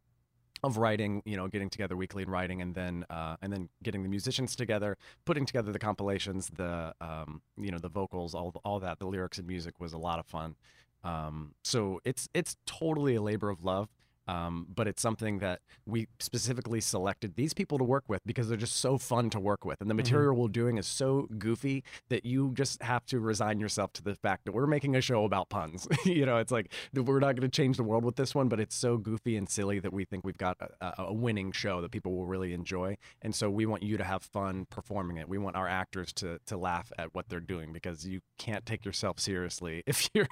of 0.62 0.76
writing, 0.76 1.22
you 1.24 1.36
know, 1.36 1.48
getting 1.48 1.70
together 1.70 1.96
weekly 1.96 2.24
and 2.24 2.32
writing, 2.32 2.60
and 2.60 2.74
then 2.74 3.06
uh, 3.08 3.36
and 3.40 3.50
then 3.50 3.70
getting 3.82 4.02
the 4.02 4.08
musicians 4.08 4.54
together, 4.54 4.98
putting 5.24 5.46
together 5.46 5.72
the 5.72 5.78
compilations, 5.78 6.50
the 6.56 6.94
um, 7.00 7.40
you 7.56 7.70
know, 7.70 7.78
the 7.78 7.88
vocals, 7.88 8.34
all 8.34 8.52
all 8.64 8.80
that, 8.80 8.98
the 8.98 9.06
lyrics 9.06 9.38
and 9.38 9.46
music 9.46 9.80
was 9.80 9.94
a 9.94 9.98
lot 9.98 10.18
of 10.18 10.26
fun. 10.26 10.56
Um, 11.04 11.54
so 11.62 12.00
it's 12.04 12.28
it's 12.34 12.56
totally 12.66 13.14
a 13.14 13.22
labor 13.22 13.48
of 13.48 13.64
love. 13.64 13.88
Um, 14.28 14.66
but 14.74 14.88
it's 14.88 15.02
something 15.02 15.38
that 15.38 15.60
we 15.86 16.08
specifically 16.18 16.80
selected 16.80 17.36
these 17.36 17.54
people 17.54 17.78
to 17.78 17.84
work 17.84 18.04
with 18.08 18.22
because 18.26 18.48
they're 18.48 18.56
just 18.56 18.76
so 18.76 18.98
fun 18.98 19.30
to 19.30 19.40
work 19.40 19.64
with. 19.64 19.80
And 19.80 19.88
the 19.88 19.94
material 19.94 20.34
we're 20.36 20.48
doing 20.48 20.78
is 20.78 20.86
so 20.86 21.28
goofy 21.38 21.84
that 22.08 22.24
you 22.24 22.52
just 22.54 22.82
have 22.82 23.06
to 23.06 23.20
resign 23.20 23.60
yourself 23.60 23.92
to 23.94 24.02
the 24.02 24.14
fact 24.14 24.44
that 24.44 24.52
we're 24.52 24.66
making 24.66 24.96
a 24.96 25.00
show 25.00 25.24
about 25.24 25.48
puns. 25.48 25.86
you 26.04 26.26
know, 26.26 26.38
it's 26.38 26.52
like 26.52 26.72
we're 26.94 27.20
not 27.20 27.36
going 27.36 27.48
to 27.48 27.48
change 27.48 27.76
the 27.76 27.82
world 27.84 28.04
with 28.04 28.16
this 28.16 28.34
one, 28.34 28.48
but 28.48 28.60
it's 28.60 28.74
so 28.74 28.96
goofy 28.96 29.36
and 29.36 29.48
silly 29.48 29.78
that 29.78 29.92
we 29.92 30.04
think 30.04 30.24
we've 30.24 30.38
got 30.38 30.56
a, 30.60 30.86
a- 30.86 31.06
a 31.06 31.12
winning 31.12 31.52
show 31.52 31.80
that 31.80 31.90
people 31.92 32.12
will 32.16 32.26
really 32.26 32.52
enjoy. 32.52 32.96
And 33.22 33.34
so 33.34 33.48
we 33.50 33.66
want 33.66 33.82
you 33.82 33.96
to 33.96 34.04
have 34.04 34.22
fun 34.22 34.66
performing 34.70 35.18
it. 35.18 35.28
We 35.28 35.38
want 35.38 35.56
our 35.56 35.68
actors 35.68 36.12
to 36.14 36.38
to 36.46 36.56
laugh 36.56 36.90
at 36.98 37.14
what 37.14 37.28
they're 37.28 37.40
doing 37.40 37.72
because 37.72 38.06
you 38.06 38.20
can't 38.38 38.66
take 38.66 38.84
yourself 38.84 39.18
seriously 39.20 39.82
if 39.86 40.08
you're 40.14 40.28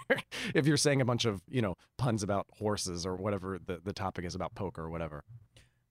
if 0.55 0.67
you're 0.67 0.77
saying 0.77 1.01
a 1.01 1.05
bunch 1.05 1.25
of 1.25 1.43
you 1.49 1.63
know 1.63 1.77
puns 1.97 2.23
about 2.23 2.47
horses 2.59 3.07
or 3.07 3.17
whatever 3.17 3.59
the, 3.65 3.81
the 3.85 3.93
topic 3.93 4.25
is 4.25 4.35
about 4.35 4.55
poker 4.55 4.83
or 4.83 4.91
whatever. 4.91 5.25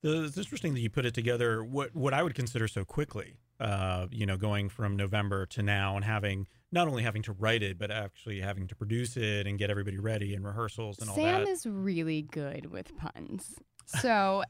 It's 0.02 0.36
interesting 0.36 0.74
that 0.74 0.80
you 0.80 0.90
put 0.90 1.06
it 1.06 1.14
together. 1.14 1.64
What 1.64 1.94
what 1.94 2.12
I 2.12 2.22
would 2.22 2.34
consider 2.34 2.68
so 2.68 2.84
quickly. 2.84 3.38
Uh, 3.60 4.08
you 4.10 4.26
know, 4.26 4.36
going 4.36 4.68
from 4.68 4.96
November 4.96 5.46
to 5.46 5.62
now, 5.62 5.94
and 5.94 6.04
having 6.04 6.46
not 6.72 6.88
only 6.88 7.04
having 7.04 7.22
to 7.22 7.32
write 7.32 7.62
it, 7.62 7.78
but 7.78 7.90
actually 7.90 8.40
having 8.40 8.66
to 8.66 8.74
produce 8.74 9.16
it 9.16 9.46
and 9.46 9.58
get 9.58 9.70
everybody 9.70 9.98
ready 9.98 10.34
and 10.34 10.44
rehearsals 10.44 10.98
and 10.98 11.08
all 11.08 11.14
that. 11.14 11.22
Sam 11.22 11.46
is 11.46 11.64
really 11.64 12.22
good 12.22 12.66
with 12.72 12.90
puns. 12.98 13.54
So 13.86 14.42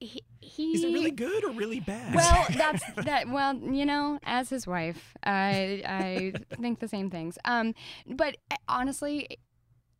he, 0.00 0.22
he 0.40 0.72
Is 0.72 0.84
it 0.84 0.92
really 0.92 1.10
good 1.10 1.44
or 1.44 1.50
really 1.50 1.80
bad? 1.80 2.14
Well, 2.14 2.46
that's 2.56 2.82
that. 3.04 3.28
Well, 3.28 3.54
you 3.56 3.84
know, 3.84 4.18
as 4.24 4.48
his 4.48 4.66
wife, 4.66 5.14
I 5.24 5.82
I 5.84 6.56
think 6.60 6.80
the 6.80 6.88
same 6.88 7.10
things. 7.10 7.38
Um, 7.44 7.74
but 8.06 8.36
uh, 8.50 8.56
honestly, 8.68 9.38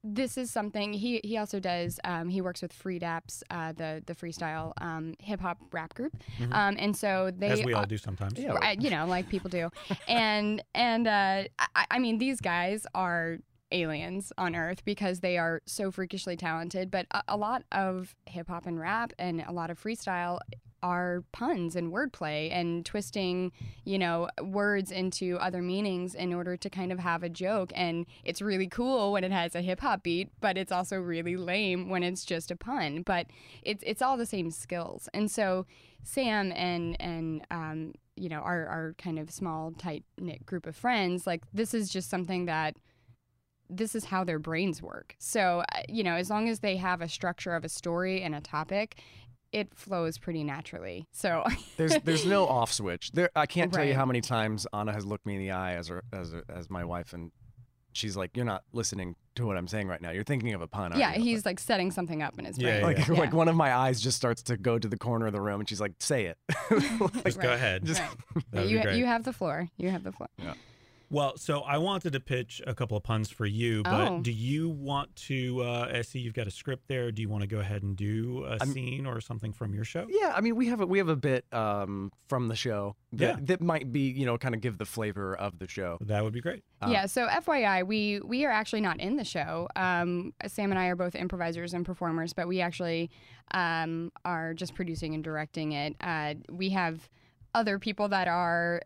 this 0.04 0.36
is 0.36 0.50
something 0.50 0.92
he 0.92 1.20
he 1.22 1.36
also 1.36 1.60
does. 1.60 2.00
Um, 2.04 2.28
he 2.28 2.40
works 2.40 2.62
with 2.62 2.72
Free 2.72 2.98
Daps, 2.98 3.42
uh, 3.50 3.72
the 3.72 4.02
the 4.06 4.14
freestyle 4.14 4.72
um, 4.80 5.14
hip 5.20 5.40
hop 5.40 5.58
rap 5.72 5.94
group. 5.94 6.12
Mhm. 6.38 6.52
Um, 6.52 6.76
and 6.78 6.96
so 6.96 7.30
they 7.36 7.48
as 7.48 7.64
we 7.64 7.72
all 7.72 7.86
do 7.86 7.98
sometimes. 7.98 8.38
Yeah. 8.38 8.72
You 8.72 8.90
know, 8.90 9.06
like 9.06 9.28
people 9.28 9.50
do. 9.50 9.70
and 10.08 10.62
and 10.74 11.06
uh, 11.06 11.44
I, 11.76 11.86
I 11.92 11.98
mean, 11.98 12.18
these 12.18 12.40
guys 12.40 12.86
are 12.94 13.38
aliens 13.72 14.32
on 14.38 14.54
Earth 14.54 14.84
because 14.84 15.20
they 15.20 15.38
are 15.38 15.62
so 15.66 15.90
freakishly 15.90 16.36
talented. 16.36 16.90
But 16.90 17.06
a, 17.10 17.22
a 17.28 17.36
lot 17.36 17.64
of 17.72 18.14
hip 18.26 18.48
hop 18.48 18.66
and 18.66 18.78
rap 18.78 19.12
and 19.18 19.42
a 19.46 19.52
lot 19.52 19.70
of 19.70 19.82
freestyle 19.82 20.40
are 20.82 21.22
puns 21.32 21.76
and 21.76 21.92
wordplay 21.92 22.50
and 22.52 22.84
twisting, 22.84 23.52
you 23.84 23.98
know, 23.98 24.28
words 24.42 24.90
into 24.90 25.36
other 25.36 25.62
meanings 25.62 26.14
in 26.14 26.34
order 26.34 26.56
to 26.56 26.68
kind 26.68 26.90
of 26.90 26.98
have 26.98 27.22
a 27.22 27.28
joke. 27.28 27.72
And 27.74 28.04
it's 28.24 28.42
really 28.42 28.66
cool 28.66 29.12
when 29.12 29.22
it 29.22 29.30
has 29.30 29.54
a 29.54 29.62
hip 29.62 29.80
hop 29.80 30.02
beat, 30.02 30.30
but 30.40 30.58
it's 30.58 30.72
also 30.72 30.96
really 30.98 31.36
lame 31.36 31.88
when 31.88 32.02
it's 32.02 32.24
just 32.24 32.50
a 32.50 32.56
pun. 32.56 33.02
But 33.02 33.26
it's 33.62 33.84
it's 33.86 34.02
all 34.02 34.16
the 34.16 34.26
same 34.26 34.50
skills. 34.50 35.08
And 35.14 35.30
so 35.30 35.66
Sam 36.02 36.52
and 36.52 37.00
and 37.00 37.46
um, 37.50 37.92
you 38.16 38.28
know 38.28 38.40
our 38.40 38.66
our 38.66 38.94
kind 38.98 39.18
of 39.18 39.30
small 39.30 39.72
tight 39.72 40.04
knit 40.18 40.44
group 40.44 40.66
of 40.66 40.74
friends, 40.74 41.26
like 41.26 41.42
this 41.52 41.74
is 41.74 41.90
just 41.90 42.10
something 42.10 42.46
that 42.46 42.76
this 43.72 43.94
is 43.94 44.06
how 44.06 44.24
their 44.24 44.38
brains 44.38 44.82
work. 44.82 45.14
So 45.18 45.64
uh, 45.74 45.80
you 45.88 46.02
know, 46.02 46.14
as 46.14 46.30
long 46.30 46.48
as 46.48 46.60
they 46.60 46.76
have 46.76 47.00
a 47.00 47.08
structure 47.08 47.54
of 47.54 47.64
a 47.64 47.68
story 47.68 48.22
and 48.22 48.34
a 48.34 48.40
topic, 48.40 49.00
it 49.52 49.74
flows 49.74 50.18
pretty 50.18 50.44
naturally. 50.44 51.06
So 51.12 51.44
There's 51.76 51.96
there's 52.04 52.26
no 52.26 52.46
off 52.46 52.72
switch. 52.72 53.12
There 53.12 53.30
I 53.36 53.46
can't 53.46 53.72
tell 53.72 53.84
you 53.84 53.94
how 53.94 54.06
many 54.06 54.20
times 54.20 54.66
Anna 54.72 54.92
has 54.92 55.04
looked 55.04 55.26
me 55.26 55.34
in 55.34 55.40
the 55.40 55.50
eye 55.50 55.74
as 55.74 55.88
her, 55.88 56.02
as 56.12 56.32
her, 56.32 56.44
as 56.48 56.70
my 56.70 56.84
wife 56.84 57.12
and 57.12 57.32
she's 57.94 58.16
like, 58.16 58.36
"You're 58.36 58.46
not 58.46 58.62
listening 58.72 59.16
to 59.34 59.46
what 59.46 59.56
I'm 59.58 59.68
saying 59.68 59.86
right 59.88 60.00
now. 60.00 60.10
You're 60.12 60.24
thinking 60.24 60.54
of 60.54 60.62
a 60.62 60.66
pun." 60.66 60.92
yeah, 60.98 61.14
you?" 61.14 61.22
he's 61.22 61.44
like 61.44 61.60
setting 61.60 61.90
something 61.90 62.22
up 62.22 62.38
in 62.38 62.46
his 62.46 62.58
brain. 62.58 62.76
yeah, 62.80 62.86
like 62.86 63.06
Yeah. 63.06 63.14
like 63.14 63.32
one 63.34 63.48
of 63.48 63.54
my 63.56 63.74
eyes 63.74 64.00
just 64.00 64.16
starts 64.16 64.42
to 64.44 64.56
go 64.56 64.78
to 64.78 64.88
the 64.88 64.96
corner 64.96 65.26
of 65.26 65.32
the 65.34 65.40
room 65.40 65.60
and 65.60 65.68
she's 65.68 65.80
like, 65.80 65.92
"Say 66.00 66.24
it." 66.26 66.38
Like, 66.70 67.12
Just 67.24 67.40
go 67.40 67.52
ahead. 67.52 67.84
Just- 67.84 68.00
Right. 68.34 68.44
That'd 68.50 68.70
you 68.70 69.00
you 69.00 69.04
have 69.06 69.24
the 69.24 69.32
floor. 69.32 69.68
You 69.76 69.90
have 69.90 70.04
the 70.04 70.12
floor. 70.12 70.28
Well, 71.12 71.36
so 71.36 71.60
I 71.60 71.76
wanted 71.76 72.14
to 72.14 72.20
pitch 72.20 72.62
a 72.66 72.74
couple 72.74 72.96
of 72.96 73.02
puns 73.02 73.28
for 73.28 73.44
you, 73.44 73.82
but 73.82 74.08
Oh. 74.08 74.20
do 74.22 74.32
you 74.32 74.70
want 74.70 75.14
to? 75.28 75.62
Uh, 75.62 75.90
I 75.92 76.00
see 76.00 76.20
you've 76.20 76.32
got 76.32 76.46
a 76.46 76.50
script 76.50 76.88
there. 76.88 77.12
Do 77.12 77.20
you 77.20 77.28
want 77.28 77.42
to 77.42 77.46
go 77.46 77.58
ahead 77.58 77.82
and 77.82 77.94
do 77.94 78.44
a 78.46 78.52
I'm- 78.52 78.72
scene 78.72 79.04
or 79.04 79.20
something 79.20 79.52
from 79.52 79.74
your 79.74 79.84
show? 79.84 80.06
yeah, 80.08 80.32
I 80.34 80.40
mean, 80.40 80.56
we 80.56 80.68
have 80.68 80.80
a 80.80 80.86
we 80.86 80.96
have 80.96 81.10
a 81.10 81.16
bit 81.16 81.44
um, 81.52 82.12
from 82.28 82.48
the 82.48 82.56
show 82.56 82.96
that, 83.12 83.38
Yeah. 83.40 83.44
that 83.44 83.60
might 83.60 83.92
be 83.92 84.10
you 84.10 84.24
know 84.24 84.38
kind 84.38 84.54
of 84.54 84.62
give 84.62 84.78
the 84.78 84.86
flavor 84.86 85.36
of 85.36 85.58
the 85.58 85.68
show. 85.68 85.98
That 86.00 86.24
would 86.24 86.32
be 86.32 86.40
great. 86.40 86.62
Uh, 86.80 86.88
yeah. 86.90 87.04
So 87.04 87.26
FYI, 87.28 87.86
we 87.86 88.20
we 88.20 88.46
are 88.46 88.50
actually 88.50 88.80
not 88.80 88.98
in 88.98 89.16
the 89.16 89.24
show. 89.24 89.68
Um, 89.76 90.32
Sam 90.46 90.70
and 90.72 90.78
I 90.78 90.86
are 90.86 90.96
both 90.96 91.14
improvisers 91.14 91.74
and 91.74 91.84
performers, 91.84 92.32
but 92.32 92.48
we 92.48 92.62
actually 92.62 93.10
um, 93.52 94.10
are 94.24 94.54
just 94.54 94.74
producing 94.74 95.14
and 95.14 95.22
directing 95.22 95.72
it. 95.72 95.94
Uh, 96.00 96.34
we 96.50 96.70
have 96.70 97.10
other 97.54 97.78
people 97.78 98.08
that 98.08 98.28
are 98.28 98.80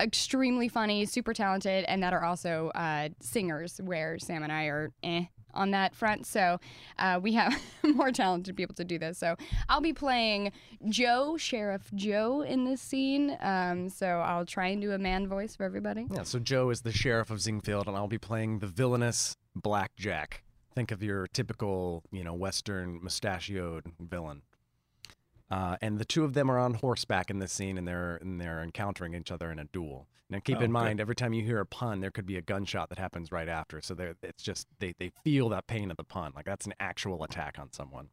extremely 0.00 0.68
funny, 0.68 1.06
super 1.06 1.34
talented, 1.34 1.84
and 1.86 2.02
that 2.02 2.12
are 2.12 2.24
also 2.24 2.70
uh, 2.74 3.10
singers. 3.20 3.80
Where 3.82 4.18
Sam 4.18 4.42
and 4.42 4.52
I 4.52 4.64
are 4.64 4.90
eh 5.02 5.26
on 5.54 5.70
that 5.72 5.94
front. 5.94 6.26
So 6.26 6.58
uh, 6.98 7.20
we 7.22 7.32
have 7.34 7.54
more 7.82 8.12
talented 8.12 8.56
people 8.56 8.74
to 8.76 8.84
do 8.84 8.98
this. 8.98 9.18
So 9.18 9.36
I'll 9.68 9.80
be 9.80 9.92
playing 9.92 10.52
Joe, 10.88 11.36
Sheriff 11.36 11.90
Joe, 11.94 12.42
in 12.42 12.64
this 12.64 12.80
scene. 12.80 13.36
Um, 13.40 13.88
so 13.88 14.06
I'll 14.06 14.46
try 14.46 14.68
and 14.68 14.80
do 14.80 14.92
a 14.92 14.98
man 14.98 15.28
voice 15.28 15.56
for 15.56 15.64
everybody. 15.64 16.06
Yeah, 16.10 16.22
so 16.22 16.38
Joe 16.38 16.70
is 16.70 16.82
the 16.82 16.92
sheriff 16.92 17.30
of 17.30 17.38
Zingfield, 17.38 17.86
and 17.86 17.96
I'll 17.96 18.08
be 18.08 18.18
playing 18.18 18.60
the 18.60 18.66
villainous 18.66 19.36
Blackjack. 19.54 20.42
Think 20.74 20.92
of 20.92 21.02
your 21.02 21.26
typical, 21.26 22.04
you 22.12 22.22
know, 22.22 22.34
Western 22.34 23.02
mustachioed 23.02 23.86
villain. 23.98 24.42
Uh, 25.50 25.76
and 25.82 25.98
the 25.98 26.04
two 26.04 26.24
of 26.24 26.34
them 26.34 26.48
are 26.50 26.58
on 26.58 26.74
horseback 26.74 27.28
in 27.30 27.38
this 27.40 27.52
scene, 27.52 27.76
and 27.76 27.86
they're 27.88 28.16
and 28.16 28.40
they're 28.40 28.62
encountering 28.62 29.14
each 29.14 29.32
other 29.32 29.50
in 29.50 29.58
a 29.58 29.64
duel. 29.64 30.06
Now, 30.28 30.38
keep 30.38 30.58
Oh, 30.58 30.60
in 30.60 30.66
good. 30.66 30.72
mind, 30.72 31.00
every 31.00 31.16
time 31.16 31.32
you 31.32 31.42
hear 31.42 31.58
a 31.58 31.66
pun, 31.66 31.98
there 32.00 32.12
could 32.12 32.26
be 32.26 32.36
a 32.36 32.40
gunshot 32.42 32.88
that 32.90 32.98
happens 32.98 33.32
right 33.32 33.48
after. 33.48 33.80
So 33.80 33.94
they're, 33.94 34.14
it's 34.22 34.42
just 34.44 34.68
they 34.78 34.94
they 34.98 35.10
feel 35.24 35.48
that 35.48 35.66
pain 35.66 35.90
of 35.90 35.96
the 35.96 36.04
pun, 36.04 36.32
like 36.36 36.44
that's 36.44 36.66
an 36.66 36.74
actual 36.78 37.24
attack 37.24 37.58
on 37.58 37.72
someone. 37.72 38.10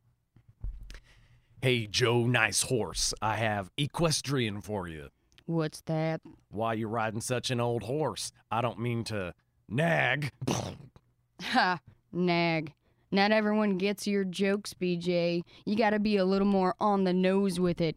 Hey, 1.61 1.87
Joe, 1.87 2.25
nice 2.25 2.63
horse. 2.63 3.13
I 3.21 3.35
have 3.37 3.71
equestrian 3.77 4.61
for 4.61 4.87
you. 4.87 5.09
What's 5.45 5.81
that? 5.81 6.21
Why 6.49 6.73
you 6.73 6.87
riding 6.87 7.21
such 7.21 7.49
an 7.51 7.59
old 7.59 7.83
horse? 7.83 8.31
I 8.51 8.61
don't 8.61 8.79
mean 8.79 9.03
to 9.05 9.33
nag. 9.69 10.31
Ha, 11.41 11.79
nag. 12.11 12.73
Not 13.11 13.31
everyone 13.31 13.77
gets 13.77 14.05
your 14.07 14.23
jokes, 14.23 14.73
BJ. 14.73 15.41
You 15.65 15.75
gotta 15.75 15.99
be 15.99 16.17
a 16.17 16.25
little 16.25 16.47
more 16.47 16.75
on 16.79 17.03
the 17.03 17.13
nose 17.13 17.59
with 17.59 17.79
it. 17.81 17.95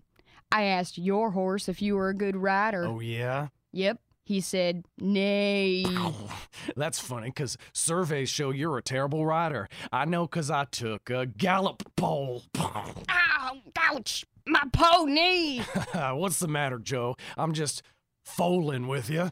I 0.53 0.65
asked 0.65 0.99
your 0.99 1.31
horse 1.32 1.69
if 1.69 1.81
you 1.82 1.97
were 1.97 2.09
a 2.09 2.15
good 2.15 2.37
rider. 2.37 2.85
oh 2.87 3.01
yeah. 3.01 3.49
Yep. 3.73 4.01
He 4.24 4.41
said, 4.41 4.85
nay. 5.01 5.85
That's 6.77 7.01
funny 7.01 7.28
because 7.31 7.57
surveys 7.73 8.28
show 8.28 8.51
you're 8.51 8.78
a 8.78 8.82
terrible 8.82 9.27
rider. 9.27 9.69
I 9.91 10.05
know 10.05 10.27
because 10.27 10.51
I 10.53 10.66
took 10.66 11.11
a 11.11 11.27
gallop 11.27 11.82
pole. 11.97 12.45
Ow, 12.59 13.57
ouch, 13.77 14.24
my 14.47 14.62
pony. 14.73 15.61
What's 15.95 16.39
the 16.39 16.47
matter, 16.47 16.78
Joe? 16.78 17.16
I'm 17.37 17.53
just 17.55 17.82
foaling 18.24 18.87
with 18.87 19.11
you. 19.11 19.31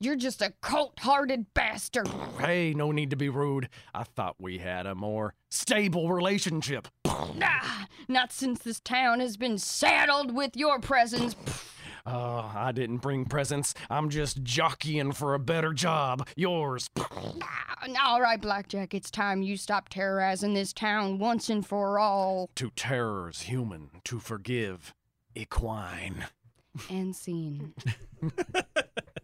You're 0.00 0.16
just 0.16 0.42
a 0.42 0.52
cold-hearted 0.60 1.54
bastard. 1.54 2.08
Hey, 2.38 2.74
no 2.74 2.92
need 2.92 3.10
to 3.10 3.16
be 3.16 3.28
rude. 3.28 3.68
I 3.94 4.04
thought 4.04 4.36
we 4.38 4.58
had 4.58 4.86
a 4.86 4.94
more 4.94 5.34
stable 5.50 6.10
relationship. 6.12 6.88
Nah, 7.04 7.86
not 8.08 8.32
since 8.32 8.60
this 8.60 8.80
town 8.80 9.20
has 9.20 9.36
been 9.36 9.58
saddled 9.58 10.34
with 10.34 10.56
your 10.56 10.80
presence. 10.80 11.36
Oh, 12.06 12.52
I 12.54 12.72
didn't 12.72 12.98
bring 12.98 13.24
presents. 13.24 13.72
I'm 13.88 14.10
just 14.10 14.42
jockeying 14.42 15.12
for 15.12 15.32
a 15.32 15.38
better 15.38 15.72
job. 15.72 16.28
Yours. 16.36 16.90
All 18.04 18.20
right, 18.20 18.40
Blackjack, 18.40 18.92
it's 18.92 19.10
time 19.10 19.42
you 19.42 19.56
stop 19.56 19.88
terrorizing 19.88 20.52
this 20.52 20.74
town 20.74 21.18
once 21.18 21.48
and 21.48 21.64
for 21.64 21.98
all. 21.98 22.50
To 22.56 22.70
terror's 22.76 23.42
human, 23.42 23.90
to 24.04 24.18
forgive 24.18 24.92
equine. 25.34 26.26
And 26.90 27.16
scene. 27.16 27.72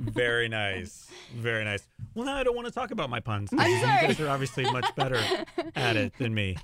Very 0.00 0.48
nice. 0.48 1.08
Very 1.36 1.64
nice. 1.64 1.86
Well, 2.14 2.24
now 2.24 2.36
I 2.36 2.42
don't 2.42 2.56
want 2.56 2.66
to 2.66 2.72
talk 2.72 2.90
about 2.90 3.10
my 3.10 3.20
puns. 3.20 3.50
I'm 3.56 3.70
You 3.70 3.80
sorry. 3.80 4.06
guys 4.06 4.20
are 4.20 4.28
obviously 4.28 4.64
much 4.64 4.94
better 4.96 5.20
at 5.76 5.96
it 5.96 6.14
than 6.18 6.34
me. 6.34 6.56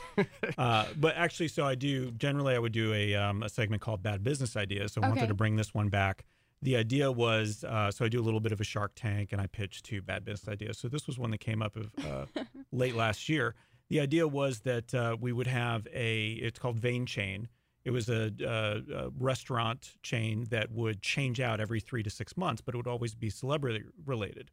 Uh, 0.56 0.86
but 0.96 1.16
actually, 1.16 1.48
so 1.48 1.64
I 1.66 1.74
do, 1.74 2.10
generally, 2.12 2.54
I 2.54 2.58
would 2.58 2.72
do 2.72 2.92
a, 2.94 3.14
um, 3.14 3.42
a 3.42 3.48
segment 3.48 3.82
called 3.82 4.02
Bad 4.02 4.24
Business 4.24 4.56
Ideas. 4.56 4.92
So 4.94 5.02
I 5.02 5.08
wanted 5.08 5.28
to 5.28 5.34
bring 5.34 5.56
this 5.56 5.74
one 5.74 5.88
back. 5.88 6.24
The 6.62 6.76
idea 6.76 7.12
was 7.12 7.62
uh, 7.64 7.90
so 7.90 8.06
I 8.06 8.08
do 8.08 8.18
a 8.20 8.24
little 8.24 8.40
bit 8.40 8.50
of 8.52 8.60
a 8.60 8.64
Shark 8.64 8.92
Tank 8.96 9.32
and 9.32 9.40
I 9.40 9.46
pitch 9.46 9.82
two 9.82 10.00
Bad 10.00 10.24
Business 10.24 10.48
Ideas. 10.52 10.78
So 10.78 10.88
this 10.88 11.06
was 11.06 11.18
one 11.18 11.30
that 11.30 11.38
came 11.38 11.60
up 11.60 11.76
of 11.76 11.90
uh, 12.04 12.24
late 12.72 12.96
last 12.96 13.28
year. 13.28 13.54
The 13.90 14.00
idea 14.00 14.26
was 14.26 14.60
that 14.60 14.92
uh, 14.94 15.16
we 15.20 15.32
would 15.32 15.46
have 15.46 15.86
a, 15.94 16.30
it's 16.32 16.58
called 16.58 16.78
Vein 16.78 17.04
Chain. 17.06 17.48
It 17.86 17.92
was 17.92 18.08
a, 18.08 18.32
a, 18.44 19.04
a 19.04 19.10
restaurant 19.16 19.92
chain 20.02 20.46
that 20.50 20.72
would 20.72 21.02
change 21.02 21.40
out 21.40 21.60
every 21.60 21.78
three 21.78 22.02
to 22.02 22.10
six 22.10 22.36
months, 22.36 22.60
but 22.60 22.74
it 22.74 22.78
would 22.78 22.88
always 22.88 23.14
be 23.14 23.30
celebrity 23.30 23.84
related. 24.04 24.50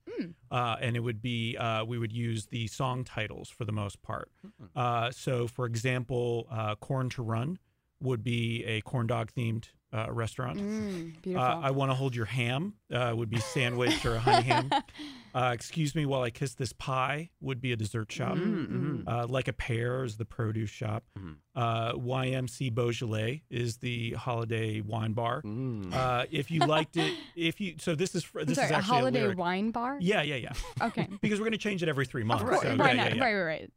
Uh, 0.52 0.76
and 0.80 0.96
it 0.96 1.00
would 1.00 1.20
be, 1.20 1.58
uh, 1.58 1.84
we 1.84 1.98
would 1.98 2.14
use 2.14 2.46
the 2.46 2.68
song 2.68 3.04
titles 3.04 3.50
for 3.50 3.66
the 3.66 3.72
most 3.72 4.04
part. 4.04 4.30
Uh, 4.76 5.10
so, 5.10 5.48
for 5.48 5.66
example, 5.66 6.48
uh, 6.52 6.76
Corn 6.76 7.10
to 7.10 7.24
Run 7.24 7.58
would 8.00 8.24
be 8.24 8.64
a 8.66 8.82
corn 8.82 9.08
dog 9.08 9.32
themed 9.36 9.66
uh, 9.92 10.12
restaurant. 10.12 10.60
Mm. 10.60 11.36
Uh, 11.36 11.40
I 11.40 11.72
want 11.72 11.90
to 11.90 11.96
hold 11.96 12.16
your 12.16 12.26
ham 12.26 12.76
uh, 12.94 13.14
would 13.16 13.30
be 13.32 13.40
sandwich 13.40 14.06
or 14.06 14.16
a 14.16 14.20
honey 14.20 14.44
ham. 14.44 14.70
Uh, 15.34 15.52
excuse 15.54 15.96
me 15.96 16.06
while 16.06 16.22
I 16.22 16.30
kiss 16.30 16.54
this 16.54 16.74
pie 16.74 17.30
would 17.42 17.60
be 17.60 17.72
a 17.72 17.76
dessert 17.76 18.12
shop. 18.12 18.38
Mm, 18.38 19.04
Uh, 19.08 19.26
like 19.28 19.48
a 19.48 19.54
pear 19.54 20.04
is 20.04 20.18
the 20.18 20.26
produce 20.26 20.70
shop. 20.70 21.04
Mhm. 21.18 21.38
Uh, 21.56 21.94
YMC 21.94 22.70
Beaujolais 22.70 23.44
is 23.50 23.78
the 23.78 24.12
holiday 24.14 24.82
wine 24.82 25.14
bar. 25.14 25.42
Mm. 25.42 25.94
Uh, 25.94 26.26
if 26.32 26.52
you 26.52 26.60
liked 26.60 26.98
it, 26.98 27.18
if 27.36 27.60
you 27.60 27.76
so 27.80 27.96
this 27.96 28.14
is 28.16 28.24
fr- 28.24 28.44
this 28.44 28.56
sorry, 28.56 28.66
is 28.68 28.72
a 28.72 28.76
actually 28.76 28.96
holiday 28.98 29.22
lyric. 29.22 29.38
wine 29.40 29.72
bar? 29.72 29.98
Yeah, 30.00 30.22
yeah, 30.22 30.36
yeah. 30.36 30.54
Okay. 30.82 31.08
Because 31.22 31.40
we're 31.40 31.46
going 31.46 31.54
to 31.54 31.58
change 31.58 31.82
it 31.82 31.90
every 31.90 32.06
three 32.06 32.24
months. 32.24 32.44
Of 32.44 32.50
course. 32.50 32.62
so 32.62 32.76
right, 32.76 32.96
yeah, 32.96 33.04
now- 33.04 33.10
yeah, 33.10 33.16
yeah. 33.16 33.24
right, 33.24 33.36
right, 33.36 33.44
right. 33.62 33.72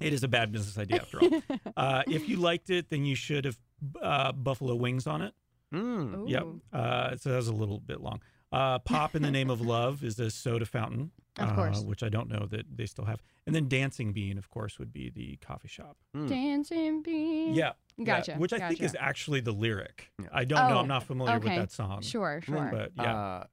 It 0.00 0.14
is 0.14 0.22
a 0.24 0.28
bad 0.28 0.50
business 0.52 0.78
idea 0.78 1.02
after 1.02 1.20
all. 1.20 1.42
uh, 1.76 2.02
if 2.06 2.26
you 2.26 2.38
liked 2.38 2.70
it, 2.70 2.88
then 2.88 3.04
you 3.04 3.14
should 3.14 3.44
have 3.44 3.58
uh, 4.00 4.32
buffalo 4.32 4.74
wings 4.74 5.06
on 5.06 5.20
it. 5.20 5.34
Mm. 5.74 6.28
Yep. 6.30 6.46
Uh, 6.72 7.16
so 7.16 7.28
that 7.30 7.36
was 7.36 7.48
a 7.48 7.52
little 7.52 7.78
bit 7.78 8.00
long. 8.00 8.20
Uh, 8.52 8.78
Pop 8.80 9.14
in 9.14 9.22
the 9.22 9.30
Name 9.30 9.50
of 9.50 9.60
Love 9.66 10.04
is 10.04 10.18
a 10.18 10.30
soda 10.30 10.66
fountain, 10.66 11.10
Of 11.38 11.58
uh, 11.58 11.70
which 11.80 12.02
I 12.02 12.08
don't 12.08 12.28
know 12.28 12.46
that 12.50 12.66
they 12.76 12.86
still 12.86 13.06
have. 13.06 13.22
And 13.46 13.54
then 13.54 13.68
Dancing 13.68 14.12
Bean, 14.12 14.38
of 14.38 14.50
course, 14.50 14.78
would 14.78 14.92
be 14.92 15.10
the 15.10 15.36
coffee 15.36 15.68
shop. 15.68 15.96
Mm. 16.16 16.28
Dancing 16.28 17.02
bean. 17.02 17.54
Yeah. 17.54 17.72
yeah, 17.96 18.04
Gotcha, 18.04 18.34
which 18.34 18.52
I 18.52 18.68
think 18.68 18.82
is 18.82 18.96
actually 18.98 19.40
the 19.40 19.52
lyric. 19.52 20.12
Yeah. 20.20 20.28
I 20.32 20.44
don't 20.44 20.68
know. 20.68 20.76
Oh, 20.76 20.80
I'm 20.80 20.88
not 20.88 21.02
familiar 21.04 21.36
okay. 21.36 21.48
with 21.48 21.56
that 21.56 21.72
song. 21.72 22.02
Sure, 22.02 22.40
sure. 22.44 22.68
But 22.70 22.92
yeah. 22.96 23.16
Uh, 23.16 23.44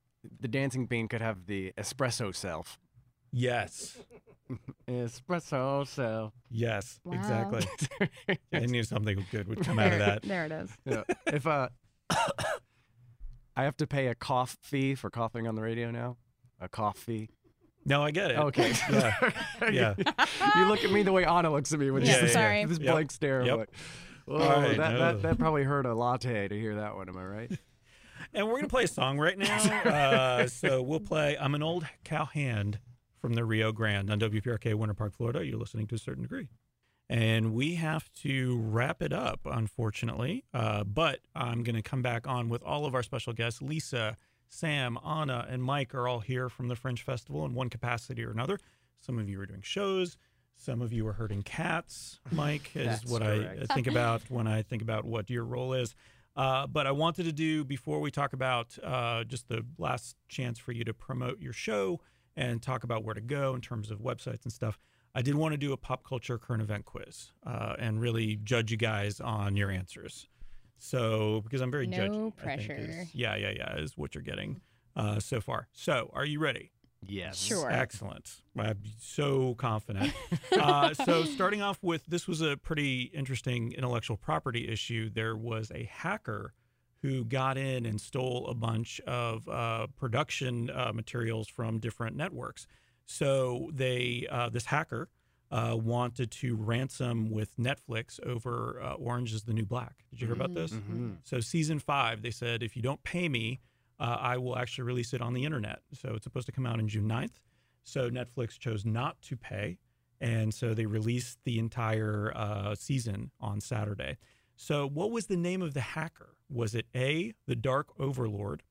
the 0.41 0.47
dancing 0.49 0.85
bean 0.85 1.07
could 1.07 1.21
have 1.21 1.45
the 1.45 1.73
espresso 1.77 2.35
self. 2.35 2.77
yes. 3.31 3.97
Espresso 4.87 5.87
self. 5.87 6.33
Yes. 6.49 6.99
Wow. 7.05 7.13
Exactly. 7.19 8.37
I 8.53 8.65
knew 8.65 8.81
something 8.81 9.23
good 9.31 9.47
would 9.47 9.63
come 9.63 9.77
out 9.77 9.93
of 9.93 9.99
that. 9.99 10.23
there 10.23 10.45
it 10.45 10.51
is. 10.51 10.71
Yeah. 10.85 11.03
If 11.27 11.45
uh, 11.45 11.69
I 13.59 13.63
have 13.63 13.75
to 13.77 13.87
pay 13.87 14.07
a 14.07 14.15
cough 14.15 14.57
fee 14.61 14.95
for 14.95 15.09
coughing 15.09 15.45
on 15.45 15.55
the 15.55 15.61
radio 15.61 15.91
now, 15.91 16.15
a 16.61 16.69
cough 16.69 16.97
fee. 16.97 17.27
No, 17.85 18.01
I 18.01 18.11
get 18.11 18.31
it. 18.31 18.37
Okay. 18.37 18.71
Yeah. 18.89 19.31
Yeah. 19.71 19.95
you 20.55 20.65
look 20.65 20.85
at 20.85 20.91
me 20.93 21.03
the 21.03 21.11
way 21.11 21.25
Anna 21.25 21.51
looks 21.51 21.73
at 21.73 21.79
me 21.79 21.91
when 21.91 22.05
Yeah, 22.05 22.13
she's 22.13 22.29
yeah, 22.29 22.33
sorry. 22.33 22.63
this 22.65 22.79
Yep. 22.79 22.93
blank 22.93 23.11
stare. 23.11 23.43
Yep. 23.45 23.57
like, 23.57 23.69
oh, 24.29 24.37
right, 24.37 24.77
that, 24.77 24.91
no. 24.93 24.99
that, 24.99 25.21
that 25.23 25.37
probably 25.37 25.63
hurt 25.63 25.85
a 25.85 25.93
latte 25.93 26.47
to 26.47 26.57
hear 26.57 26.75
that 26.75 26.95
one. 26.95 27.09
Am 27.09 27.17
I 27.17 27.25
right? 27.25 27.51
And 28.33 28.45
we're 28.45 28.53
going 28.53 28.63
to 28.63 28.69
play 28.69 28.83
a 28.83 28.87
song 28.87 29.17
right 29.17 29.37
now. 29.37 29.57
Uh, 29.83 30.47
so 30.47 30.81
we'll 30.83 30.99
play 30.99 31.35
I'm 31.39 31.55
an 31.55 31.63
Old 31.63 31.85
Cowhand 32.03 32.79
from 33.19 33.33
the 33.33 33.43
Rio 33.43 33.71
Grande 33.71 34.09
on 34.11 34.19
WPRK 34.19 34.75
Winter 34.75 34.93
Park, 34.93 35.13
Florida. 35.17 35.43
You're 35.45 35.57
listening 35.57 35.87
to 35.87 35.95
a 35.95 35.97
certain 35.97 36.23
degree. 36.23 36.47
And 37.09 37.53
we 37.53 37.75
have 37.75 38.11
to 38.21 38.59
wrap 38.59 39.01
it 39.01 39.11
up, 39.11 39.39
unfortunately. 39.45 40.43
Uh, 40.53 40.83
but 40.83 41.21
I'm 41.35 41.63
going 41.63 41.75
to 41.75 41.81
come 41.81 42.03
back 42.03 42.27
on 42.27 42.49
with 42.49 42.61
all 42.61 42.85
of 42.85 42.93
our 42.93 43.01
special 43.01 43.33
guests. 43.33 43.61
Lisa, 43.63 44.15
Sam, 44.47 44.97
Anna, 45.03 45.47
and 45.49 45.63
Mike 45.63 45.95
are 45.95 46.07
all 46.07 46.19
here 46.19 46.49
from 46.49 46.67
the 46.67 46.75
Fringe 46.75 47.01
Festival 47.01 47.45
in 47.45 47.53
one 47.55 47.69
capacity 47.69 48.23
or 48.23 48.29
another. 48.29 48.59
Some 48.99 49.17
of 49.17 49.27
you 49.27 49.39
are 49.41 49.45
doing 49.47 49.61
shows. 49.61 50.17
Some 50.55 50.81
of 50.81 50.91
you 50.93 51.07
are 51.07 51.13
herding 51.13 51.41
cats. 51.41 52.19
Mike 52.31 52.71
is 52.75 53.05
what 53.05 53.23
I 53.23 53.37
correct. 53.37 53.73
think 53.73 53.87
about 53.95 54.21
when 54.29 54.45
I 54.45 54.61
think 54.61 54.81
about 54.81 55.05
what 55.05 55.29
your 55.29 55.45
role 55.45 55.73
is. 55.73 55.95
Uh, 56.35 56.67
but 56.67 56.85
I 56.85 56.91
wanted 56.91 57.23
to 57.23 57.31
do 57.31 57.63
before 57.63 57.99
we 57.99 58.11
talk 58.11 58.33
about 58.33 58.77
uh, 58.83 59.23
just 59.23 59.47
the 59.47 59.65
last 59.77 60.15
chance 60.27 60.59
for 60.59 60.73
you 60.73 60.83
to 60.83 60.93
promote 60.93 61.39
your 61.39 61.53
show 61.53 61.99
and 62.35 62.61
talk 62.61 62.83
about 62.83 63.03
where 63.03 63.15
to 63.15 63.21
go 63.21 63.55
in 63.55 63.61
terms 63.61 63.89
of 63.89 63.99
websites 63.99 64.43
and 64.43 64.53
stuff. 64.53 64.79
I 65.19 65.21
did 65.21 65.35
want 65.35 65.51
to 65.51 65.57
do 65.57 65.73
a 65.73 65.77
pop 65.77 66.05
culture 66.05 66.37
current 66.37 66.61
event 66.61 66.85
quiz 66.85 67.33
uh, 67.45 67.75
and 67.77 67.99
really 67.99 68.37
judge 68.41 68.71
you 68.71 68.77
guys 68.77 69.19
on 69.19 69.57
your 69.57 69.69
answers. 69.69 70.29
So 70.77 71.41
because 71.43 71.59
I'm 71.59 71.69
very 71.71 71.87
No 71.87 71.97
judgy, 71.97 72.05
I 72.05 72.07
think 72.07 72.37
pressure. 72.37 72.75
is- 73.01 73.13
yeah, 73.13 73.35
yeah, 73.35 73.49
yeah, 73.53 73.75
is 73.79 73.97
what 73.97 74.15
you're 74.15 74.21
getting 74.23 74.61
uh, 74.95 75.19
so 75.19 75.41
far. 75.41 75.67
So 75.73 76.09
are 76.13 76.23
you 76.23 76.39
ready? 76.39 76.71
Yes. 77.05 77.37
Sure. 77.37 77.69
Excellent. 77.69 78.31
I'm 78.57 78.79
so 78.97 79.55
confident. 79.55 80.13
uh, 80.53 80.93
so, 80.93 81.25
starting 81.25 81.61
off 81.61 81.79
with 81.81 82.05
this 82.05 82.25
was 82.25 82.39
a 82.39 82.55
pretty 82.55 83.11
interesting 83.13 83.73
intellectual 83.73 84.15
property 84.15 84.69
issue. 84.69 85.09
There 85.09 85.35
was 85.35 85.69
a 85.75 85.83
hacker 85.91 86.53
who 87.01 87.25
got 87.25 87.57
in 87.57 87.85
and 87.85 87.99
stole 87.99 88.47
a 88.47 88.53
bunch 88.53 89.01
of 89.01 89.47
uh, 89.49 89.87
production 89.97 90.69
uh, 90.69 90.93
materials 90.93 91.49
from 91.49 91.79
different 91.79 92.15
networks. 92.15 92.67
So, 93.11 93.71
they 93.73 94.27
uh, 94.29 94.49
this 94.49 94.65
hacker 94.65 95.09
uh, 95.51 95.75
wanted 95.75 96.29
to 96.29 96.55
ransom 96.55 97.31
with 97.31 97.57
Netflix 97.57 98.19
over 98.23 98.79
uh, 98.83 98.93
Orange 98.93 99.33
is 99.33 99.43
the 99.43 99.53
New 99.53 99.65
Black. 99.65 100.05
Did 100.11 100.21
you 100.21 100.27
hear 100.27 100.35
about 100.35 100.53
this? 100.53 100.73
Mhm. 100.73 101.17
So 101.23 101.39
season 101.39 101.79
five, 101.79 102.21
they 102.21 102.29
said 102.29 102.61
if 102.61 102.75
you 102.75 102.83
don't 102.83 103.01
pay 103.01 103.27
me, 103.27 103.61
uh, 103.99 104.17
I 104.19 104.37
will 104.37 104.55
actually 104.55 104.83
release 104.83 105.11
it 105.13 105.21
on 105.21 105.33
the 105.33 105.43
internet. 105.43 105.79
So 105.91 106.13
it's 106.13 106.23
supposed 106.23 106.45
to 106.45 106.51
come 106.51 106.67
out 106.67 106.77
on 106.77 106.87
June 106.87 107.07
9th. 107.07 107.39
So 107.83 108.11
Netflix 108.11 108.59
chose 108.59 108.85
not 108.85 109.19
to 109.23 109.35
pay, 109.35 109.79
and 110.21 110.53
so 110.53 110.75
they 110.75 110.85
released 110.85 111.39
the 111.45 111.57
entire 111.57 112.31
uh, 112.35 112.75
season 112.75 113.31
on 113.41 113.59
Saturday. 113.59 114.17
So 114.55 114.87
what 114.87 115.09
was 115.09 115.25
the 115.25 115.35
name 115.37 115.63
of 115.63 115.73
the 115.73 115.81
hacker? 115.81 116.35
Was 116.47 116.75
it 116.75 116.85
A, 116.95 117.33
the 117.47 117.55
Dark 117.55 117.87
Overlord, 117.99 118.61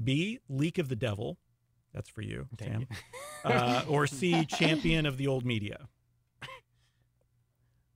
B, 0.00 0.38
Leak 0.48 0.78
of 0.78 0.88
the 0.88 0.96
Devil? 0.96 1.38
That's 1.94 2.08
for 2.08 2.22
you, 2.22 2.46
Thank 2.58 2.72
Sam. 2.72 2.80
you. 2.80 2.86
Uh, 3.44 3.84
or 3.88 4.06
C, 4.06 4.44
Champion 4.46 5.04
of 5.06 5.16
the 5.18 5.26
Old 5.26 5.44
Media? 5.44 5.86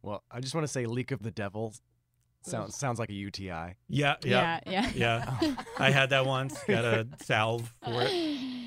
Well, 0.03 0.23
I 0.31 0.41
just 0.41 0.55
want 0.55 0.67
to 0.67 0.73
say 0.73 0.87
leak 0.87 1.11
of 1.11 1.23
the 1.23 1.31
devil 1.31 1.75
sounds 2.43 2.77
sounds 2.77 2.99
like 2.99 3.09
a 3.11 3.15
UTI. 3.15 3.49
Yeah, 3.89 4.17
yeah, 4.25 4.61
yeah, 4.67 4.91
yeah. 4.95 5.37
yeah. 5.43 5.55
I 5.79 5.91
had 5.91 6.11
that 6.11 6.25
once. 6.27 6.57
Got 6.65 6.85
a 6.85 7.07
salve 7.23 7.75
for 7.83 8.03
it. 8.03 8.13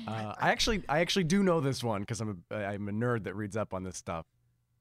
Uh, 0.06 0.34
I 0.38 0.50
actually 0.50 0.82
I 0.88 0.98
actually 1.00 1.24
do 1.24 1.42
know 1.42 1.60
this 1.60 1.82
one 1.82 2.00
because 2.02 2.20
I'm 2.20 2.42
a 2.50 2.56
I'm 2.56 2.88
a 2.88 2.92
nerd 2.92 3.24
that 3.24 3.34
reads 3.34 3.56
up 3.56 3.72
on 3.72 3.84
this 3.84 3.96
stuff. 3.96 4.26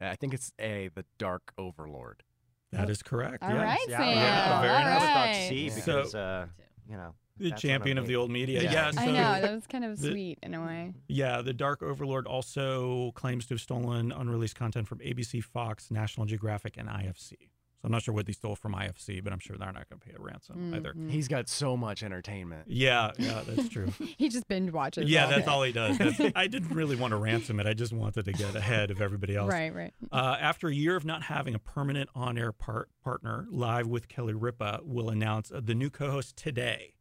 I 0.01 0.15
think 0.15 0.33
it's 0.33 0.51
A, 0.59 0.89
the 0.95 1.05
Dark 1.19 1.53
Overlord. 1.57 2.23
That 2.71 2.89
is 2.89 3.03
correct. 3.03 3.43
All 3.43 3.49
yes. 3.51 3.59
right, 3.59 3.79
Yeah, 3.87 3.97
Sam. 3.97 4.07
yeah, 4.09 4.61
very 4.61 4.73
All 4.73 4.79
I 4.87 4.93
was 4.95 5.03
about 5.03 5.23
to 5.25 5.29
right. 5.39 5.49
see 5.49 5.67
Yeah. 5.67 5.75
because 5.75 6.11
So- 6.11 6.19
uh, 6.19 6.45
you 6.89 6.97
know 6.97 7.13
The 7.41 7.49
That's 7.49 7.61
champion 7.61 7.97
of 7.97 8.07
the 8.07 8.15
old 8.15 8.29
media. 8.31 8.61
Yeah. 8.63 8.71
Yeah. 8.71 8.91
so, 8.91 9.01
I 9.01 9.05
know 9.07 9.13
that 9.41 9.51
was 9.55 9.67
kind 9.67 9.83
of 9.85 9.99
the- 9.99 10.09
sweet 10.11 10.39
in 10.43 10.53
a 10.53 10.61
way. 10.65 10.93
Yeah, 11.07 11.41
the 11.41 11.53
Dark 11.53 11.81
Overlord 11.83 12.27
also 12.27 13.11
claims 13.15 13.45
to 13.47 13.55
have 13.55 13.61
stolen 13.61 14.11
unreleased 14.11 14.55
content 14.55 14.87
from 14.87 14.99
ABC, 14.99 15.43
Fox, 15.43 15.89
National 15.91 16.25
Geographic, 16.25 16.75
and 16.77 16.87
IFC. 16.87 17.33
So 17.81 17.87
I'm 17.87 17.91
not 17.93 18.03
sure 18.03 18.13
what 18.13 18.27
they 18.27 18.33
stole 18.33 18.55
from 18.55 18.75
IFC, 18.75 19.23
but 19.23 19.33
I'm 19.33 19.39
sure 19.39 19.57
they're 19.57 19.71
not 19.71 19.89
going 19.89 19.99
to 19.99 20.05
pay 20.07 20.13
a 20.15 20.21
ransom 20.21 20.71
either. 20.75 20.93
Mhm. 20.93 21.09
He's 21.09 21.27
got 21.27 21.49
so 21.49 21.75
much 21.75 22.03
entertainment. 22.03 22.65
Yeah, 22.67 23.09
yeah, 23.17 23.41
that's 23.43 23.69
true. 23.69 23.87
He 24.19 24.29
just 24.29 24.47
binge 24.47 24.71
watches. 24.71 25.09
yeah, 25.09 25.23
all 25.23 25.29
that's 25.31 25.45
day. 25.45 25.51
all 25.51 25.63
he 25.63 25.71
does. 25.71 25.97
That's, 25.97 26.21
I 26.35 26.45
didn't 26.45 26.75
really 26.75 26.95
want 26.95 27.09
to 27.09 27.17
ransom 27.17 27.59
it. 27.59 27.65
I 27.65 27.73
just 27.73 27.91
wanted 27.91 28.25
to 28.25 28.33
get 28.33 28.55
ahead 28.55 28.91
of 28.91 29.01
everybody 29.01 29.35
else. 29.35 29.51
Right, 29.51 29.73
right. 29.73 29.93
Uh, 30.11 30.37
after 30.39 30.67
a 30.67 30.73
year 30.75 30.95
of 30.95 31.05
not 31.05 31.23
having 31.23 31.55
a 31.55 31.59
permanent 31.59 32.11
on-air 32.13 32.51
part- 32.51 32.89
partner, 33.03 33.47
Live 33.49 33.87
with 33.87 34.07
Kelly 34.07 34.35
Ripa 34.35 34.81
will 34.83 35.09
announce 35.09 35.51
uh, 35.51 35.59
the 35.63 35.73
new 35.73 35.89
co-host 35.89 36.37
today. 36.37 36.93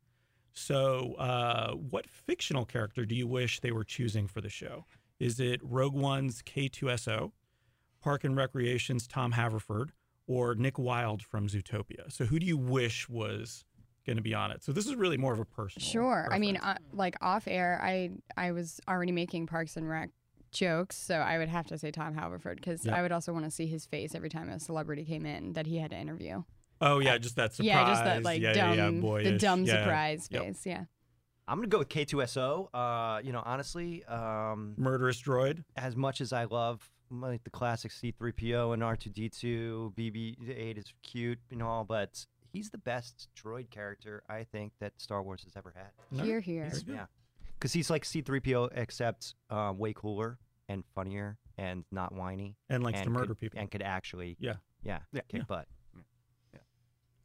So, 0.53 1.15
uh, 1.15 1.73
what 1.75 2.09
fictional 2.09 2.65
character 2.65 3.05
do 3.05 3.15
you 3.15 3.27
wish 3.27 3.61
they 3.61 3.71
were 3.73 3.85
choosing 3.85 4.27
for 4.27 4.41
the 4.41 4.49
show? 4.49 4.85
Is 5.19 5.39
it 5.41 5.61
Rogue 5.63 5.95
One's 5.95 6.43
K2SO, 6.43 7.33
Park 8.01 8.25
and 8.25 8.37
Recreation's 8.37 9.07
Tom 9.07 9.33
Haverford, 9.33 9.93
or 10.27 10.55
Nick 10.55 10.79
Wilde 10.79 11.23
from 11.23 11.47
Zootopia? 11.49 12.11
So, 12.13 12.25
who 12.25 12.39
do 12.39 12.47
you 12.47 12.57
wish 12.59 13.09
was 13.09 13.65
going 14.07 14.17
to 14.17 14.23
be 14.23 14.35
on 14.35 14.51
it? 14.51 14.63
So, 14.65 14.73
this 14.73 14.87
is 14.87 14.95
really 14.97 15.17
more 15.17 15.33
of 15.33 15.39
a 15.41 15.45
personal. 15.45 15.87
Sure. 15.87 16.29
I 16.31 16.39
mean, 16.39 16.57
uh, 16.57 16.77
like 16.93 17.17
off 17.21 17.47
air, 17.47 17.81
I 17.83 18.11
I 18.37 18.53
was 18.53 18.81
already 18.89 19.13
making 19.13 19.47
Parks 19.47 19.77
and 19.77 19.89
Rec 19.89 20.11
jokes, 20.53 20.97
so 20.97 21.15
I 21.15 21.39
would 21.39 21.49
have 21.49 21.69
to 21.69 21.79
say 21.79 21.93
Tom 21.93 22.15
Haverford 22.15 22.57
because 22.57 22.85
Yeah. 22.85 22.97
I 22.97 23.03
would 23.03 23.13
also 23.13 23.33
want 23.33 23.45
to 23.45 23.51
see 23.53 23.67
his 23.67 23.87
face 23.87 24.15
every 24.17 24.29
time 24.31 24.49
a 24.49 24.59
celebrity 24.59 25.05
came 25.05 25.25
in 25.25 25.53
that 25.53 25.67
he 25.67 25.79
had 25.79 25.91
to 25.93 25.97
interview. 25.97 26.43
Oh 26.81 26.99
yeah, 26.99 27.19
just 27.19 27.37
that 27.37 27.53
surprise. 27.55 27.67
Yeah, 27.67 27.87
just 27.87 28.05
that 28.05 28.23
like 28.25 28.41
yeah, 28.41 28.53
dumb, 28.53 28.77
yeah, 28.77 29.19
yeah, 29.19 29.31
the 29.31 29.39
dumb 29.39 29.65
Yeah. 29.65 29.83
surprise 29.83 30.29
Yep. 30.31 30.43
face. 30.45 30.67
Yeah. 30.67 30.85
I'm 31.49 31.59
gonna 31.59 31.67
go 31.69 31.79
with 31.79 31.89
K2SO. 31.89 32.69
Uh, 32.73 33.21
you 33.25 33.33
know, 33.33 33.43
honestly, 33.45 34.05
um, 34.05 34.75
Murderous 34.77 35.21
droid. 35.21 35.65
as 35.77 35.97
much 35.97 36.21
as 36.21 36.33
I 36.33 36.45
love 36.45 36.89
like 37.11 37.43
the 37.43 37.51
classic 37.51 37.91
C3PO 37.91 38.73
and 38.73 38.83
R2D2, 38.85 39.95
BB-8 39.97 40.79
is 40.79 40.93
cute 41.03 41.41
and 41.51 41.61
all, 41.63 41.83
but 41.85 42.25
he's 42.53 42.71
the 42.71 42.79
best 42.79 43.29
droid 43.37 43.69
character 43.71 44.23
I 44.29 44.45
think 44.45 44.73
that 44.79 44.93
Star 45.01 45.21
Wars 45.23 45.43
has 45.45 45.57
ever 45.57 45.73
had. 45.75 45.91
No, 46.17 46.23
Here, 46.25 46.39
here. 46.41 46.67
he's. 46.67 46.85
Yeah, 46.87 47.07
because 47.59 47.73
he's 47.73 47.91
like 47.91 48.05
C3PO 48.05 48.71
except 48.77 49.35
um, 49.51 49.77
way 49.79 49.93
cooler 49.93 50.39
and 50.69 50.85
funnier 50.95 51.37
and 51.59 51.85
not 51.91 52.13
whiny 52.15 52.55
And 52.69 52.85
likes 52.85 52.99
and 52.99 53.07
to 53.07 53.11
murder 53.11 53.27
could, 53.29 53.41
people. 53.41 53.59
and 53.61 53.69
could 53.71 53.83
actually 53.83 54.37
Yeah. 54.39 54.55
yeah 54.85 55.01
Yeah. 55.13 55.23
kick 55.29 55.41
Yeah. 55.41 55.45
butt. 55.49 55.67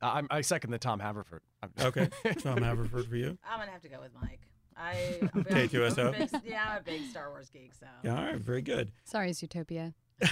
I'm, 0.01 0.27
I 0.29 0.41
second 0.41 0.71
the 0.71 0.77
Tom 0.79 0.99
Haverford. 0.99 1.41
I'm- 1.63 1.71
Okay, 1.87 2.09
Tom 2.39 2.61
Haverford 2.61 3.07
for 3.07 3.15
you. 3.15 3.37
I'm 3.49 3.59
gonna 3.59 3.71
have 3.71 3.81
to 3.81 3.89
go 3.89 3.99
with 4.01 4.11
Mike. 4.21 4.41
I 4.77 5.19
I'm 5.33 5.41
a 5.41 5.43
big- 5.43 5.71
K2SO? 5.71 6.31
Big- 6.31 6.41
yeah, 6.45 6.65
I'm 6.71 6.77
a 6.79 6.83
big 6.83 7.09
Star 7.09 7.29
Wars 7.29 7.49
geek. 7.49 7.73
So 7.79 7.85
Yeah, 8.03 8.17
all 8.17 8.23
right, 8.25 8.35
very 8.35 8.61
good. 8.61 8.91
Sorry, 9.05 9.31
Zootopia. 9.31 9.93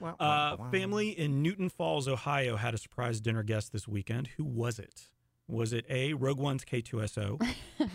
Mm. 0.00 0.14
Uh, 0.20 0.56
family 0.70 1.08
in 1.10 1.42
Newton 1.42 1.68
Falls, 1.68 2.06
Ohio 2.06 2.54
had 2.54 2.72
a 2.72 2.78
surprise 2.78 3.20
dinner 3.20 3.42
guest 3.42 3.72
this 3.72 3.88
weekend. 3.88 4.28
Who 4.36 4.44
was 4.44 4.78
it? 4.78 5.08
Was 5.48 5.72
it 5.72 5.84
A, 5.90 6.12
Rogue 6.14 6.38
One's 6.38 6.64
K2SO, 6.64 7.42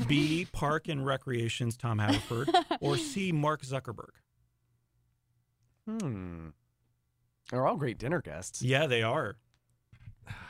B, 0.08 0.46
Park 0.52 0.90
and 0.90 1.06
Recreation's 1.06 1.78
Tom 1.78 2.00
Haverford, 2.00 2.50
or 2.82 2.98
C, 2.98 3.32
Mark 3.32 3.62
Zuckerberg? 3.62 4.10
Hmm. 5.88 6.48
They're 7.50 7.66
all 7.66 7.78
great 7.78 7.98
dinner 8.00 8.22
guests. 8.22 8.62
Yeah, 8.62 8.88
they 8.88 9.02
are. 9.04 9.38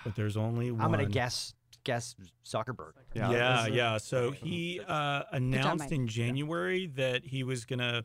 But 0.04 0.16
there's 0.16 0.38
only 0.38 0.72
one. 0.72 0.82
I'm 0.82 0.92
gonna 0.92 1.06
guess 1.06 1.54
guess 1.84 2.16
Zuckerberg. 2.46 2.94
Yeah, 3.14 3.32
that's 3.32 3.70
yeah. 3.70 3.98
So 3.98 4.32
he 4.32 4.80
uh, 4.88 5.24
announced 5.32 5.86
Mike. 5.86 5.92
in 5.92 6.08
January 6.08 6.88
that 6.96 7.26
he 7.26 7.44
was 7.44 7.66
going 7.66 7.80
to 7.80 8.04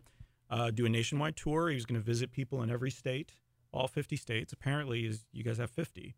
uh, 0.50 0.70
do 0.70 0.86
a 0.86 0.88
nationwide 0.88 1.36
tour. 1.36 1.68
He 1.68 1.74
was 1.74 1.86
going 1.86 2.00
to 2.00 2.04
visit 2.04 2.32
people 2.32 2.62
in 2.62 2.70
every 2.70 2.90
state, 2.90 3.32
all 3.72 3.86
50 3.88 4.16
states. 4.16 4.52
Apparently, 4.52 5.06
is 5.06 5.24
you 5.32 5.44
guys 5.44 5.58
have 5.58 5.70
50. 5.70 6.14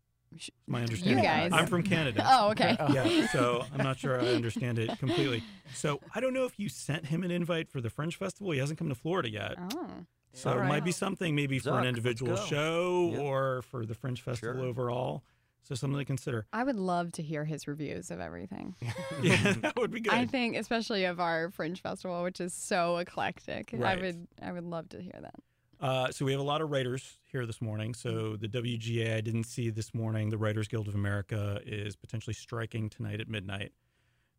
My 0.65 0.81
understanding. 0.81 1.25
guys. 1.25 1.51
I'm 1.53 1.67
from 1.67 1.83
Canada. 1.83 2.25
Oh, 2.25 2.51
okay. 2.51 2.77
yeah, 2.93 3.27
so 3.27 3.65
I'm 3.73 3.83
not 3.83 3.97
sure 3.99 4.19
I 4.19 4.27
understand 4.29 4.79
it 4.79 4.97
completely. 4.97 5.43
So 5.73 5.99
I 6.15 6.21
don't 6.21 6.33
know 6.33 6.45
if 6.45 6.57
you 6.57 6.69
sent 6.69 7.05
him 7.07 7.23
an 7.23 7.31
invite 7.31 7.69
for 7.69 7.81
the 7.81 7.89
Fringe 7.89 8.15
Festival. 8.15 8.51
He 8.51 8.59
hasn't 8.59 8.79
come 8.79 8.87
to 8.87 8.95
Florida 8.95 9.29
yet. 9.29 9.55
Oh. 9.75 9.87
So 10.33 10.51
All 10.51 10.59
it 10.59 10.65
might 10.67 10.85
be 10.85 10.93
something 10.93 11.35
maybe 11.35 11.59
for 11.59 11.77
an 11.77 11.85
individual 11.85 12.37
show 12.37 13.11
Yeah. 13.13 13.19
or 13.19 13.61
for 13.63 13.85
the 13.85 13.93
Fringe 13.93 14.21
Festival 14.21 14.55
Sure. 14.55 14.65
overall. 14.65 15.23
So 15.63 15.75
something 15.75 15.99
to 15.99 16.05
consider. 16.05 16.47
I 16.51 16.63
would 16.63 16.75
love 16.75 17.11
to 17.13 17.23
hear 17.23 17.45
his 17.45 17.67
reviews 17.67 18.11
of 18.11 18.19
everything. 18.19 18.75
Yeah, 19.21 19.53
that 19.61 19.75
would 19.75 19.91
be 19.91 19.99
good. 19.99 20.13
I 20.13 20.25
think, 20.25 20.55
especially 20.55 21.05
of 21.05 21.19
our 21.19 21.51
Fringe 21.51 21.79
Festival, 21.79 22.23
which 22.23 22.41
is 22.41 22.53
so 22.53 22.97
eclectic. 22.97 23.69
Right. 23.71 23.99
I 23.99 24.01
would, 24.01 24.27
I 24.41 24.51
would 24.51 24.63
love 24.63 24.89
to 24.89 25.01
hear 25.01 25.19
that. 25.21 25.35
Uh, 25.79 26.11
so 26.11 26.25
we 26.25 26.31
have 26.31 26.41
a 26.41 26.43
lot 26.43 26.61
of 26.61 26.69
writers 26.69 27.17
here 27.31 27.45
this 27.45 27.61
morning. 27.61 27.93
So 27.93 28.35
the 28.35 28.47
WGA 28.47 29.17
I 29.17 29.21
didn't 29.21 29.43
see 29.43 29.69
this 29.69 29.93
morning. 29.93 30.29
The 30.29 30.37
Writers 30.37 30.67
Guild 30.67 30.87
of 30.87 30.95
America 30.95 31.59
is 31.65 31.95
potentially 31.95 32.33
striking 32.33 32.89
tonight 32.89 33.19
at 33.19 33.27
midnight. 33.27 33.71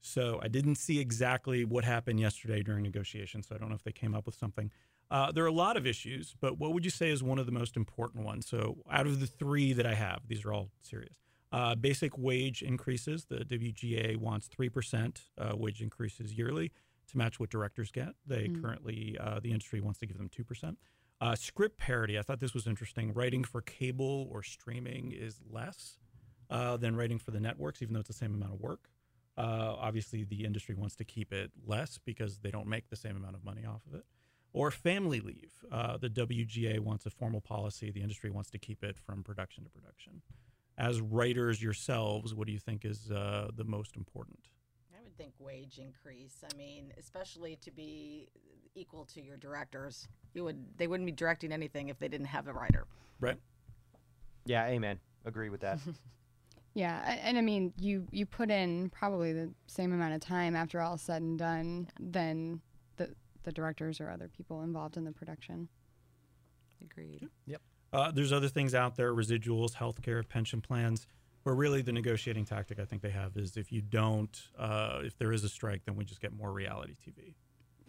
So 0.00 0.40
I 0.42 0.48
didn't 0.48 0.76
see 0.76 0.98
exactly 1.00 1.64
what 1.64 1.84
happened 1.84 2.18
yesterday 2.18 2.62
during 2.62 2.82
negotiations. 2.82 3.48
So 3.48 3.54
I 3.54 3.58
don't 3.58 3.68
know 3.68 3.76
if 3.76 3.84
they 3.84 3.92
came 3.92 4.14
up 4.14 4.26
with 4.26 4.34
something. 4.34 4.70
Uh, 5.12 5.30
there 5.30 5.44
are 5.44 5.48
a 5.48 5.52
lot 5.52 5.76
of 5.76 5.86
issues, 5.86 6.34
but 6.40 6.58
what 6.58 6.72
would 6.72 6.84
you 6.86 6.90
say 6.90 7.10
is 7.10 7.22
one 7.22 7.38
of 7.38 7.44
the 7.44 7.52
most 7.52 7.76
important 7.76 8.24
ones? 8.24 8.46
So 8.46 8.78
out 8.90 9.06
of 9.06 9.20
the 9.20 9.26
three 9.26 9.74
that 9.74 9.84
I 9.84 9.92
have, 9.92 10.20
these 10.26 10.42
are 10.46 10.52
all 10.54 10.70
serious. 10.80 11.16
Uh, 11.52 11.74
basic 11.74 12.16
wage 12.16 12.62
increases. 12.62 13.26
The 13.26 13.44
WGA 13.44 14.16
wants 14.16 14.46
three 14.46 14.70
percent 14.70 15.20
uh, 15.36 15.52
wage 15.54 15.82
increases 15.82 16.32
yearly 16.32 16.72
to 17.08 17.18
match 17.18 17.38
what 17.38 17.50
directors 17.50 17.90
get. 17.92 18.14
They 18.26 18.48
Mm. 18.48 18.62
currently, 18.62 19.18
uh, 19.20 19.38
the 19.40 19.50
industry 19.50 19.82
wants 19.82 19.98
to 20.00 20.06
give 20.06 20.16
them 20.16 20.30
two 20.30 20.44
percent. 20.44 20.78
Uh, 21.20 21.34
script 21.36 21.76
parity. 21.78 22.18
I 22.18 22.22
thought 22.22 22.40
this 22.40 22.54
was 22.54 22.66
interesting. 22.66 23.12
Writing 23.12 23.44
for 23.44 23.60
cable 23.60 24.28
or 24.32 24.42
streaming 24.42 25.12
is 25.12 25.40
less 25.48 25.98
uh, 26.48 26.78
than 26.78 26.96
writing 26.96 27.18
for 27.18 27.32
the 27.32 27.38
networks, 27.40 27.82
even 27.82 27.92
though 27.92 28.00
it's 28.00 28.08
the 28.08 28.14
same 28.14 28.32
amount 28.34 28.54
of 28.54 28.60
work. 28.60 28.88
Uh, 29.36 29.76
obviously, 29.78 30.24
the 30.24 30.44
industry 30.44 30.74
wants 30.74 30.96
to 30.96 31.04
keep 31.04 31.32
it 31.34 31.50
less 31.66 31.98
because 31.98 32.38
they 32.38 32.50
don't 32.50 32.66
make 32.66 32.88
the 32.88 32.96
same 32.96 33.14
amount 33.16 33.36
of 33.36 33.44
money 33.44 33.64
off 33.66 33.82
of 33.86 33.94
it. 33.94 34.04
Or 34.52 34.70
family 34.70 35.20
leave. 35.20 35.52
Uh, 35.70 35.96
the 35.96 36.10
WGA 36.10 36.78
wants 36.80 37.06
a 37.06 37.10
formal 37.10 37.40
policy. 37.40 37.90
The 37.90 38.02
industry 38.02 38.30
wants 38.30 38.50
to 38.50 38.58
keep 38.58 38.84
it 38.84 38.98
from 38.98 39.22
production 39.22 39.64
to 39.64 39.70
production. 39.70 40.20
As 40.76 41.00
writers 41.00 41.62
yourselves, 41.62 42.34
what 42.34 42.46
do 42.46 42.52
you 42.52 42.58
think 42.58 42.84
is 42.84 43.10
uh, 43.10 43.48
the 43.56 43.64
most 43.64 43.96
important? 43.96 44.40
I 44.94 45.02
would 45.02 45.16
think 45.16 45.32
wage 45.38 45.78
increase. 45.78 46.44
I 46.44 46.56
mean, 46.56 46.92
especially 46.98 47.56
to 47.62 47.70
be 47.70 48.28
equal 48.74 49.04
to 49.06 49.22
your 49.22 49.36
directors. 49.36 50.08
You 50.34 50.44
would 50.44 50.78
they 50.78 50.86
wouldn't 50.86 51.06
be 51.06 51.12
directing 51.12 51.52
anything 51.52 51.88
if 51.88 51.98
they 51.98 52.08
didn't 52.08 52.26
have 52.26 52.48
a 52.48 52.52
writer. 52.52 52.86
Right? 53.20 53.38
Yeah, 54.44 54.66
amen. 54.66 54.98
Agree 55.24 55.50
with 55.50 55.60
that. 55.60 55.78
Yeah, 56.74 57.18
and 57.22 57.36
I 57.36 57.42
mean, 57.42 57.74
you 57.76 58.06
you 58.10 58.24
put 58.24 58.50
in 58.50 58.88
probably 58.90 59.32
the 59.32 59.52
same 59.66 59.92
amount 59.92 60.14
of 60.14 60.20
time 60.20 60.56
after 60.56 60.80
all 60.80 60.96
said 60.96 61.20
and 61.20 61.38
done 61.38 61.90
than 62.00 62.62
the 63.44 63.50
the 63.50 63.54
directors 63.54 64.00
or 64.00 64.10
other 64.10 64.28
people 64.28 64.62
involved 64.62 64.96
in 64.96 65.04
the 65.04 65.12
production. 65.12 65.68
Agreed. 66.82 67.28
Yep. 67.46 67.60
Uh, 67.92 68.10
there's 68.10 68.32
other 68.32 68.48
things 68.48 68.74
out 68.74 68.96
there, 68.96 69.12
residuals, 69.14 69.74
healthcare, 69.74 70.26
pension 70.26 70.60
plans, 70.60 71.06
where 71.42 71.54
really 71.54 71.82
the 71.82 71.92
negotiating 71.92 72.44
tactic 72.44 72.78
I 72.78 72.84
think 72.84 73.02
they 73.02 73.10
have 73.10 73.36
is 73.36 73.56
if 73.56 73.70
you 73.70 73.82
don't, 73.82 74.40
uh, 74.58 75.00
if 75.02 75.16
there 75.18 75.32
is 75.32 75.44
a 75.44 75.48
strike, 75.48 75.82
then 75.84 75.96
we 75.96 76.04
just 76.04 76.20
get 76.20 76.32
more 76.32 76.52
reality 76.52 76.94
TV. 76.94 77.34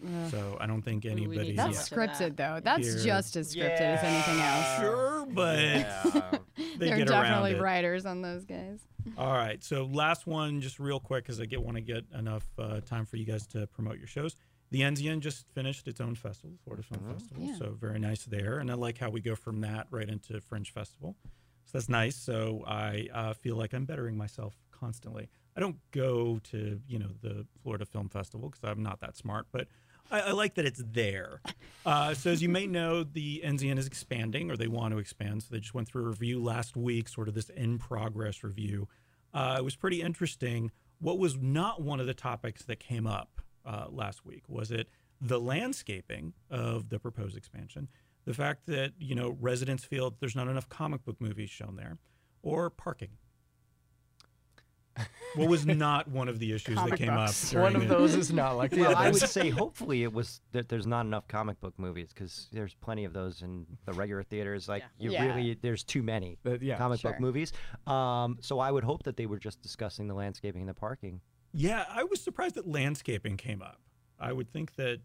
Ugh. 0.05 0.31
So 0.31 0.57
I 0.59 0.67
don't 0.67 0.81
think 0.81 1.05
Ooh, 1.05 1.09
we 1.09 1.15
need 1.15 1.23
anybody. 1.27 1.55
That's 1.55 1.89
Yeah. 1.91 1.97
scripted 1.97 2.35
though. 2.35 2.59
That's 2.61 2.85
Here. 2.85 3.03
just 3.05 3.35
as 3.37 3.55
scripted 3.55 3.79
as 3.79 4.03
anything 4.03 4.39
else. 4.41 4.79
Sure, 4.81 5.25
but 5.27 5.59
Yeah. 5.59 6.37
they 6.77 6.87
there 6.87 6.95
are 6.95 6.97
get 6.97 7.07
definitely 7.07 7.53
it. 7.53 7.61
writers 7.61 8.05
on 8.05 8.21
those 8.21 8.43
guys. 8.43 8.81
All 9.17 9.33
right. 9.33 9.63
So 9.63 9.85
last 9.85 10.27
one, 10.27 10.59
just 10.59 10.79
real 10.79 10.99
quick, 10.99 11.23
because 11.23 11.39
I 11.39 11.45
get 11.45 11.61
want 11.61 11.75
to 11.77 11.81
get 11.81 12.03
enough 12.17 12.45
uh, 12.57 12.81
time 12.81 13.05
for 13.05 13.15
you 13.17 13.25
guys 13.25 13.47
to 13.47 13.67
promote 13.67 13.97
your 13.97 14.07
shows. 14.07 14.35
The 14.73 14.81
Enzian 14.81 15.19
just 15.19 15.45
finished 15.53 15.87
its 15.87 16.01
own 16.01 16.15
festival, 16.15 16.57
Florida 16.63 16.81
Film 16.81 17.03
Festival. 17.13 17.43
Yeah. 17.43 17.55
So 17.59 17.77
very 17.79 17.99
nice 17.99 18.23
there, 18.23 18.57
and 18.57 18.71
I 18.71 18.73
like 18.73 18.97
how 18.97 19.11
we 19.11 19.21
go 19.21 19.35
from 19.35 19.61
that 19.61 19.85
right 19.91 20.09
into 20.09 20.41
Fringe 20.41 20.73
Festival. 20.73 21.15
So 21.65 21.73
that's 21.73 21.89
nice. 21.89 22.15
So 22.15 22.63
I 22.65 23.07
uh, 23.13 23.33
feel 23.33 23.55
like 23.55 23.73
I'm 23.73 23.85
bettering 23.85 24.17
myself 24.17 24.55
constantly. 24.71 25.29
I 25.55 25.59
don't 25.59 25.77
go 25.91 26.39
to 26.45 26.81
you 26.87 26.97
know 26.97 27.09
the 27.21 27.45
Florida 27.61 27.85
Film 27.85 28.09
Festival 28.09 28.49
because 28.49 28.63
I'm 28.63 28.81
not 28.81 28.99
that 29.01 29.15
smart, 29.15 29.45
but 29.51 29.67
I, 30.09 30.21
I 30.21 30.31
like 30.31 30.55
that 30.55 30.65
it's 30.65 30.83
there. 30.83 31.41
Uh, 31.85 32.13
so 32.13 32.31
as 32.31 32.41
you 32.41 32.47
may 32.47 32.65
know, 32.65 33.03
the 33.03 33.41
Enzian 33.43 33.77
is 33.77 33.85
expanding, 33.85 34.49
or 34.49 34.55
they 34.55 34.69
want 34.69 34.93
to 34.93 34.99
expand. 34.99 35.43
So 35.43 35.49
they 35.51 35.59
just 35.59 35.73
went 35.73 35.85
through 35.85 36.05
a 36.05 36.07
review 36.07 36.41
last 36.41 36.77
week, 36.77 37.09
sort 37.09 37.27
of 37.27 37.33
this 37.33 37.49
in 37.49 37.77
progress 37.77 38.41
review. 38.41 38.87
Uh, 39.33 39.57
it 39.59 39.65
was 39.65 39.75
pretty 39.75 40.01
interesting. 40.01 40.71
What 40.99 41.19
was 41.19 41.35
not 41.35 41.81
one 41.81 41.99
of 41.99 42.07
the 42.07 42.13
topics 42.13 42.63
that 42.63 42.79
came 42.79 43.05
up 43.05 43.41
uh, 43.65 43.85
last 43.89 44.25
week 44.25 44.43
was 44.47 44.71
it 44.71 44.87
the 45.21 45.39
landscaping 45.39 46.33
of 46.49 46.89
the 46.89 46.99
proposed 46.99 47.37
expansion, 47.37 47.87
the 48.25 48.33
fact 48.33 48.65
that 48.67 48.91
you 48.99 49.15
know 49.15 49.37
residents 49.39 49.83
feel 49.85 50.15
there's 50.19 50.35
not 50.35 50.47
enough 50.47 50.67
comic 50.69 51.03
book 51.05 51.15
movies 51.19 51.49
shown 51.49 51.75
there, 51.75 51.97
or 52.41 52.69
parking. 52.69 53.09
what 55.35 55.49
was 55.49 55.65
not 55.65 56.07
one 56.07 56.27
of 56.27 56.37
the 56.37 56.51
issues 56.53 56.75
that 56.75 56.95
came 56.97 57.15
books. 57.15 57.51
up? 57.55 57.61
One 57.63 57.75
of 57.75 57.87
those 57.87 58.13
is 58.13 58.31
not 58.31 58.57
like 58.57 58.69
the 58.69 58.81
Well, 58.81 58.95
I 58.95 59.09
would 59.09 59.21
say 59.27 59.49
hopefully 59.49 60.03
it 60.03 60.13
was 60.13 60.39
that 60.51 60.69
there's 60.69 60.85
not 60.85 61.05
enough 61.07 61.27
comic 61.27 61.59
book 61.59 61.73
movies 61.77 62.09
because 62.13 62.47
there's 62.51 62.75
plenty 62.75 63.03
of 63.03 63.11
those 63.13 63.41
in 63.41 63.65
the 63.85 63.93
regular 63.93 64.21
theaters. 64.21 64.69
Like 64.69 64.83
you 64.99 65.11
Yeah. 65.11 65.25
really, 65.25 65.57
there's 65.59 65.83
too 65.83 66.03
many 66.03 66.37
But 66.43 66.61
yeah, 66.61 66.77
comic 66.77 66.99
sure. 66.99 67.11
book 67.11 67.19
movies. 67.19 67.53
Um, 67.87 68.37
so 68.41 68.59
I 68.59 68.69
would 68.71 68.83
hope 68.83 69.01
that 69.03 69.17
they 69.17 69.25
were 69.25 69.39
just 69.39 69.61
discussing 69.61 70.07
the 70.07 70.13
landscaping 70.13 70.61
and 70.61 70.69
the 70.69 70.75
parking. 70.75 71.21
Yeah, 71.53 71.85
I 71.89 72.03
was 72.03 72.21
surprised 72.21 72.55
that 72.55 72.67
landscaping 72.67 73.37
came 73.37 73.61
up. 73.61 73.79
I 74.19 74.33
would 74.33 74.51
think 74.51 74.75
that 74.75 75.01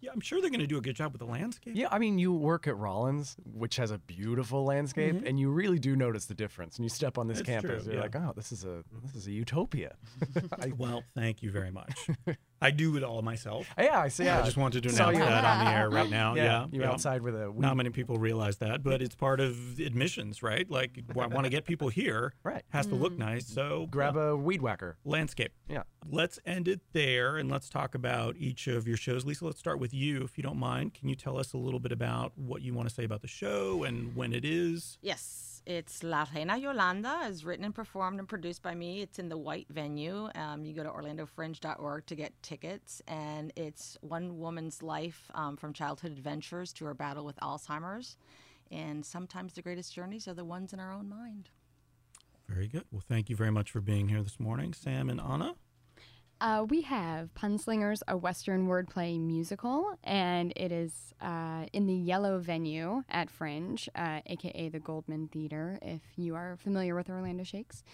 Yeah, 0.00 0.10
I'm 0.12 0.20
sure 0.20 0.40
they're 0.40 0.50
going 0.50 0.60
to 0.60 0.66
do 0.66 0.78
a 0.78 0.80
good 0.80 0.96
job 0.96 1.12
with 1.12 1.20
the 1.20 1.26
landscape. 1.26 1.74
Yeah, 1.76 1.88
I 1.90 1.98
mean, 1.98 2.18
you 2.18 2.32
work 2.32 2.66
at 2.66 2.76
Rollins, 2.76 3.36
which 3.44 3.76
has 3.76 3.92
a 3.92 3.98
beautiful 3.98 4.64
landscape, 4.64 5.14
mm-hmm. 5.14 5.26
and 5.26 5.38
you 5.38 5.50
really 5.50 5.78
do 5.78 5.94
notice 5.94 6.26
the 6.26 6.34
difference. 6.34 6.76
And 6.76 6.84
you 6.84 6.88
step 6.88 7.18
on 7.18 7.28
this 7.28 7.38
That's 7.38 7.48
campus, 7.48 7.84
true, 7.84 7.92
you're 7.92 8.02
yeah. 8.02 8.08
like, 8.08 8.16
oh, 8.16 8.32
this 8.34 8.50
is 8.50 8.64
a 8.64 8.82
this 9.02 9.14
is 9.14 9.26
a 9.28 9.32
utopia. 9.32 9.94
I, 10.60 10.72
Well, 10.76 11.04
thank 11.14 11.42
you 11.42 11.52
very 11.52 11.70
much. 11.70 12.08
I 12.62 12.70
do 12.70 12.96
it 12.96 13.02
all 13.02 13.20
myself. 13.22 13.66
yeah, 13.78 13.98
I 14.00 14.08
see. 14.08 14.24
Yeah, 14.24 14.40
I 14.40 14.42
just 14.44 14.56
wanted 14.56 14.82
to 14.84 14.90
Saw 14.90 15.08
announce 15.08 15.18
you- 15.18 15.24
that 15.24 15.44
on 15.44 15.64
the 15.64 15.70
air 15.70 15.90
right 15.90 16.08
now. 16.22 16.34
Yeah, 16.34 16.44
Yeah, 16.44 16.66
you're 16.70 16.84
yeah. 16.84 16.90
outside 16.90 17.22
with 17.22 17.34
a 17.40 17.50
weed. 17.50 17.60
Not 17.60 17.76
many 17.76 17.90
people 17.90 18.16
realize 18.16 18.58
that, 18.58 18.82
but 18.82 19.02
it's 19.02 19.14
part 19.14 19.40
of 19.40 19.78
admissions, 19.80 20.42
right? 20.42 20.70
Like, 20.70 20.98
I 21.18 21.26
want 21.26 21.44
to 21.44 21.50
get 21.50 21.64
people 21.64 21.88
here. 21.88 22.34
Right. 22.42 22.62
Has 22.70 22.86
to 22.86 22.94
look 22.94 23.18
nice. 23.18 23.46
So 23.46 23.86
Grab 23.90 24.16
uh, 24.16 24.20
a 24.20 24.36
weed 24.36 24.62
whacker. 24.62 24.96
landscape. 25.04 25.52
Yeah. 25.68 25.82
Let's 26.08 26.38
end 26.46 26.68
it 26.68 26.80
there 26.92 27.36
and 27.36 27.50
let's 27.50 27.68
talk 27.68 27.94
about 27.94 28.36
each 28.36 28.66
of 28.68 28.86
your 28.88 28.96
shows. 28.96 29.24
Lisa, 29.24 29.44
let's 29.44 29.58
start 29.58 29.78
with 29.78 29.92
you, 29.92 30.22
if 30.22 30.36
you 30.38 30.42
don't 30.42 30.58
mind. 30.58 30.94
Can 30.94 31.08
you 31.08 31.14
tell 31.14 31.38
us 31.38 31.52
a 31.52 31.58
little 31.58 31.80
bit 31.80 31.92
about 31.92 32.32
what 32.36 32.62
you 32.62 32.74
want 32.74 32.88
to 32.88 32.94
say 32.94 33.04
about 33.04 33.22
the 33.22 33.28
show 33.28 33.84
and 33.84 34.14
when 34.16 34.32
it 34.32 34.44
is? 34.44 34.98
Yes, 35.02 35.51
it's 35.66 36.02
La 36.02 36.26
Reina 36.34 36.56
Yolanda. 36.56 37.26
is 37.28 37.44
written 37.44 37.64
and 37.64 37.74
performed 37.74 38.18
and 38.18 38.28
produced 38.28 38.62
by 38.62 38.74
me. 38.74 39.00
It's 39.00 39.18
in 39.18 39.28
the 39.28 39.36
White 39.36 39.68
Venue. 39.70 40.28
Um, 40.34 40.64
you 40.64 40.74
go 40.74 40.82
to 40.82 40.88
orlandofringe.org 40.88 42.06
to 42.06 42.14
get 42.14 42.32
tickets, 42.42 43.00
and 43.06 43.52
it's 43.56 43.96
one 44.00 44.38
woman's 44.38 44.82
life 44.82 45.30
um, 45.34 45.56
from 45.56 45.72
childhood 45.72 46.12
adventures 46.12 46.72
to 46.74 46.84
her 46.86 46.94
battle 46.94 47.24
with 47.24 47.36
Alzheimer's. 47.40 48.16
And 48.70 49.04
sometimes 49.04 49.52
the 49.52 49.62
greatest 49.62 49.94
journeys 49.94 50.26
are 50.26 50.34
the 50.34 50.44
ones 50.44 50.72
in 50.72 50.80
our 50.80 50.92
own 50.92 51.08
mind. 51.08 51.50
Very 52.48 52.68
good. 52.68 52.84
Well, 52.90 53.02
thank 53.06 53.30
you 53.30 53.36
very 53.36 53.52
much 53.52 53.70
for 53.70 53.80
being 53.80 54.08
here 54.08 54.22
this 54.22 54.40
morning, 54.40 54.72
Sam 54.72 55.08
and 55.08 55.20
Anna. 55.20 55.54
Uh, 56.42 56.64
we 56.68 56.80
have 56.80 57.32
Punslingers, 57.34 58.02
a 58.08 58.16
Western 58.16 58.66
wordplay 58.66 59.16
musical, 59.20 59.96
and 60.02 60.52
it 60.56 60.72
is 60.72 61.14
uh, 61.20 61.66
in 61.72 61.86
the 61.86 61.94
Yellow 61.94 62.40
Venue 62.40 63.04
at 63.08 63.30
Fringe, 63.30 63.88
uh, 63.94 64.18
aka 64.26 64.68
the 64.68 64.80
Goldman 64.80 65.28
Theater, 65.28 65.78
if 65.82 66.00
you 66.16 66.34
are 66.34 66.58
familiar 66.60 66.96
with 66.96 67.08
Orlando 67.08 67.44
Shakes. 67.44 67.84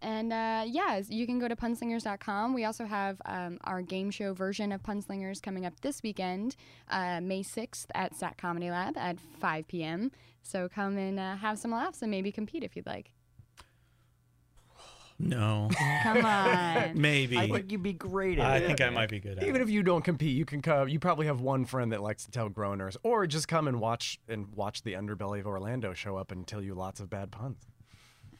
And 0.00 0.32
uh, 0.32 0.64
yeah, 0.66 1.02
you 1.10 1.26
can 1.26 1.38
go 1.38 1.46
to 1.46 1.54
punslingers.com. 1.54 2.54
We 2.54 2.64
also 2.64 2.86
have 2.86 3.20
um, 3.26 3.58
our 3.64 3.82
game 3.82 4.10
show 4.10 4.32
version 4.32 4.72
of 4.72 4.82
Punslingers 4.82 5.42
coming 5.42 5.66
up 5.66 5.78
this 5.82 6.02
weekend, 6.02 6.56
uh, 6.88 7.20
May 7.20 7.42
6th 7.42 7.84
at 7.94 8.16
SAK 8.16 8.38
Comedy 8.38 8.70
Lab 8.70 8.96
at 8.96 9.20
5 9.20 9.68
p.m. 9.68 10.10
So 10.42 10.70
come 10.70 10.96
and 10.96 11.20
uh, 11.20 11.36
have 11.36 11.58
some 11.58 11.72
laughs 11.72 12.00
and 12.00 12.10
maybe 12.10 12.32
compete 12.32 12.64
if 12.64 12.76
you'd 12.76 12.86
like. 12.86 13.12
No, 15.22 15.68
Come 16.02 16.24
on. 16.24 17.00
maybe. 17.00 17.36
I 17.38 17.48
think 17.48 17.70
you'd 17.70 17.82
be 17.82 17.92
great 17.92 18.38
at 18.38 18.44
it. 18.44 18.48
I 18.48 18.56
it. 18.58 18.66
think 18.66 18.80
I 18.80 18.90
might 18.90 19.10
be 19.10 19.20
good 19.20 19.36
at 19.38 19.42
it. 19.44 19.48
Even 19.48 19.60
it. 19.60 19.64
if 19.64 19.70
you 19.70 19.82
don't 19.82 20.02
compete, 20.02 20.34
you 20.36 20.44
can 20.44 20.62
come. 20.62 20.88
You 20.88 20.98
probably 20.98 21.26
have 21.26 21.40
one 21.40 21.64
friend 21.66 21.92
that 21.92 22.02
likes 22.02 22.24
to 22.24 22.30
tell 22.30 22.48
groaners, 22.48 22.96
or 23.02 23.26
just 23.26 23.46
come 23.46 23.68
and 23.68 23.80
watch 23.80 24.18
and 24.28 24.46
watch 24.54 24.82
the 24.82 24.94
underbelly 24.94 25.40
of 25.40 25.46
Orlando 25.46 25.92
show 25.92 26.16
up 26.16 26.32
and 26.32 26.46
tell 26.46 26.62
you 26.62 26.74
lots 26.74 27.00
of 27.00 27.10
bad 27.10 27.30
puns. 27.30 27.66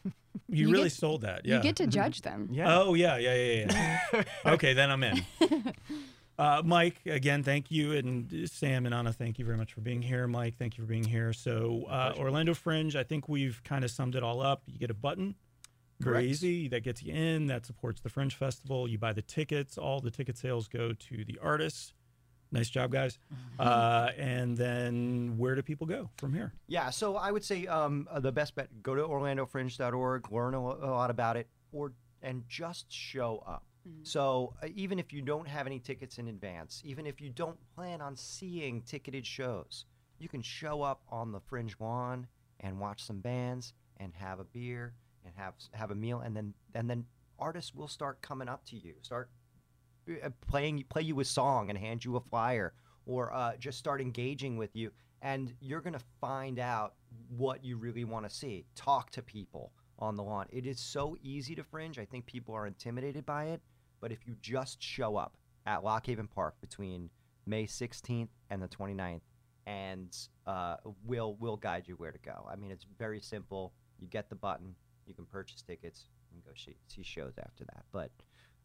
You, 0.04 0.12
You 0.48 0.70
really 0.70 0.84
get- 0.84 0.92
sold 0.92 1.20
that. 1.22 1.44
Yeah. 1.44 1.56
You 1.56 1.62
get 1.62 1.76
to 1.76 1.86
judge 1.86 2.22
them. 2.22 2.48
Yeah. 2.50 2.78
Oh 2.80 2.94
yeah, 2.94 3.16
yeah, 3.18 3.34
yeah, 3.34 4.02
yeah. 4.14 4.22
okay, 4.52 4.72
then 4.72 4.90
I'm 4.90 5.02
in. 5.02 5.22
Uh, 6.38 6.62
Mike, 6.64 6.96
again, 7.04 7.42
thank 7.42 7.70
you, 7.70 7.92
and 7.92 8.48
Sam 8.50 8.86
and 8.86 8.94
Anna, 8.94 9.12
thank 9.12 9.38
you 9.38 9.44
very 9.44 9.58
much 9.58 9.74
for 9.74 9.82
being 9.82 10.00
here. 10.00 10.26
Mike, 10.26 10.54
thank 10.58 10.78
you 10.78 10.84
for 10.84 10.88
being 10.88 11.04
here. 11.04 11.34
So, 11.34 11.84
uh, 11.86 12.14
Orlando 12.16 12.54
Fringe, 12.54 12.96
I 12.96 13.02
think 13.02 13.28
we've 13.28 13.62
kind 13.62 13.84
of 13.84 13.90
summed 13.90 14.14
it 14.14 14.22
all 14.22 14.40
up. 14.40 14.62
You 14.66 14.78
get 14.78 14.90
a 14.90 14.94
button, 14.94 15.34
very 16.00 16.14
Correct. 16.14 16.28
easy. 16.28 16.68
That 16.68 16.80
gets 16.80 17.02
you 17.02 17.12
in. 17.14 17.46
That 17.46 17.66
supports 17.66 18.00
the 18.00 18.08
Fringe 18.08 18.34
Festival. 18.34 18.88
You 18.88 18.98
buy 18.98 19.12
the 19.12 19.22
tickets. 19.22 19.78
All 19.78 20.00
the 20.00 20.10
ticket 20.10 20.38
sales 20.38 20.66
go 20.68 20.92
to 20.92 21.24
the 21.24 21.38
artists. 21.42 21.92
Nice 22.52 22.68
job, 22.68 22.90
guys. 22.90 23.18
Uh, 23.60 24.08
and 24.18 24.56
then 24.56 25.36
where 25.38 25.54
do 25.54 25.62
people 25.62 25.86
go 25.86 26.10
from 26.16 26.32
here? 26.32 26.52
Yeah, 26.66 26.90
so 26.90 27.16
I 27.16 27.30
would 27.30 27.44
say 27.44 27.66
um, 27.66 28.08
uh, 28.10 28.18
the 28.18 28.32
best 28.32 28.56
bet: 28.56 28.82
go 28.82 28.94
to 28.94 29.02
OrlandoFringe.org, 29.02 30.32
learn 30.32 30.54
a, 30.54 30.58
a 30.58 30.90
lot 30.90 31.10
about 31.10 31.36
it, 31.36 31.48
or 31.70 31.92
and 32.22 32.42
just 32.48 32.90
show 32.92 33.42
up. 33.46 33.64
So 34.02 34.54
uh, 34.62 34.68
even 34.74 34.98
if 34.98 35.12
you 35.12 35.22
don't 35.22 35.48
have 35.48 35.66
any 35.66 35.78
tickets 35.78 36.18
in 36.18 36.28
advance, 36.28 36.82
even 36.84 37.06
if 37.06 37.20
you 37.20 37.30
don't 37.30 37.58
plan 37.74 38.00
on 38.00 38.16
seeing 38.16 38.82
ticketed 38.82 39.26
shows, 39.26 39.84
you 40.18 40.28
can 40.28 40.42
show 40.42 40.82
up 40.82 41.02
on 41.08 41.32
the 41.32 41.40
Fringe 41.40 41.74
lawn 41.80 42.26
and 42.60 42.78
watch 42.78 43.02
some 43.02 43.20
bands 43.20 43.74
and 43.98 44.12
have 44.14 44.38
a 44.40 44.44
beer 44.44 44.94
and 45.24 45.34
have 45.36 45.54
have 45.72 45.90
a 45.90 45.94
meal, 45.94 46.20
and 46.20 46.36
then 46.36 46.54
and 46.74 46.88
then 46.88 47.04
artists 47.38 47.74
will 47.74 47.88
start 47.88 48.20
coming 48.22 48.48
up 48.48 48.64
to 48.66 48.76
you, 48.76 48.94
start 49.02 49.30
uh, 50.22 50.30
playing 50.46 50.84
play 50.88 51.02
you 51.02 51.18
a 51.20 51.24
song 51.24 51.70
and 51.70 51.78
hand 51.78 52.04
you 52.04 52.16
a 52.16 52.20
flyer 52.20 52.72
or 53.06 53.32
uh, 53.32 53.56
just 53.58 53.78
start 53.78 54.00
engaging 54.00 54.56
with 54.56 54.76
you 54.76 54.90
and 55.22 55.54
you're 55.60 55.80
to 55.92 56.04
find 56.20 56.58
out 56.58 56.94
what 57.36 57.64
you 57.64 57.76
really 57.76 58.04
want 58.04 58.28
to 58.28 58.34
see. 58.34 58.64
Talk 58.74 59.10
to 59.10 59.22
people 59.22 59.72
on 59.98 60.16
the 60.16 60.22
lawn. 60.22 60.46
It 60.50 60.66
is 60.66 60.78
so 60.78 61.16
easy 61.22 61.54
to 61.54 61.64
fringe. 61.64 61.98
I 61.98 62.04
think 62.04 62.26
people 62.26 62.54
are 62.54 62.66
intimidated 62.66 63.26
by 63.26 63.46
it 63.46 63.60
but 64.00 64.12
if 64.12 64.26
you 64.26 64.34
just 64.40 64.82
show 64.82 65.16
up 65.16 65.36
at 65.66 65.84
Loch 65.84 66.06
Haven 66.06 66.26
Park 66.26 66.54
between 66.60 67.10
may 67.46 67.64
16th 67.64 68.28
and 68.50 68.62
the 68.62 68.68
29th 68.68 69.20
and 69.66 70.16
uh, 70.46 70.76
we'll 71.04 71.36
we'll 71.38 71.56
guide 71.56 71.86
you 71.86 71.94
where 71.94 72.10
to 72.10 72.18
go. 72.18 72.48
I 72.50 72.56
mean 72.56 72.70
it's 72.70 72.86
very 72.98 73.20
simple. 73.20 73.72
You 73.98 74.08
get 74.08 74.28
the 74.28 74.34
button 74.34 74.74
you 75.10 75.14
can 75.14 75.26
purchase 75.26 75.62
tickets 75.62 76.06
and 76.32 76.42
go 76.44 76.52
see, 76.56 76.76
see 76.86 77.02
shows 77.02 77.34
after 77.38 77.64
that 77.64 77.84
but 77.92 78.10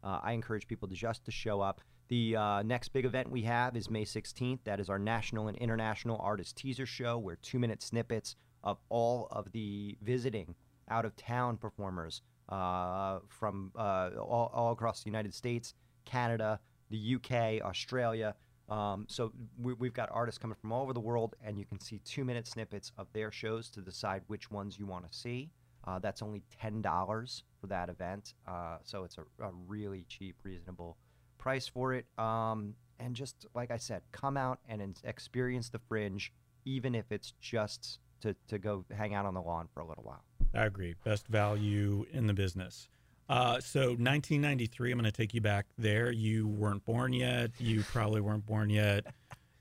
uh, 0.02 0.20
I 0.22 0.32
encourage 0.32 0.66
people 0.66 0.88
to 0.88 0.94
just 0.94 1.24
to 1.24 1.30
show 1.32 1.60
up. 1.60 1.80
The 2.08 2.36
uh, 2.36 2.62
next 2.62 2.90
big 2.90 3.04
event 3.04 3.30
we 3.30 3.42
have 3.42 3.76
is 3.76 3.90
May 3.90 4.04
16th. 4.04 4.60
That 4.64 4.78
is 4.78 4.88
our 4.88 4.98
national 4.98 5.48
and 5.48 5.56
international 5.58 6.18
artist 6.22 6.56
teaser 6.56 6.86
show, 6.86 7.18
where 7.18 7.36
two-minute 7.36 7.82
snippets 7.82 8.36
of 8.62 8.78
all 8.88 9.26
of 9.32 9.50
the 9.50 9.96
visiting 10.02 10.54
out-of-town 10.88 11.56
performers 11.56 12.22
uh, 12.48 13.18
from 13.28 13.72
uh, 13.76 14.10
all, 14.18 14.52
all 14.54 14.72
across 14.72 15.02
the 15.02 15.10
United 15.10 15.34
States, 15.34 15.74
Canada, 16.04 16.60
the 16.90 17.16
UK, 17.16 17.60
Australia. 17.66 18.36
Um, 18.68 19.06
so 19.08 19.32
we, 19.60 19.72
we've 19.74 19.94
got 19.94 20.08
artists 20.12 20.38
coming 20.38 20.56
from 20.60 20.70
all 20.70 20.82
over 20.82 20.92
the 20.92 21.00
world, 21.00 21.34
and 21.44 21.58
you 21.58 21.64
can 21.64 21.80
see 21.80 21.98
two-minute 22.04 22.46
snippets 22.46 22.92
of 22.98 23.08
their 23.12 23.32
shows 23.32 23.68
to 23.70 23.80
decide 23.80 24.22
which 24.28 24.50
ones 24.52 24.78
you 24.78 24.86
want 24.86 25.10
to 25.10 25.16
see. 25.16 25.50
Uh, 25.86 25.98
that's 25.98 26.22
only 26.22 26.42
ten 26.60 26.82
dollars 26.82 27.44
for 27.60 27.68
that 27.68 27.88
event, 27.88 28.34
uh, 28.48 28.78
so 28.82 29.04
it's 29.04 29.16
a, 29.18 29.44
a 29.44 29.50
really 29.68 30.04
cheap, 30.08 30.36
reasonable 30.42 30.96
price 31.38 31.68
for 31.68 31.94
it. 31.94 32.06
Um, 32.18 32.74
and 32.98 33.14
just 33.14 33.46
like 33.54 33.70
I 33.70 33.76
said, 33.76 34.02
come 34.12 34.36
out 34.36 34.58
and 34.68 34.98
experience 35.04 35.68
the 35.68 35.78
Fringe, 35.78 36.32
even 36.64 36.94
if 36.94 37.12
it's 37.12 37.32
just 37.40 38.00
to, 38.22 38.34
to 38.48 38.58
go 38.58 38.84
hang 38.96 39.14
out 39.14 39.26
on 39.26 39.34
the 39.34 39.42
lawn 39.42 39.68
for 39.72 39.80
a 39.80 39.86
little 39.86 40.02
while. 40.04 40.24
I 40.54 40.64
agree. 40.64 40.94
Best 41.04 41.26
value 41.28 42.06
in 42.12 42.26
the 42.26 42.34
business. 42.34 42.88
Uh, 43.28 43.60
so 43.60 43.80
1993, 43.88 44.92
I'm 44.92 44.98
going 44.98 45.04
to 45.04 45.12
take 45.12 45.34
you 45.34 45.40
back 45.40 45.66
there. 45.76 46.10
You 46.12 46.46
weren't 46.46 46.84
born 46.84 47.12
yet. 47.12 47.50
You 47.58 47.82
probably 47.82 48.20
weren't 48.20 48.46
born 48.46 48.70
yet. 48.70 49.06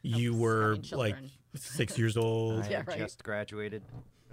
You 0.07 0.35
were 0.35 0.77
like 0.91 1.15
six 1.56 1.97
years 1.97 2.15
old. 2.18 2.61
I 2.61 2.69
Yeah, 2.69 2.84
right. 2.85 2.95
just 2.99 3.23
graduated 3.23 3.81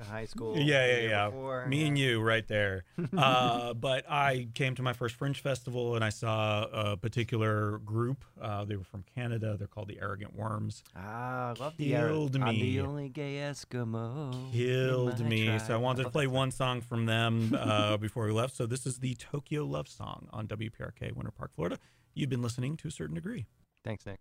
high 0.00 0.24
school. 0.24 0.56
Yeah, 0.58 0.86
yeah, 0.86 1.08
yeah. 1.08 1.26
before, 1.26 1.66
Me 1.66 1.86
and 1.86 1.98
you 1.98 2.20
right 2.20 2.46
there. 2.46 2.84
Uh, 3.16 3.74
but 3.74 4.10
I 4.10 4.48
came 4.54 4.74
to 4.76 4.82
my 4.82 4.92
first 4.92 5.14
Fringe 5.16 5.40
Festival 5.40 5.94
and 5.94 6.04
I 6.04 6.08
saw 6.08 6.66
a 6.72 6.96
particular 6.96 7.78
group. 7.78 8.24
Uh, 8.40 8.64
they 8.64 8.76
were 8.76 8.84
from 8.84 9.04
Canada. 9.14 9.56
They're 9.56 9.68
called 9.68 9.88
the 9.88 10.00
Arrogant 10.00 10.34
Worms. 10.34 10.82
Ah, 10.96 11.50
I 11.50 11.62
love 11.62 11.76
the 11.76 11.94
era. 11.94 12.08
Killed 12.10 12.36
I'm 12.36 12.54
the 12.54 12.80
only 12.80 13.08
gay 13.08 13.34
Eskimo. 13.36 14.32
in 14.32 14.52
Killed 14.52 15.20
my 15.20 15.28
me. 15.28 15.58
So 15.58 15.74
I 15.74 15.76
wanted 15.76 16.04
to 16.04 16.10
play 16.10 16.26
one 16.26 16.50
song 16.50 16.80
from 16.80 17.06
them 17.06 17.54
uh, 17.58 17.96
before 17.96 18.26
we 18.26 18.32
left. 18.32 18.56
So 18.56 18.66
this 18.66 18.86
is 18.86 18.98
the 18.98 19.14
Tokyo 19.14 19.64
Love 19.64 19.88
Song 19.88 20.28
on 20.32 20.46
WPRK, 20.46 21.12
Winter 21.14 21.32
Park, 21.32 21.52
Florida. 21.54 21.78
You've 22.14 22.30
been 22.30 22.42
listening 22.42 22.76
to 22.78 22.88
a 22.88 22.90
certain 22.90 23.14
degree. 23.14 23.46
Thanks, 23.84 24.06
Nick. 24.06 24.20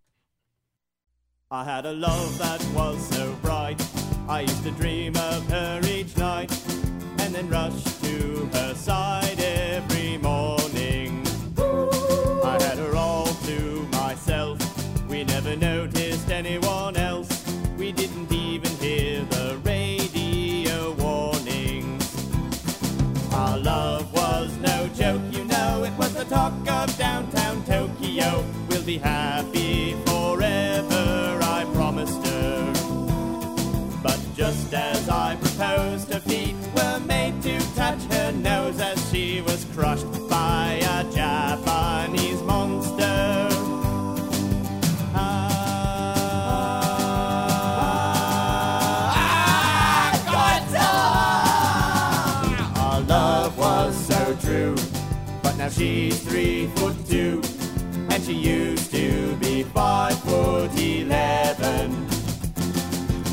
I 1.49 1.65
had 1.65 1.85
a 1.85 1.91
love 1.91 2.37
that 2.37 2.63
was 2.73 3.05
so 3.09 3.33
bright. 3.41 3.77
I 4.27 4.41
used 4.41 4.63
to 4.63 4.71
dream 4.71 5.15
of 5.17 5.47
her 5.49 5.81
each 5.85 6.15
night 6.17 6.51
and 7.19 7.35
then 7.35 7.49
rush 7.49 7.83
to 8.01 8.49
her 8.53 8.73
side 8.73 9.39
every 9.39 10.17
morning. 10.17 11.25
I 12.43 12.57
had 12.61 12.77
her 12.77 12.95
all 12.95 13.25
to 13.25 13.87
myself. 13.91 14.57
We 15.09 15.23
never 15.23 15.55
noticed 15.55 16.29
anyone 16.29 16.97
else. 16.97 17.45
We 17.77 17.91
didn't 17.91 18.31
even 18.31 18.71
hear 18.77 19.23
the 19.25 19.59
radio 19.63 20.93
warnings. 20.93 22.05
Our 23.33 23.57
love 23.57 24.11
was 24.13 24.55
no 24.57 24.87
joke, 24.95 25.21
you 25.31 25.45
know, 25.45 25.83
it 25.83 25.93
was 25.97 26.13
the 26.13 26.25
talk 26.25 26.53
of 26.69 26.97
downtown 26.97 27.63
Tokyo. 27.65 28.45
We'll 28.69 28.83
be 28.83 28.97
happy 28.97 29.70
was 39.41 39.65
crushed 39.73 40.11
by 40.29 40.79
a 40.83 41.03
Japanese 41.13 42.41
monster. 42.43 43.47
Ah. 45.13 45.51
ah, 49.15 50.11
Godzilla! 52.75 52.83
Our 52.83 53.01
love 53.01 53.57
was 53.57 53.95
so 54.07 54.35
true, 54.41 54.75
but 55.41 55.55
now 55.57 55.69
she's 55.69 56.19
three 56.21 56.67
foot 56.75 56.95
two, 57.07 57.41
and 58.09 58.23
she 58.23 58.33
used 58.33 58.91
to 58.91 59.35
be 59.37 59.63
five 59.63 60.17
foot 60.19 60.71
eleven. 60.79 62.07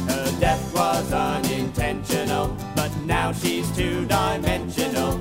Her 0.08 0.30
death 0.40 0.72
was 0.74 1.12
unintentional, 1.12 2.56
but 2.74 2.90
now 3.04 3.32
she's 3.32 3.70
two 3.76 4.04
dimensional. 4.06 5.18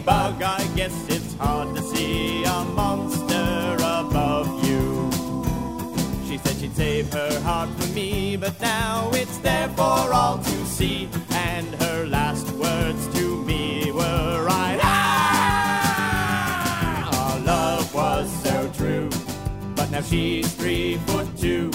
Bug. 0.00 0.42
I 0.42 0.66
guess 0.74 0.92
it's 1.08 1.34
hard 1.34 1.74
to 1.76 1.82
see 1.82 2.44
a 2.44 2.64
monster 2.64 3.76
above 3.78 4.64
you. 4.66 5.10
She 6.26 6.38
said 6.38 6.56
she'd 6.56 6.74
save 6.74 7.12
her 7.12 7.40
heart 7.40 7.70
for 7.78 7.86
me, 7.92 8.36
but 8.36 8.60
now 8.60 9.10
it's 9.12 9.38
there 9.38 9.68
for 9.70 10.12
all 10.12 10.38
to 10.38 10.66
see. 10.66 11.08
And 11.30 11.74
her 11.82 12.06
last 12.06 12.50
words 12.52 13.08
to 13.18 13.44
me 13.44 13.92
were 13.92 14.44
right. 14.44 14.78
Ah! 14.82 15.00
Our 17.12 17.40
love 17.40 17.94
was 17.94 18.30
so 18.42 18.70
true, 18.74 19.10
but 19.74 19.90
now 19.90 20.02
she's 20.02 20.52
three 20.54 20.98
foot 21.06 21.28
two, 21.36 21.70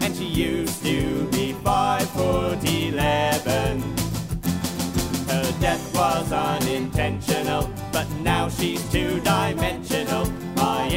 and 0.00 0.14
she 0.16 0.24
used 0.24 0.82
to 0.84 1.26
be 1.30 1.52
five 1.64 2.08
foot 2.10 2.64
eleven. 2.64 4.01
Death 5.62 5.94
was 5.94 6.32
unintentional, 6.32 7.70
but 7.92 8.10
now 8.20 8.48
she's 8.48 8.82
two 8.90 9.20
dimensional. 9.20 10.28
My 10.56 10.88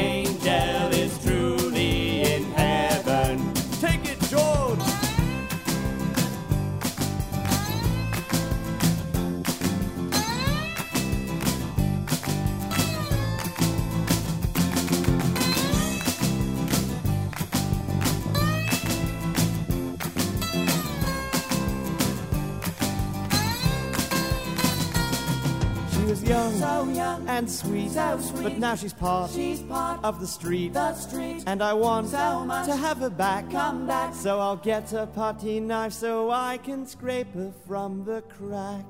and 27.35 27.51
sweet, 27.51 27.91
so 27.91 28.19
sweet. 28.21 28.43
but 28.43 28.57
now 28.59 28.75
she's 28.75 28.93
part, 28.93 29.29
she's 29.31 29.61
part 29.61 30.03
of 30.03 30.19
the 30.21 30.27
street. 30.27 30.73
the 30.73 30.93
street. 30.95 31.43
And 31.45 31.61
I 31.61 31.73
want 31.73 32.07
So 32.09 32.45
much 32.45 32.65
to 32.67 32.75
have 32.75 32.97
her 32.99 33.09
back. 33.09 33.51
Come 33.51 33.85
back. 33.87 34.15
So 34.15 34.39
I'll 34.39 34.55
get 34.55 34.93
a 34.93 35.05
putty 35.05 35.59
knife 35.59 35.93
so 35.93 36.31
I 36.31 36.57
can 36.57 36.85
scrape 36.87 37.33
her 37.33 37.51
from 37.67 38.05
the 38.05 38.21
crack. 38.23 38.85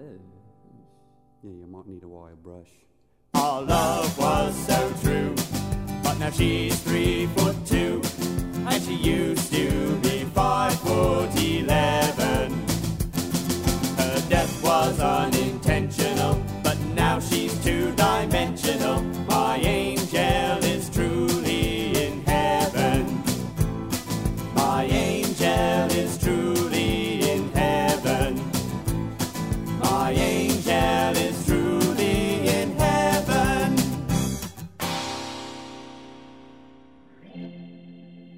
Oh. 0.00 0.02
Yeah, 1.42 1.50
you 1.50 1.66
might 1.70 1.86
need 1.86 2.02
a 2.02 2.08
wire 2.08 2.34
brush. 2.36 2.70
Our 3.34 3.62
love 3.62 4.18
was 4.18 4.66
so 4.66 4.92
true, 5.02 5.34
but 6.02 6.18
now 6.18 6.30
she's 6.30 6.80
three 6.80 7.26
foot 7.36 7.56
two, 7.66 8.00
and 8.66 8.82
she 8.82 8.94
used 8.94 9.52
to 9.52 9.96
be 9.96 10.24
five 10.34 10.74
foot 10.80 11.30
eleven. 11.36 12.75
Death 14.28 14.62
was 14.62 14.98
unintentional, 14.98 16.42
but 16.64 16.76
now 16.94 17.20
she's 17.20 17.56
two 17.64 17.92
dimensional. 17.92 19.02
My 19.28 19.56
angel 19.58 20.64
is 20.64 20.90
truly 20.90 21.96
in 21.96 22.22
heaven. 22.24 23.22
My 24.54 24.84
angel 24.84 25.96
is 25.96 26.18
truly 26.18 27.20
in 27.30 27.48
heaven. 27.52 28.36
My 29.78 30.10
angel 30.10 31.16
is 31.22 31.46
truly 31.46 32.48
in 32.48 32.72
heaven. 32.76 33.76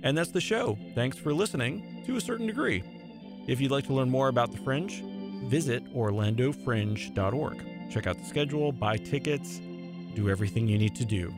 And 0.02 0.18
that's 0.18 0.32
the 0.32 0.40
show. 0.42 0.78
Thanks 0.94 1.16
for 1.16 1.32
listening 1.32 2.02
to 2.06 2.16
a 2.16 2.20
certain 2.20 2.46
degree. 2.46 2.82
If 3.46 3.62
you'd 3.62 3.70
like 3.70 3.86
to 3.86 3.94
learn 3.94 4.10
more 4.10 4.28
about 4.28 4.52
the 4.52 4.58
Fringe, 4.58 5.02
visit 5.48 5.84
orlandofringe.org. 5.94 7.90
Check 7.90 8.06
out 8.06 8.18
the 8.18 8.24
schedule, 8.24 8.70
buy 8.70 8.96
tickets, 8.96 9.60
do 10.14 10.28
everything 10.28 10.68
you 10.68 10.78
need 10.78 10.94
to 10.96 11.04
do. 11.04 11.32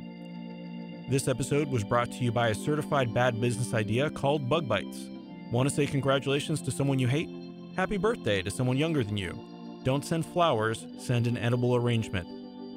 This 1.08 1.28
episode 1.28 1.68
was 1.68 1.84
brought 1.84 2.10
to 2.12 2.18
you 2.24 2.32
by 2.32 2.48
a 2.48 2.54
certified 2.54 3.12
bad 3.14 3.40
business 3.40 3.74
idea 3.74 4.10
called 4.10 4.48
Bug 4.48 4.68
Bites. 4.68 5.08
Want 5.50 5.68
to 5.68 5.74
say 5.74 5.86
congratulations 5.86 6.62
to 6.62 6.70
someone 6.70 6.98
you 6.98 7.08
hate? 7.08 7.28
Happy 7.76 7.96
birthday 7.96 8.42
to 8.42 8.50
someone 8.50 8.76
younger 8.76 9.02
than 9.02 9.16
you. 9.16 9.38
Don't 9.84 10.04
send 10.04 10.26
flowers, 10.26 10.86
send 10.98 11.26
an 11.26 11.38
edible 11.38 11.74
arrangement 11.74 12.28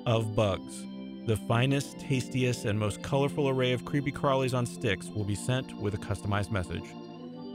of 0.05 0.35
bugs. 0.35 0.83
The 1.25 1.37
finest, 1.47 1.99
tastiest, 1.99 2.65
and 2.65 2.77
most 2.77 3.01
colorful 3.01 3.49
array 3.49 3.71
of 3.71 3.85
creepy 3.85 4.11
crawlies 4.11 4.53
on 4.57 4.65
sticks 4.65 5.07
will 5.07 5.23
be 5.23 5.35
sent 5.35 5.73
with 5.77 5.93
a 5.93 5.97
customized 5.97 6.51
message. 6.51 6.85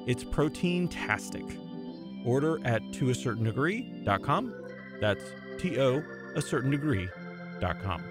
It's 0.07 0.25
protein-tastic. 0.25 1.45
Order 2.24 2.59
at 2.66 2.82
toacertaindegree.com. 2.93 4.55
That's 5.01 5.24
T 5.59 5.81
O 5.81 6.03
a 6.35 6.43
certain 6.43 6.70
degree.com. 6.70 8.03